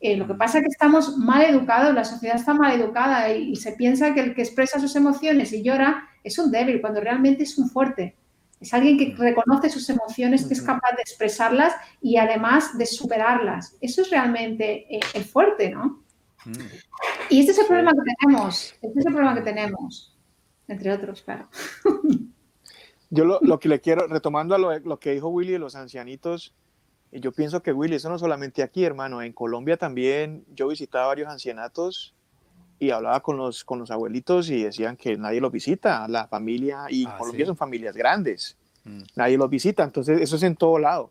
Eh, 0.00 0.16
lo 0.16 0.28
que 0.28 0.34
pasa 0.34 0.58
es 0.58 0.62
que 0.62 0.70
estamos 0.70 1.18
mal 1.18 1.42
educados, 1.42 1.92
la 1.92 2.04
sociedad 2.04 2.36
está 2.36 2.54
mal 2.54 2.80
educada 2.80 3.32
y, 3.32 3.56
se 3.56 3.72
piensa 3.72 4.14
que 4.14 4.20
el 4.20 4.34
que 4.36 4.42
expresa 4.42 4.78
sus 4.78 4.94
emociones 4.94 5.52
y 5.52 5.64
llora 5.64 6.08
es 6.22 6.38
un 6.38 6.52
débil, 6.52 6.80
cuando 6.80 7.00
realmente 7.00 7.42
es 7.42 7.58
un 7.58 7.68
fuerte. 7.68 8.14
Es 8.60 8.72
alguien 8.74 8.96
que 8.96 9.12
reconoce 9.18 9.70
sus 9.70 9.90
emociones, 9.90 10.46
que 10.46 10.54
es 10.54 10.62
capaz 10.62 10.94
de 10.94 11.02
expresarlas 11.02 11.74
y 12.00 12.16
además 12.16 12.78
de 12.78 12.86
superarlas. 12.86 13.76
Eso 13.80 14.02
es 14.02 14.10
realmente 14.10 14.86
eh, 14.88 15.00
el 15.14 15.24
fuerte, 15.24 15.70
¿no? 15.70 16.05
Mm. 16.46 16.52
Y 17.30 17.40
este 17.40 17.52
es 17.52 17.58
el 17.58 17.66
problema 17.66 17.92
que 17.92 18.14
tenemos, 18.18 18.74
este 18.80 19.00
es 19.00 19.06
el 19.06 19.12
problema 19.12 19.34
que 19.34 19.42
tenemos, 19.42 20.16
entre 20.68 20.92
otros, 20.92 21.22
claro. 21.22 21.48
Yo 23.10 23.24
lo, 23.24 23.60
que 23.60 23.68
le 23.68 23.80
quiero, 23.80 24.06
retomando 24.06 24.54
a 24.54 24.58
lo, 24.58 24.78
lo 24.80 24.98
que 24.98 25.12
dijo 25.12 25.28
Willy 25.28 25.52
de 25.52 25.58
los 25.58 25.76
ancianitos, 25.76 26.54
yo 27.12 27.32
pienso 27.32 27.62
que 27.62 27.72
Willy, 27.72 27.96
eso 27.96 28.10
no 28.10 28.18
solamente 28.18 28.62
aquí, 28.62 28.84
hermano, 28.84 29.22
en 29.22 29.32
Colombia 29.32 29.76
también 29.76 30.44
yo 30.54 30.68
visitaba 30.68 31.06
varios 31.06 31.28
ancianatos 31.28 32.14
y 32.78 32.90
hablaba 32.90 33.20
con 33.20 33.36
los, 33.36 33.64
con 33.64 33.78
los 33.78 33.90
abuelitos 33.90 34.50
y 34.50 34.64
decían 34.64 34.96
que 34.96 35.16
nadie 35.16 35.40
los 35.40 35.52
visita, 35.52 36.06
la 36.08 36.26
familia, 36.26 36.86
y 36.88 37.04
en 37.04 37.08
ah, 37.08 37.18
Colombia 37.18 37.46
son 37.46 37.56
familias 37.56 37.96
grandes, 37.96 38.56
mm. 38.84 39.02
nadie 39.14 39.38
los 39.38 39.48
visita, 39.48 39.82
entonces 39.82 40.20
eso 40.20 40.36
es 40.36 40.42
en 40.42 40.56
todo 40.56 40.78
lado. 40.78 41.10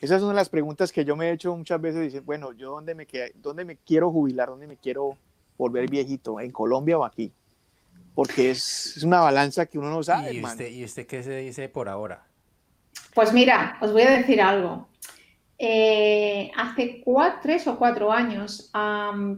Esas 0.00 0.22
son 0.22 0.34
las 0.34 0.48
preguntas 0.48 0.92
que 0.92 1.04
yo 1.04 1.14
me 1.14 1.28
he 1.28 1.32
hecho 1.32 1.54
muchas 1.54 1.80
veces, 1.80 2.00
dicen, 2.00 2.24
bueno, 2.24 2.52
yo 2.52 2.70
dónde 2.70 2.94
me, 2.94 3.06
dónde 3.34 3.64
me 3.64 3.76
quiero 3.76 4.10
jubilar, 4.10 4.48
dónde 4.48 4.66
me 4.66 4.76
quiero 4.76 5.18
volver 5.58 5.90
viejito, 5.90 6.40
en 6.40 6.50
Colombia 6.50 6.98
o 6.98 7.04
aquí, 7.04 7.32
porque 8.14 8.50
es, 8.50 8.96
es 8.96 9.02
una 9.02 9.20
balanza 9.20 9.66
que 9.66 9.78
uno 9.78 9.90
no 9.90 10.02
sabe. 10.02 10.32
¿Y 10.32 10.42
usted, 10.42 10.70
¿Y 10.70 10.84
usted 10.84 11.06
qué 11.06 11.22
se 11.22 11.36
dice 11.36 11.68
por 11.68 11.88
ahora? 11.88 12.24
Pues 13.14 13.32
mira, 13.34 13.76
os 13.82 13.92
voy 13.92 14.02
a 14.02 14.10
decir 14.10 14.40
algo. 14.40 14.88
Eh, 15.62 16.50
hace 16.56 17.02
cuatro, 17.04 17.40
tres 17.42 17.66
o 17.66 17.76
cuatro 17.76 18.10
años 18.10 18.72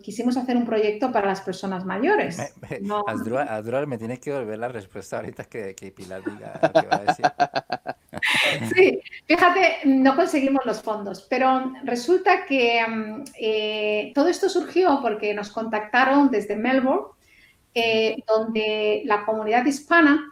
quisimos 0.04 0.36
hacer 0.36 0.56
un 0.56 0.64
proyecto 0.64 1.10
para 1.10 1.26
las 1.26 1.40
personas 1.40 1.84
mayores. 1.84 2.38
Me, 2.70 3.86
me 3.86 3.98
tiene 3.98 4.20
que 4.20 4.32
volver 4.32 4.56
la 4.60 4.68
respuesta 4.68 5.16
ahorita 5.16 5.46
que, 5.46 5.92
Pilar 5.96 6.22
diga 6.24 6.60
lo 6.62 6.80
que 6.80 6.86
va 6.86 6.96
a 6.96 7.04
decir. 7.04 7.26
sí, 8.74 9.00
fíjate, 9.26 9.78
no 9.84 10.16
conseguimos 10.16 10.64
los 10.64 10.82
fondos, 10.82 11.26
pero 11.28 11.72
resulta 11.84 12.44
que 12.44 12.84
eh, 13.38 14.12
todo 14.14 14.28
esto 14.28 14.48
surgió 14.48 15.00
porque 15.02 15.34
nos 15.34 15.50
contactaron 15.50 16.30
desde 16.30 16.56
Melbourne, 16.56 17.08
eh, 17.74 18.16
donde 18.26 19.02
la 19.04 19.24
comunidad 19.24 19.64
hispana 19.64 20.28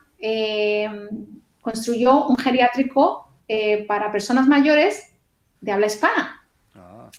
construyó 1.61 2.27
un 2.27 2.37
geriátrico 2.37 3.33
para 3.89 4.13
personas 4.13 4.47
mayores 4.47 5.11
de 5.61 5.73
habla 5.73 5.87
hispana. 5.87 6.47
Ah. 6.75 7.11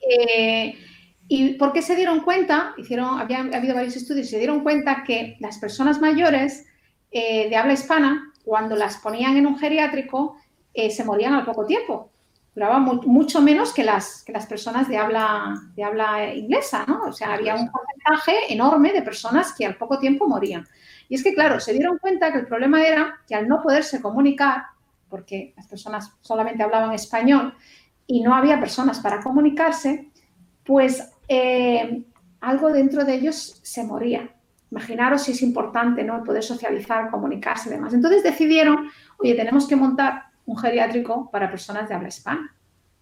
Eh, 0.00 0.74
¿Y 1.28 1.54
por 1.54 1.72
qué 1.72 1.82
se 1.82 1.96
dieron 1.96 2.20
cuenta? 2.20 2.74
Hicieron, 2.78 3.20
había, 3.20 3.40
habido 3.40 3.74
varios 3.74 3.96
estudios 3.96 4.26
y 4.26 4.30
se 4.30 4.38
dieron 4.38 4.62
cuenta 4.62 5.04
que 5.04 5.36
las 5.40 5.58
personas 5.58 6.00
mayores 6.00 6.66
eh, 7.10 7.48
de 7.48 7.56
habla 7.56 7.74
hispana, 7.74 8.27
cuando 8.48 8.76
las 8.76 8.96
ponían 8.96 9.36
en 9.36 9.46
un 9.46 9.58
geriátrico, 9.58 10.38
eh, 10.72 10.90
se 10.90 11.04
morían 11.04 11.34
al 11.34 11.44
poco 11.44 11.66
tiempo. 11.66 12.10
Duraban 12.54 12.82
mucho 13.04 13.42
menos 13.42 13.74
que 13.74 13.84
las, 13.84 14.24
que 14.24 14.32
las 14.32 14.46
personas 14.46 14.88
de 14.88 14.96
habla, 14.96 15.54
de 15.76 15.84
habla 15.84 16.34
inglesa, 16.34 16.86
¿no? 16.88 17.02
O 17.08 17.12
sea, 17.12 17.34
había 17.34 17.54
un 17.54 17.70
porcentaje 17.70 18.50
enorme 18.50 18.94
de 18.94 19.02
personas 19.02 19.52
que 19.52 19.66
al 19.66 19.76
poco 19.76 19.98
tiempo 19.98 20.26
morían. 20.26 20.66
Y 21.10 21.16
es 21.16 21.22
que, 21.22 21.34
claro, 21.34 21.60
se 21.60 21.74
dieron 21.74 21.98
cuenta 21.98 22.32
que 22.32 22.38
el 22.38 22.46
problema 22.46 22.82
era 22.82 23.20
que 23.28 23.34
al 23.34 23.46
no 23.46 23.60
poderse 23.62 24.00
comunicar, 24.00 24.62
porque 25.10 25.52
las 25.54 25.66
personas 25.66 26.10
solamente 26.22 26.62
hablaban 26.62 26.94
español 26.94 27.54
y 28.06 28.22
no 28.22 28.34
había 28.34 28.58
personas 28.58 28.98
para 29.00 29.20
comunicarse, 29.20 30.10
pues 30.64 31.06
eh, 31.28 32.02
algo 32.40 32.72
dentro 32.72 33.04
de 33.04 33.14
ellos 33.14 33.60
se 33.62 33.84
moría. 33.84 34.30
Imaginaros 34.70 35.22
si 35.22 35.32
es 35.32 35.42
importante 35.42 36.04
¿no? 36.04 36.22
poder 36.24 36.42
socializar, 36.42 37.10
comunicarse 37.10 37.68
y 37.68 37.72
demás. 37.72 37.94
Entonces 37.94 38.22
decidieron, 38.22 38.90
oye, 39.18 39.34
tenemos 39.34 39.66
que 39.66 39.76
montar 39.76 40.24
un 40.44 40.56
geriátrico 40.56 41.30
para 41.30 41.50
personas 41.50 41.88
de 41.88 41.94
habla 41.94 42.08
hispana, 42.08 42.54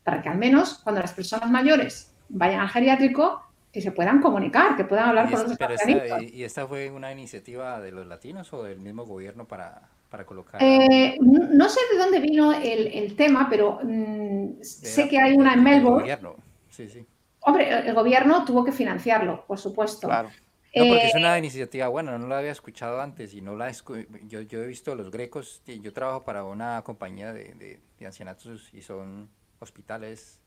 para 0.05 0.23
que 0.23 0.29
al 0.29 0.39
menos 0.39 0.81
cuando 0.83 1.01
las 1.01 1.13
personas 1.13 1.51
mayores 1.51 2.13
vayan 2.29 2.61
al 2.61 2.69
geriátrico, 2.69 3.43
que 3.73 3.83
se 3.83 3.93
puedan 3.93 4.23
comunicar, 4.23 4.75
que 4.75 4.85
puedan 4.85 5.11
hablar 5.11 5.31
con 5.31 5.43
los 5.43 6.33
¿Y 6.33 6.45
esta 6.45 6.67
fue 6.67 6.91
una 6.91 7.13
iniciativa 7.13 7.79
de 7.79 7.93
los 7.93 8.07
latinos 8.07 8.51
o 8.55 8.63
del 8.63 8.81
mismo 8.81 9.05
gobierno 9.05 9.47
para, 9.47 9.83
para 10.09 10.25
colocar? 10.25 10.63
Eh, 10.63 11.17
no 11.21 11.69
sé 11.69 11.81
de 11.93 11.99
dónde 11.99 12.21
vino 12.21 12.55
el, 12.55 13.15
tema, 13.17 13.49
pero 13.51 13.81
mm, 13.83 14.63
sé 14.63 15.09
que 15.11 15.21
hay 15.21 15.35
una 15.35 15.53
en 15.53 15.63
Melbourne. 15.63 16.01
Gobierno. 16.01 16.37
Sí, 16.71 16.89
sí. 16.89 17.05
Hombre, 17.41 17.87
el 17.87 17.95
gobierno 17.95 18.47
tuvo 18.47 18.65
que 18.65 18.73
financiarlo, 18.73 19.45
por 19.47 19.59
supuesto. 19.59 20.09
Claro. 20.09 20.31
No, 20.77 20.87
porque 20.89 21.07
es 21.07 21.15
una 21.15 21.37
eh, 21.37 21.39
iniciativa 21.39 21.89
buena, 21.89 22.19
no 22.19 22.29
la 22.29 22.39
había 22.39 22.53
escuchado 22.53 23.01
antes 23.01 23.33
y 23.33 23.41
no 23.41 23.57
la 23.57 23.73
yo, 24.27 24.43
yo 24.43 24.63
he 24.63 24.67
visto 24.67 24.95
los 24.95 25.11
grecos, 25.11 25.63
yo 25.67 25.93
trabajo 25.93 26.25
para 26.25 26.45
una 26.45 26.83
compañía 26.83 27.33
de, 27.33 27.81
de, 27.99 28.07
ancianatos 28.07 28.73
y 28.75 28.83
son 28.83 29.31
hospitales, 29.59 30.39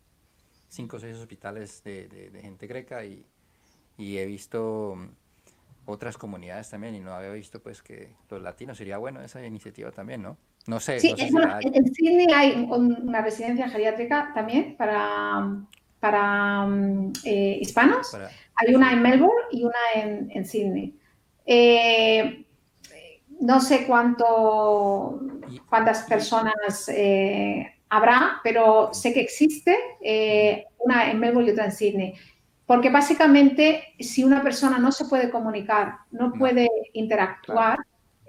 cinco 0.67 0.97
o 0.97 0.99
seis 0.99 1.17
hospitales 1.17 1.83
de, 1.83 2.29
gente 2.41 2.67
greca 2.67 3.03
y, 3.03 3.25
y 3.97 4.19
he 4.19 4.25
visto 4.25 4.95
otras 5.85 6.17
comunidades 6.17 6.69
también 6.69 6.93
y 6.93 6.99
no 6.99 7.13
había 7.13 7.31
visto 7.31 7.59
pues 7.61 7.81
que 7.81 8.13
los 8.29 8.41
latinos 8.41 8.77
sería 8.77 8.99
bueno 8.99 9.21
esa 9.21 9.43
iniciativa 9.43 9.91
también, 9.91 10.21
¿no? 10.21 10.37
No 10.67 10.79
sé. 10.79 10.99
Sí, 10.99 11.15
en 11.17 11.95
Sydney 11.95 12.27
hay 12.33 12.67
una 12.69 13.21
residencia 13.21 13.67
geriátrica 13.67 14.31
también 14.35 14.75
para, 14.77 15.65
para 15.99 16.65
mm, 16.65 17.13
eh, 17.23 17.57
hispanos. 17.61 18.15
Hay 18.55 18.75
una 18.75 18.93
en 18.93 19.01
Melbourne 19.01 19.47
y 19.51 19.63
una 19.63 19.77
en, 19.95 20.31
en 20.31 20.45
Sydney. 20.45 20.97
Eh, 21.45 22.45
no 23.41 23.61
sé 23.61 23.85
cuánto, 23.85 25.21
cuántas 25.69 26.03
personas 26.03 26.89
eh, 26.89 27.73
habrá, 27.89 28.41
pero 28.43 28.93
sé 28.93 29.13
que 29.13 29.21
existe 29.21 29.77
una 30.79 31.09
en 31.09 31.19
Melbourne 31.19 31.49
y 31.49 31.53
otra 31.53 31.65
en 31.65 31.71
Sydney. 31.71 32.13
Porque 32.65 32.89
básicamente, 32.89 33.95
si 33.99 34.23
una 34.23 34.43
persona 34.43 34.77
no 34.77 34.91
se 34.91 35.05
puede 35.05 35.31
comunicar, 35.31 35.99
no 36.11 36.33
puede 36.33 36.69
interactuar, 36.93 37.79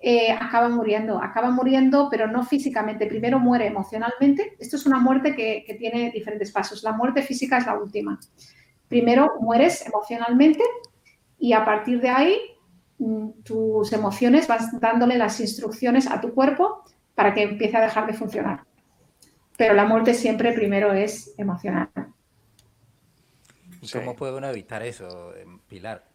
eh, 0.03 0.33
acaba 0.33 0.69
muriendo. 0.69 1.23
Acaba 1.23 1.51
muriendo, 1.51 2.09
pero 2.11 2.27
no 2.27 2.43
físicamente. 2.45 3.07
Primero 3.07 3.39
muere 3.39 3.67
emocionalmente. 3.67 4.57
Esto 4.59 4.77
es 4.77 4.87
una 4.87 4.99
muerte 4.99 5.35
que, 5.35 5.77
tiene 5.79 6.11
diferentes 6.11 6.51
pasos. 6.51 6.83
La 6.83 6.93
muerte 6.93 7.23
física 7.23 7.59
es 7.59 7.67
la 7.67 7.79
última. 7.79 8.19
Primero 8.89 9.35
mueres 9.41 9.87
emocionalmente 9.87 10.65
y 11.39 11.53
a 11.53 11.65
partir 11.65 12.01
de 12.01 12.09
ahí 12.09 12.37
mm, 12.99 13.43
tus 13.45 13.93
emociones 13.93 14.49
vas 14.49 14.81
dándole 14.81 15.17
las 15.17 15.39
instrucciones 15.39 16.11
a 16.11 16.21
tu 16.21 16.35
cuerpo 16.35 16.83
para 17.15 17.35
que 17.35 17.43
empiece 17.43 17.77
a 17.77 17.83
dejar 17.83 18.07
de 18.07 18.15
funcionar. 18.15 18.65
Pero 19.57 19.75
la 19.75 19.85
muerte 19.85 20.15
siempre 20.15 20.53
primero 20.53 20.93
es 20.93 21.35
emocional. 21.37 21.91
¿Y 23.83 23.89
cómo 23.91 24.17
puede 24.17 24.37
uno 24.37 24.49
evitar 24.49 24.83
eso, 24.83 25.35
eh, 25.37 25.45
Pilar? 25.69 26.10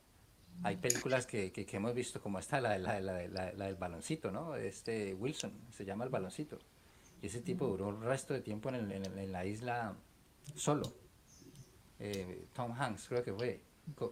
Hay 0.64 0.78
películas 0.78 1.28
que, 1.28 1.52
que, 1.52 1.68
hemos 1.76 1.94
visto 1.94 2.22
como 2.22 2.40
esta, 2.40 2.60
la, 2.60 2.78
la, 2.78 3.00
la, 3.00 3.28
la, 3.28 3.66
del 3.66 3.76
baloncito, 3.76 4.32
¿no? 4.32 4.56
Este 4.56 5.14
Wilson, 5.14 5.54
se 5.72 5.86
llama 5.86 6.06
el 6.06 6.10
baloncito. 6.10 6.58
Y 7.22 7.28
ese 7.28 7.42
tipo 7.42 7.68
duró 7.68 7.90
el 7.90 8.02
resto 8.02 8.34
de 8.34 8.42
tiempo 8.42 8.70
en, 8.70 8.76
el, 8.76 8.92
en, 8.92 9.32
la 9.32 9.46
isla 9.46 9.94
solo. 10.56 10.94
Eh, 12.00 12.46
Tom 12.54 12.72
Hanks, 12.72 13.08
creo 13.08 13.24
que 13.24 13.34
fue. 13.34 13.62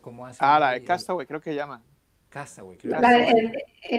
¿Cómo 0.02 0.26
hace? 0.26 0.40
Ah, 0.42 0.60
la 0.60 0.72
de 0.72 0.84
Castaway, 0.84 1.26
creo 1.26 1.42
que 1.42 1.56
llama. 1.56 1.82
Castaway, 2.30 2.78
creo 2.78 3.00
¿La 3.00 3.16
el, 3.18 3.52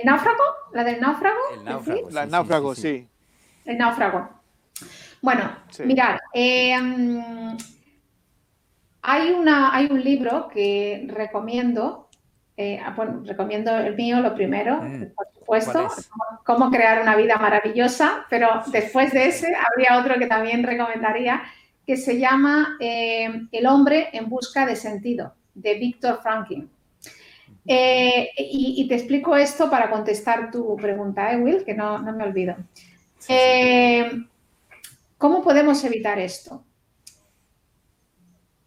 náufrago? 0.05 0.43
¿La 0.73 0.83
del 0.83 1.01
náufrago? 1.01 1.39
El 1.55 1.65
náufrago, 1.65 2.09
sí, 2.09 2.15
La 2.15 2.27
náufrago, 2.27 2.75
sí, 2.75 3.09
El 3.65 3.79
náufrago. 3.79 4.29
Bueno, 5.23 5.57
mirad, 5.85 6.19
eh, 6.33 6.77
mm, 6.77 7.57
hay, 9.03 9.31
una, 9.31 9.75
hay 9.75 9.87
un 9.87 10.03
libro 10.03 10.49
que 10.49 11.07
recomiendo, 11.09 12.04
eh, 12.57 12.79
ah, 12.85 12.95
recomiendo 13.25 13.77
el 13.77 13.97
mío, 13.97 14.21
lo 14.21 14.35
primero, 14.35 14.81
mm. 14.81 15.15
por 15.15 15.27
supuesto, 15.35 15.89
cómo 16.45 16.71
crear 16.71 17.03
una 17.03 17.17
vida 17.17 17.37
maravillosa, 17.37 18.27
pero 18.31 18.63
después 18.69 19.13
de 19.13 19.27
ese 19.27 19.55
habría 19.55 19.99
otro 19.99 20.19
que 20.19 20.27
también 20.27 20.63
recomendaría, 20.63 21.43
que 21.87 21.97
se 21.97 22.19
llama 22.19 22.77
eh, 22.81 23.47
El 23.53 23.67
hombre 23.67 24.09
en 24.13 24.29
busca 24.29 24.67
de 24.67 24.77
sentido, 24.77 25.35
de 25.55 25.75
Víctor 25.75 26.21
Franklin. 26.23 26.71
Eh, 27.67 28.31
y, 28.37 28.87
te 28.89 28.95
explico 28.95 29.35
esto 29.37 29.71
para 29.71 29.91
contestar 29.91 30.51
tu 30.51 30.77
pregunta, 30.77 31.33
¿eh, 31.33 31.39
Will? 31.39 31.65
Que 31.65 31.75
no, 31.75 31.99
no 31.99 32.13
me 32.13 32.25
olvido. 32.25 32.57
¿Cómo 35.19 35.43
podemos 35.43 35.83
evitar 35.85 36.19
esto? 36.19 36.63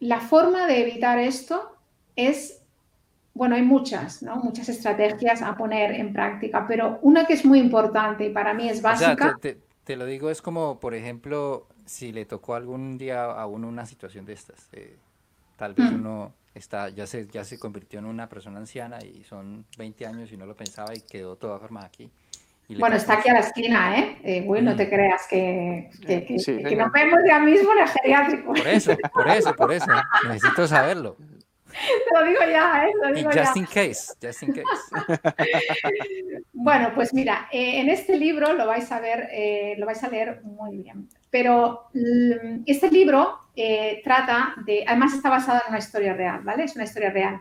La 0.00 0.20
forma 0.20 0.66
de 0.66 0.80
evitar 0.80 1.18
esto 1.18 1.76
es, 2.16 2.57
bueno, 3.38 3.54
hay 3.54 3.62
muchas, 3.62 4.20
¿no? 4.20 4.36
Muchas 4.36 4.68
estrategias 4.68 5.42
a 5.42 5.56
poner 5.56 5.92
en 5.92 6.12
práctica, 6.12 6.66
pero 6.66 6.98
una 7.02 7.24
que 7.24 7.34
es 7.34 7.44
muy 7.44 7.60
importante 7.60 8.26
y 8.26 8.30
para 8.30 8.52
mí 8.52 8.68
es 8.68 8.82
básica. 8.82 9.38
te, 9.40 9.96
lo 9.96 10.04
digo, 10.04 10.28
es 10.28 10.42
como, 10.42 10.80
por 10.80 10.92
ejemplo, 10.92 11.68
si 11.86 12.10
le 12.10 12.24
tocó 12.24 12.56
algún 12.56 12.98
día 12.98 13.24
a 13.24 13.46
uno 13.46 13.68
una 13.68 13.86
situación 13.86 14.26
de 14.26 14.32
estas, 14.32 14.68
eh, 14.72 14.98
tal 15.56 15.74
vez 15.74 15.90
mm. 15.90 15.94
uno 15.94 16.32
está, 16.52 16.88
ya 16.88 17.06
se, 17.06 17.28
ya 17.28 17.44
se 17.44 17.60
convirtió 17.60 18.00
en 18.00 18.06
una 18.06 18.28
persona 18.28 18.58
anciana 18.58 18.98
y 19.04 19.22
son 19.22 19.64
20 19.78 20.04
años 20.06 20.32
y 20.32 20.36
no 20.36 20.44
lo 20.44 20.56
pensaba 20.56 20.92
y 20.96 21.00
quedó 21.00 21.36
toda 21.36 21.60
forma 21.60 21.84
aquí. 21.84 22.10
Bueno, 22.76 22.96
está 22.96 23.14
aquí 23.14 23.30
a 23.30 23.34
la 23.34 23.40
esquina, 23.40 23.98
¿eh? 23.98 24.18
eh 24.24 24.62
no 24.62 24.74
te 24.74 24.86
mm. 24.86 24.90
creas 24.90 25.22
que, 25.30 25.90
que, 26.04 26.76
nos 26.76 26.92
vemos 26.92 27.20
ya 27.26 27.38
mismo 27.38 27.72
en 27.72 27.78
el 27.78 27.88
geriátrico. 27.88 28.52
Por 28.52 28.66
eso, 28.66 28.96
por 29.14 29.28
eso, 29.28 29.54
por 29.54 29.72
eso. 29.72 29.86
Necesito 30.28 30.66
saberlo. 30.66 31.16
Te 31.78 32.14
lo 32.18 32.26
digo 32.26 32.40
ya, 32.40 32.86
¿eh? 32.86 32.92
Lo 33.02 33.12
digo 33.12 33.30
just 33.30 33.56
in 33.56 33.66
case, 33.66 34.14
just 34.20 34.42
in 34.42 34.52
case. 34.52 34.66
bueno, 36.52 36.92
pues 36.94 37.12
mira, 37.14 37.48
eh, 37.52 37.80
en 37.80 37.88
este 37.88 38.16
libro 38.16 38.52
lo 38.54 38.66
vais 38.66 38.90
a 38.92 39.00
ver, 39.00 39.28
eh, 39.32 39.74
lo 39.78 39.86
vais 39.86 40.02
a 40.02 40.08
leer 40.08 40.42
muy 40.42 40.78
bien. 40.78 41.08
Pero 41.30 41.88
mm, 41.94 42.62
este 42.66 42.90
libro 42.90 43.38
trata 44.04 44.54
de, 44.64 44.84
además 44.86 45.14
está 45.14 45.30
basado 45.30 45.60
en 45.64 45.70
una 45.70 45.78
historia 45.78 46.14
real, 46.14 46.42
¿vale? 46.44 46.64
Es 46.64 46.76
una 46.76 46.84
historia 46.84 47.10
real. 47.10 47.40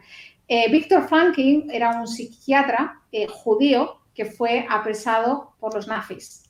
Víctor 0.72 1.08
Franklin 1.08 1.70
era 1.72 1.92
un 1.92 2.08
psiquiatra 2.08 3.02
judío 3.30 4.00
que 4.16 4.26
fue 4.26 4.66
apresado 4.68 5.54
por 5.60 5.76
los 5.76 5.88
nazis 5.88 6.48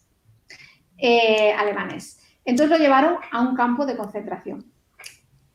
eh, 0.97 1.53
alemanes. 1.53 2.19
Entonces 2.45 2.71
lo 2.71 2.83
llevaron 2.83 3.17
a 3.31 3.41
un 3.41 3.55
campo 3.55 3.85
de 3.85 3.97
concentración. 3.97 4.65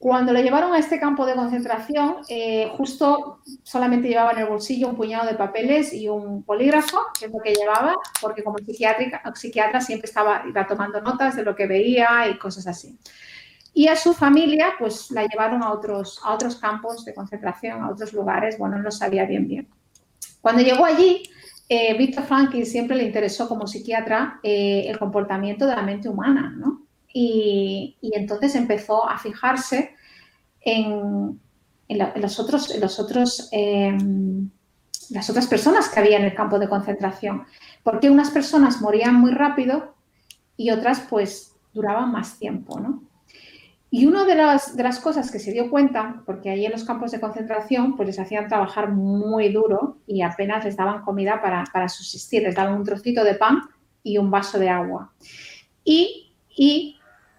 Cuando 0.02 0.32
lo 0.32 0.40
llevaron 0.40 0.74
a 0.74 0.80
este 0.80 0.98
campo 0.98 1.24
de 1.26 1.36
concentración, 1.36 2.16
eh, 2.28 2.68
justo 2.76 3.38
solamente 3.62 4.08
llevaba 4.08 4.32
en 4.32 4.38
el 4.38 4.46
bolsillo 4.46 4.88
un 4.88 4.96
puñado 4.96 5.28
de 5.28 5.34
papeles 5.34 5.92
y 5.92 6.08
un 6.08 6.42
polígrafo, 6.42 6.98
que 7.16 7.26
es 7.26 7.32
lo 7.32 7.38
que 7.38 7.54
llevaba, 7.54 7.94
porque 8.20 8.42
como 8.42 8.58
psiquiatra 8.58 9.80
siempre 9.80 10.08
estaba 10.08 10.42
iba 10.44 10.66
tomando 10.66 11.00
notas 11.00 11.36
de 11.36 11.44
lo 11.44 11.54
que 11.54 11.68
veía 11.68 12.26
y 12.28 12.36
cosas 12.36 12.66
así. 12.66 12.98
Y 13.74 13.86
a 13.86 13.94
su 13.94 14.12
familia, 14.12 14.72
pues 14.76 15.12
la 15.12 15.24
llevaron 15.24 15.62
a 15.62 15.70
otros, 15.72 16.20
a 16.24 16.34
otros 16.34 16.56
campos 16.56 17.04
de 17.04 17.14
concentración, 17.14 17.82
a 17.82 17.90
otros 17.90 18.12
lugares, 18.12 18.58
bueno, 18.58 18.78
no 18.78 18.90
sabía 18.90 19.24
bien 19.24 19.46
bien. 19.46 19.68
Cuando 20.40 20.62
llegó 20.62 20.84
allí, 20.84 21.22
eh, 21.68 21.96
Víctor 21.96 22.24
Franklin 22.24 22.66
siempre 22.66 22.96
le 22.96 23.04
interesó 23.04 23.48
como 23.48 23.68
psiquiatra 23.68 24.40
eh, 24.42 24.82
el 24.88 24.98
comportamiento 24.98 25.64
de 25.64 25.76
la 25.76 25.82
mente 25.82 26.08
humana, 26.08 26.52
¿no? 26.56 26.82
Y, 27.12 27.96
entonces 28.02 28.54
empezó 28.54 29.08
a 29.08 29.18
fijarse 29.18 29.94
en, 30.60 31.40
los 31.88 32.38
otros, 32.40 32.74
los 32.78 32.98
otros 32.98 33.48
em, 33.52 34.50
las 35.12 35.28
otras 35.28 35.46
personas 35.46 35.88
que 35.88 36.00
había 36.00 36.16
en 36.16 36.24
el 36.24 36.34
campo 36.34 36.58
de 36.58 36.68
concentración. 36.68 37.44
Porque 37.82 38.10
unas 38.10 38.30
personas 38.30 38.80
morían 38.80 39.14
muy 39.14 39.32
rápido 39.32 39.94
y 40.56 40.70
otras 40.70 41.00
pues 41.08 41.54
duraban 41.72 42.12
más 42.12 42.38
tiempo, 42.38 42.80
¿no? 42.80 43.02
Y 43.90 44.06
una 44.06 44.24
de 44.24 44.34
las, 44.34 44.74
de 44.74 44.82
las 44.82 45.00
cosas 45.00 45.30
que 45.30 45.38
se 45.38 45.52
dio 45.52 45.68
cuenta, 45.68 46.22
porque 46.24 46.48
ahí 46.48 46.64
en 46.64 46.72
los 46.72 46.84
campos 46.84 47.10
de 47.10 47.20
concentración 47.20 47.94
pues 47.94 48.06
les 48.06 48.18
hacían 48.18 48.48
trabajar 48.48 48.90
muy 48.90 49.52
duro 49.52 49.98
y 50.06 50.22
apenas 50.22 50.64
les 50.64 50.78
daban 50.78 51.02
comida 51.02 51.42
para, 51.42 51.64
para 51.70 51.90
subsistir, 51.90 52.42
les 52.42 52.54
daban 52.54 52.74
un 52.74 52.84
trocito 52.84 53.22
de 53.22 53.34
pan 53.34 53.60
y 54.02 54.16
un 54.16 54.30
vaso 54.30 54.58
de 54.58 54.70
agua. 54.70 55.12
Y 55.84 56.32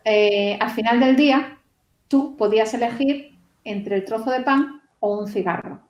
eh, 0.05 0.57
al 0.59 0.69
final 0.71 0.99
del 0.99 1.15
día 1.15 1.59
tú 2.07 2.35
podías 2.37 2.73
elegir 2.73 3.37
entre 3.63 3.95
el 3.97 4.05
trozo 4.05 4.31
de 4.31 4.41
pan 4.41 4.81
o 4.99 5.17
un 5.19 5.27
cigarro 5.27 5.81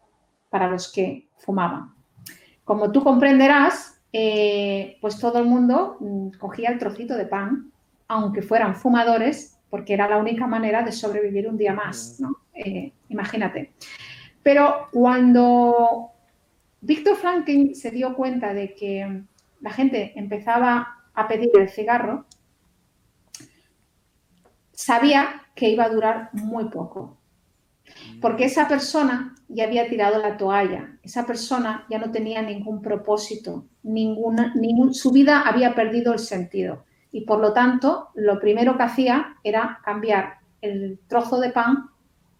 para 0.50 0.70
los 0.70 0.92
que 0.92 1.28
fumaban. 1.38 1.94
Como 2.64 2.92
tú 2.92 3.04
comprenderás, 3.04 4.02
eh, 4.12 4.98
pues 5.02 5.20
todo 5.20 5.40
el 5.40 5.46
mundo 5.46 5.98
mm, 6.00 6.38
cogía 6.38 6.70
el 6.70 6.80
trocito 6.80 7.16
de 7.18 7.26
pan, 7.26 7.72
aunque 8.08 8.42
fueran 8.42 8.76
fumadores, 8.76 9.60
porque 9.70 9.96
era 9.96 10.08
la 10.08 10.18
única 10.18 10.46
manera 10.46 10.84
de 10.84 10.92
sobrevivir 10.92 11.50
un 11.50 11.58
día 11.58 11.74
más, 11.74 12.20
¿no? 12.20 12.38
Eh, 12.54 12.94
imagínate. 13.10 13.74
Pero 14.44 14.90
cuando 14.92 16.12
Víctor 16.82 17.16
Franklin 17.16 17.74
se 17.74 17.90
dio 17.90 18.14
cuenta 18.16 18.54
de 18.54 18.76
que 18.76 19.24
la 19.62 19.72
gente 19.72 20.14
empezaba 20.16 20.88
a 21.14 21.28
pedir 21.28 21.50
el 21.56 21.70
cigarro, 21.70 22.26
sabía 24.74 25.44
que 25.56 25.70
iba 25.70 25.86
a 25.86 25.90
durar 25.90 26.30
muy 26.34 26.66
poco. 26.66 27.18
Porque 28.22 28.46
esa 28.46 28.68
persona 28.68 29.36
ya 29.48 29.66
había 29.66 29.88
tirado 29.88 30.20
la 30.20 30.38
toalla, 30.38 30.98
esa 31.04 31.26
persona 31.26 31.86
ya 31.90 32.00
no 32.00 32.12
tenía 32.12 32.42
ningún 32.42 32.82
propósito, 32.82 33.66
ninguna, 33.84 34.54
ningún, 34.56 34.94
su 34.94 35.12
vida 35.12 35.42
había 35.42 35.76
perdido 35.76 36.14
el 36.14 36.20
sentido 36.20 36.86
y 37.12 37.22
por 37.22 37.40
lo 37.40 37.54
tanto 37.54 38.10
lo 38.16 38.40
primero 38.40 38.76
que 38.76 38.84
hacía 38.84 39.36
era 39.44 39.80
cambiar 39.86 40.40
el 40.62 41.00
trozo 41.08 41.40
de 41.40 41.52
pan 41.52 41.90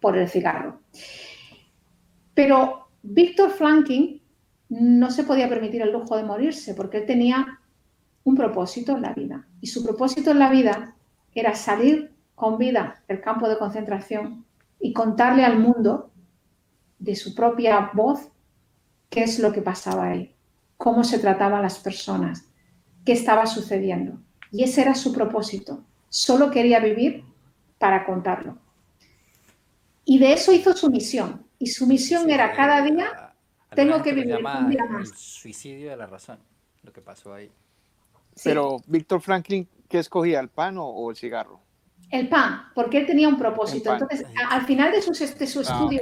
por 0.00 0.18
el 0.18 0.28
cigarro. 0.28 0.80
Pero 2.34 2.88
Víctor 3.02 3.50
Franklin 3.50 4.20
no 4.70 5.10
se 5.10 5.24
podía 5.24 5.48
permitir 5.48 5.82
el 5.82 5.92
lujo 5.92 6.16
de 6.16 6.24
morirse 6.24 6.74
porque 6.74 6.98
él 6.98 7.06
tenía 7.06 7.60
un 8.24 8.34
propósito 8.34 8.96
en 8.96 9.02
la 9.02 9.12
vida 9.12 9.46
y 9.60 9.68
su 9.68 9.84
propósito 9.84 10.32
en 10.32 10.38
la 10.40 10.50
vida 10.50 10.96
era 11.34 11.54
salir 11.54 12.13
con 12.34 12.58
vida 12.58 13.02
del 13.08 13.20
campo 13.20 13.48
de 13.48 13.58
concentración 13.58 14.44
y 14.80 14.92
contarle 14.92 15.44
al 15.44 15.58
mundo 15.58 16.10
de 16.98 17.16
su 17.16 17.34
propia 17.34 17.90
voz 17.92 18.28
qué 19.10 19.22
es 19.22 19.38
lo 19.38 19.52
que 19.52 19.62
pasaba 19.62 20.08
ahí, 20.08 20.34
cómo 20.76 21.04
se 21.04 21.18
trataban 21.18 21.62
las 21.62 21.78
personas, 21.78 22.46
qué 23.04 23.12
estaba 23.12 23.46
sucediendo. 23.46 24.18
Y 24.50 24.64
ese 24.64 24.82
era 24.82 24.94
su 24.94 25.12
propósito. 25.12 25.84
Solo 26.08 26.50
quería 26.50 26.80
vivir 26.80 27.24
para 27.78 28.06
contarlo. 28.06 28.58
Y 30.04 30.18
de 30.18 30.32
eso 30.32 30.52
hizo 30.52 30.74
su 30.74 30.90
misión. 30.90 31.44
Y 31.58 31.68
su 31.68 31.86
misión 31.86 32.30
era 32.30 32.52
cada 32.52 32.82
día, 32.82 33.34
tengo 33.74 34.02
que 34.02 34.12
vivir 34.12 34.36
un 34.36 34.70
día 34.70 34.84
más. 34.84 35.10
El 35.10 35.16
suicidio 35.16 35.90
de 35.90 35.96
la 35.96 36.06
razón, 36.06 36.38
lo 36.82 36.92
que 36.92 37.00
pasó 37.00 37.32
ahí. 37.32 37.50
Pero 38.42 38.78
Víctor 38.86 39.20
Franklin, 39.20 39.68
¿qué 39.88 40.00
escogía, 40.00 40.40
el 40.40 40.48
pan 40.48 40.76
o 40.78 41.10
el 41.10 41.16
cigarro? 41.16 41.63
El 42.10 42.28
PAN, 42.28 42.70
porque 42.74 42.98
él 42.98 43.06
tenía 43.06 43.28
un 43.28 43.38
propósito. 43.38 43.92
Entonces, 43.92 44.24
al 44.50 44.62
final 44.62 44.92
de, 44.92 45.02
sus, 45.02 45.18
su 45.18 45.24
ah, 45.24 45.62
estudio 45.62 46.00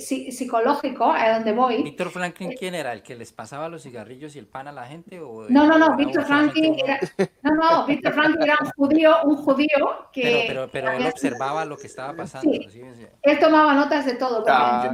psicológico, 0.00 1.04
a 1.04 1.34
donde 1.34 1.52
voy. 1.52 1.82
¿Víctor 1.82 2.10
Franklin 2.10 2.52
eh, 2.52 2.56
quién 2.58 2.74
era? 2.74 2.92
¿El 2.92 3.02
que 3.02 3.14
les 3.14 3.32
pasaba 3.32 3.68
los 3.68 3.82
cigarrillos 3.82 4.34
y 4.34 4.38
el 4.38 4.46
pan 4.46 4.68
a 4.68 4.72
la 4.72 4.86
gente? 4.86 5.20
O 5.20 5.48
no, 5.48 5.66
no, 5.66 5.78
no, 5.78 5.96
Víctor 5.96 6.24
Franklin 6.24 6.76
era. 6.78 6.98
No, 7.42 7.54
no, 7.54 7.86
Víctor 7.86 8.14
Franklin 8.14 8.42
era 8.42 8.58
un 8.60 8.70
judío, 8.70 9.16
un 9.24 9.36
judío 9.36 10.08
que. 10.12 10.44
Pero, 10.48 10.68
pero, 10.72 10.90
él 10.92 11.06
observaba 11.06 11.64
lo 11.64 11.76
que 11.76 11.86
estaba 11.86 12.14
pasando. 12.14 12.50
Sí. 12.68 12.82
Él 13.22 13.38
tomaba 13.38 13.74
notas 13.74 14.06
de 14.06 14.14
todo. 14.14 14.44
Ah, 14.48 14.90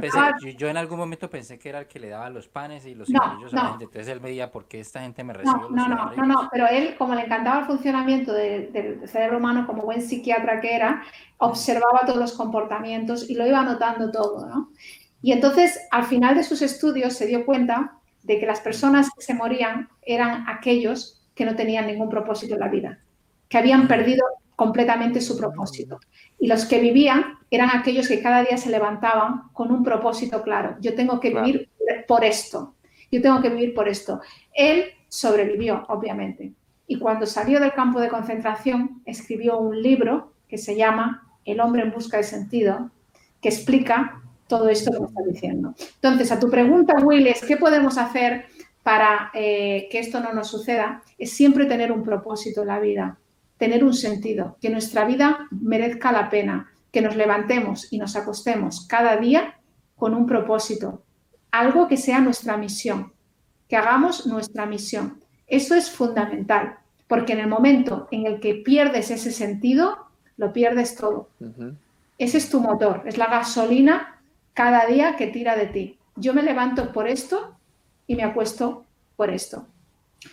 yo, 0.57 0.67
en 0.67 0.77
algún 0.77 0.97
momento 0.97 1.29
pensé 1.29 1.57
que 1.57 1.69
era 1.69 1.79
el 1.79 1.87
que 1.87 1.99
le 1.99 2.09
daba 2.09 2.29
los 2.29 2.47
panes 2.47 2.85
y 2.85 2.95
los 2.95 3.07
cigarrillos 3.07 3.53
a 3.53 3.55
la 3.55 3.69
gente. 3.69 3.85
Entonces 3.85 4.07
él 4.07 4.19
veía 4.19 4.51
por 4.51 4.65
qué 4.65 4.79
esta 4.79 5.01
gente 5.01 5.23
me 5.23 5.33
recibe. 5.33 5.59
No, 5.71 5.87
no, 5.87 6.13
no, 6.15 6.25
no, 6.25 6.49
pero 6.51 6.67
él, 6.67 6.95
como 6.97 7.15
le 7.15 7.25
encantaba 7.25 7.59
el 7.59 7.65
funcionamiento 7.65 8.33
del 8.33 9.07
cerebro 9.07 9.37
humano 9.37 9.65
como 9.65 9.83
buen 9.83 10.01
psiquiatra, 10.01 10.40
psiquiatra 10.41 10.61
que 10.61 10.75
era, 10.75 11.03
observaba 11.37 12.01
todos 12.05 12.19
los 12.19 12.33
comportamientos 12.33 13.29
y 13.29 13.35
lo 13.35 13.45
iba 13.45 13.59
anotando 13.59 14.11
todo, 14.11 14.45
¿no? 14.47 14.71
Y 15.21 15.31
entonces, 15.31 15.79
al 15.91 16.05
final 16.05 16.35
de 16.35 16.43
sus 16.43 16.61
estudios, 16.61 17.13
se 17.13 17.27
dio 17.27 17.45
cuenta 17.45 17.93
de 18.23 18.39
que 18.39 18.45
las 18.45 18.59
personas 18.59 19.09
que 19.15 19.23
se 19.23 19.33
morían 19.33 19.89
eran 20.01 20.45
aquellos 20.47 21.23
que 21.35 21.45
no 21.45 21.55
tenían 21.55 21.87
ningún 21.87 22.09
propósito 22.09 22.55
en 22.55 22.59
la 22.59 22.69
vida, 22.69 22.99
que 23.47 23.57
habían 23.57 23.87
perdido 23.87 24.23
completamente 24.55 25.21
su 25.21 25.37
propósito. 25.37 25.99
Y 26.39 26.47
los 26.47 26.65
que 26.65 26.79
vivían 26.79 27.37
eran 27.49 27.69
aquellos 27.71 28.07
que 28.07 28.21
cada 28.21 28.43
día 28.43 28.57
se 28.57 28.69
levantaban 28.69 29.49
con 29.53 29.71
un 29.71 29.83
propósito 29.83 30.41
claro. 30.41 30.77
Yo 30.79 30.95
tengo 30.95 31.19
que 31.19 31.29
vivir 31.29 31.69
por 32.07 32.23
esto. 32.23 32.75
Yo 33.11 33.21
tengo 33.21 33.41
que 33.41 33.49
vivir 33.49 33.73
por 33.73 33.87
esto. 33.87 34.21
Él 34.53 34.85
sobrevivió, 35.07 35.83
obviamente. 35.89 36.53
Y 36.91 36.99
cuando 36.99 37.25
salió 37.25 37.61
del 37.61 37.71
campo 37.71 38.01
de 38.01 38.09
concentración, 38.09 39.01
escribió 39.05 39.57
un 39.59 39.81
libro 39.81 40.33
que 40.49 40.57
se 40.57 40.75
llama 40.75 41.25
El 41.45 41.61
hombre 41.61 41.83
en 41.83 41.91
busca 41.93 42.17
de 42.17 42.23
sentido, 42.23 42.91
que 43.41 43.47
explica 43.47 44.21
todo 44.47 44.67
esto 44.67 44.91
que 44.91 44.99
me 44.99 45.05
está 45.05 45.21
diciendo. 45.21 45.73
Entonces, 45.95 46.33
a 46.33 46.39
tu 46.41 46.49
pregunta, 46.49 46.95
Will, 47.01 47.27
es 47.27 47.45
qué 47.45 47.55
podemos 47.55 47.97
hacer 47.97 48.47
para 48.83 49.31
eh, 49.33 49.87
que 49.89 49.99
esto 49.99 50.19
no 50.19 50.33
nos 50.33 50.49
suceda, 50.49 51.01
es 51.17 51.31
siempre 51.31 51.65
tener 51.65 51.93
un 51.93 52.03
propósito 52.03 52.63
en 52.63 52.67
la 52.67 52.81
vida, 52.81 53.17
tener 53.57 53.85
un 53.85 53.93
sentido, 53.93 54.57
que 54.59 54.69
nuestra 54.69 55.05
vida 55.05 55.47
merezca 55.49 56.11
la 56.11 56.29
pena, 56.29 56.73
que 56.91 57.01
nos 57.01 57.15
levantemos 57.15 57.87
y 57.89 57.99
nos 57.99 58.17
acostemos 58.17 58.85
cada 58.85 59.15
día 59.15 59.61
con 59.95 60.13
un 60.13 60.25
propósito, 60.25 61.05
algo 61.51 61.87
que 61.87 61.95
sea 61.95 62.19
nuestra 62.19 62.57
misión, 62.57 63.13
que 63.69 63.77
hagamos 63.77 64.27
nuestra 64.27 64.65
misión. 64.65 65.21
Eso 65.47 65.73
es 65.75 65.89
fundamental, 65.89 66.80
porque 67.11 67.33
en 67.33 67.39
el 67.39 67.47
momento 67.47 68.07
en 68.09 68.25
el 68.25 68.39
que 68.39 68.55
pierdes 68.55 69.11
ese 69.11 69.33
sentido, 69.33 69.97
lo 70.37 70.53
pierdes 70.53 70.95
todo. 70.95 71.27
Ese 72.17 72.37
es 72.37 72.49
tu 72.49 72.61
motor, 72.61 73.03
es 73.05 73.17
la 73.17 73.25
gasolina 73.25 74.21
cada 74.53 74.85
día 74.85 75.17
que 75.17 75.27
tira 75.27 75.57
de 75.57 75.65
ti. 75.65 75.99
Yo 76.15 76.33
me 76.33 76.41
levanto 76.41 76.93
por 76.93 77.09
esto 77.09 77.57
y 78.07 78.15
me 78.15 78.23
acuesto 78.23 78.85
por 79.17 79.29
esto. 79.29 79.67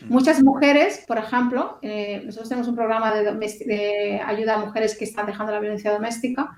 Muchas 0.09 0.41
mujeres, 0.41 1.05
por 1.09 1.19
ejemplo, 1.19 1.81
eh, 1.83 2.23
nosotros 2.25 2.49
tenemos 2.49 2.69
un 2.69 2.77
programa 2.77 3.13
de, 3.13 4.23
ayuda 4.25 4.55
a 4.55 4.65
mujeres 4.65 4.97
que 4.97 5.05
están 5.05 5.27
dejando 5.27 5.51
la 5.51 5.59
violencia 5.59 5.91
doméstica 5.91 6.57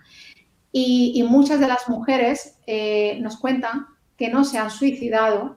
y, 0.71 1.25
muchas 1.27 1.61
de 1.61 1.69
las 1.69 1.89
mujeres 1.89 2.59
eh, 2.67 3.19
nos 3.23 3.39
cuentan 3.39 3.87
que 4.19 4.29
no 4.29 4.45
se 4.45 4.59
han 4.59 4.71
suicidado 4.71 5.57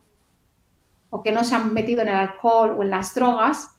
o 1.10 1.22
que 1.22 1.34
no 1.34 1.44
se 1.44 1.54
han 1.54 1.74
metido 1.74 2.02
en 2.02 2.08
el 2.08 2.16
alcohol 2.16 2.78
o 2.78 2.84
en 2.84 2.92
las 2.92 3.14
drogas, 3.14 3.74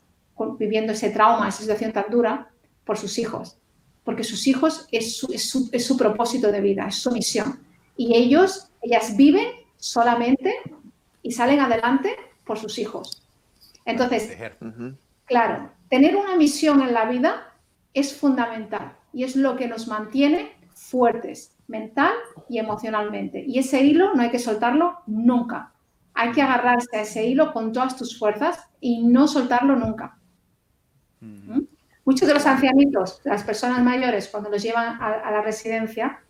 viviendo 0.58 0.92
ese 0.92 1.10
trauma, 1.10 1.48
esa 1.48 1.60
situación 1.60 1.92
tan 1.92 2.06
dura, 2.10 2.50
por 2.84 2.98
sus 2.98 3.18
hijos. 3.18 3.58
Porque 4.04 4.24
sus 4.24 4.46
hijos 4.46 4.86
es 4.92 5.16
su, 5.16 5.32
es 5.72 5.86
su 5.86 5.96
propósito 5.96 6.52
de 6.52 6.60
vida, 6.60 6.86
es 6.88 6.96
su 6.96 7.10
misión. 7.10 7.60
Y 7.96 8.14
ellos, 8.14 8.68
ellas 8.82 9.16
viven 9.16 9.46
solamente 9.76 10.54
y 11.22 11.32
salen 11.32 11.60
adelante 11.60 12.16
por 12.44 12.58
sus 12.58 12.78
hijos. 12.78 13.22
Entonces, 13.84 14.36
claro, 15.24 15.70
tener 15.88 16.16
una 16.16 16.36
misión 16.36 16.80
en 16.82 16.92
la 16.92 17.06
vida 17.06 17.54
es 17.92 18.14
fundamental 18.14 18.96
y 19.12 19.24
es 19.24 19.36
lo 19.36 19.56
que 19.56 19.68
nos 19.68 19.86
mantiene 19.88 20.52
fuertes 20.74 21.54
mental 21.66 22.12
y 22.48 22.58
emocionalmente. 22.58 23.44
Y 23.46 23.58
ese 23.58 23.80
hilo 23.82 24.14
no 24.14 24.22
hay 24.22 24.30
que 24.30 24.38
soltarlo 24.38 24.98
nunca. 25.06 25.72
Hay 26.12 26.32
que 26.32 26.42
agarrarse 26.42 26.96
a 26.96 27.02
ese 27.02 27.26
hilo 27.26 27.52
con 27.52 27.72
todas 27.72 27.96
tus 27.96 28.18
fuerzas 28.18 28.58
y 28.80 29.02
no 29.02 29.26
soltarlo 29.26 29.76
nunca. 29.76 30.18
¿Mm? 31.24 31.60
Muchos 32.04 32.28
de 32.28 32.34
los 32.34 32.44
ancianitos, 32.46 33.20
las 33.24 33.42
personas 33.44 33.82
mayores, 33.82 34.28
cuando 34.28 34.50
los 34.50 34.62
llevan 34.62 35.00
a, 35.00 35.30
la 35.30 35.40
residencia, 35.40 36.20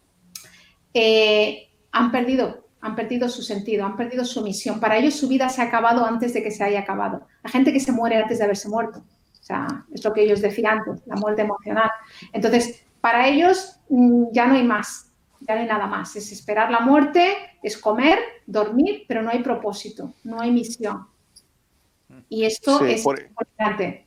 eh, 0.92 1.68
han 1.90 2.12
perdido 2.12 2.64
han 2.84 2.94
perdido 2.94 3.30
su 3.30 3.40
sentido, 3.40 3.86
han 3.86 3.96
perdido 3.96 4.26
su 4.26 4.42
misión. 4.42 4.78
Para 4.78 4.98
ellos 4.98 5.14
su 5.14 5.26
vida 5.26 5.48
se 5.48 5.62
ha 5.62 5.64
acabado 5.64 6.04
antes 6.04 6.34
de 6.34 6.42
que 6.42 6.50
se 6.50 6.62
haya 6.62 6.80
acabado. 6.80 7.26
La 7.42 7.48
gente 7.48 7.72
que 7.72 7.80
se 7.80 7.92
muere 7.92 8.16
antes 8.16 8.36
de 8.36 8.44
haberse 8.44 8.68
muerto. 8.68 8.98
O 8.98 9.42
sea, 9.42 9.86
es 9.90 10.04
lo 10.04 10.12
que 10.12 10.22
ellos 10.22 10.42
decían 10.42 10.80
antes, 10.80 11.06
la 11.06 11.16
muerte 11.16 11.40
emocional. 11.40 11.90
Entonces, 12.30 12.84
para 13.00 13.26
ellos 13.26 13.80
mm, 13.88 14.24
ya 14.32 14.46
no 14.46 14.54
hay 14.54 14.64
más, 14.64 15.10
ya 15.40 15.54
no 15.54 15.62
hay 15.62 15.66
nada 15.66 15.86
más. 15.86 16.14
Es 16.16 16.30
esperar 16.30 16.70
la 16.70 16.80
muerte, 16.80 17.34
es 17.62 17.78
comer, 17.78 18.18
dormir, 18.46 19.04
pero 19.08 19.22
no 19.22 19.30
hay 19.30 19.42
propósito, 19.42 20.12
no 20.22 20.42
hay 20.42 20.50
misión. 20.50 21.06
Y 22.28 22.44
esto 22.44 22.84
es 22.84 23.02
importante. 23.02 24.03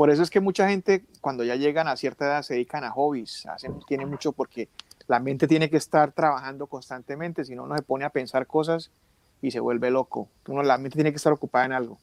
Por 0.00 0.08
eso 0.08 0.22
es 0.22 0.30
que 0.30 0.40
mucha 0.40 0.66
gente 0.66 1.04
cuando 1.20 1.44
ya 1.44 1.56
llegan 1.56 1.86
a 1.86 1.94
cierta 1.94 2.24
edad 2.24 2.40
se 2.40 2.54
dedican 2.54 2.84
a 2.84 2.90
hobbies, 2.90 3.44
hacen, 3.44 3.80
tiene 3.86 4.06
mucho 4.06 4.32
porque 4.32 4.70
la 5.08 5.20
mente 5.20 5.46
tiene 5.46 5.68
que 5.68 5.76
estar 5.76 6.12
trabajando 6.12 6.66
constantemente, 6.68 7.44
si 7.44 7.54
no, 7.54 7.64
uno 7.64 7.76
se 7.76 7.82
pone 7.82 8.06
a 8.06 8.08
pensar 8.08 8.46
cosas 8.46 8.90
y 9.42 9.50
se 9.50 9.60
vuelve 9.60 9.90
loco. 9.90 10.30
Uno, 10.48 10.62
la 10.62 10.78
mente 10.78 10.96
tiene 10.96 11.10
que 11.10 11.16
estar 11.16 11.34
ocupada 11.34 11.66
en 11.66 11.72
algo. 11.72 11.98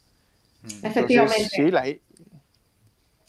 Mm. 0.61 0.85
Efectivamente. 0.85 1.49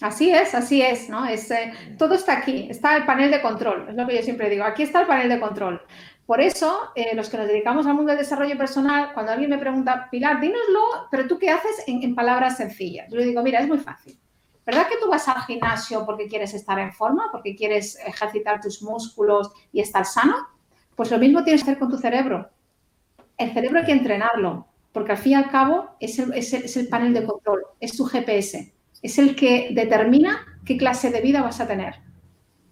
Así 0.03 0.29
es, 0.29 0.55
así 0.55 0.83
es, 0.83 1.09
¿no? 1.09 1.25
Es, 1.25 1.51
eh, 1.51 1.73
todo 1.97 2.13
está 2.13 2.37
aquí, 2.37 2.69
está 2.69 2.95
el 2.95 3.07
panel 3.07 3.31
de 3.31 3.41
control, 3.41 3.89
es 3.89 3.95
lo 3.95 4.07
que 4.07 4.17
yo 4.17 4.23
siempre 4.23 4.51
digo, 4.51 4.65
aquí 4.65 4.83
está 4.83 5.01
el 5.01 5.07
panel 5.07 5.31
de 5.31 5.41
control. 5.41 5.81
Por 6.27 6.43
eso, 6.43 6.91
eh, 6.95 7.17
los 7.17 7.31
que 7.31 7.39
nos 7.39 7.49
dedicamos 7.49 7.87
al 7.87 7.95
mundo 7.95 8.11
del 8.11 8.19
desarrollo 8.19 8.59
personal, 8.59 9.15
cuando 9.15 9.33
alguien 9.33 9.49
me 9.49 9.57
pregunta, 9.57 10.09
Pilar, 10.11 10.43
dínoslo, 10.43 11.09
pero 11.11 11.27
tú 11.27 11.39
qué 11.39 11.49
haces 11.49 11.85
en, 11.87 12.03
en 12.03 12.15
palabras 12.15 12.59
sencillas. 12.59 13.09
Yo 13.11 13.17
le 13.17 13.25
digo, 13.25 13.43
mira, 13.43 13.61
es 13.61 13.67
muy 13.67 13.79
fácil. 13.79 14.21
¿Verdad 14.69 14.87
que 14.87 14.99
tú 15.03 15.09
vas 15.09 15.27
al 15.29 15.41
gimnasio 15.45 16.05
porque 16.05 16.29
quieres 16.29 16.53
estar 16.53 16.79
en 16.79 16.93
forma, 16.93 17.29
porque 17.33 17.57
quieres 17.57 17.99
ejercitar 18.05 18.61
tus 18.61 18.83
músculos 18.83 19.51
y 19.73 19.81
estar 19.81 20.05
sano? 20.05 20.47
Pues 20.95 21.11
lo 21.11 21.17
mismo 21.17 21.43
tienes 21.43 21.65
que 21.65 21.71
hacer 21.71 21.79
con 21.79 21.89
tu 21.89 21.97
cerebro. 21.97 22.51
El 23.39 23.55
cerebro 23.55 23.79
hay 23.79 23.87
que 23.87 23.93
entrenarlo, 23.93 24.67
porque 24.93 25.13
al 25.13 25.17
fin 25.17 25.33
y 25.33 25.35
al 25.37 25.51
cabo 25.51 25.97
es 26.01 26.19
el, 26.19 26.89
panel 26.89 27.15
de 27.15 27.25
control, 27.25 27.63
es 27.81 27.97
tu 27.97 28.05
GPS, 28.05 28.75
es 29.01 29.19
el 29.19 29.35
que 29.35 29.71
determina 29.73 30.45
qué 30.67 30.77
clase 30.77 31.11
de 31.11 31.23
vida 31.23 31.41
vas 31.41 31.61
a 31.61 31.67
tener. 31.67 32.03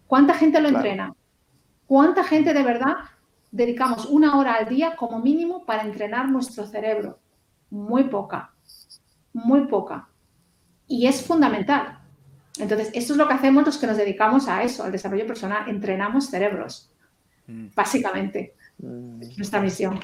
¿Cuánta 0.07 0.35
gente 0.35 0.61
lo 0.61 0.69
entrena? 0.69 1.15
¿Cuánta 1.87 2.25
gente 2.25 2.53
de 2.53 2.63
verdad 2.63 2.97
dedicamos 3.51 4.05
una 4.05 4.39
hora 4.39 4.53
al 4.53 4.69
día 4.69 4.97
como 4.97 5.19
mínimo 5.19 5.65
para 5.65 5.85
entrenar 5.85 6.29
nuestro 6.29 6.67
cerebro? 6.67 7.21
Muy 7.71 8.05
poca, 8.05 8.53
muy 9.33 9.63
poca 9.67 10.11
y 10.89 11.07
es 11.07 11.23
fundamental. 11.23 11.99
Entonces, 12.59 12.91
esto 12.95 13.13
es 13.13 13.19
lo 13.19 13.29
que 13.29 13.35
hacemos 13.35 13.67
los 13.67 13.79
que 13.79 13.87
nos 13.87 13.97
dedicamos 13.97 14.49
a 14.49 14.63
eso, 14.63 14.83
al 14.85 14.93
desarrollo 14.93 15.27
personal. 15.27 15.69
Entrenamos 15.69 16.31
cerebros, 16.31 16.91
mm. 17.47 17.69
básicamente. 17.75 18.55
Mm. 18.79 19.21
nuestra 19.37 19.61
misión. 19.61 19.99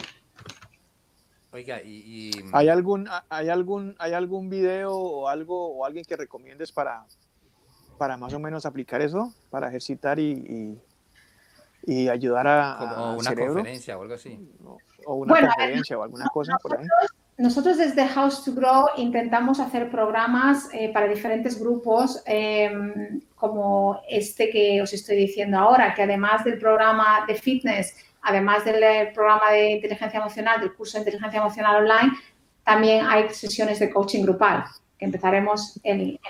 Oiga, 1.53 1.83
y, 1.83 2.31
¿Hay 2.53 2.69
algún, 2.71 3.07
hay 3.29 3.51
algún, 3.51 3.95
hay 3.99 4.15
algún 4.15 4.49
video 4.49 4.97
o 4.97 5.29
algo 5.29 5.77
o 5.77 5.85
alguien 5.85 6.05
que 6.07 6.17
recomiendes 6.17 6.73
para, 6.73 7.05
para 7.99 8.17
más 8.17 8.33
o 8.33 8.39
menos 8.39 8.65
aplicar 8.65 9.03
eso, 9.03 9.35
para 9.51 9.69
ejercitar 9.69 10.19
y, 10.19 10.79
y, 11.85 12.09
ayudar 12.09 12.47
a, 12.47 12.77
Como 12.79 13.19
una 13.19 13.35
conferencia 13.35 13.99
o 13.99 14.03
algo 14.03 14.15
así. 14.15 14.39
O 15.05 15.15
una 15.17 15.41
conferencia 15.41 15.99
o 15.99 16.03
alguna 16.03 16.27
cosa 16.29 16.57
por 16.63 16.79
ahí 16.79 16.87
nosotros 17.39 17.79
desde 17.79 18.07
House 18.09 18.45
to 18.45 18.53
Grow 18.53 18.87
intentamos 18.97 19.59
hacer 19.59 19.91
programas 19.91 20.69
eh, 20.73 20.91
para 20.93 21.09
diferentes 21.09 21.59
grupos, 21.59 22.23
em, 22.27 23.21
como 23.35 24.01
este 24.09 24.51
que 24.51 24.83
os 24.83 24.93
estoy 24.93 25.17
diciendo 25.17 25.59
ahora, 25.59 25.95
que 25.95 26.03
además 26.03 26.45
del 26.45 26.59
programa 26.59 27.25
de 27.27 27.35
fitness, 27.35 27.97
además 28.21 28.65
del 28.65 28.83
eh, 28.83 29.11
programa 29.15 29.51
de 29.51 29.73
inteligencia 29.73 30.21
emocional, 30.21 30.61
del 30.61 30.75
curso 30.75 30.99
de 30.99 31.05
inteligencia 31.05 31.41
emocional 31.41 31.77
online, 31.77 32.13
también 32.65 33.07
hay 33.07 33.29
sesiones 33.31 33.79
de 33.79 33.91
coaching 33.91 34.23
grupal, 34.23 34.65
que 34.99 35.07
empezaremos 35.07 35.81
el, 35.83 36.21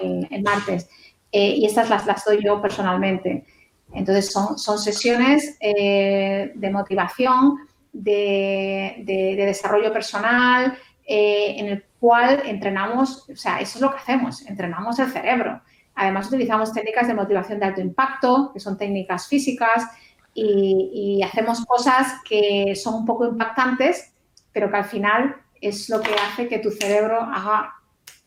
martes. 0.43 0.89
Eh, 1.33 1.57
y 1.57 1.67
estas 1.67 1.91
las, 1.91 2.07
las 2.07 2.25
doy 2.25 2.43
yo 2.43 2.63
personalmente. 2.63 3.45
Entonces, 3.93 4.33
son, 4.33 4.57
son 4.57 4.79
sesiones 4.79 5.59
de 5.61 6.71
motivación, 6.73 7.59
de, 7.93 9.03
de 9.05 9.45
desarrollo 9.45 9.93
personal, 9.93 10.79
eh, 11.15 11.61
en 11.61 11.67
el 11.67 11.85
cual 12.01 12.43
entrenamos, 12.47 13.29
o 13.29 13.37
sea, 13.37 13.61
eso 13.61 13.77
es 13.77 13.83
lo 13.83 13.91
que 13.91 13.99
hacemos, 13.99 14.41
entrenamos 14.47 14.99
el 14.99 15.11
cerebro. 15.11 15.61
Además, 15.95 16.29
utilizamos 16.29 16.73
técnicas 16.73 17.07
de 17.07 17.13
motivación 17.13 17.61
de 17.61 17.67
alto 17.67 17.83
impacto, 17.83 18.51
que 18.55 18.61
son 18.61 18.79
técnicas 18.79 19.29
físicas, 19.29 19.89
y, 20.33 21.21
hacemos 21.23 21.67
cosas 21.67 22.15
que 22.27 22.75
son 22.75 22.95
un 22.95 23.05
poco 23.05 23.27
impactantes, 23.27 24.15
pero 24.55 24.71
que 24.71 24.77
al 24.79 24.87
final 24.87 25.37
es 25.61 25.91
lo 25.91 26.01
que 26.01 26.15
hace 26.15 26.49
que 26.49 26.61
tu 26.61 26.71
cerebro 26.71 27.21
haga 27.21 27.75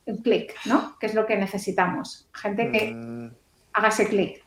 un 0.06 0.18
clic, 0.18 0.53
¿no? 0.66 0.95
Que 0.99 1.07
es 1.07 1.16
lo 1.16 1.26
que 1.26 1.38
necesitamos. 1.38 2.30
Gente 2.34 2.72
que 2.72 2.94
mm. 2.94 3.32
haga 3.74 3.88
ese 3.88 4.07
clic. 4.07 4.45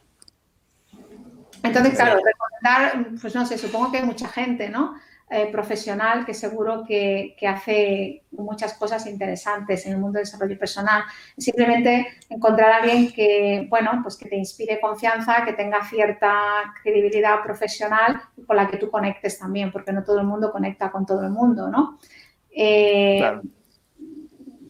Entonces, 1.65 1.97
claro, 1.97 2.20
recomendar, 2.24 3.19
pues 3.20 3.35
no 3.35 3.44
sé, 3.44 3.59
supongo 3.59 3.90
que 3.90 3.98
hay 3.98 4.06
mucha 4.06 4.28
gente, 4.28 4.69
¿no? 4.69 4.94
Eh, 5.30 5.50
profesional 5.52 6.24
que 6.24 6.32
seguro 6.32 6.84
que, 6.86 7.36
hace 7.46 8.22
muchas 8.30 8.72
cosas 8.74 9.06
interesantes 9.06 9.84
en 9.84 9.92
el 9.92 9.98
mundo 9.98 10.16
del 10.16 10.24
desarrollo 10.24 10.59
personal. 10.59 11.02
Simplemente 11.36 12.06
encontrar 12.30 12.70
a 12.72 12.76
alguien 12.76 13.12
que, 13.12 13.66
bueno, 13.68 14.00
pues 14.02 14.16
que 14.16 14.26
te 14.28 14.36
inspire 14.36 14.80
confianza, 14.80 15.44
que 15.44 15.52
tenga 15.52 15.84
cierta 15.84 16.72
credibilidad 16.82 17.42
profesional 17.42 18.22
y 18.38 18.44
con 18.44 18.56
la 18.56 18.68
que 18.68 18.78
tú 18.78 18.90
conectes 18.90 19.38
también, 19.38 19.70
porque 19.70 19.92
no 19.92 20.02
todo 20.02 20.20
el 20.20 20.26
mundo 20.26 20.50
conecta 20.50 20.90
con 20.90 21.05
todo 21.05 21.22
el 21.22 21.30
mundo, 21.30 21.68
¿no? 21.68 21.98
Eh, 22.50 23.40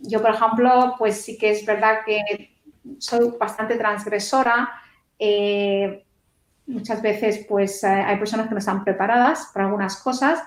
yo, 0.00 0.20
por 0.20 0.30
ejemplo, 0.30 0.96
pues 0.98 1.20
sí 1.20 1.38
que 1.38 1.50
es 1.50 1.64
verdad 1.64 2.00
que 2.04 2.56
soy 2.98 3.32
bastante 3.38 3.76
transgresora. 3.76 4.70
Eh, 5.18 6.04
muchas 6.68 7.02
veces 7.02 7.44
pues 7.48 7.82
eh, 7.82 7.88
hay 7.88 8.16
personas 8.18 8.46
que 8.46 8.52
no 8.52 8.58
están 8.58 8.84
preparadas 8.84 9.50
para 9.52 9.66
algunas 9.66 9.96
cosas, 9.96 10.40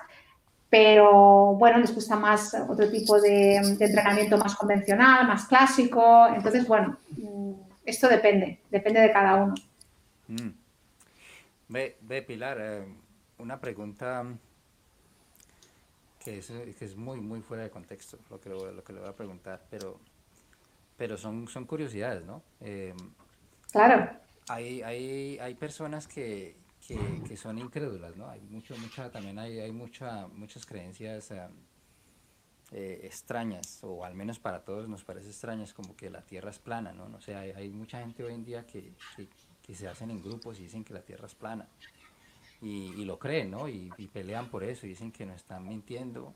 pero 0.70 1.54
bueno, 1.54 1.78
les 1.78 1.94
gusta 1.94 2.16
más 2.16 2.54
otro 2.68 2.90
tipo 2.90 3.20
de, 3.20 3.56
entrenamiento 3.56 4.38
más 4.38 4.54
convencional, 4.54 5.26
más 5.26 5.46
clásico. 5.46 6.28
Entonces, 6.34 6.66
bueno, 6.66 6.96
mm, 7.10 7.52
esto 7.84 8.08
depende, 8.08 8.60
depende 8.70 9.00
de 9.00 9.12
cada 9.12 9.34
uno. 9.34 9.54
Mm. 10.28 10.48
Ve, 11.68 12.24
Pilar, 12.26 12.58
eh, 12.60 12.84
una 13.38 13.60
pregunta 13.60 14.24
que 16.24 16.38
es, 16.38 16.96
muy, 16.96 17.20
muy 17.20 17.40
fuera 17.40 17.64
de 17.64 17.70
contexto, 17.70 18.18
lo 18.30 18.40
que, 18.40 18.48
lo 18.48 18.84
que 18.84 18.92
le 18.92 19.00
voy 19.00 19.08
a 19.08 19.16
preguntar, 19.16 19.60
pero, 19.68 19.98
pero 20.96 21.16
son, 21.16 21.48
son 21.48 21.64
curiosidades, 21.64 22.24
¿no? 22.24 22.42
Eh, 22.60 22.94
claro 23.72 24.21
hay, 24.48 24.82
hay, 24.82 25.38
hay 25.38 25.54
personas 25.54 26.06
que, 26.06 26.56
que, 26.86 27.36
son 27.36 27.58
incrédulas, 27.58 28.16
¿no? 28.16 28.28
Hay 28.28 28.40
mucho, 28.42 28.76
mucha, 28.76 29.10
también 29.10 29.38
hay, 29.38 29.60
hay 29.60 29.72
mucha, 29.72 30.26
muchas 30.28 30.66
creencias 30.66 31.30
eh, 31.30 31.48
eh, 32.72 33.00
extrañas, 33.04 33.80
o 33.82 34.04
al 34.04 34.14
menos 34.14 34.38
para 34.38 34.64
todos 34.64 34.88
nos 34.88 35.04
parece 35.04 35.28
extrañas, 35.28 35.72
como 35.72 35.94
que 35.96 36.10
la 36.10 36.22
Tierra 36.22 36.50
es 36.50 36.58
plana, 36.58 36.92
¿no? 36.92 37.04
O 37.16 37.20
sea, 37.20 37.40
hay, 37.40 37.70
mucha 37.70 38.00
gente 38.00 38.24
hoy 38.24 38.34
en 38.34 38.44
día 38.44 38.66
que, 38.66 38.92
que, 39.62 39.74
se 39.74 39.88
hacen 39.88 40.10
en 40.10 40.22
grupos 40.22 40.58
y 40.58 40.64
dicen 40.64 40.84
que 40.84 40.92
la 40.92 41.02
Tierra 41.02 41.26
es 41.26 41.34
plana. 41.34 41.68
Y, 42.60 42.92
y 42.92 43.04
lo 43.04 43.18
creen, 43.18 43.50
¿no? 43.50 43.68
Y, 43.68 43.90
y, 43.96 44.06
pelean 44.08 44.48
por 44.48 44.62
eso, 44.62 44.86
y 44.86 44.90
dicen 44.90 45.12
que 45.12 45.26
no 45.26 45.34
están 45.34 45.66
mintiendo. 45.66 46.34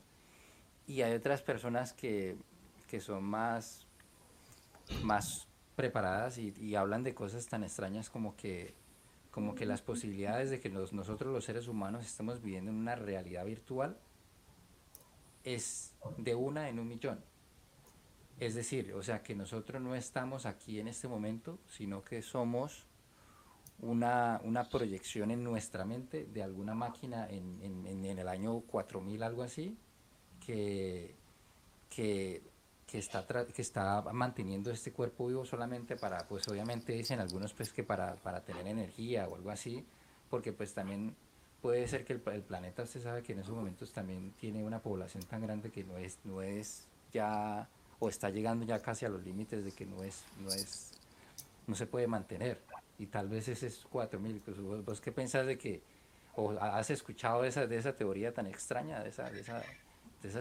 Y 0.85 1.01
hay 1.01 1.13
otras 1.13 1.41
personas 1.41 1.93
que, 1.93 2.37
que 2.87 2.99
son 2.99 3.23
más, 3.23 3.85
más 5.03 5.47
preparadas 5.77 6.39
y, 6.39 6.75
hablan 6.75 7.03
de 7.03 7.13
cosas 7.13 7.45
tan 7.45 7.63
extrañas 7.63 8.09
como 8.09 8.35
que, 8.35 8.73
como 9.29 9.53
que 9.53 9.67
las 9.67 9.83
posibilidades 9.83 10.49
de 10.49 10.59
que 10.59 10.69
nosotros 10.69 11.31
los 11.31 11.45
seres 11.45 11.67
humanos 11.67 12.03
estemos 12.03 12.41
viviendo 12.41 12.71
en 12.71 12.77
una 12.77 12.95
realidad 12.95 13.45
virtual 13.45 13.95
es 15.43 15.93
de 16.17 16.33
una 16.33 16.67
en 16.67 16.79
un 16.79 16.87
millón. 16.87 17.23
Es 18.39 18.55
decir, 18.55 18.91
o 18.93 19.03
sea 19.03 19.21
que 19.21 19.35
nosotros 19.35 19.79
no 19.79 19.93
estamos 19.93 20.47
aquí 20.47 20.79
en 20.79 20.87
este 20.87 21.07
momento, 21.07 21.59
sino 21.67 22.03
que 22.03 22.23
somos 22.23 22.87
una, 23.79 24.41
proyección 24.71 25.29
en 25.29 25.43
nuestra 25.43 25.85
mente 25.85 26.25
de 26.25 26.41
alguna 26.41 26.73
máquina 26.73 27.27
en, 27.29 27.85
en 27.85 28.03
el 28.17 28.27
año 28.27 28.61
4000, 28.61 29.21
algo 29.21 29.43
así, 29.43 29.77
que, 30.43 31.15
que 31.91 32.41
que 32.87 32.99
está, 32.99 33.27
que 33.27 33.61
está 33.61 34.01
manteniendo 34.13 34.71
este 34.71 34.93
cuerpo 34.93 35.27
vivo 35.27 35.45
solamente 35.45 35.97
para, 35.97 36.25
pues 36.25 36.47
obviamente 36.47 36.93
dicen 36.93 37.19
algunos 37.19 37.53
pues 37.53 37.73
que 37.73 37.83
para, 37.83 38.15
para 38.15 38.41
tener 38.41 38.65
energía 38.65 39.27
o 39.27 39.35
algo 39.35 39.51
así, 39.51 39.85
porque 40.29 40.53
pues 40.53 40.73
también 40.73 41.13
puede 41.61 41.85
ser 41.89 42.05
que 42.05 42.13
el, 42.13 42.21
planeta 42.21 42.83
usted 42.83 43.03
sabe 43.03 43.23
que 43.23 43.33
en 43.33 43.39
esos 43.39 43.53
momentos 43.53 43.91
también 43.91 44.31
tiene 44.39 44.63
una 44.63 44.79
población 44.79 45.23
tan 45.23 45.41
grande 45.41 45.69
que 45.69 45.83
no 45.83 45.97
es, 45.97 46.17
no 46.23 46.41
es 46.41 46.87
ya, 47.13 47.67
o 47.99 48.07
está 48.07 48.29
llegando 48.29 48.65
ya 48.65 48.79
casi 48.79 49.05
a 49.05 49.09
los 49.09 49.21
límites 49.23 49.65
de 49.65 49.71
que 49.73 49.85
no 49.85 50.01
es, 50.03 50.23
no 50.39 50.49
es, 50.49 50.91
no 51.67 51.75
se 51.75 51.87
puede 51.87 52.07
mantener. 52.07 52.61
Y 52.99 53.07
tal 53.07 53.27
vez 53.27 53.49
ese 53.49 53.67
es 53.67 53.79
4000. 53.89 54.39
Pues, 54.39 54.59
¿vos, 54.59 54.85
¿Vos 54.85 55.01
qué 55.01 55.11
pensás 55.11 55.45
de 55.45 55.57
que, 55.57 55.81
o 56.35 56.51
has 56.51 56.89
escuchado 56.89 57.43
esa, 57.43 57.67
de 57.67 57.77
esa 57.77 57.93
teoría 57.93 58.33
tan 58.33 58.47
extraña, 58.47 59.01
de 59.01 59.09
esa, 59.09 59.29
de 59.29 59.41
esa 59.41 59.61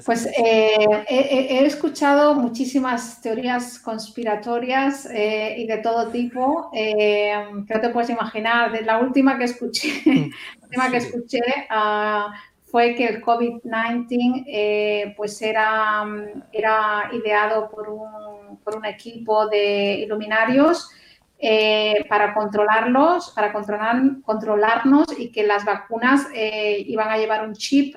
pues 0.05 0.27
eh, 0.27 1.05
he, 1.09 1.65
escuchado 1.65 2.35
muchísimas 2.35 3.21
teorías 3.21 3.79
conspiratorias 3.79 5.07
eh, 5.07 5.55
y 5.59 5.67
de 5.67 5.79
todo 5.79 6.09
tipo. 6.11 6.71
Eh, 6.75 7.33
que 7.67 7.75
no 7.75 7.81
te 7.81 7.89
puedes 7.91 8.11
imaginar. 8.11 8.83
La 8.85 8.99
última 8.99 9.39
que 9.39 9.45
escuché, 9.45 10.03
la 10.05 10.63
última 10.63 10.91
que 10.91 10.97
escuché 10.99 11.41
ah, 11.71 12.33
fue 12.65 12.95
que 12.95 13.07
el 13.07 13.23
COVID-19 13.23 15.15
pues 15.17 15.41
era, 15.43 16.05
era 16.53 17.11
ideado 17.13 17.71
por 17.71 17.89
un, 17.89 18.59
por 18.63 18.77
un 18.77 18.85
equipo 18.85 19.47
de 19.49 20.01
iluminarios 20.01 20.91
para 22.09 22.33
controlarlos, 22.33 23.31
para 23.33 23.53
controlar, 23.53 24.03
controlarnos 24.23 25.07
y 25.19 25.31
que 25.31 25.47
las 25.47 25.65
vacunas 25.65 26.27
iban 26.35 27.11
a 27.11 27.19
llevar 27.19 27.47
un 27.47 27.55
chip 27.55 27.95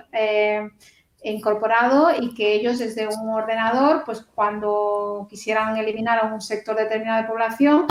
incorporado 1.23 2.11
y 2.19 2.33
que 2.33 2.53
ellos 2.53 2.79
desde 2.79 3.07
un 3.07 3.29
ordenador, 3.29 4.03
pues 4.05 4.25
cuando 4.35 5.27
quisieran 5.29 5.77
eliminar 5.77 6.19
a 6.19 6.33
un 6.33 6.41
sector 6.41 6.75
determinado 6.75 7.21
de 7.21 7.27
población, 7.27 7.85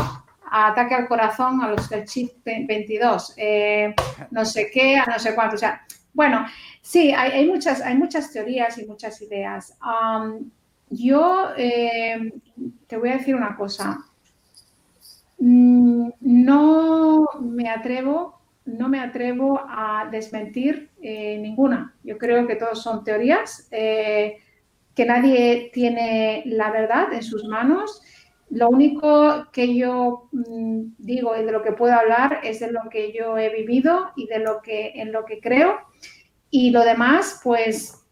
ataque 0.51 0.95
al 0.95 1.09
corazón 1.09 1.61
a 1.63 1.69
los 1.69 1.89
del 1.91 2.05
chip 2.07 2.33
22, 2.45 3.35
eh, 3.37 3.95
no 4.31 4.45
sé 4.45 4.71
qué, 4.73 4.97
a 4.97 5.05
no 5.07 5.19
sé 5.19 5.35
cuánto. 5.35 5.57
O 5.57 5.59
sea, 5.59 5.83
bueno, 6.15 6.47
sí, 6.81 7.13
hay, 7.13 7.47
muchas, 7.47 7.83
hay 7.83 7.97
muchas 7.97 8.33
teorías 8.33 8.79
y 8.79 8.87
muchas 8.87 9.21
ideas. 9.21 9.77
yo 10.91 11.51
eh, 11.57 12.33
te 12.87 12.97
voy 12.97 13.11
a 13.11 13.19
decir 13.19 13.35
una 13.35 13.57
cosa. 13.57 13.99
Mm, 15.39 16.11
no 16.21 17.27
me 17.41 17.69
atrevo 17.69 18.39
no 18.69 18.89
me 18.89 19.01
atrevo 19.01 19.61
a 19.67 20.09
desmentir 20.11 20.88
eh, 21.01 21.39
ninguna. 21.39 21.95
Yo 22.03 22.19
creo 22.19 22.47
que 22.47 22.57
todos 22.57 22.83
son 22.83 23.05
teorías, 23.05 23.69
eh, 23.71 24.39
que 24.95 25.05
nadie 25.05 25.71
tiene 25.73 26.43
la 26.47 26.71
verdad 26.71 27.13
en 27.13 27.23
sus 27.23 27.45
manos. 27.45 28.03
Lo 28.51 28.69
único 28.69 29.47
que 29.53 29.77
yo 29.77 30.29
mm, 30.33 30.95
digo 30.99 31.37
y 31.37 31.45
de 31.45 31.53
lo 31.53 31.63
que 31.63 31.73
puedo 31.73 31.95
hablar 31.95 32.41
es 32.43 32.61
de 32.61 32.73
lo 32.73 32.89
que 32.91 33.13
yo 33.13 33.37
he 33.39 33.51
vivido 33.51 34.11
y 34.17 34.27
de 34.27 34.39
lo 34.39 34.61
que 34.63 34.93
en 34.97 35.13
lo 35.13 35.25
que 35.25 35.41
creo. 35.41 35.79
Y 36.51 36.71
lo 36.71 36.83
demás, 36.83 37.41
pues, 37.45 38.05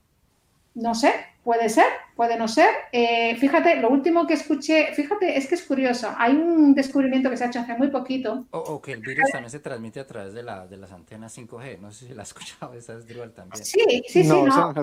no 0.74 0.94
sé, 0.94 1.12
Puede 1.46 1.68
ser, 1.68 1.86
puede 2.16 2.36
no 2.36 2.48
ser. 2.48 2.68
Eh, 2.90 3.36
fíjate, 3.36 3.76
lo 3.76 3.88
último 3.88 4.26
que 4.26 4.34
escuché, 4.34 4.92
fíjate, 4.94 5.38
es 5.38 5.46
que 5.46 5.54
es 5.54 5.62
curioso. 5.62 6.12
Hay 6.18 6.32
un 6.32 6.74
descubrimiento 6.74 7.30
que 7.30 7.36
se 7.36 7.44
ha 7.44 7.46
hecho 7.46 7.60
hace 7.60 7.76
muy 7.76 7.86
poquito. 7.86 8.46
O, 8.50 8.82
que 8.82 8.94
el 8.94 9.00
virus 9.00 9.30
también 9.30 9.52
se 9.52 9.60
transmite 9.60 10.00
a 10.00 10.06
través 10.08 10.34
de, 10.34 10.42
la, 10.42 10.66
de 10.66 10.76
las 10.76 10.90
antenas 10.90 11.38
5G. 11.38 11.78
No 11.78 11.92
sé 11.92 12.08
si 12.08 12.14
la 12.14 12.22
has 12.22 12.28
escuchado, 12.36 12.74
esa 12.74 12.94
es 12.94 13.06
Drupal 13.06 13.32
también. 13.32 13.64
Sí, 13.64 13.78
sí, 14.08 14.24
sí. 14.24 14.28
No, 14.28 14.74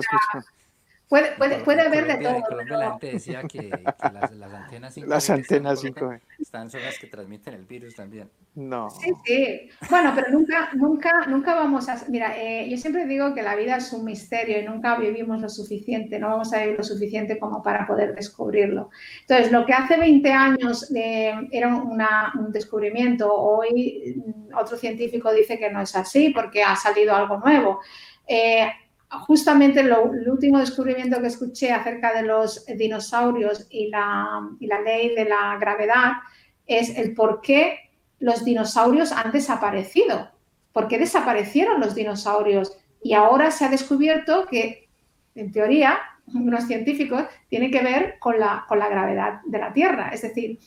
Puede, 1.08 1.32
puede, 1.32 1.58
puede 1.58 1.82
haber 1.82 2.06
de 2.06 2.16
todo. 2.16 2.36
En 2.36 2.42
Colombia 2.42 2.76
la 2.78 2.90
gente 2.92 3.12
decía 3.12 3.42
que, 3.42 3.70
las, 4.12 4.32
las, 4.32 4.52
antenas 4.52 4.96
5G, 4.96 5.06
las 5.06 5.30
antenas 5.30 5.84
5G. 5.84 6.20
están 6.40 6.70
son 6.70 6.82
las 6.82 6.98
que 6.98 7.06
transmiten 7.08 7.54
el 7.54 7.64
virus 7.64 7.94
también. 7.94 8.30
No. 8.54 8.88
Sí, 8.88 9.12
sí. 9.24 9.68
Bueno, 9.90 10.12
pero 10.14 10.30
nunca, 10.30 10.70
nunca, 10.74 11.26
nunca 11.26 11.54
vamos 11.54 11.88
a... 11.88 12.02
Mira, 12.08 12.34
eh, 12.38 12.68
yo 12.70 12.76
siempre 12.78 13.04
digo 13.06 13.34
que 13.34 13.42
la 13.42 13.54
vida 13.56 13.76
es 13.76 13.92
un 13.92 14.04
misterio 14.04 14.60
y 14.60 14.64
nunca 14.64 14.96
vivimos 14.96 15.40
lo 15.40 15.48
suficiente, 15.48 16.18
no 16.18 16.28
vamos 16.28 16.52
a 16.52 16.60
vivir 16.60 16.78
lo 16.78 16.84
suficiente 16.84 17.38
como 17.38 17.62
para 17.62 17.86
poder 17.86 18.14
descubrirlo. 18.14 18.90
Entonces, 19.22 19.52
lo 19.52 19.66
que 19.66 19.72
hace 19.72 19.96
20 19.96 20.32
años 20.32 20.90
eh, 20.94 21.34
era 21.50 21.74
una, 21.76 22.32
un 22.38 22.52
descubrimiento, 22.52 23.32
hoy 23.32 24.14
mm, 24.16 24.56
otro 24.56 24.76
científico 24.76 25.32
dice 25.32 25.58
que 25.58 25.70
no 25.70 25.80
es 25.82 25.94
así 25.96 26.30
porque 26.30 26.62
ha 26.62 26.76
salido 26.76 27.14
algo 27.14 27.38
nuevo. 27.38 27.80
Eh, 28.26 28.70
justamente 29.20 29.82
lo, 29.82 30.12
el 30.12 30.28
último 30.28 30.58
descubrimiento 30.58 31.20
que 31.20 31.28
escuché 31.28 31.72
acerca 31.72 32.12
de 32.12 32.22
los 32.22 32.64
dinosaurios 32.66 33.66
y 33.70 33.88
la, 33.88 34.48
ley 34.84 35.14
de 35.14 35.24
la 35.24 35.56
gravedad 35.58 36.12
es 36.66 36.96
el 36.96 37.14
por 37.14 37.40
qué 37.40 37.90
los 38.18 38.44
dinosaurios 38.44 39.12
han 39.12 39.32
desaparecido. 39.32 40.30
¿Por 40.72 40.88
qué 40.88 40.98
desaparecieron 40.98 41.80
los 41.80 41.94
dinosaurios? 41.94 42.76
Y 43.02 43.12
ahora 43.12 43.50
se 43.50 43.64
ha 43.64 43.68
descubierto 43.68 44.46
que, 44.46 44.88
en 45.34 45.52
teoría, 45.52 45.98
unos 46.32 46.64
científicos, 46.64 47.24
tiene 47.48 47.70
que 47.70 47.82
ver 47.82 48.18
con 48.18 48.38
la, 48.38 48.66
gravedad 48.68 49.40
de 49.44 49.58
la 49.58 49.72
Tierra. 49.72 50.10
Es 50.12 50.22
decir, 50.22 50.58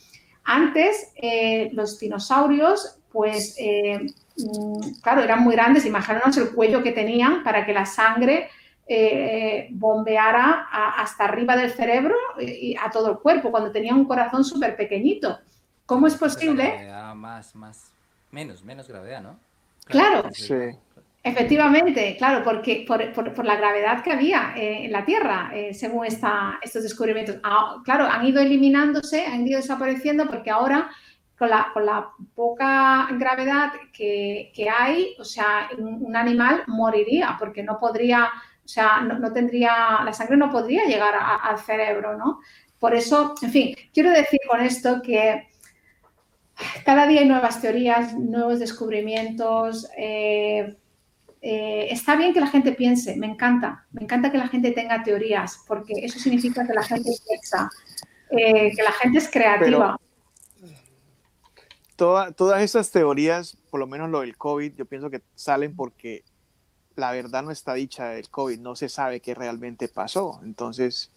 antes 0.44 1.12
eh, 1.16 1.70
los 1.72 1.98
dinosaurios, 1.98 3.00
pues 3.10 3.56
eh, 3.58 4.06
claro, 5.02 5.22
eran 5.22 5.42
muy 5.42 5.54
grandes, 5.54 5.86
imaginaos 5.86 6.36
el 6.36 6.50
cuello 6.50 6.82
que 6.82 6.92
tenían 6.92 7.42
para 7.42 7.66
que 7.66 7.72
la 7.72 7.86
sangre 7.86 8.48
eh, 8.86 9.68
bombeara 9.70 10.68
hasta 10.70 11.24
arriba 11.24 11.56
del 11.56 11.72
cerebro 11.72 12.16
y 12.40 12.74
a 12.76 12.90
todo 12.90 13.10
el 13.10 13.18
cuerpo, 13.18 13.50
cuando 13.50 13.70
tenía 13.70 13.94
un 13.94 14.06
corazón 14.06 14.44
súper 14.44 14.76
pequeñito. 14.76 15.38
¿Cómo 15.86 16.06
es 16.06 16.16
posible? 16.16 16.88
más, 17.14 17.54
más, 17.54 17.92
menos, 18.30 18.62
menos 18.62 18.88
gravedad, 18.88 19.22
¿no? 19.22 19.38
Claro. 19.86 20.28
Sí. 20.32 20.54
Efectivamente, 21.22 22.14
claro, 22.16 22.44
porque 22.44 22.84
por, 22.86 23.44
la 23.44 23.56
gravedad 23.56 24.02
que 24.02 24.12
había 24.12 24.54
eh, 24.56 24.84
en 24.84 24.92
la 24.92 25.04
Tierra, 25.04 25.50
eh, 25.52 25.74
según 25.74 26.06
esta, 26.06 26.58
estos 26.62 26.82
descubrimientos. 26.82 27.36
Ah, 27.42 27.82
claro, 27.84 28.06
han 28.06 28.24
ido 28.24 28.40
eliminándose, 28.40 29.26
han 29.26 29.46
ido 29.46 29.58
desapareciendo 29.58 30.26
porque 30.26 30.50
ahora 30.50 30.90
con 31.38 31.50
la, 31.50 31.70
con 31.72 31.86
la 31.86 32.10
poca 32.34 33.08
gravedad 33.12 33.72
que, 33.92 34.52
hay, 34.76 35.14
o 35.18 35.24
sea, 35.24 35.68
un, 35.78 36.16
animal 36.16 36.64
moriría 36.66 37.36
porque 37.38 37.62
no 37.62 37.78
podría, 37.78 38.24
o 38.64 38.68
sea, 38.68 39.00
no, 39.02 39.32
tendría, 39.32 40.00
la 40.04 40.12
sangre 40.12 40.36
no 40.36 40.50
podría 40.50 40.84
llegar 40.84 41.14
al 41.16 41.58
cerebro, 41.58 42.18
¿no? 42.18 42.40
Por 42.80 42.94
eso, 42.94 43.34
en 43.40 43.50
fin, 43.50 43.76
quiero 43.94 44.10
decir 44.10 44.40
con 44.48 44.60
esto 44.60 45.00
que 45.00 45.48
cada 46.84 47.06
día 47.06 47.20
hay 47.20 47.28
nuevas 47.28 47.60
teorías, 47.60 48.14
nuevos 48.14 48.58
descubrimientos. 48.58 49.88
Eh, 49.96 50.76
eh, 51.40 51.88
está 51.90 52.16
bien 52.16 52.34
que 52.34 52.40
la 52.40 52.48
gente 52.48 52.72
piense, 52.72 53.16
me 53.16 53.28
encanta, 53.28 53.86
me 53.92 54.02
encanta 54.02 54.32
que 54.32 54.38
la 54.38 54.48
gente 54.48 54.72
tenga 54.72 55.04
teorías, 55.04 55.62
porque 55.68 55.94
eso 56.02 56.18
significa 56.18 56.66
que 56.66 56.72
la 56.72 56.82
gente 56.82 57.10
piensa, 57.26 57.70
eh, 58.30 58.72
que 58.74 58.82
la 58.82 58.92
gente 58.92 59.18
es 59.18 59.30
creativa. 59.30 59.96
Todas 61.98 62.62
esas 62.62 62.90
teorías, 62.90 63.56
por 63.70 63.80
lo 63.80 63.86
menos 63.86 64.08
lo 64.10 64.20
del 64.20 64.36
COVID, 64.36 64.74
yo 64.74 64.86
pienso 64.86 65.10
que 65.10 65.20
salen 65.34 65.74
porque 65.74 66.24
la 66.96 67.12
verdad 67.12 67.42
no 67.42 67.50
está 67.50 67.74
dicha 67.74 68.08
del 68.10 68.28
COVID, 68.28 68.58
no 68.60 68.76
se 68.76 68.88
sabe 68.88 69.20
qué 69.20 69.34
realmente 69.34 69.88
pasó. 69.88 70.40
Entonces, 70.42 71.10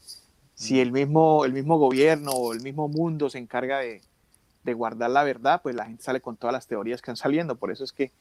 si 0.56 0.82
el 0.82 0.92
mismo, 0.92 1.46
el 1.46 1.54
mismo 1.54 1.78
gobierno 1.78 2.32
o 2.32 2.54
el 2.54 2.62
mismo 2.62 2.88
mundo 2.88 3.30
se 3.30 3.38
encarga 3.38 3.80
de, 3.80 4.02
de 4.64 4.74
guardar 4.74 5.12
la 5.12 5.24
verdad, 5.24 5.62
pues 5.62 5.76
la 5.76 5.86
gente 5.86 6.04
sale 6.04 6.22
con 6.22 6.36
todas 6.36 6.54
las 6.54 6.68
teorías 6.68 7.02
que 7.02 7.12
han 7.12 7.18
saliendo. 7.18 7.56
Por 7.56 7.72
eso 7.72 7.84
es 7.84 7.92
que 7.92 8.12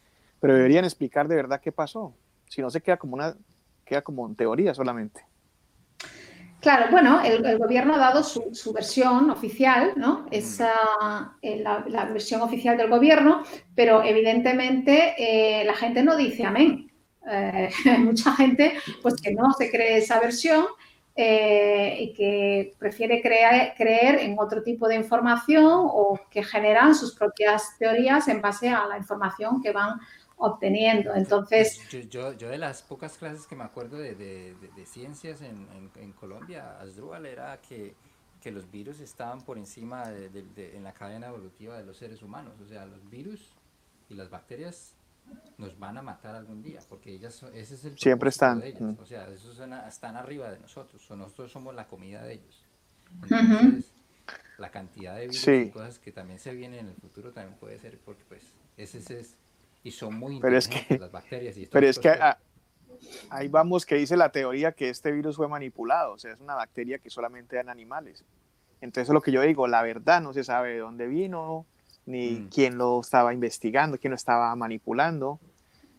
pero 0.41 0.55
deberían 0.55 0.85
explicar 0.85 1.28
de 1.28 1.37
verdad 1.37 1.61
qué 1.61 1.70
pasó. 1.70 2.15
Si 2.49 2.62
no 2.62 2.70
se 2.70 2.81
queda 2.81 2.97
como 2.97 3.15
una, 3.15 3.37
queda 3.85 4.03
como 4.03 4.27
en 4.27 4.35
teoría 4.35 4.74
solamente. 4.74 5.24
Claro, 6.61 6.91
bueno, 6.91 7.23
el, 7.23 7.59
gobierno 7.59 7.95
ha 7.95 7.99
dado 7.99 8.23
su, 8.23 8.73
versión 8.74 9.31
oficial, 9.31 9.95
¿no? 9.97 10.27
Esa, 10.31 10.70
eh, 11.41 11.62
la, 11.62 12.05
versión 12.05 12.43
oficial 12.43 12.77
del 12.77 12.91
gobierno, 12.91 13.43
pero 13.74 14.03
evidentemente 14.05 15.15
eh, 15.16 15.65
la 15.65 15.74
gente 15.74 16.03
no 16.03 16.16
dice 16.16 16.45
amén. 16.45 16.93
Eh, 17.31 17.70
mucha 17.99 18.32
gente 18.32 18.74
pues 19.03 19.15
que 19.23 19.32
no 19.32 19.53
se 19.53 19.70
cree 19.70 19.99
esa 19.99 20.20
versión 20.20 20.66
y 21.16 22.15
que 22.15 22.74
prefiere 22.78 23.20
creer 23.20 24.20
en 24.20 24.39
otro 24.39 24.62
tipo 24.62 24.89
de 24.89 24.95
información 24.95 25.66
o 25.66 26.19
que 26.31 26.43
generan 26.43 26.95
sus 26.95 27.15
propias 27.15 27.77
teorías 27.78 28.27
en 28.28 28.41
base 28.41 28.70
a 28.70 28.87
la 28.87 28.97
información 28.97 29.61
que 29.61 29.70
van 29.70 30.01
obteniendo. 30.41 31.15
Entonces... 31.15 31.79
Yo, 32.09 32.33
yo, 32.33 32.49
de 32.49 32.59
las 32.59 32.83
pocas 32.83 33.17
clases 33.17 33.47
que 33.47 33.55
me 33.55 33.65
acuerdo 33.65 33.99
de, 33.99 34.15
de, 34.15 34.55
de, 34.55 34.87
ciencias 34.87 35.43
en, 35.43 35.69
en, 35.95 36.12
Colombia, 36.12 36.81
Asdrúbal, 36.81 37.27
era 37.27 37.61
que, 37.61 37.95
que, 38.41 38.51
los 38.51 38.71
virus 38.71 39.01
estaban 39.01 39.43
por 39.43 39.59
encima 39.59 40.09
de, 40.09 40.73
en 40.75 40.83
la 40.83 40.93
cadena 40.93 41.29
evolutiva 41.29 41.77
de 41.77 41.85
los 41.85 41.99
seres 41.99 42.23
humanos. 42.23 42.55
O 42.61 42.67
sea, 42.67 42.87
los 42.87 43.09
virus 43.09 43.53
y 44.09 44.15
las 44.15 44.31
bacterias 44.31 44.95
nos 45.59 45.79
van 45.79 45.99
a 45.99 46.03
matar 46.03 46.35
algún 46.35 46.62
día, 46.62 46.81
porque 46.89 47.12
ellas, 47.12 47.43
ese 47.55 47.75
es 47.75 47.85
el 47.85 47.99
Siempre 47.99 48.31
están. 48.31 48.59
Mm. 48.59 48.97
O 49.01 49.07
sea, 49.07 49.29
esos 49.29 49.61
están 49.89 50.17
arriba 50.17 50.51
de 50.51 50.59
nosotros, 50.59 51.09
o 51.11 51.17
nosotros 51.17 51.53
somos 51.53 51.75
la 51.75 51.87
comida 51.87 52.23
de 52.23 52.35
ellos. 52.35 52.65
Entonces, 53.23 53.93
la 54.57 54.71
cantidad 54.71 55.17
de 55.17 55.29
virus 55.29 55.49
y 55.49 55.71
cosas 55.71 55.99
que 55.99 56.12
también 56.12 56.39
se 56.39 56.55
vienen 56.55 56.81
en 56.81 56.89
el 56.89 56.97
futuro 56.97 57.33
también 57.33 57.59
puede 57.59 57.79
ser 57.79 57.99
porque 57.99 58.25
pues 58.29 58.43
ese 58.77 58.99
es 58.99 59.37
y 59.82 59.90
son 59.90 60.15
muy 60.15 60.40
pero 60.40 60.57
es 60.57 60.69
que, 60.69 60.98
las 60.98 61.11
bacterias. 61.11 61.57
pero 61.73 61.86
es 61.86 61.98
que 61.98 62.12
ahí 63.31 63.48
vamos 63.48 63.86
que 63.86 63.97
dice 63.97 64.16
la 64.16 64.31
teoría 64.31 64.73
que 64.73 64.89
este 64.89 65.11
virus 65.12 65.36
fue 65.36 65.48
manipulado, 65.48 66.12
o 66.12 66.19
sea, 66.19 66.32
es 66.32 66.40
una 66.40 66.55
bacteria 66.55 66.98
que 66.98 67.11
solamente 67.11 67.57
dan 67.57 67.69
animales. 67.69 68.24
Entonces, 68.81 69.12
lo 69.12 69.20
que 69.20 69.32
yo 69.32 69.43
digo, 69.43 69.66
la 69.66 69.82
verdad 69.82 70.23
no 70.23 70.32
se 70.32 70.43
sabe 70.43 70.70
de 70.73 70.78
dónde 70.78 71.07
vino, 71.07 71.66
ni 72.07 72.32
mm. 72.32 72.48
quién 72.48 72.78
lo 72.78 73.01
estaba 73.01 73.35
investigando, 73.35 73.98
quién 73.98 74.11
lo 74.11 74.16
estaba 74.16 74.55
manipulando. 74.57 75.39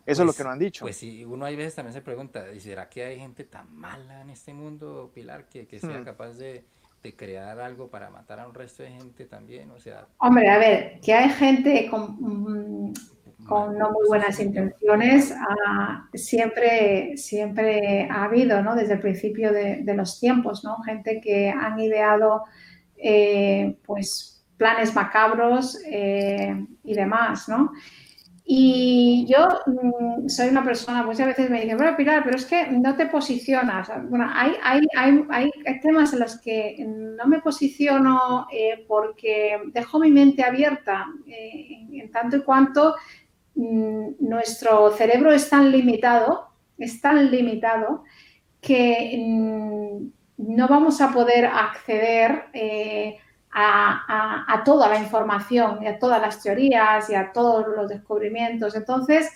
Eso 0.05 0.23
es 0.23 0.25
lo 0.25 0.25
pues, 0.25 0.37
que 0.37 0.43
nos 0.43 0.53
han 0.53 0.59
dicho. 0.59 0.85
Pues 0.85 0.97
sí, 0.97 1.23
uno 1.23 1.45
hay 1.45 1.55
veces 1.55 1.75
también 1.75 1.93
se 1.93 2.01
pregunta, 2.01 2.43
¿será 2.59 2.89
que 2.89 3.03
hay 3.05 3.19
gente 3.19 3.43
tan 3.43 3.71
mala 3.73 4.21
en 4.21 4.31
este 4.31 4.53
mundo, 4.53 5.11
Pilar, 5.13 5.45
que, 5.45 5.67
que 5.67 5.79
sea 5.79 5.99
hmm. 5.99 6.03
capaz 6.03 6.33
de, 6.33 6.65
de, 7.03 7.15
crear 7.15 7.59
algo 7.59 7.87
para 7.87 8.09
matar 8.09 8.39
a 8.39 8.47
un 8.47 8.53
resto 8.55 8.81
de 8.81 8.89
gente 8.89 9.25
también? 9.25 9.69
O 9.69 9.79
sea... 9.79 10.07
Hombre, 10.17 10.49
a 10.49 10.57
ver, 10.57 10.99
que 11.01 11.13
hay 11.13 11.29
gente 11.29 11.87
con, 11.87 12.17
mm, 12.19 12.93
con 13.47 13.77
no 13.77 13.91
muy 13.91 14.07
buenas 14.07 14.39
intenciones, 14.39 15.34
ah, 15.38 16.07
siempre, 16.13 17.18
siempre 17.18 18.07
ha 18.09 18.26
habido, 18.26 18.61
¿no? 18.61 18.76
Desde 18.76 18.93
el 18.93 18.99
principio 18.99 19.51
de, 19.51 19.84
los 19.95 20.19
tiempos, 20.19 20.63
¿no? 20.63 20.81
Gente 20.84 21.19
que 21.22 21.49
han 21.49 21.80
ideado, 21.80 22.45
eh, 22.97 23.77
pues, 23.85 24.45
planes 24.57 24.93
macabros 24.95 25.80
eh, 25.85 26.65
y 26.84 26.93
demás, 26.93 27.49
¿no? 27.49 27.72
Y 28.53 29.26
yo 29.30 29.47
mm, 29.65 30.27
soy 30.27 30.49
una 30.49 30.63
persona, 30.63 31.05
pues 31.05 31.19
a 31.19 31.26
veces 31.26 31.49
me 31.49 31.61
dicen, 31.61 31.77
bueno, 31.77 31.95
Pilar, 31.95 32.22
pero 32.23 32.35
es 32.35 32.45
que 32.45 32.68
no 32.68 32.95
te 32.95 33.05
posicionas. 33.05 33.89
Bueno, 34.09 34.30
hay, 34.34 34.53
hay, 34.63 34.81
hay, 34.95 35.23
hay 35.65 35.80
temas 35.80 36.11
en 36.13 36.19
los 36.19 36.39
que 36.41 36.84
no 36.85 37.27
me 37.27 37.39
posiciono 37.39 38.47
eh, 38.51 38.84
porque 38.88 39.57
dejo 39.68 39.99
mi 39.99 40.11
mente 40.11 40.43
abierta 40.43 41.07
en 41.27 42.11
tanto 42.11 42.38
y 42.38 42.41
cuanto 42.41 42.95
nuestro 43.55 44.91
cerebro 44.91 45.31
es 45.31 45.49
tan 45.49 45.71
limitado, 45.71 46.49
es 46.77 47.01
tan 47.01 47.29
limitado 47.29 48.03
que 48.59 49.17
mm, 49.17 50.55
no 50.55 50.67
vamos 50.67 51.01
a 51.01 51.11
poder 51.11 51.45
acceder 51.45 52.45
eh, 52.53 53.17
a, 53.53 54.61
toda 54.63 54.87
la 54.87 54.99
información 54.99 55.83
y 55.83 55.87
a 55.87 55.99
todas 55.99 56.21
las 56.21 56.41
teorías 56.41 57.09
y 57.09 57.15
a 57.15 57.31
todos 57.33 57.65
los 57.75 57.89
descubrimientos. 57.89 58.75
Entonces, 58.75 59.29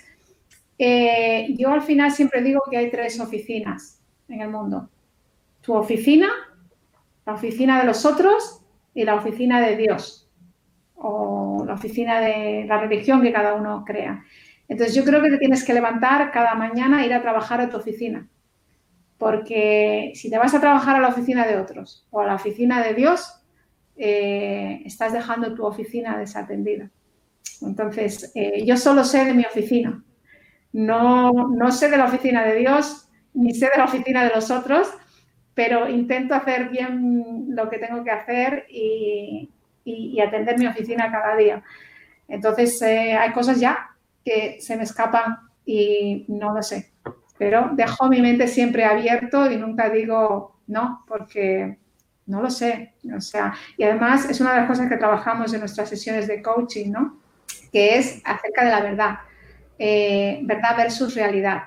eh, 0.77 1.53
yo 1.57 1.69
al 1.71 1.81
final 1.81 2.11
siempre 2.11 2.41
digo 2.41 2.61
que 2.69 2.77
hay 2.77 2.89
tres 2.89 3.19
oficinas 3.19 3.99
en 4.29 4.41
el 4.41 4.49
mundo. 4.49 4.89
Tu 5.61 5.73
oficina, 5.73 6.29
la 7.25 7.33
oficina 7.33 7.79
de 7.79 7.85
los 7.85 8.05
otros 8.05 8.61
y 8.93 9.03
la 9.03 9.15
oficina 9.15 9.59
de 9.61 9.75
Dios 9.75 10.24
o 10.95 11.63
la 11.65 11.73
oficina 11.73 12.19
de 12.19 12.65
la 12.67 12.79
religión 12.79 13.21
que 13.21 13.33
cada 13.33 13.53
uno 13.53 13.83
crea. 13.85 14.23
Entonces 14.67 14.95
yo 14.95 15.03
creo 15.03 15.21
que 15.21 15.29
te 15.29 15.37
tienes 15.37 15.63
que 15.63 15.73
levantar 15.73 16.31
cada 16.31 16.55
mañana 16.55 17.03
e 17.03 17.07
ir 17.07 17.13
a 17.13 17.21
trabajar 17.21 17.61
a 17.61 17.69
tu 17.69 17.77
oficina. 17.77 18.27
Porque 19.17 20.11
si 20.15 20.29
te 20.29 20.37
vas 20.37 20.53
a 20.53 20.59
trabajar 20.59 20.95
a 20.95 20.99
la 20.99 21.09
oficina 21.09 21.45
de 21.45 21.57
otros 21.57 22.07
o 22.09 22.21
a 22.21 22.25
la 22.25 22.35
oficina 22.35 22.83
de 22.83 22.93
Dios, 22.93 23.41
eh, 23.95 24.81
estás 24.85 25.13
dejando 25.13 25.53
tu 25.53 25.65
oficina 25.65 26.17
desatendida. 26.17 26.91
Entonces, 27.61 28.31
eh, 28.35 28.65
yo 28.65 28.75
solo 28.75 29.03
sé 29.03 29.23
de 29.25 29.33
mi 29.33 29.45
oficina. 29.45 30.03
No, 30.73 31.31
no 31.31 31.71
sé 31.71 31.89
de 31.89 31.97
la 31.97 32.05
oficina 32.05 32.43
de 32.43 32.55
Dios, 32.55 33.07
ni 33.33 33.53
sé 33.53 33.67
de 33.67 33.77
la 33.77 33.85
oficina 33.85 34.25
de 34.25 34.35
los 34.35 34.51
otros, 34.51 34.89
pero 35.53 35.89
intento 35.89 36.35
hacer 36.35 36.69
bien 36.69 37.45
lo 37.49 37.69
que 37.69 37.77
tengo 37.77 38.03
que 38.03 38.11
hacer 38.11 38.65
y, 38.69 39.49
y, 39.85 40.19
atender 40.19 40.57
mi 40.57 40.67
oficina 40.67 41.11
cada 41.11 41.35
día. 41.35 41.63
Entonces, 42.27 42.81
eh, 42.81 43.13
hay 43.13 43.31
cosas 43.31 43.59
ya 43.59 43.91
que 44.25 44.57
se 44.59 44.75
me 44.75 44.83
escapan 44.83 45.37
y 45.65 46.25
no 46.27 46.53
lo 46.53 46.63
sé. 46.63 46.91
Pero 47.37 47.69
dejo 47.73 48.07
mi 48.09 48.21
mente 48.21 48.47
siempre 48.47 48.83
abierto 48.83 49.49
y 49.49 49.57
nunca 49.57 49.89
digo 49.89 50.59
no, 50.67 51.03
porque 51.07 51.77
no 52.25 52.41
lo 52.41 52.49
sé. 52.49 52.95
O 53.15 53.21
sea, 53.21 53.53
y 53.77 53.83
además 53.83 54.29
es 54.29 54.41
una 54.41 54.53
de 54.53 54.61
las 54.61 54.67
cosas 54.67 54.89
que 54.89 54.97
trabajamos 54.97 55.53
en 55.53 55.59
nuestras 55.59 55.89
sesiones 55.89 56.27
de 56.27 56.41
coaching, 56.41 56.91
¿no? 56.91 57.19
Que 57.71 57.97
es 57.97 58.21
acerca 58.25 58.65
de 58.65 58.71
la 58.71 58.81
verdad. 58.81 59.19
Eh, 59.77 60.39
verdad 60.43 60.77
versus 60.77 61.13
realidad. 61.13 61.63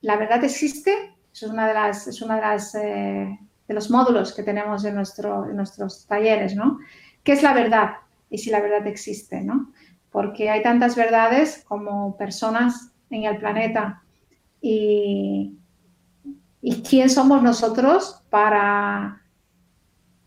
La 0.00 0.16
verdad 0.16 0.42
existe, 0.44 1.14
eso 1.32 1.46
es 1.46 1.52
una 1.52 1.68
de 1.68 1.74
las, 1.74 2.06
es 2.06 2.22
una 2.22 2.36
de 2.36 2.40
las 2.40 2.74
eh, 2.76 3.38
de 3.70 3.74
los 3.74 3.88
módulos 3.88 4.34
que 4.34 4.42
tenemos 4.42 4.84
en, 4.84 4.96
nuestro, 4.96 5.48
en 5.48 5.54
nuestros 5.54 6.04
talleres, 6.08 6.56
¿no? 6.56 6.80
¿Qué 7.22 7.32
es 7.32 7.42
la 7.42 7.52
verdad? 7.52 7.96
Y 8.30 8.38
si 8.38 8.50
la 8.50 8.60
verdad 8.60 8.86
existe, 8.86 9.40
¿no? 9.40 9.72
Porque 10.10 10.50
hay 10.50 10.62
tantas 10.62 10.96
verdades 10.96 11.64
como 11.66 12.16
personas 12.16 12.92
en 13.10 13.24
el 13.24 13.38
planeta. 13.38 14.02
Y, 14.60 15.56
quién 16.88 17.08
somos 17.08 17.42
nosotros 17.42 18.22
para, 18.30 19.22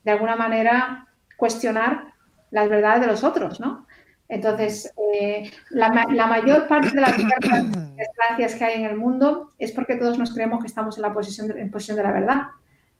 de 0.03 0.11
alguna 0.11 0.35
manera, 0.35 1.07
cuestionar 1.37 2.13
las 2.51 2.69
verdades 2.69 3.01
de 3.01 3.07
los 3.07 3.23
otros, 3.23 3.59
¿no? 3.59 3.85
Entonces, 4.27 4.91
eh, 5.13 5.51
la, 5.69 5.89
mayor 6.27 6.67
parte 6.67 6.89
de 6.89 7.01
las 7.01 7.15
desgracias 7.17 8.55
que 8.55 8.65
hay 8.65 8.81
en 8.81 8.89
el 8.89 8.97
mundo 8.97 9.53
es 9.59 9.71
porque 9.71 9.95
todos 9.95 10.17
nos 10.17 10.33
creemos 10.33 10.61
que 10.61 10.67
estamos 10.67 10.97
en 10.97 11.03
la 11.03 11.13
posición 11.13 11.47
de, 11.47 12.03
la 12.03 12.11
verdad. 12.11 12.41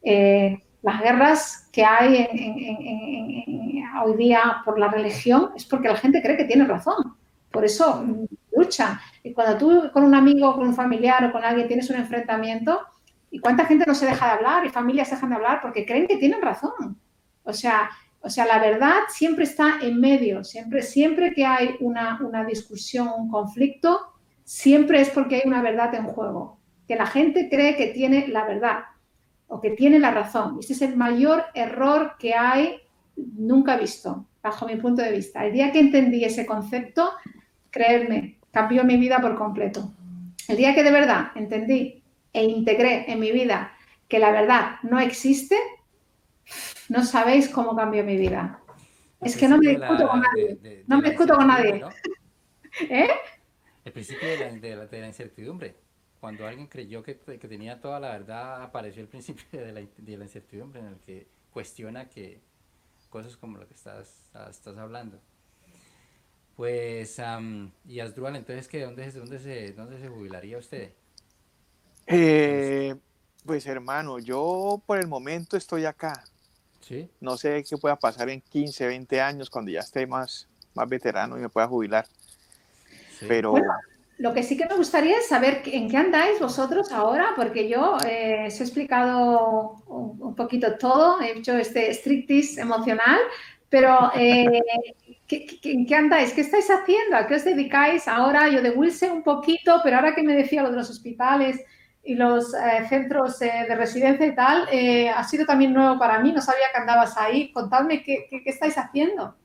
Eh, 0.03 0.61
las 0.83 1.01
guerras 1.01 1.69
que 1.71 1.83
hay 1.83 2.27
hoy 4.03 4.17
día 4.17 4.61
por 4.65 4.77
la 4.77 4.89
religión 4.89 5.51
es 5.55 5.65
porque 5.65 5.87
la 5.87 5.95
gente 5.95 6.21
cree 6.21 6.37
que 6.37 6.43
tiene 6.43 6.65
razón. 6.65 7.15
Por 7.51 7.65
eso 7.65 8.05
lucha. 8.51 9.01
Y 9.23 9.33
cuando 9.33 9.57
tú 9.57 9.91
con 9.91 10.03
un 10.03 10.13
amigo, 10.13 10.53
con 10.53 10.67
un 10.67 10.75
familiar 10.75 11.23
o 11.25 11.31
con 11.31 11.43
alguien 11.43 11.67
tienes 11.67 11.89
un 11.89 11.95
enfrentamiento, 11.95 12.81
¿y 13.31 13.39
cuánta 13.39 13.65
gente 13.65 13.85
no 13.87 13.95
se 13.95 14.05
deja 14.05 14.25
de 14.25 14.31
hablar 14.33 14.65
y 14.65 14.69
familias 14.69 15.09
dejan 15.09 15.29
de 15.29 15.35
hablar 15.35 15.59
porque 15.61 15.85
creen 15.85 16.05
que 16.05 16.17
tienen 16.17 16.41
razón? 16.41 16.99
O 17.43 17.53
sea, 17.53 17.89
o 18.19 18.29
sea, 18.29 18.45
la 18.45 18.59
verdad 18.59 18.99
siempre 19.09 19.45
está 19.45 19.79
en 19.81 19.99
medio, 19.99 20.43
siempre, 20.43 20.81
siempre 20.81 21.33
que 21.33 21.45
hay 21.45 21.75
una, 21.79 22.19
una 22.21 22.43
discusión, 22.43 23.09
un 23.17 23.29
conflicto, 23.29 24.13
siempre 24.43 25.01
es 25.01 25.09
porque 25.09 25.35
hay 25.35 25.41
una 25.45 25.61
verdad 25.61 25.95
en 25.95 26.05
juego, 26.05 26.59
que 26.87 26.95
la 26.95 27.05
gente 27.05 27.49
cree 27.49 27.75
que 27.75 27.87
tiene 27.87 28.27
la 28.27 28.45
verdad 28.45 28.83
o 29.47 29.61
que 29.61 29.71
tiene 29.71 29.99
la 29.99 30.11
razón. 30.11 30.57
Y 30.57 30.59
ese 30.61 30.73
es 30.73 30.81
el 30.81 30.95
mayor 30.95 31.45
error 31.53 32.15
que 32.19 32.33
hay 32.33 32.81
nunca 33.15 33.77
visto, 33.77 34.25
bajo 34.41 34.65
mi 34.65 34.75
punto 34.77 35.01
de 35.01 35.11
vista. 35.11 35.45
El 35.45 35.53
día 35.53 35.71
que 35.71 35.79
entendí 35.79 36.23
ese 36.23 36.45
concepto, 36.45 37.11
creerme, 37.69 38.39
cambió 38.51 38.83
mi 38.83 38.97
vida 38.97 39.19
por 39.21 39.35
completo. 39.35 39.93
El 40.47 40.57
día 40.57 40.75
que 40.75 40.83
de 40.83 40.91
verdad 40.91 41.31
entendí 41.35 42.03
e 42.33 42.43
integré 42.43 43.11
en 43.11 43.19
mi 43.19 43.31
vida 43.31 43.73
que 44.07 44.19
la 44.19 44.31
verdad 44.31 44.75
no 44.83 44.99
existe, 44.99 45.57
no 46.89 47.03
sabéis 47.03 47.49
cómo 47.49 47.75
cambió 47.75 48.03
mi 48.03 48.17
vida. 48.17 48.59
Es 49.21 49.37
que 49.37 49.47
no 49.47 49.57
me 49.57 49.69
discuto 49.69 50.07
con 50.07 50.21
nadie. 50.21 50.83
no 50.87 51.01
me 51.01 51.09
discuto 51.09 51.35
con 51.35 51.47
nadie. 51.47 51.83
¿Eh? 52.89 53.09
El 53.85 53.91
principio 53.91 54.27
de 54.27 54.89
la, 54.99 55.07
incertidumbre. 55.07 55.75
Cuando 56.23 56.47
alguien 56.47 56.67
creyó 56.67 57.03
que, 57.03 57.15
tenía 57.15 57.81
toda 57.81 57.99
la 57.99 58.11
verdad, 58.11 58.63
apareció 58.63 59.01
el 59.01 59.09
principio 59.09 59.59
de 59.59 59.73
la, 59.73 59.81
incertidumbre 60.23 60.79
en 60.79 60.85
el 60.85 60.99
que 60.99 61.27
cuestiona 61.51 62.07
que 62.07 62.39
cosas 63.09 63.35
como 63.35 63.57
lo 63.57 63.67
que 63.67 63.73
estás, 63.73 64.31
estás 64.49 64.77
hablando. 64.77 65.19
Pues, 66.55 67.21
y 67.85 67.99
Asdrual, 67.99 68.37
entonces, 68.37 68.69
¿qué, 68.69 68.85
dónde, 68.85 69.11
dónde, 69.11 69.37
se, 69.37 69.73
¿dónde 69.73 69.99
se 69.99 70.07
jubilaría 70.07 70.57
usted? 70.59 70.93
Eh, 72.07 72.95
pues 73.45 73.65
hermano, 73.65 74.17
yo 74.17 74.81
por 74.85 74.99
el 74.99 75.07
momento 75.07 75.57
estoy 75.57 75.83
acá. 75.83 76.23
No 77.19 77.35
sé 77.35 77.65
qué 77.69 77.75
pueda 77.75 77.97
pasar 77.97 78.29
en 78.29 78.39
15, 78.39 78.87
20 78.87 79.19
años 79.19 79.49
cuando 79.49 79.71
ya 79.71 79.81
esté 79.81 80.07
más, 80.07 80.47
más 80.73 80.87
veterano 80.87 81.37
y 81.37 81.41
me 81.41 81.49
pueda 81.49 81.67
jubilar. 81.67 82.07
Pero... 83.27 83.55
lo 84.17 84.33
que 84.33 84.43
sí 84.43 84.57
que 84.57 84.67
me 84.67 84.75
gustaría 84.75 85.17
es 85.17 85.27
saber 85.27 85.63
en 85.65 85.89
qué 85.89 85.97
andáis 85.97 86.39
vosotros 86.39 86.91
ahora, 86.91 87.33
porque 87.35 87.67
yo 87.67 87.97
eh, 88.07 88.45
os 88.47 88.59
he 88.59 88.63
explicado 88.63 89.83
un, 89.87 90.35
poquito 90.35 90.77
todo, 90.77 91.19
he 91.21 91.37
hecho 91.37 91.57
este 91.57 91.93
strictis 91.93 92.57
emocional, 92.57 93.19
pero 93.69 94.11
eh, 94.15 94.61
en 95.29 95.85
qué 95.85 95.95
andáis? 95.95 96.33
¿Qué 96.33 96.41
estáis 96.41 96.69
haciendo? 96.69 97.17
¿A 97.17 97.25
qué 97.25 97.35
os 97.35 97.43
dedicáis 97.43 98.07
ahora? 98.07 98.49
Yo 98.49 98.61
de 98.61 98.69
Wilson 98.69 99.11
un 99.11 99.23
poquito, 99.23 99.79
pero 99.83 99.97
ahora 99.97 100.13
que 100.13 100.23
me 100.23 100.35
decía 100.35 100.61
lo 100.61 100.69
de 100.69 100.77
los 100.77 100.89
hospitales, 100.89 101.59
y 102.05 102.15
los 102.15 102.53
eh, 102.53 102.85
centros 102.89 103.39
de 103.39 103.75
residencia 103.75 104.27
y 104.27 104.35
tal, 104.35 104.67
ha 105.15 105.23
sido 105.23 105.45
también 105.45 105.73
nuevo 105.73 105.97
para 105.97 106.19
mí, 106.19 106.33
no 106.33 106.41
sabía 106.41 106.65
que 106.73 106.81
andabas 106.81 107.17
ahí. 107.17 107.51
Contadme 107.53 108.03
qué, 108.03 108.27
qué, 108.29 108.43
estáis 108.45 108.77
haciendo. 108.77 109.35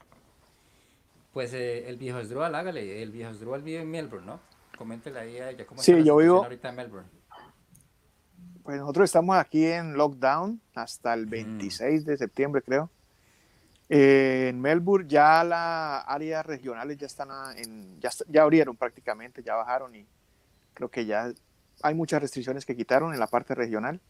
Pues 1.33 1.53
el 1.55 1.97
viejo 1.97 2.19
Esdrual, 2.19 2.57
hágale, 2.57 3.01
el 3.01 3.13
viejo 3.13 3.31
Esdrual 3.31 3.63
vive 3.63 3.83
en 3.83 3.91
Melbourne, 3.91 4.27
¿no? 4.27 4.58
Coméntele 4.79 5.19
ahí 5.19 5.39
a 5.39 5.51
ella 5.51 5.67
cómo 5.67 5.83
sí, 5.83 5.93
yo 6.05 6.17
vivo 6.17 6.45
ahorita 6.45 6.69
en 6.69 6.77
Melbourne. 6.77 7.09
Pues 8.63 8.79
nosotros 8.79 9.05
estamos 9.05 9.37
aquí 9.37 9.67
en 9.67 9.95
lockdown 9.95 10.61
hasta 10.75 11.15
el 11.15 11.27
26 11.27 12.03
mm. 12.03 12.07
de 12.07 12.17
septiembre, 12.17 12.63
creo. 12.63 12.89
en 13.89 14.61
Melbourne 14.61 15.09
ya 15.09 15.43
las 15.43 16.05
áreas 16.07 16.47
regionales 16.47 16.97
ya 16.97 17.07
están 17.07 17.29
en, 17.57 17.99
ya, 18.01 18.11
ya 18.29 18.43
abrieron 18.43 18.77
prácticamente, 18.77 19.43
ya 19.43 19.57
bajaron 19.57 19.97
y 19.97 20.07
creo 20.75 20.89
que 20.89 21.05
ya 21.07 21.33
hay 21.83 21.95
muchas 21.95 22.23
restricciones 22.23 22.65
que 22.65 22.77
quitaron 22.77 23.13
en 23.13 23.19
la 23.19 23.27
parte 23.27 23.55
regional, 23.55 24.01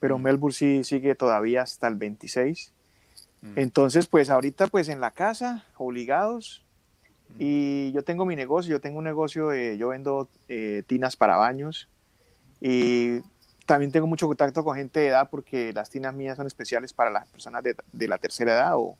pero 0.00 0.18
Melbourne 0.18 0.54
sí 0.54 0.84
sigue 0.84 1.14
todavía 1.14 1.62
hasta 1.62 1.86
el 1.86 1.94
26. 1.94 2.72
Entonces, 3.54 4.08
pues 4.08 4.30
ahorita 4.30 4.66
pues 4.66 4.88
en 4.88 5.00
la 5.00 5.12
casa, 5.12 5.64
obligados, 5.76 6.64
y 7.36 7.92
yo 7.92 8.02
tengo 8.02 8.24
mi 8.24 8.36
negocio, 8.36 8.70
yo 8.70 8.80
tengo 8.80 8.98
un 8.98 9.04
negocio, 9.04 9.54
yo 9.54 9.88
vendo 9.88 10.28
eh, 10.48 10.82
tinas 10.86 11.16
para 11.16 11.36
baños. 11.36 11.88
Y 12.60 13.20
también 13.66 13.92
tengo 13.92 14.06
mucho 14.06 14.26
contacto 14.26 14.64
con 14.64 14.76
gente 14.76 15.00
de 15.00 15.08
edad 15.08 15.28
porque 15.30 15.72
las 15.72 15.90
tinas 15.90 16.14
mías 16.14 16.36
son 16.36 16.46
especiales 16.46 16.92
para 16.92 17.10
las 17.10 17.28
personas 17.28 17.62
de, 17.62 17.76
de 17.92 18.08
la 18.08 18.18
tercera 18.18 18.54
edad 18.54 18.76
o, 18.76 18.96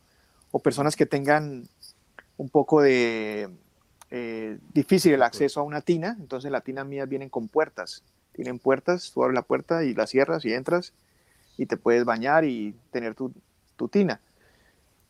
o, 0.50 0.58
personas 0.60 0.94
que 0.94 1.06
tengan 1.06 1.66
un 2.36 2.48
poco 2.48 2.82
de 2.82 3.48
eh, 4.10 4.58
difícil 4.72 5.14
el 5.14 5.22
acceso 5.22 5.60
a 5.60 5.64
una 5.64 5.80
tina, 5.80 6.16
entonces 6.20 6.50
las 6.50 6.64
tinas 6.64 6.86
mías 6.86 7.08
vienen 7.08 7.28
con 7.28 7.48
puertas. 7.48 8.02
Tienen 8.32 8.58
puertas, 8.58 9.10
tú 9.12 9.24
abres 9.24 9.34
la 9.34 9.42
puerta 9.42 9.84
y 9.84 9.94
la 9.94 10.06
cierras 10.06 10.44
y 10.44 10.52
entras 10.52 10.92
y 11.56 11.66
te 11.66 11.76
puedes 11.76 12.04
bañar 12.04 12.44
y 12.44 12.74
tener 12.92 13.14
tu, 13.14 13.32
tu 13.76 13.88
tina. 13.88 14.20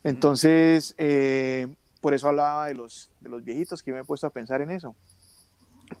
Entonces, 0.03 0.95
eh, 0.97 1.67
por 2.01 2.13
eso 2.13 2.27
hablaba 2.29 2.67
de 2.67 2.73
los, 2.75 3.11
de 3.19 3.29
los 3.29 3.43
viejitos 3.43 3.83
que 3.83 3.91
me 3.91 3.99
he 3.99 4.03
puesto 4.03 4.27
a 4.27 4.29
pensar 4.29 4.61
en 4.61 4.71
eso. 4.71 4.95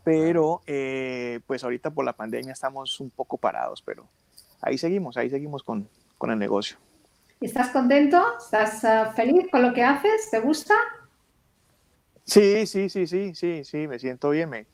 Pero, 0.03 0.61
eh, 0.67 1.39
pues 1.47 1.63
ahorita 1.63 1.91
por 1.91 2.05
la 2.05 2.13
pandemia 2.13 2.53
estamos 2.53 2.99
un 2.99 3.09
poco 3.09 3.37
parados, 3.37 3.81
pero 3.81 4.07
ahí 4.61 4.77
seguimos, 4.77 5.17
ahí 5.17 5.29
seguimos 5.29 5.63
con, 5.63 5.89
con 6.17 6.31
el 6.31 6.37
negocio. 6.37 6.77
¿Estás 7.41 7.69
contento? 7.69 8.21
¿Estás 8.37 8.83
ah, 8.83 9.13
feliz 9.15 9.47
con 9.49 9.61
lo 9.61 9.73
que 9.73 9.83
haces? 9.83 10.29
¿Te 10.29 10.39
gusta? 10.39 10.75
Sí, 12.25 12.67
sí, 12.67 12.89
sí, 12.89 13.07
sí, 13.07 13.33
sí, 13.33 13.63
sí, 13.63 13.87
me 13.87 13.97
siento 13.97 14.29
bien, 14.29 14.49
me, 14.49 14.67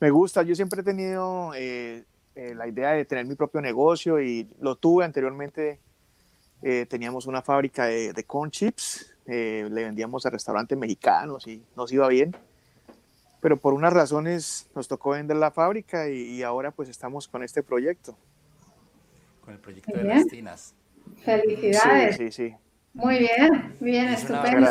me 0.00 0.10
gusta. 0.10 0.42
Yo 0.42 0.54
siempre 0.54 0.80
he 0.80 0.84
tenido 0.84 1.52
eh, 1.54 2.04
eh, 2.34 2.54
la 2.54 2.66
idea 2.66 2.92
de 2.92 3.04
tener 3.04 3.26
mi 3.26 3.34
propio 3.34 3.60
negocio 3.60 4.20
y 4.20 4.48
lo 4.60 4.76
tuve 4.76 5.04
anteriormente. 5.04 5.80
Eh, 6.62 6.86
teníamos 6.88 7.26
una 7.26 7.42
fábrica 7.42 7.86
de, 7.86 8.12
de 8.12 8.24
corn 8.24 8.50
chips, 8.50 9.13
le 9.26 9.84
vendíamos 9.84 10.26
a 10.26 10.30
restaurantes 10.30 10.76
mexicanos 10.76 11.46
y 11.46 11.62
nos 11.76 11.92
iba 11.92 12.08
bien. 12.08 12.36
Pero 13.40 13.58
por 13.58 13.74
unas 13.74 13.92
razones 13.92 14.68
nos 14.74 14.88
tocó 14.88 15.10
vender 15.10 15.36
la 15.36 15.50
fábrica 15.50 16.08
y, 16.08 16.42
ahora 16.42 16.70
pues 16.70 16.88
estamos 16.88 17.28
con 17.28 17.42
este 17.42 17.62
proyecto. 17.62 18.16
Con 19.42 19.54
el 19.54 19.60
proyecto 19.60 19.92
de 19.96 20.04
las 20.04 20.26
tinas. 20.26 20.74
Felicidades. 21.22 22.16
Sí, 22.16 22.30
sí, 22.30 22.50
sí. 22.50 22.56
Muy 22.94 23.18
bien, 23.18 23.76
bien, 23.80 24.08
estupendo. 24.08 24.70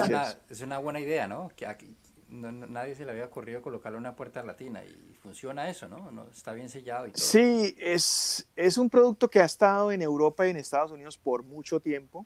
es 0.49 0.61
una 0.61 0.79
buena 0.79 0.99
idea, 0.99 1.27
¿no? 1.27 1.51
Que 1.55 1.67
aquí, 1.67 1.95
nadie 2.29 2.95
se 2.95 3.05
le 3.05 3.11
había 3.11 3.25
ocurrido 3.25 3.61
colocarle 3.61 3.97
una 3.97 4.15
puerta 4.15 4.43
latina 4.43 4.83
y 4.83 5.13
funciona 5.21 5.69
eso, 5.69 5.87
¿no? 5.87 6.09
¿no? 6.11 6.25
Está 6.29 6.53
bien 6.53 6.69
sellado 6.69 7.05
y 7.05 7.11
todo. 7.11 7.23
Sí, 7.23 7.75
es, 7.77 8.47
es 8.55 8.77
un 8.77 8.89
producto 8.89 9.29
que 9.29 9.39
ha 9.39 9.45
estado 9.45 9.91
en 9.91 10.01
Europa 10.01 10.47
y 10.47 10.51
en 10.51 10.57
Estados 10.57 10.91
Unidos 10.91 11.17
por 11.17 11.43
mucho 11.43 11.79
tiempo. 11.79 12.25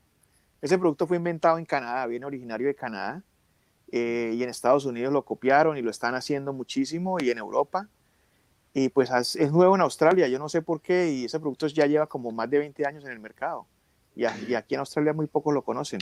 Ese 0.61 0.77
producto 0.77 1.07
fue 1.07 1.17
inventado 1.17 1.57
en 1.57 1.65
Canadá, 1.65 2.05
viene 2.07 2.25
originario 2.25 2.67
de 2.67 2.75
Canadá, 2.75 3.23
eh, 3.91 4.33
y 4.33 4.43
en 4.43 4.49
Estados 4.49 4.85
Unidos 4.85 5.13
lo 5.13 5.23
copiaron 5.23 5.77
y 5.77 5.81
lo 5.81 5.91
están 5.91 6.15
haciendo 6.15 6.53
muchísimo, 6.53 7.17
y 7.19 7.29
en 7.29 7.37
Europa. 7.37 7.87
Y 8.73 8.89
pues 8.89 9.09
es 9.35 9.51
nuevo 9.51 9.75
en 9.75 9.81
Australia, 9.81 10.27
yo 10.27 10.39
no 10.39 10.49
sé 10.49 10.61
por 10.61 10.81
qué, 10.81 11.11
y 11.11 11.25
ese 11.25 11.39
producto 11.39 11.67
ya 11.67 11.85
lleva 11.85 12.07
como 12.07 12.31
más 12.31 12.49
de 12.49 12.59
20 12.59 12.85
años 12.85 13.05
en 13.05 13.11
el 13.11 13.19
mercado. 13.19 13.67
Y, 14.15 14.23
y 14.23 14.55
aquí 14.55 14.75
en 14.75 14.79
Australia 14.79 15.13
muy 15.13 15.27
pocos 15.27 15.53
lo 15.53 15.63
conocen. 15.63 15.99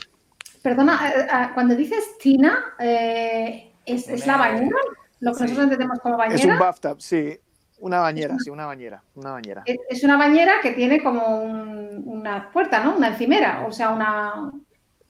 Perdona, 0.61 1.09
eh, 1.09 1.21
eh, 1.21 1.49
cuando 1.53 1.75
dices 1.75 2.17
Tina, 2.17 2.73
eh, 2.79 3.71
¿Es, 3.85 4.25
la 4.25 4.37
bañera? 4.37 4.77
Lo 5.19 5.33
que 5.33 5.43
nosotros 5.43 5.63
entendemos 5.65 5.99
como 5.99 6.17
bañera. 6.17 6.39
Es 6.39 6.45
un 6.45 6.57
bathtub, 6.57 6.99
sí. 6.99 7.39
Una 7.79 7.99
bañera, 7.99 8.37
sí, 8.39 8.49
una 8.49 8.65
bañera, 8.65 9.03
una 9.15 9.31
bañera. 9.31 9.63
Es, 9.65 10.03
una 10.03 10.17
bañera 10.17 10.61
que 10.61 10.71
tiene 10.71 11.03
como 11.03 11.39
una 11.39 12.51
puerta, 12.51 12.83
¿no? 12.83 12.95
Una 12.95 13.09
encimera, 13.09 13.65
o 13.67 13.71
sea, 13.71 13.89
una... 13.91 14.51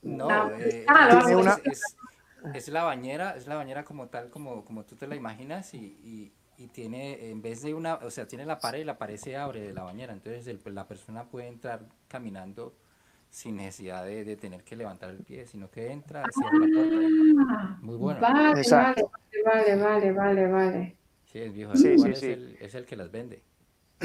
No, 0.01 0.49
eh, 0.51 0.85
es, 2.53 2.67
la 2.69 2.83
bañera, 2.83 3.35
es 3.35 3.47
la 3.47 3.55
bañera 3.55 3.83
como 3.83 4.07
tal, 4.07 4.29
como, 4.29 4.63
como 4.63 4.83
tú 4.83 4.95
te 4.95 5.07
la 5.07 5.15
imaginas 5.15 5.73
y, 5.73 6.31
y, 6.57 6.67
tiene, 6.67 7.29
en 7.29 7.41
vez 7.41 7.61
de 7.61 7.73
una, 7.73 7.95
o 7.95 8.09
sea, 8.09 8.27
tiene 8.27 8.45
la 8.45 8.59
pared 8.59 8.79
y 8.79 8.83
la 8.83 8.97
pared 8.97 9.17
se 9.17 9.35
abre 9.35 9.61
de 9.61 9.73
la 9.73 9.83
bañera, 9.83 10.13
entonces 10.13 10.47
la 10.65 10.87
persona 10.87 11.25
puede 11.25 11.47
entrar 11.47 11.81
caminando 12.07 12.73
sin 13.29 13.57
necesidad 13.57 14.05
de, 14.05 14.37
tener 14.37 14.63
que 14.63 14.75
levantar 14.75 15.09
el 15.09 15.17
pie, 15.17 15.45
sino 15.45 15.69
que 15.69 15.91
entra, 15.91 16.23
cierra 16.31 16.57
la 16.57 16.73
puerta. 16.73 16.97
Ah, 17.49 17.77
Muy 17.81 17.97
bueno. 17.97 18.21
Vale, 18.21 18.61
vale, 18.71 19.75
vale, 19.75 20.11
vale, 20.13 20.47
vale, 20.47 20.95
Sí, 21.35 21.41
el 21.41 21.51
viejo 21.51 21.75
sí, 21.75 21.99
sí, 21.99 22.09
es, 22.09 22.23
El, 22.23 22.57
es, 22.61 22.75
el, 22.75 22.85
que 22.85 22.95
las 22.95 23.11
vende. 23.11 23.43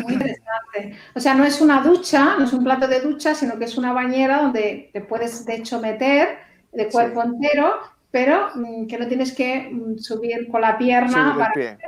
Muy 0.02 0.14
interesante. 0.14 0.98
O 1.14 1.20
sea, 1.20 1.32
no 1.32 1.44
es 1.44 1.60
una 1.60 1.80
ducha, 1.80 2.36
no 2.36 2.44
es 2.44 2.52
un 2.52 2.64
plato 2.64 2.88
de 2.88 3.00
ducha, 3.00 3.36
sino 3.36 3.56
que 3.56 3.66
es 3.66 3.78
una 3.78 3.92
bañera 3.92 4.42
donde 4.42 4.90
te 4.92 5.00
puedes, 5.00 5.46
de 5.46 5.54
hecho, 5.54 5.80
meter 5.80 6.38
de 6.72 6.88
cuerpo 6.88 7.22
entero, 7.22 7.78
pero 8.10 8.48
mm, 8.56 8.88
que 8.88 8.98
no 8.98 9.06
tienes 9.06 9.32
que 9.32 9.70
mm, 9.70 9.98
subir 9.98 10.48
con 10.50 10.60
la 10.60 10.76
pierna 10.76 11.36
para 11.38 11.52
pie. 11.52 11.78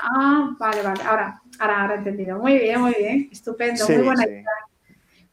Ah, 0.00 0.54
vale, 0.56 0.82
vale. 0.82 1.02
Ahora, 1.02 1.42
ahora, 1.58 1.80
ahora 1.80 1.94
he 1.96 1.98
entendido. 1.98 2.38
Muy 2.38 2.56
bien, 2.56 2.80
muy 2.80 2.94
bien. 2.96 3.28
Estupendo. 3.32 3.88
muy 3.88 4.02
buena 4.04 4.24
idea. 4.24 4.44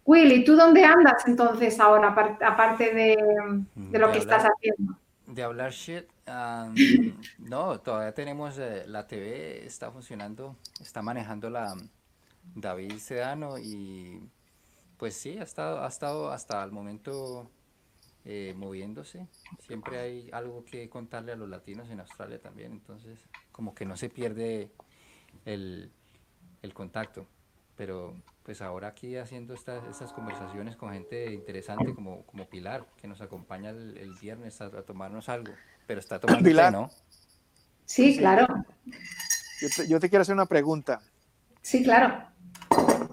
Willy, 0.04 0.44
¿tú 0.44 0.56
dónde 0.56 0.84
andas 0.84 1.28
entonces 1.28 1.80
ahora, 1.80 2.08
aparte 2.08 2.92
de, 2.92 4.00
lo 4.00 4.12
que 4.12 4.18
estás 4.18 4.46
haciendo? 4.46 4.98
De 5.28 5.44
hablar 5.44 5.72
shit, 5.72 6.06
no, 7.40 7.80
todavía 7.82 8.14
tenemos, 8.14 8.58
eh, 8.58 8.86
la 8.88 9.08
TV 9.08 9.66
está 9.66 9.92
funcionando, 9.92 10.56
está 10.80 11.02
manejando 11.02 11.50
la 11.50 11.76
David 12.56 12.98
Sedano 13.00 13.58
y 13.58 14.22
pues 14.98 15.16
sí, 15.16 15.38
ha 15.38 15.44
estado, 15.44 15.84
ha 15.84 15.88
estado 15.88 16.32
hasta 16.32 16.64
el 16.64 16.72
momento 16.72 17.50
eh, 18.26 18.54
moviéndose. 18.56 19.28
Siempre 19.60 20.00
hay 20.00 20.30
algo 20.32 20.64
que 20.64 20.90
contarle 20.90 21.34
a 21.34 21.36
los 21.36 21.50
latinos 21.50 21.90
en 21.90 22.00
Australia 22.00 22.40
también, 22.42 22.72
entonces 22.72 23.20
como 23.52 23.76
que 23.76 23.86
no 23.86 23.98
se 23.98 24.10
pierde 24.10 24.72
el, 25.46 25.92
el 26.62 26.74
contacto. 26.74 27.28
Pero 27.76 28.16
pues 28.44 28.62
ahora 28.62 28.90
aquí 28.90 29.16
haciendo 29.16 29.54
estas, 29.54 29.84
estas 29.88 30.14
conversaciones 30.14 30.76
con 30.76 30.92
gente 30.92 31.34
interesante 31.34 31.94
como, 31.96 32.26
como 32.26 32.48
Pilar, 32.48 32.86
que 32.98 33.08
nos 33.08 33.22
acompaña 33.22 33.70
el, 33.70 34.14
viernes 34.22 34.62
a, 34.62 34.70
tomarnos 34.84 35.30
algo, 35.30 35.54
pero 35.86 36.00
está 36.00 36.20
tomando 36.20 36.44
Pilar. 36.44 36.72
¿no? 36.72 36.90
Sí, 37.86 38.18
claro. 38.18 38.48
Yo 39.88 40.00
te, 40.00 40.10
quiero 40.10 40.24
hacer 40.24 40.36
una 40.36 40.46
pregunta. 40.46 41.02
Sí, 41.62 41.84
claro. 41.84 42.28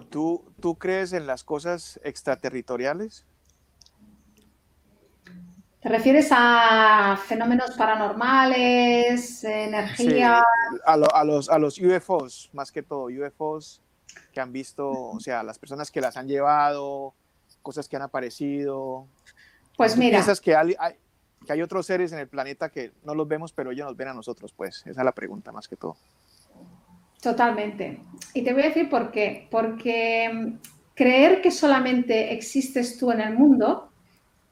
¿Tú, 0.09 0.53
¿Tú 0.61 0.77
crees 0.77 1.13
en 1.13 1.27
las 1.27 1.45
cosas 1.45 2.01
extraterritoriales? 2.03 3.25
¿Te 5.81 5.89
refieres 5.89 6.29
a 6.31 7.19
fenómenos 7.27 7.71
paranormales, 7.73 9.45
energía? 9.45 10.43
a, 10.85 10.93
a, 10.93 11.25
los, 11.25 11.49
a 11.49 11.59
los 11.59 11.79
UFOs, 11.79 12.51
más 12.53 12.71
que 12.71 12.83
todo, 12.83 13.05
UFOs 13.07 13.81
que 14.33 14.41
han 14.41 14.53
visto, 14.53 14.91
o 14.91 15.21
sea, 15.21 15.43
las 15.43 15.59
personas 15.59 15.91
que 15.91 16.01
las 16.01 16.17
han 16.17 16.29
llevado, 16.29 17.15
cosas 17.63 17.89
que 17.89 17.97
han 17.97 18.03
aparecido. 18.03 19.07
Pues 19.77 19.97
mira. 19.97 20.19
¿Piensas 20.19 20.41
que 20.41 20.55
hay, 20.55 20.77
que 21.45 21.53
hay 21.53 21.63
otros 21.63 21.87
seres 21.87 22.13
en 22.13 22.19
el 22.19 22.29
planeta 22.29 22.69
que 22.69 22.93
no 23.05 23.15
los 23.15 23.27
vemos, 23.27 23.53
pero 23.53 23.71
ellos 23.71 23.87
nos 23.87 23.97
ven 23.97 24.09
a 24.09 24.15
nosotros? 24.15 24.53
Pues 24.53 24.83
esa 24.87 25.01
es 25.01 25.05
la 25.05 25.13
pregunta 25.13 25.53
más 25.53 25.69
que 25.69 25.77
todo. 25.77 25.97
Totalmente. 27.21 28.01
Y 28.35 28.43
te 28.43 28.53
voy 28.53 28.63
a 28.63 28.67
decir 28.67 28.89
por 28.89 29.11
qué. 29.11 29.47
Porque 29.51 30.31
mm, 30.33 30.59
creer 30.95 31.43
que 31.43 31.51
solamente 31.51 32.33
existes 32.33 32.99
tú 32.99 33.11
en 33.11 33.21
el 33.21 33.35
mundo, 33.35 33.91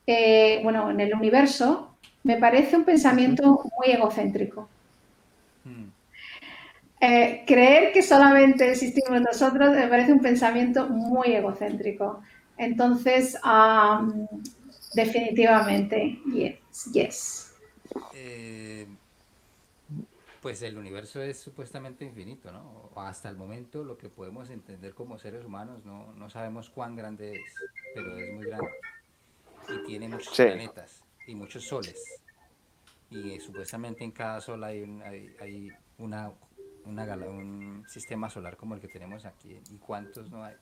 eh, 0.07 0.61
bueno, 0.63 0.91
en 0.91 1.01
el 1.01 1.15
universo, 1.15 1.97
me 2.25 2.37
parece 2.37 2.77
un 2.77 2.85
pensamiento 2.85 3.63
muy 3.79 3.95
egocéntrico. 3.95 4.69
Eh, 7.01 7.45
creer 7.47 7.93
que 7.93 8.03
solamente 8.03 8.73
existimos 8.73 9.21
nosotros 9.21 9.71
me 9.71 9.87
parece 9.87 10.13
un 10.13 10.21
pensamiento 10.21 10.89
muy 10.89 11.33
egocéntrico. 11.33 12.23
Entonces, 12.57 13.39
definitivamente, 14.95 16.19
yes, 16.35 16.59
yes. 16.87 17.55
Eh, 18.15 18.87
pues 20.41 20.63
el 20.63 20.77
universo 20.79 21.21
es 21.21 21.39
supuestamente 21.39 22.05
infinito, 22.05 22.53
¿no? 22.53 22.91
Hasta 22.97 23.29
el 23.29 23.37
momento 23.37 23.85
lo 23.85 23.99
que 23.99 24.09
podemos 24.09 24.51
entender 24.51 24.95
como 24.95 25.19
seres 25.19 25.45
humanos 25.45 25.85
no, 25.85 26.13
no 26.13 26.31
sabemos 26.31 26.71
cuán 26.71 26.97
grande 26.97 27.33
es, 27.33 27.55
pero 27.95 28.17
es 28.17 28.35
muy 28.35 28.47
grande. 28.47 28.71
Y 29.69 29.87
tiene 29.87 30.09
muchos 30.09 30.35
planetas 30.35 31.03
y 31.27 31.35
muchos 31.35 31.65
soles. 31.65 32.21
Y 33.11 33.33
eh, 33.33 33.41
supuestamente 33.41 34.05
en 34.05 34.13
cada 34.13 34.41
sol 34.41 34.63
hay, 34.65 34.83
hay, 35.05 35.35
hay 35.41 35.73
una 35.99 36.33
un 36.85 37.85
sistema 37.89 38.31
solar 38.31 38.57
como 38.57 38.75
el 38.75 38.81
que 38.81 38.89
tenemos 38.89 39.25
aquí 39.25 39.61
y 39.71 39.77
cuántos 39.79 40.31
no 40.31 40.45
hay. 40.45 40.55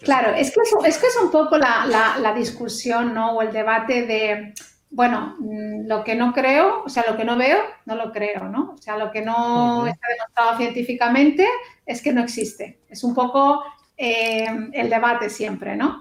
claro, 0.00 0.32
es 0.34 0.50
que, 0.50 0.60
es, 0.88 0.98
que 0.98 1.06
es 1.06 1.16
un 1.22 1.30
poco 1.30 1.58
la, 1.58 1.86
la, 2.18 2.34
discusión 2.34 3.14
¿no? 3.14 3.32
o 3.32 3.42
el 3.42 3.52
debate 3.52 4.06
de, 4.06 4.54
bueno, 4.90 5.36
mm, 5.38 5.86
lo 5.86 6.02
que 6.04 6.14
no 6.14 6.32
creo, 6.32 6.82
o 6.84 6.88
sea, 6.88 7.04
lo 7.08 7.16
que 7.16 7.24
no 7.24 7.36
veo, 7.36 7.58
no 7.86 7.94
lo 7.94 8.12
creo, 8.12 8.48
¿no? 8.48 8.74
O 8.74 8.78
sea, 8.78 8.98
lo 8.98 9.10
que 9.10 9.22
no 9.22 9.86
está 9.86 10.08
demostrado 10.08 10.56
científicamente 10.58 11.46
es 11.86 12.02
que 12.02 12.12
no 12.12 12.22
existe. 12.22 12.80
Es 12.88 13.04
un 13.04 13.14
poco 13.14 13.62
eh, 13.96 14.46
el 14.72 14.90
debate 14.90 15.30
siempre, 15.30 15.76
¿no? 15.76 16.00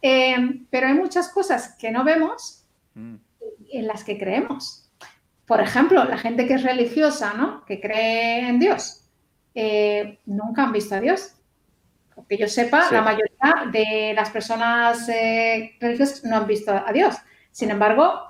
Eh, 0.00 0.36
pero 0.70 0.86
hay 0.86 0.94
muchas 0.94 1.28
cosas 1.30 1.76
que 1.78 1.90
no 1.90 2.04
vemos 2.04 2.64
mm. 2.94 3.16
en 3.72 3.86
las 3.86 4.04
que 4.04 4.16
creemos 4.16 4.88
por 5.48 5.62
ejemplo, 5.62 6.04
la 6.04 6.18
gente 6.18 6.46
que 6.46 6.54
es 6.54 6.62
religiosa, 6.62 7.32
¿no? 7.32 7.64
Que 7.64 7.80
cree 7.80 8.46
en 8.50 8.60
Dios, 8.60 9.08
eh, 9.54 10.18
nunca 10.26 10.64
han 10.64 10.72
visto 10.72 10.94
a 10.94 11.00
Dios. 11.00 11.32
Que 12.28 12.36
yo 12.36 12.48
sepa, 12.48 12.90
la 12.92 13.00
mayoría 13.00 13.70
de 13.72 14.12
las 14.14 14.28
personas 14.28 15.06
religiosas 15.80 16.22
no 16.24 16.36
han 16.36 16.46
visto 16.46 16.70
a 16.72 16.92
Dios. 16.92 17.16
Sin 17.50 17.70
embargo, 17.70 18.27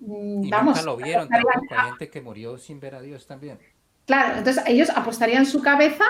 mm, 0.00 0.48
vamos. 0.50 0.76
Nunca 0.76 0.90
lo 0.90 0.96
vieron, 0.96 1.28
hay 1.32 1.86
gente 1.90 2.10
que 2.10 2.20
murió 2.20 2.58
sin 2.58 2.80
ver 2.80 2.94
a 2.94 3.00
Dios 3.00 3.26
también. 3.26 3.58
Claro, 4.06 4.38
entonces 4.38 4.62
ellos 4.66 4.90
apostarían 4.90 5.46
su 5.46 5.62
cabeza 5.62 6.04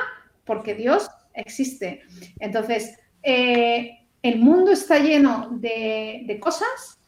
porque 0.45 0.75
Dios 0.75 1.09
existe. 1.35 2.03
Entonces, 2.39 2.99
eh, 3.23 4.07
el 4.23 4.39
mundo 4.39 4.73
está 4.73 4.99
lleno 4.99 5.49
de 5.53 6.39
cosas 6.41 7.01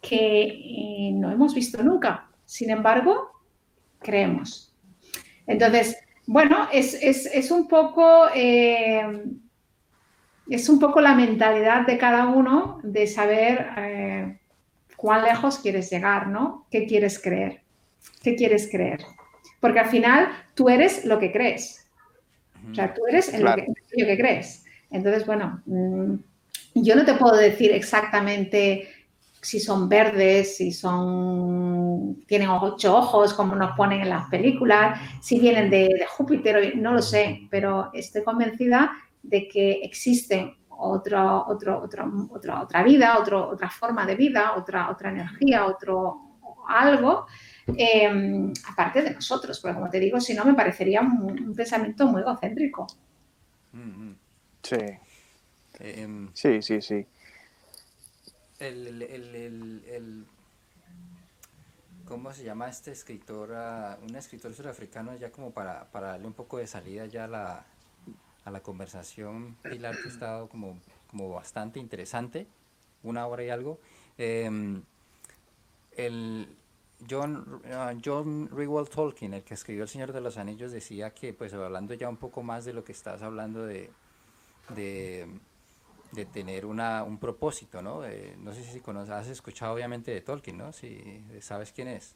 que 0.00 1.10
no 1.14 1.30
hemos 1.30 1.54
visto 1.54 1.82
nunca. 1.82 2.28
Sin 2.44 2.70
embargo, 2.70 3.30
creemos. 4.00 4.74
Entonces, 5.46 5.96
bueno, 6.26 6.68
es, 6.72 7.50
un 7.50 7.68
poco... 7.68 8.26
Eh, 8.34 9.24
es 10.50 10.68
un 10.68 10.78
poco 10.80 11.00
la 11.00 11.14
mentalidad 11.14 11.86
de 11.86 11.96
cada 11.96 12.26
uno 12.26 12.80
de 12.82 13.06
saber 13.06 13.70
eh, 13.78 14.40
cuán 15.02 15.24
lejos 15.24 15.58
quieres 15.58 15.90
llegar, 15.90 16.28
¿no? 16.28 16.68
¿Qué 16.70 16.86
quieres 16.86 17.20
creer? 17.20 17.62
¿Qué 18.22 18.36
quieres 18.36 18.68
creer? 18.70 19.00
Porque 19.58 19.80
al 19.80 19.88
final 19.88 20.28
tú 20.54 20.68
eres 20.68 21.04
lo 21.04 21.18
que 21.18 21.32
crees. 21.32 21.90
O 22.70 22.72
sea, 22.72 22.94
tú 22.94 23.02
eres 23.08 23.36
lo, 23.36 23.52
que, 23.56 23.66
que, 23.96 24.16
crees. 24.16 24.64
Entonces, 24.92 25.26
bueno, 25.26 25.60
mm, 25.66 26.14
yo 26.76 26.94
no 26.94 27.04
te 27.04 27.14
puedo 27.14 27.36
decir 27.36 27.72
exactamente 27.72 28.88
si 29.40 29.58
son 29.58 29.88
verdes, 29.88 30.56
si 30.56 30.70
son 30.70 32.22
tienen 32.28 32.48
ocho 32.50 32.96
ojos, 32.96 33.34
como 33.34 33.56
nos 33.56 33.76
ponen 33.76 34.02
en 34.02 34.08
las 34.08 34.28
películas, 34.28 35.00
si 35.20 35.40
vienen 35.40 35.68
de, 35.68 36.06
Júpiter, 36.08 36.76
no 36.76 36.92
lo 36.92 37.02
sé, 37.02 37.48
pero 37.50 37.90
estoy 37.92 38.22
convencida 38.22 38.92
de 39.24 39.48
que 39.48 39.80
existen 39.82 40.54
otro, 40.90 41.44
otro, 41.46 41.82
otra, 41.82 42.60
otra 42.62 42.82
vida, 42.82 43.18
otra 43.18 43.70
forma 43.70 44.06
de 44.06 44.14
vida, 44.14 44.54
otra, 44.56 44.90
otra 44.90 45.10
energía, 45.10 45.66
otro 45.66 46.28
algo, 46.68 47.26
em, 47.66 48.52
aparte 48.68 49.02
de 49.02 49.14
nosotros, 49.14 49.58
porque 49.60 49.74
como 49.74 49.90
te 49.90 49.98
digo, 49.98 50.20
si 50.20 50.32
no 50.32 50.44
me 50.44 50.54
parecería 50.54 51.00
un, 51.00 51.54
pensamiento 51.54 52.06
muy 52.06 52.22
egocéntrico. 52.22 52.86
Mm-hmm. 53.74 54.16
Sí. 54.62 54.76
Em, 55.80 56.30
sí, 56.32 56.62
sí, 56.62 56.80
sí 56.80 57.06
el, 58.62 59.02
el, 59.02 59.84
el, 59.88 60.26
¿cómo 62.06 62.32
se 62.32 62.44
llama 62.44 62.68
este 62.68 62.92
escritor? 62.92 63.50
Uh, 63.50 64.04
un 64.04 64.14
escritor 64.14 64.54
surafricano 64.54 65.16
ya 65.16 65.30
como 65.30 65.50
para, 65.50 65.90
para, 65.90 66.08
darle 66.08 66.26
un 66.26 66.32
poco 66.32 66.58
de 66.58 66.66
salida 66.66 67.06
ya 67.06 67.24
a 67.24 67.28
la, 67.28 67.66
a 68.44 68.50
la 68.50 68.60
conversación, 68.60 69.56
Pilar, 69.62 69.96
que 69.96 70.08
ha 70.08 70.12
estado 70.12 70.48
como, 70.48 70.78
como 71.08 71.30
bastante 71.30 71.78
interesante, 71.78 72.46
una 73.02 73.26
hora 73.26 73.44
y 73.44 73.50
algo. 73.50 73.80
Em, 74.18 74.82
el 75.96 76.56
John, 77.08 77.62
uh, 77.64 78.00
John 78.04 78.48
Rewald 78.50 78.88
Tolkien, 78.88 79.34
el 79.34 79.42
que 79.42 79.54
escribió 79.54 79.82
El 79.82 79.88
Señor 79.88 80.12
de 80.12 80.20
los 80.20 80.36
Anillos, 80.38 80.72
decía 80.72 81.10
que, 81.10 81.34
pues 81.34 81.52
hablando 81.52 81.94
ya 81.94 82.08
un 82.08 82.16
poco 82.16 82.42
más 82.42 82.64
de 82.64 82.72
lo 82.72 82.84
que 82.84 82.92
estás 82.92 83.22
hablando 83.22 83.66
de, 83.66 83.90
de 84.74 85.28
de 86.12 86.26
tener 86.26 86.66
una, 86.66 87.02
un 87.02 87.18
propósito, 87.18 87.80
¿no? 87.82 88.02
no 88.38 88.54
sé 88.54 88.62
si 88.64 88.80
conoces, 88.80 89.10
has 89.10 89.28
escuchado 89.28 89.74
obviamente 89.74 90.10
de 90.10 90.20
Tolkien, 90.20 90.58
¿no? 90.58 90.72
Si 90.72 91.24
sabes 91.40 91.72
quién 91.72 91.88
es. 91.88 92.14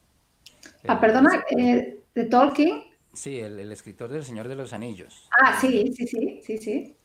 Ah, 0.87 0.99
perdona, 0.99 1.43
eh, 1.57 1.99
¿de 2.13 2.25
Tolkien? 2.25 2.83
Sí, 3.17 3.39
el, 3.39 3.59
el, 3.59 3.71
escritor 3.71 4.09
del 4.09 4.23
Señor 4.23 4.47
de 4.47 4.55
los 4.55 4.73
Anillos. 4.73 5.27
Ah, 5.43 5.57
sí, 5.59 5.91
sí, 5.95 6.07
sí, 6.07 6.41
sí, 6.43 6.57
sí. 6.57 6.95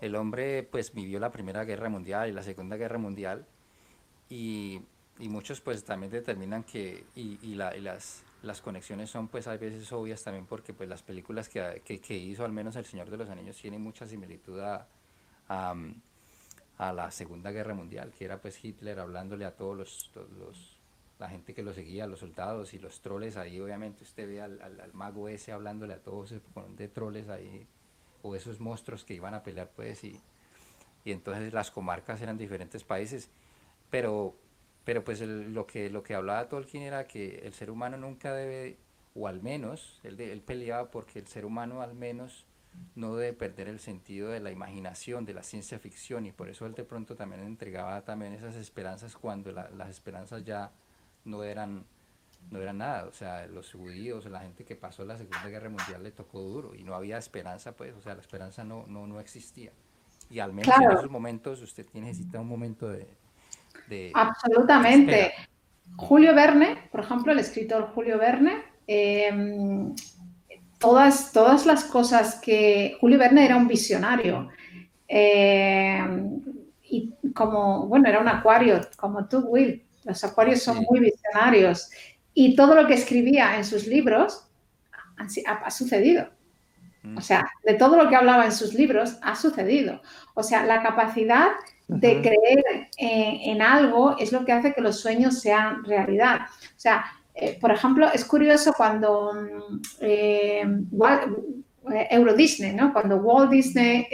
El 0.00 0.16
hombre 0.16 0.62
pues 0.64 0.92
vivió 0.92 1.18
la 1.18 1.30
Primera 1.30 1.64
Guerra 1.64 1.88
Mundial 1.88 2.28
y 2.28 2.32
la 2.32 2.42
Segunda 2.42 2.76
Guerra 2.76 2.98
Mundial 2.98 3.46
y, 4.28 4.80
y 5.18 5.28
muchos 5.28 5.60
pues 5.60 5.84
también 5.84 6.12
determinan 6.12 6.64
que, 6.64 7.04
y, 7.14 7.38
y, 7.42 7.54
la, 7.54 7.76
y, 7.76 7.80
las, 7.80 8.22
las 8.42 8.60
conexiones 8.60 9.10
son 9.10 9.28
pues 9.28 9.46
a 9.46 9.56
veces 9.56 9.90
obvias 9.92 10.22
también 10.22 10.46
porque 10.46 10.74
pues 10.74 10.88
las 10.88 11.02
películas 11.02 11.48
que, 11.48 11.80
que, 11.84 12.00
que 12.00 12.16
hizo 12.16 12.44
al 12.44 12.52
menos 12.52 12.76
El 12.76 12.84
Señor 12.84 13.08
de 13.10 13.16
los 13.16 13.30
Anillos 13.30 13.56
tienen 13.56 13.80
mucha 13.80 14.06
similitud 14.06 14.60
a, 14.60 14.86
a 15.48 15.74
a 16.82 16.92
la 16.92 17.10
Segunda 17.10 17.52
Guerra 17.52 17.74
Mundial, 17.74 18.12
que 18.16 18.24
era 18.24 18.40
pues 18.40 18.62
Hitler 18.62 18.98
hablándole 18.98 19.44
a 19.44 19.54
todos 19.54 19.76
los, 19.76 20.78
la 21.22 21.30
gente 21.30 21.54
que 21.54 21.62
lo 21.62 21.72
seguía, 21.72 22.06
los 22.06 22.20
soldados 22.20 22.74
y 22.74 22.78
los 22.78 23.00
troles 23.00 23.36
ahí, 23.36 23.60
obviamente 23.60 24.02
usted 24.02 24.26
ve 24.26 24.40
al, 24.42 24.90
mago 24.92 25.28
ese 25.28 25.52
hablándole 25.52 25.94
a 25.94 26.02
todos 26.02 26.34
de 26.76 26.88
troles 26.88 27.28
ahí, 27.28 27.66
o 28.22 28.36
esos 28.36 28.60
monstruos 28.60 29.04
que 29.04 29.14
iban 29.14 29.34
a 29.34 29.42
pelear 29.42 29.70
pues, 29.74 30.04
y, 30.04 30.20
y 31.04 31.12
entonces 31.12 31.52
las 31.52 31.70
comarcas 31.70 32.20
eran 32.20 32.38
diferentes 32.38 32.84
países, 32.84 33.30
pero 33.90 34.36
pero 34.84 35.04
pues 35.04 35.20
lo, 35.20 35.66
que, 35.66 35.90
lo 35.90 36.02
que 36.02 36.14
hablaba 36.14 36.48
Tolkien 36.48 36.82
era 36.82 37.06
que 37.06 37.42
el 37.44 37.52
ser 37.52 37.70
humano 37.70 37.96
nunca 37.96 38.34
debe, 38.34 38.78
o 39.14 39.28
al 39.28 39.40
menos, 39.40 40.00
él, 40.02 40.20
él 40.20 40.40
peleaba 40.40 40.90
porque 40.90 41.20
el 41.20 41.28
ser 41.28 41.44
humano 41.44 41.82
al 41.82 41.94
menos 41.94 42.46
no 42.94 43.14
debe 43.14 43.32
perder 43.32 43.68
el 43.68 43.78
sentido 43.78 44.30
de 44.30 44.40
la 44.40 44.50
imaginación, 44.50 45.24
de 45.24 45.34
la 45.34 45.42
ciencia 45.42 45.78
ficción, 45.78 46.26
y 46.26 46.32
por 46.32 46.48
eso 46.48 46.66
él 46.66 46.74
de 46.74 46.84
pronto 46.84 47.14
también 47.14 47.42
entregaba 47.42 48.02
también 48.02 48.32
esas 48.32 48.56
esperanzas 48.56 49.14
cuando 49.14 49.52
las 49.52 49.88
esperanzas 49.88 50.44
ya 50.44 50.72
no 51.24 51.42
eran, 51.44 51.84
no 52.50 52.60
eran 52.60 52.78
nada, 52.78 53.04
o 53.04 53.12
sea, 53.12 53.46
los 53.46 53.72
judíos, 53.72 54.26
la 54.26 54.40
gente 54.40 54.64
que 54.64 54.76
pasó 54.76 55.04
la 55.04 55.16
Segunda 55.16 55.48
Guerra 55.48 55.68
Mundial 55.68 56.02
le 56.02 56.10
tocó 56.10 56.40
duro 56.40 56.74
y 56.74 56.82
no 56.82 56.94
había 56.94 57.18
esperanza, 57.18 57.72
pues, 57.72 57.94
o 57.94 58.00
sea, 58.00 58.14
la 58.14 58.20
esperanza 58.20 58.64
no, 58.64 58.84
no, 58.86 59.06
no 59.06 59.20
existía. 59.20 59.72
Y 60.30 60.38
al 60.38 60.52
menos 60.52 60.74
en 60.80 60.90
esos 60.90 61.10
momentos 61.10 61.60
usted 61.60 61.86
necesita 61.92 62.40
un 62.40 62.48
momento 62.48 62.88
de... 62.88 63.06
Absolutamente. 64.14 65.32
Julio 65.96 66.34
Verne, 66.34 66.88
por 66.90 67.00
ejemplo, 67.00 67.32
el 67.32 67.38
escritor 67.38 67.90
Julio 67.94 68.18
Verne, 68.18 68.62
em, 68.86 69.94
todas, 70.78 71.32
todas 71.32 71.66
las 71.66 71.84
cosas 71.84 72.36
que... 72.36 72.96
Julio 73.00 73.18
Verne 73.18 73.44
era 73.44 73.56
un 73.56 73.68
visionario. 73.68 74.48
Em, 75.06 76.40
y 76.84 77.12
como, 77.34 77.86
bueno, 77.86 78.08
era 78.08 78.20
un 78.20 78.28
acuario, 78.28 78.80
como 78.96 79.26
tú, 79.26 79.40
Will. 79.40 79.84
Los 80.04 80.22
acuarios 80.24 80.62
son 80.62 80.84
muy 80.88 81.00
visionarios. 81.00 81.90
Y 82.34 82.56
todo 82.56 82.74
lo 82.74 82.86
que 82.86 82.94
escribía 82.94 83.56
en 83.56 83.64
sus 83.64 83.86
libros 83.86 84.46
ha 85.46 85.70
sucedido. 85.70 86.28
O 87.16 87.20
sea, 87.20 87.44
de 87.64 87.74
todo 87.74 87.96
lo 87.96 88.08
que 88.08 88.16
hablaba 88.16 88.44
en 88.44 88.52
sus 88.52 88.74
libros 88.74 89.18
ha 89.22 89.34
sucedido. 89.34 90.00
O 90.34 90.42
sea, 90.42 90.64
la 90.64 90.82
capacidad 90.82 91.48
de 91.88 92.22
creer 92.22 92.88
en 92.96 93.60
algo 93.60 94.16
es 94.18 94.32
lo 94.32 94.44
que 94.44 94.52
hace 94.52 94.72
que 94.72 94.80
los 94.80 95.00
sueños 95.00 95.40
sean 95.40 95.84
realidad. 95.84 96.42
O 96.42 96.78
sea, 96.78 97.04
eh, 97.34 97.58
por 97.60 97.70
ejemplo, 97.70 98.08
es 98.12 98.24
curioso 98.24 98.74
cuando 98.76 99.32
mm, 99.34 99.80
eh, 100.00 100.62
eh, 100.62 102.08
Euro 102.10 102.34
Disney, 102.34 102.74
¿no? 102.74 102.92
Cuando 102.92 103.16
Walt 103.16 103.50
Disney 103.50 104.06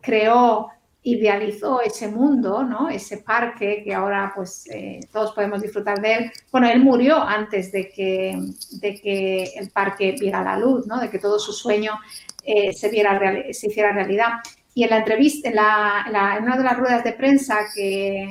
creó 0.00 0.68
idealizó 1.02 1.80
ese 1.80 2.08
mundo, 2.08 2.62
¿no? 2.62 2.88
Ese 2.88 3.18
parque 3.18 3.82
que 3.84 3.94
ahora 3.94 4.32
pues 4.34 4.64
todos 5.12 5.32
podemos 5.32 5.62
disfrutar 5.62 6.00
de 6.00 6.14
él. 6.14 6.32
Bueno, 6.52 6.68
él 6.68 6.80
murió 6.80 7.22
antes 7.22 7.72
de 7.72 7.88
que, 7.88 8.38
de 8.80 9.00
que 9.00 9.44
el 9.56 9.70
parque 9.70 10.14
viera 10.18 10.42
la 10.42 10.58
luz, 10.58 10.86
¿no? 10.86 11.00
De 11.00 11.08
que 11.08 11.18
todo 11.18 11.38
su 11.38 11.52
sueño 11.52 11.98
se, 12.44 12.88
viera, 12.90 13.18
se 13.52 13.66
hiciera 13.68 13.92
realidad. 13.92 14.40
Y 14.74 14.84
en 14.84 14.90
la 14.90 14.98
entrevista, 14.98 15.48
en, 15.48 15.56
la, 15.56 16.36
en 16.38 16.44
una 16.44 16.56
de 16.56 16.64
las 16.64 16.78
ruedas 16.78 17.02
de 17.02 17.12
prensa 17.12 17.58
que, 17.74 18.28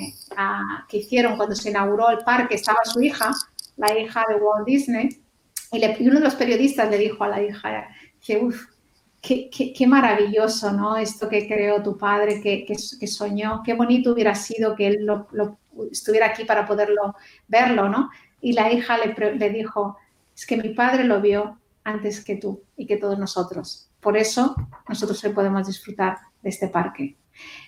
que, 0.87 0.97
hicieron 0.97 1.35
cuando 1.35 1.55
se 1.55 1.69
inauguró 1.69 2.09
el 2.09 2.19
parque, 2.19 2.55
estaba 2.55 2.79
su 2.85 3.01
hija, 3.01 3.31
la 3.77 3.97
hija 3.97 4.23
de 4.27 4.35
Walt 4.35 4.65
Disney, 4.65 5.21
y, 5.71 6.07
uno 6.07 6.19
de 6.19 6.25
los 6.25 6.35
periodistas 6.35 6.89
le 6.89 6.97
dijo 6.97 7.23
a 7.23 7.27
la 7.27 7.41
hija, 7.41 7.89
que, 8.25 8.37
uff, 8.37 8.65
qué, 9.21 9.85
maravilloso, 9.87 10.71
¿no? 10.71 10.97
Esto 10.97 11.27
que 11.29 11.47
creó 11.47 11.83
tu 11.83 11.97
padre, 11.97 12.41
que, 12.41 12.65
que 12.65 13.07
soñó, 13.07 13.61
qué 13.63 13.73
bonito 13.73 14.13
hubiera 14.13 14.35
sido 14.35 14.75
que 14.75 14.87
él 14.87 15.05
lo, 15.05 15.27
estuviera 15.91 16.27
aquí 16.27 16.45
para 16.45 16.65
poderlo 16.65 17.15
verlo, 17.47 17.89
¿no? 17.89 18.09
Y 18.41 18.53
la 18.53 18.71
hija 18.71 18.97
le, 18.97 19.49
dijo, 19.49 19.97
es 20.35 20.45
que 20.45 20.57
mi 20.57 20.69
padre 20.69 21.03
lo 21.03 21.21
vio 21.21 21.59
antes 21.83 22.23
que 22.23 22.35
tú 22.35 22.63
y 22.77 22.85
que 22.85 22.97
todos 22.97 23.19
nosotros. 23.19 23.89
Por 23.99 24.17
eso 24.17 24.55
nosotros 24.87 25.23
hoy 25.23 25.33
podemos 25.33 25.67
disfrutar 25.67 26.17
de 26.41 26.49
este 26.49 26.69
parque. 26.69 27.17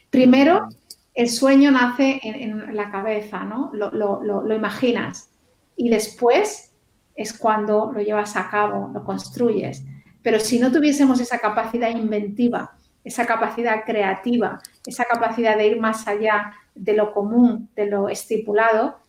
Primero, 0.10 0.70
el 1.14 1.30
sueño 1.30 1.72
nace 1.72 2.20
en, 2.24 2.76
la 2.76 2.90
cabeza, 2.90 3.44
¿no? 3.44 3.70
Lo, 3.74 3.92
lo, 3.92 4.56
imaginas 4.56 5.30
y 5.76 5.90
después 5.90 6.72
es 7.16 7.38
cuando 7.38 7.92
lo 7.94 8.02
llevas 8.02 8.36
a 8.36 8.50
cabo, 8.50 8.90
lo 8.94 9.04
construyes. 9.04 9.84
Pero 10.22 10.40
si 10.40 10.60
no 10.60 10.72
tuviésemos 10.72 11.20
esa 11.20 11.40
capacidad 11.40 11.90
inventiva, 11.90 12.74
esa 13.04 13.26
capacidad 13.26 13.84
creativa, 13.86 14.60
esa 14.86 15.06
capacidad 15.06 15.58
de 15.58 15.68
ir 15.68 15.80
más 15.80 16.08
allá 16.08 16.54
de 16.76 16.94
lo 16.94 17.14
común, 17.14 17.70
de 17.76 17.88
lo 17.88 18.10
estipulado, 18.10 19.00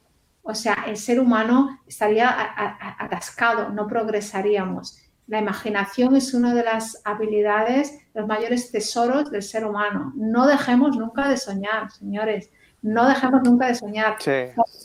o 0.42 0.54
sea, 0.54 0.84
el 0.86 0.96
ser 0.96 1.20
humano 1.20 1.80
estaría 1.86 2.28
atascado, 2.98 3.68
no 3.68 3.86
progresaríamos. 3.86 4.98
La 5.28 5.38
imaginación 5.38 6.16
es 6.16 6.34
una 6.34 6.52
de 6.52 6.64
las 6.64 7.00
habilidades, 7.04 8.00
los 8.12 8.26
mayores 8.26 8.72
tesoros 8.72 9.30
del 9.30 9.42
ser 9.42 9.64
humano. 9.64 10.12
No 10.16 10.46
dejemos 10.46 10.96
nunca 10.96 11.28
de 11.28 11.36
soñar, 11.36 11.92
señores. 11.92 12.50
No 12.82 13.08
dejemos 13.08 13.42
nunca 13.44 13.68
de 13.68 13.76
soñar. 13.76 14.16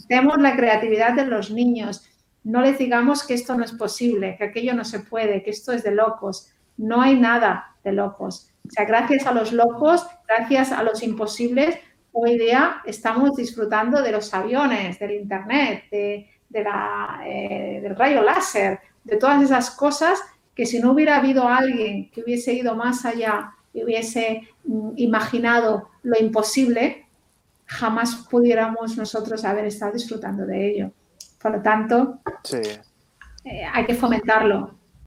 Tenemos 0.08 0.38
la 0.38 0.56
creatividad 0.56 1.14
de 1.16 1.26
los 1.26 1.49
niños. 1.49 2.08
No 2.44 2.62
les 2.62 2.78
digamos 2.78 3.26
que 3.26 3.34
esto 3.34 3.56
no 3.56 3.64
es 3.64 3.74
posible, 3.74 4.36
que 4.38 4.46
aquello 4.46 4.74
no 4.74 4.86
se 4.86 5.00
puede, 5.00 5.44
que 5.44 5.50
esto 5.50 5.72
es 5.72 5.84
de 5.84 5.92
locos. 5.92 6.52
No 6.78 7.02
hay 7.02 7.20
nada 7.20 7.76
de 7.84 7.92
locos. 7.92 8.52
O 8.66 8.70
sea, 8.70 8.86
gracias 8.86 9.26
a 9.26 9.34
los 9.34 9.52
locos, 9.54 10.06
gracias 10.28 10.72
a 10.72 10.84
los 10.84 11.04
imposibles, 11.04 11.78
hoy 12.12 12.38
día 12.38 12.82
estamos 12.86 13.36
disfrutando 13.36 14.02
de 14.02 14.12
los 14.12 14.34
aviones, 14.34 14.98
del 15.00 15.12
Internet, 15.12 15.84
eh, 15.92 16.28
del 16.50 17.96
rayo 17.96 18.24
láser, 18.24 18.80
de 19.04 19.18
todas 19.18 19.44
esas 19.44 19.72
cosas 19.72 20.20
que 20.56 20.66
si 20.66 20.80
no 20.80 20.94
hubiera 20.94 21.18
habido 21.18 21.48
alguien 21.48 22.10
que 22.10 22.22
hubiese 22.22 22.54
ido 22.54 22.76
más 22.76 23.06
allá 23.06 23.52
y 23.72 23.84
hubiese 23.84 24.48
mm, 24.66 24.94
imaginado 24.96 25.90
lo 26.02 26.20
imposible, 26.20 27.06
jamás 27.66 28.28
pudiéramos 28.30 28.98
nosotros 28.98 29.46
haber 29.46 29.66
estado 29.66 29.94
disfrutando 29.94 30.46
de 30.46 30.70
ello. 30.70 30.92
Por 31.42 31.52
lo 31.52 31.62
tanto, 31.62 32.20
eh, 33.44 33.66
hay 33.72 33.86
que 33.86 33.94
fomentarlo. 33.94 34.77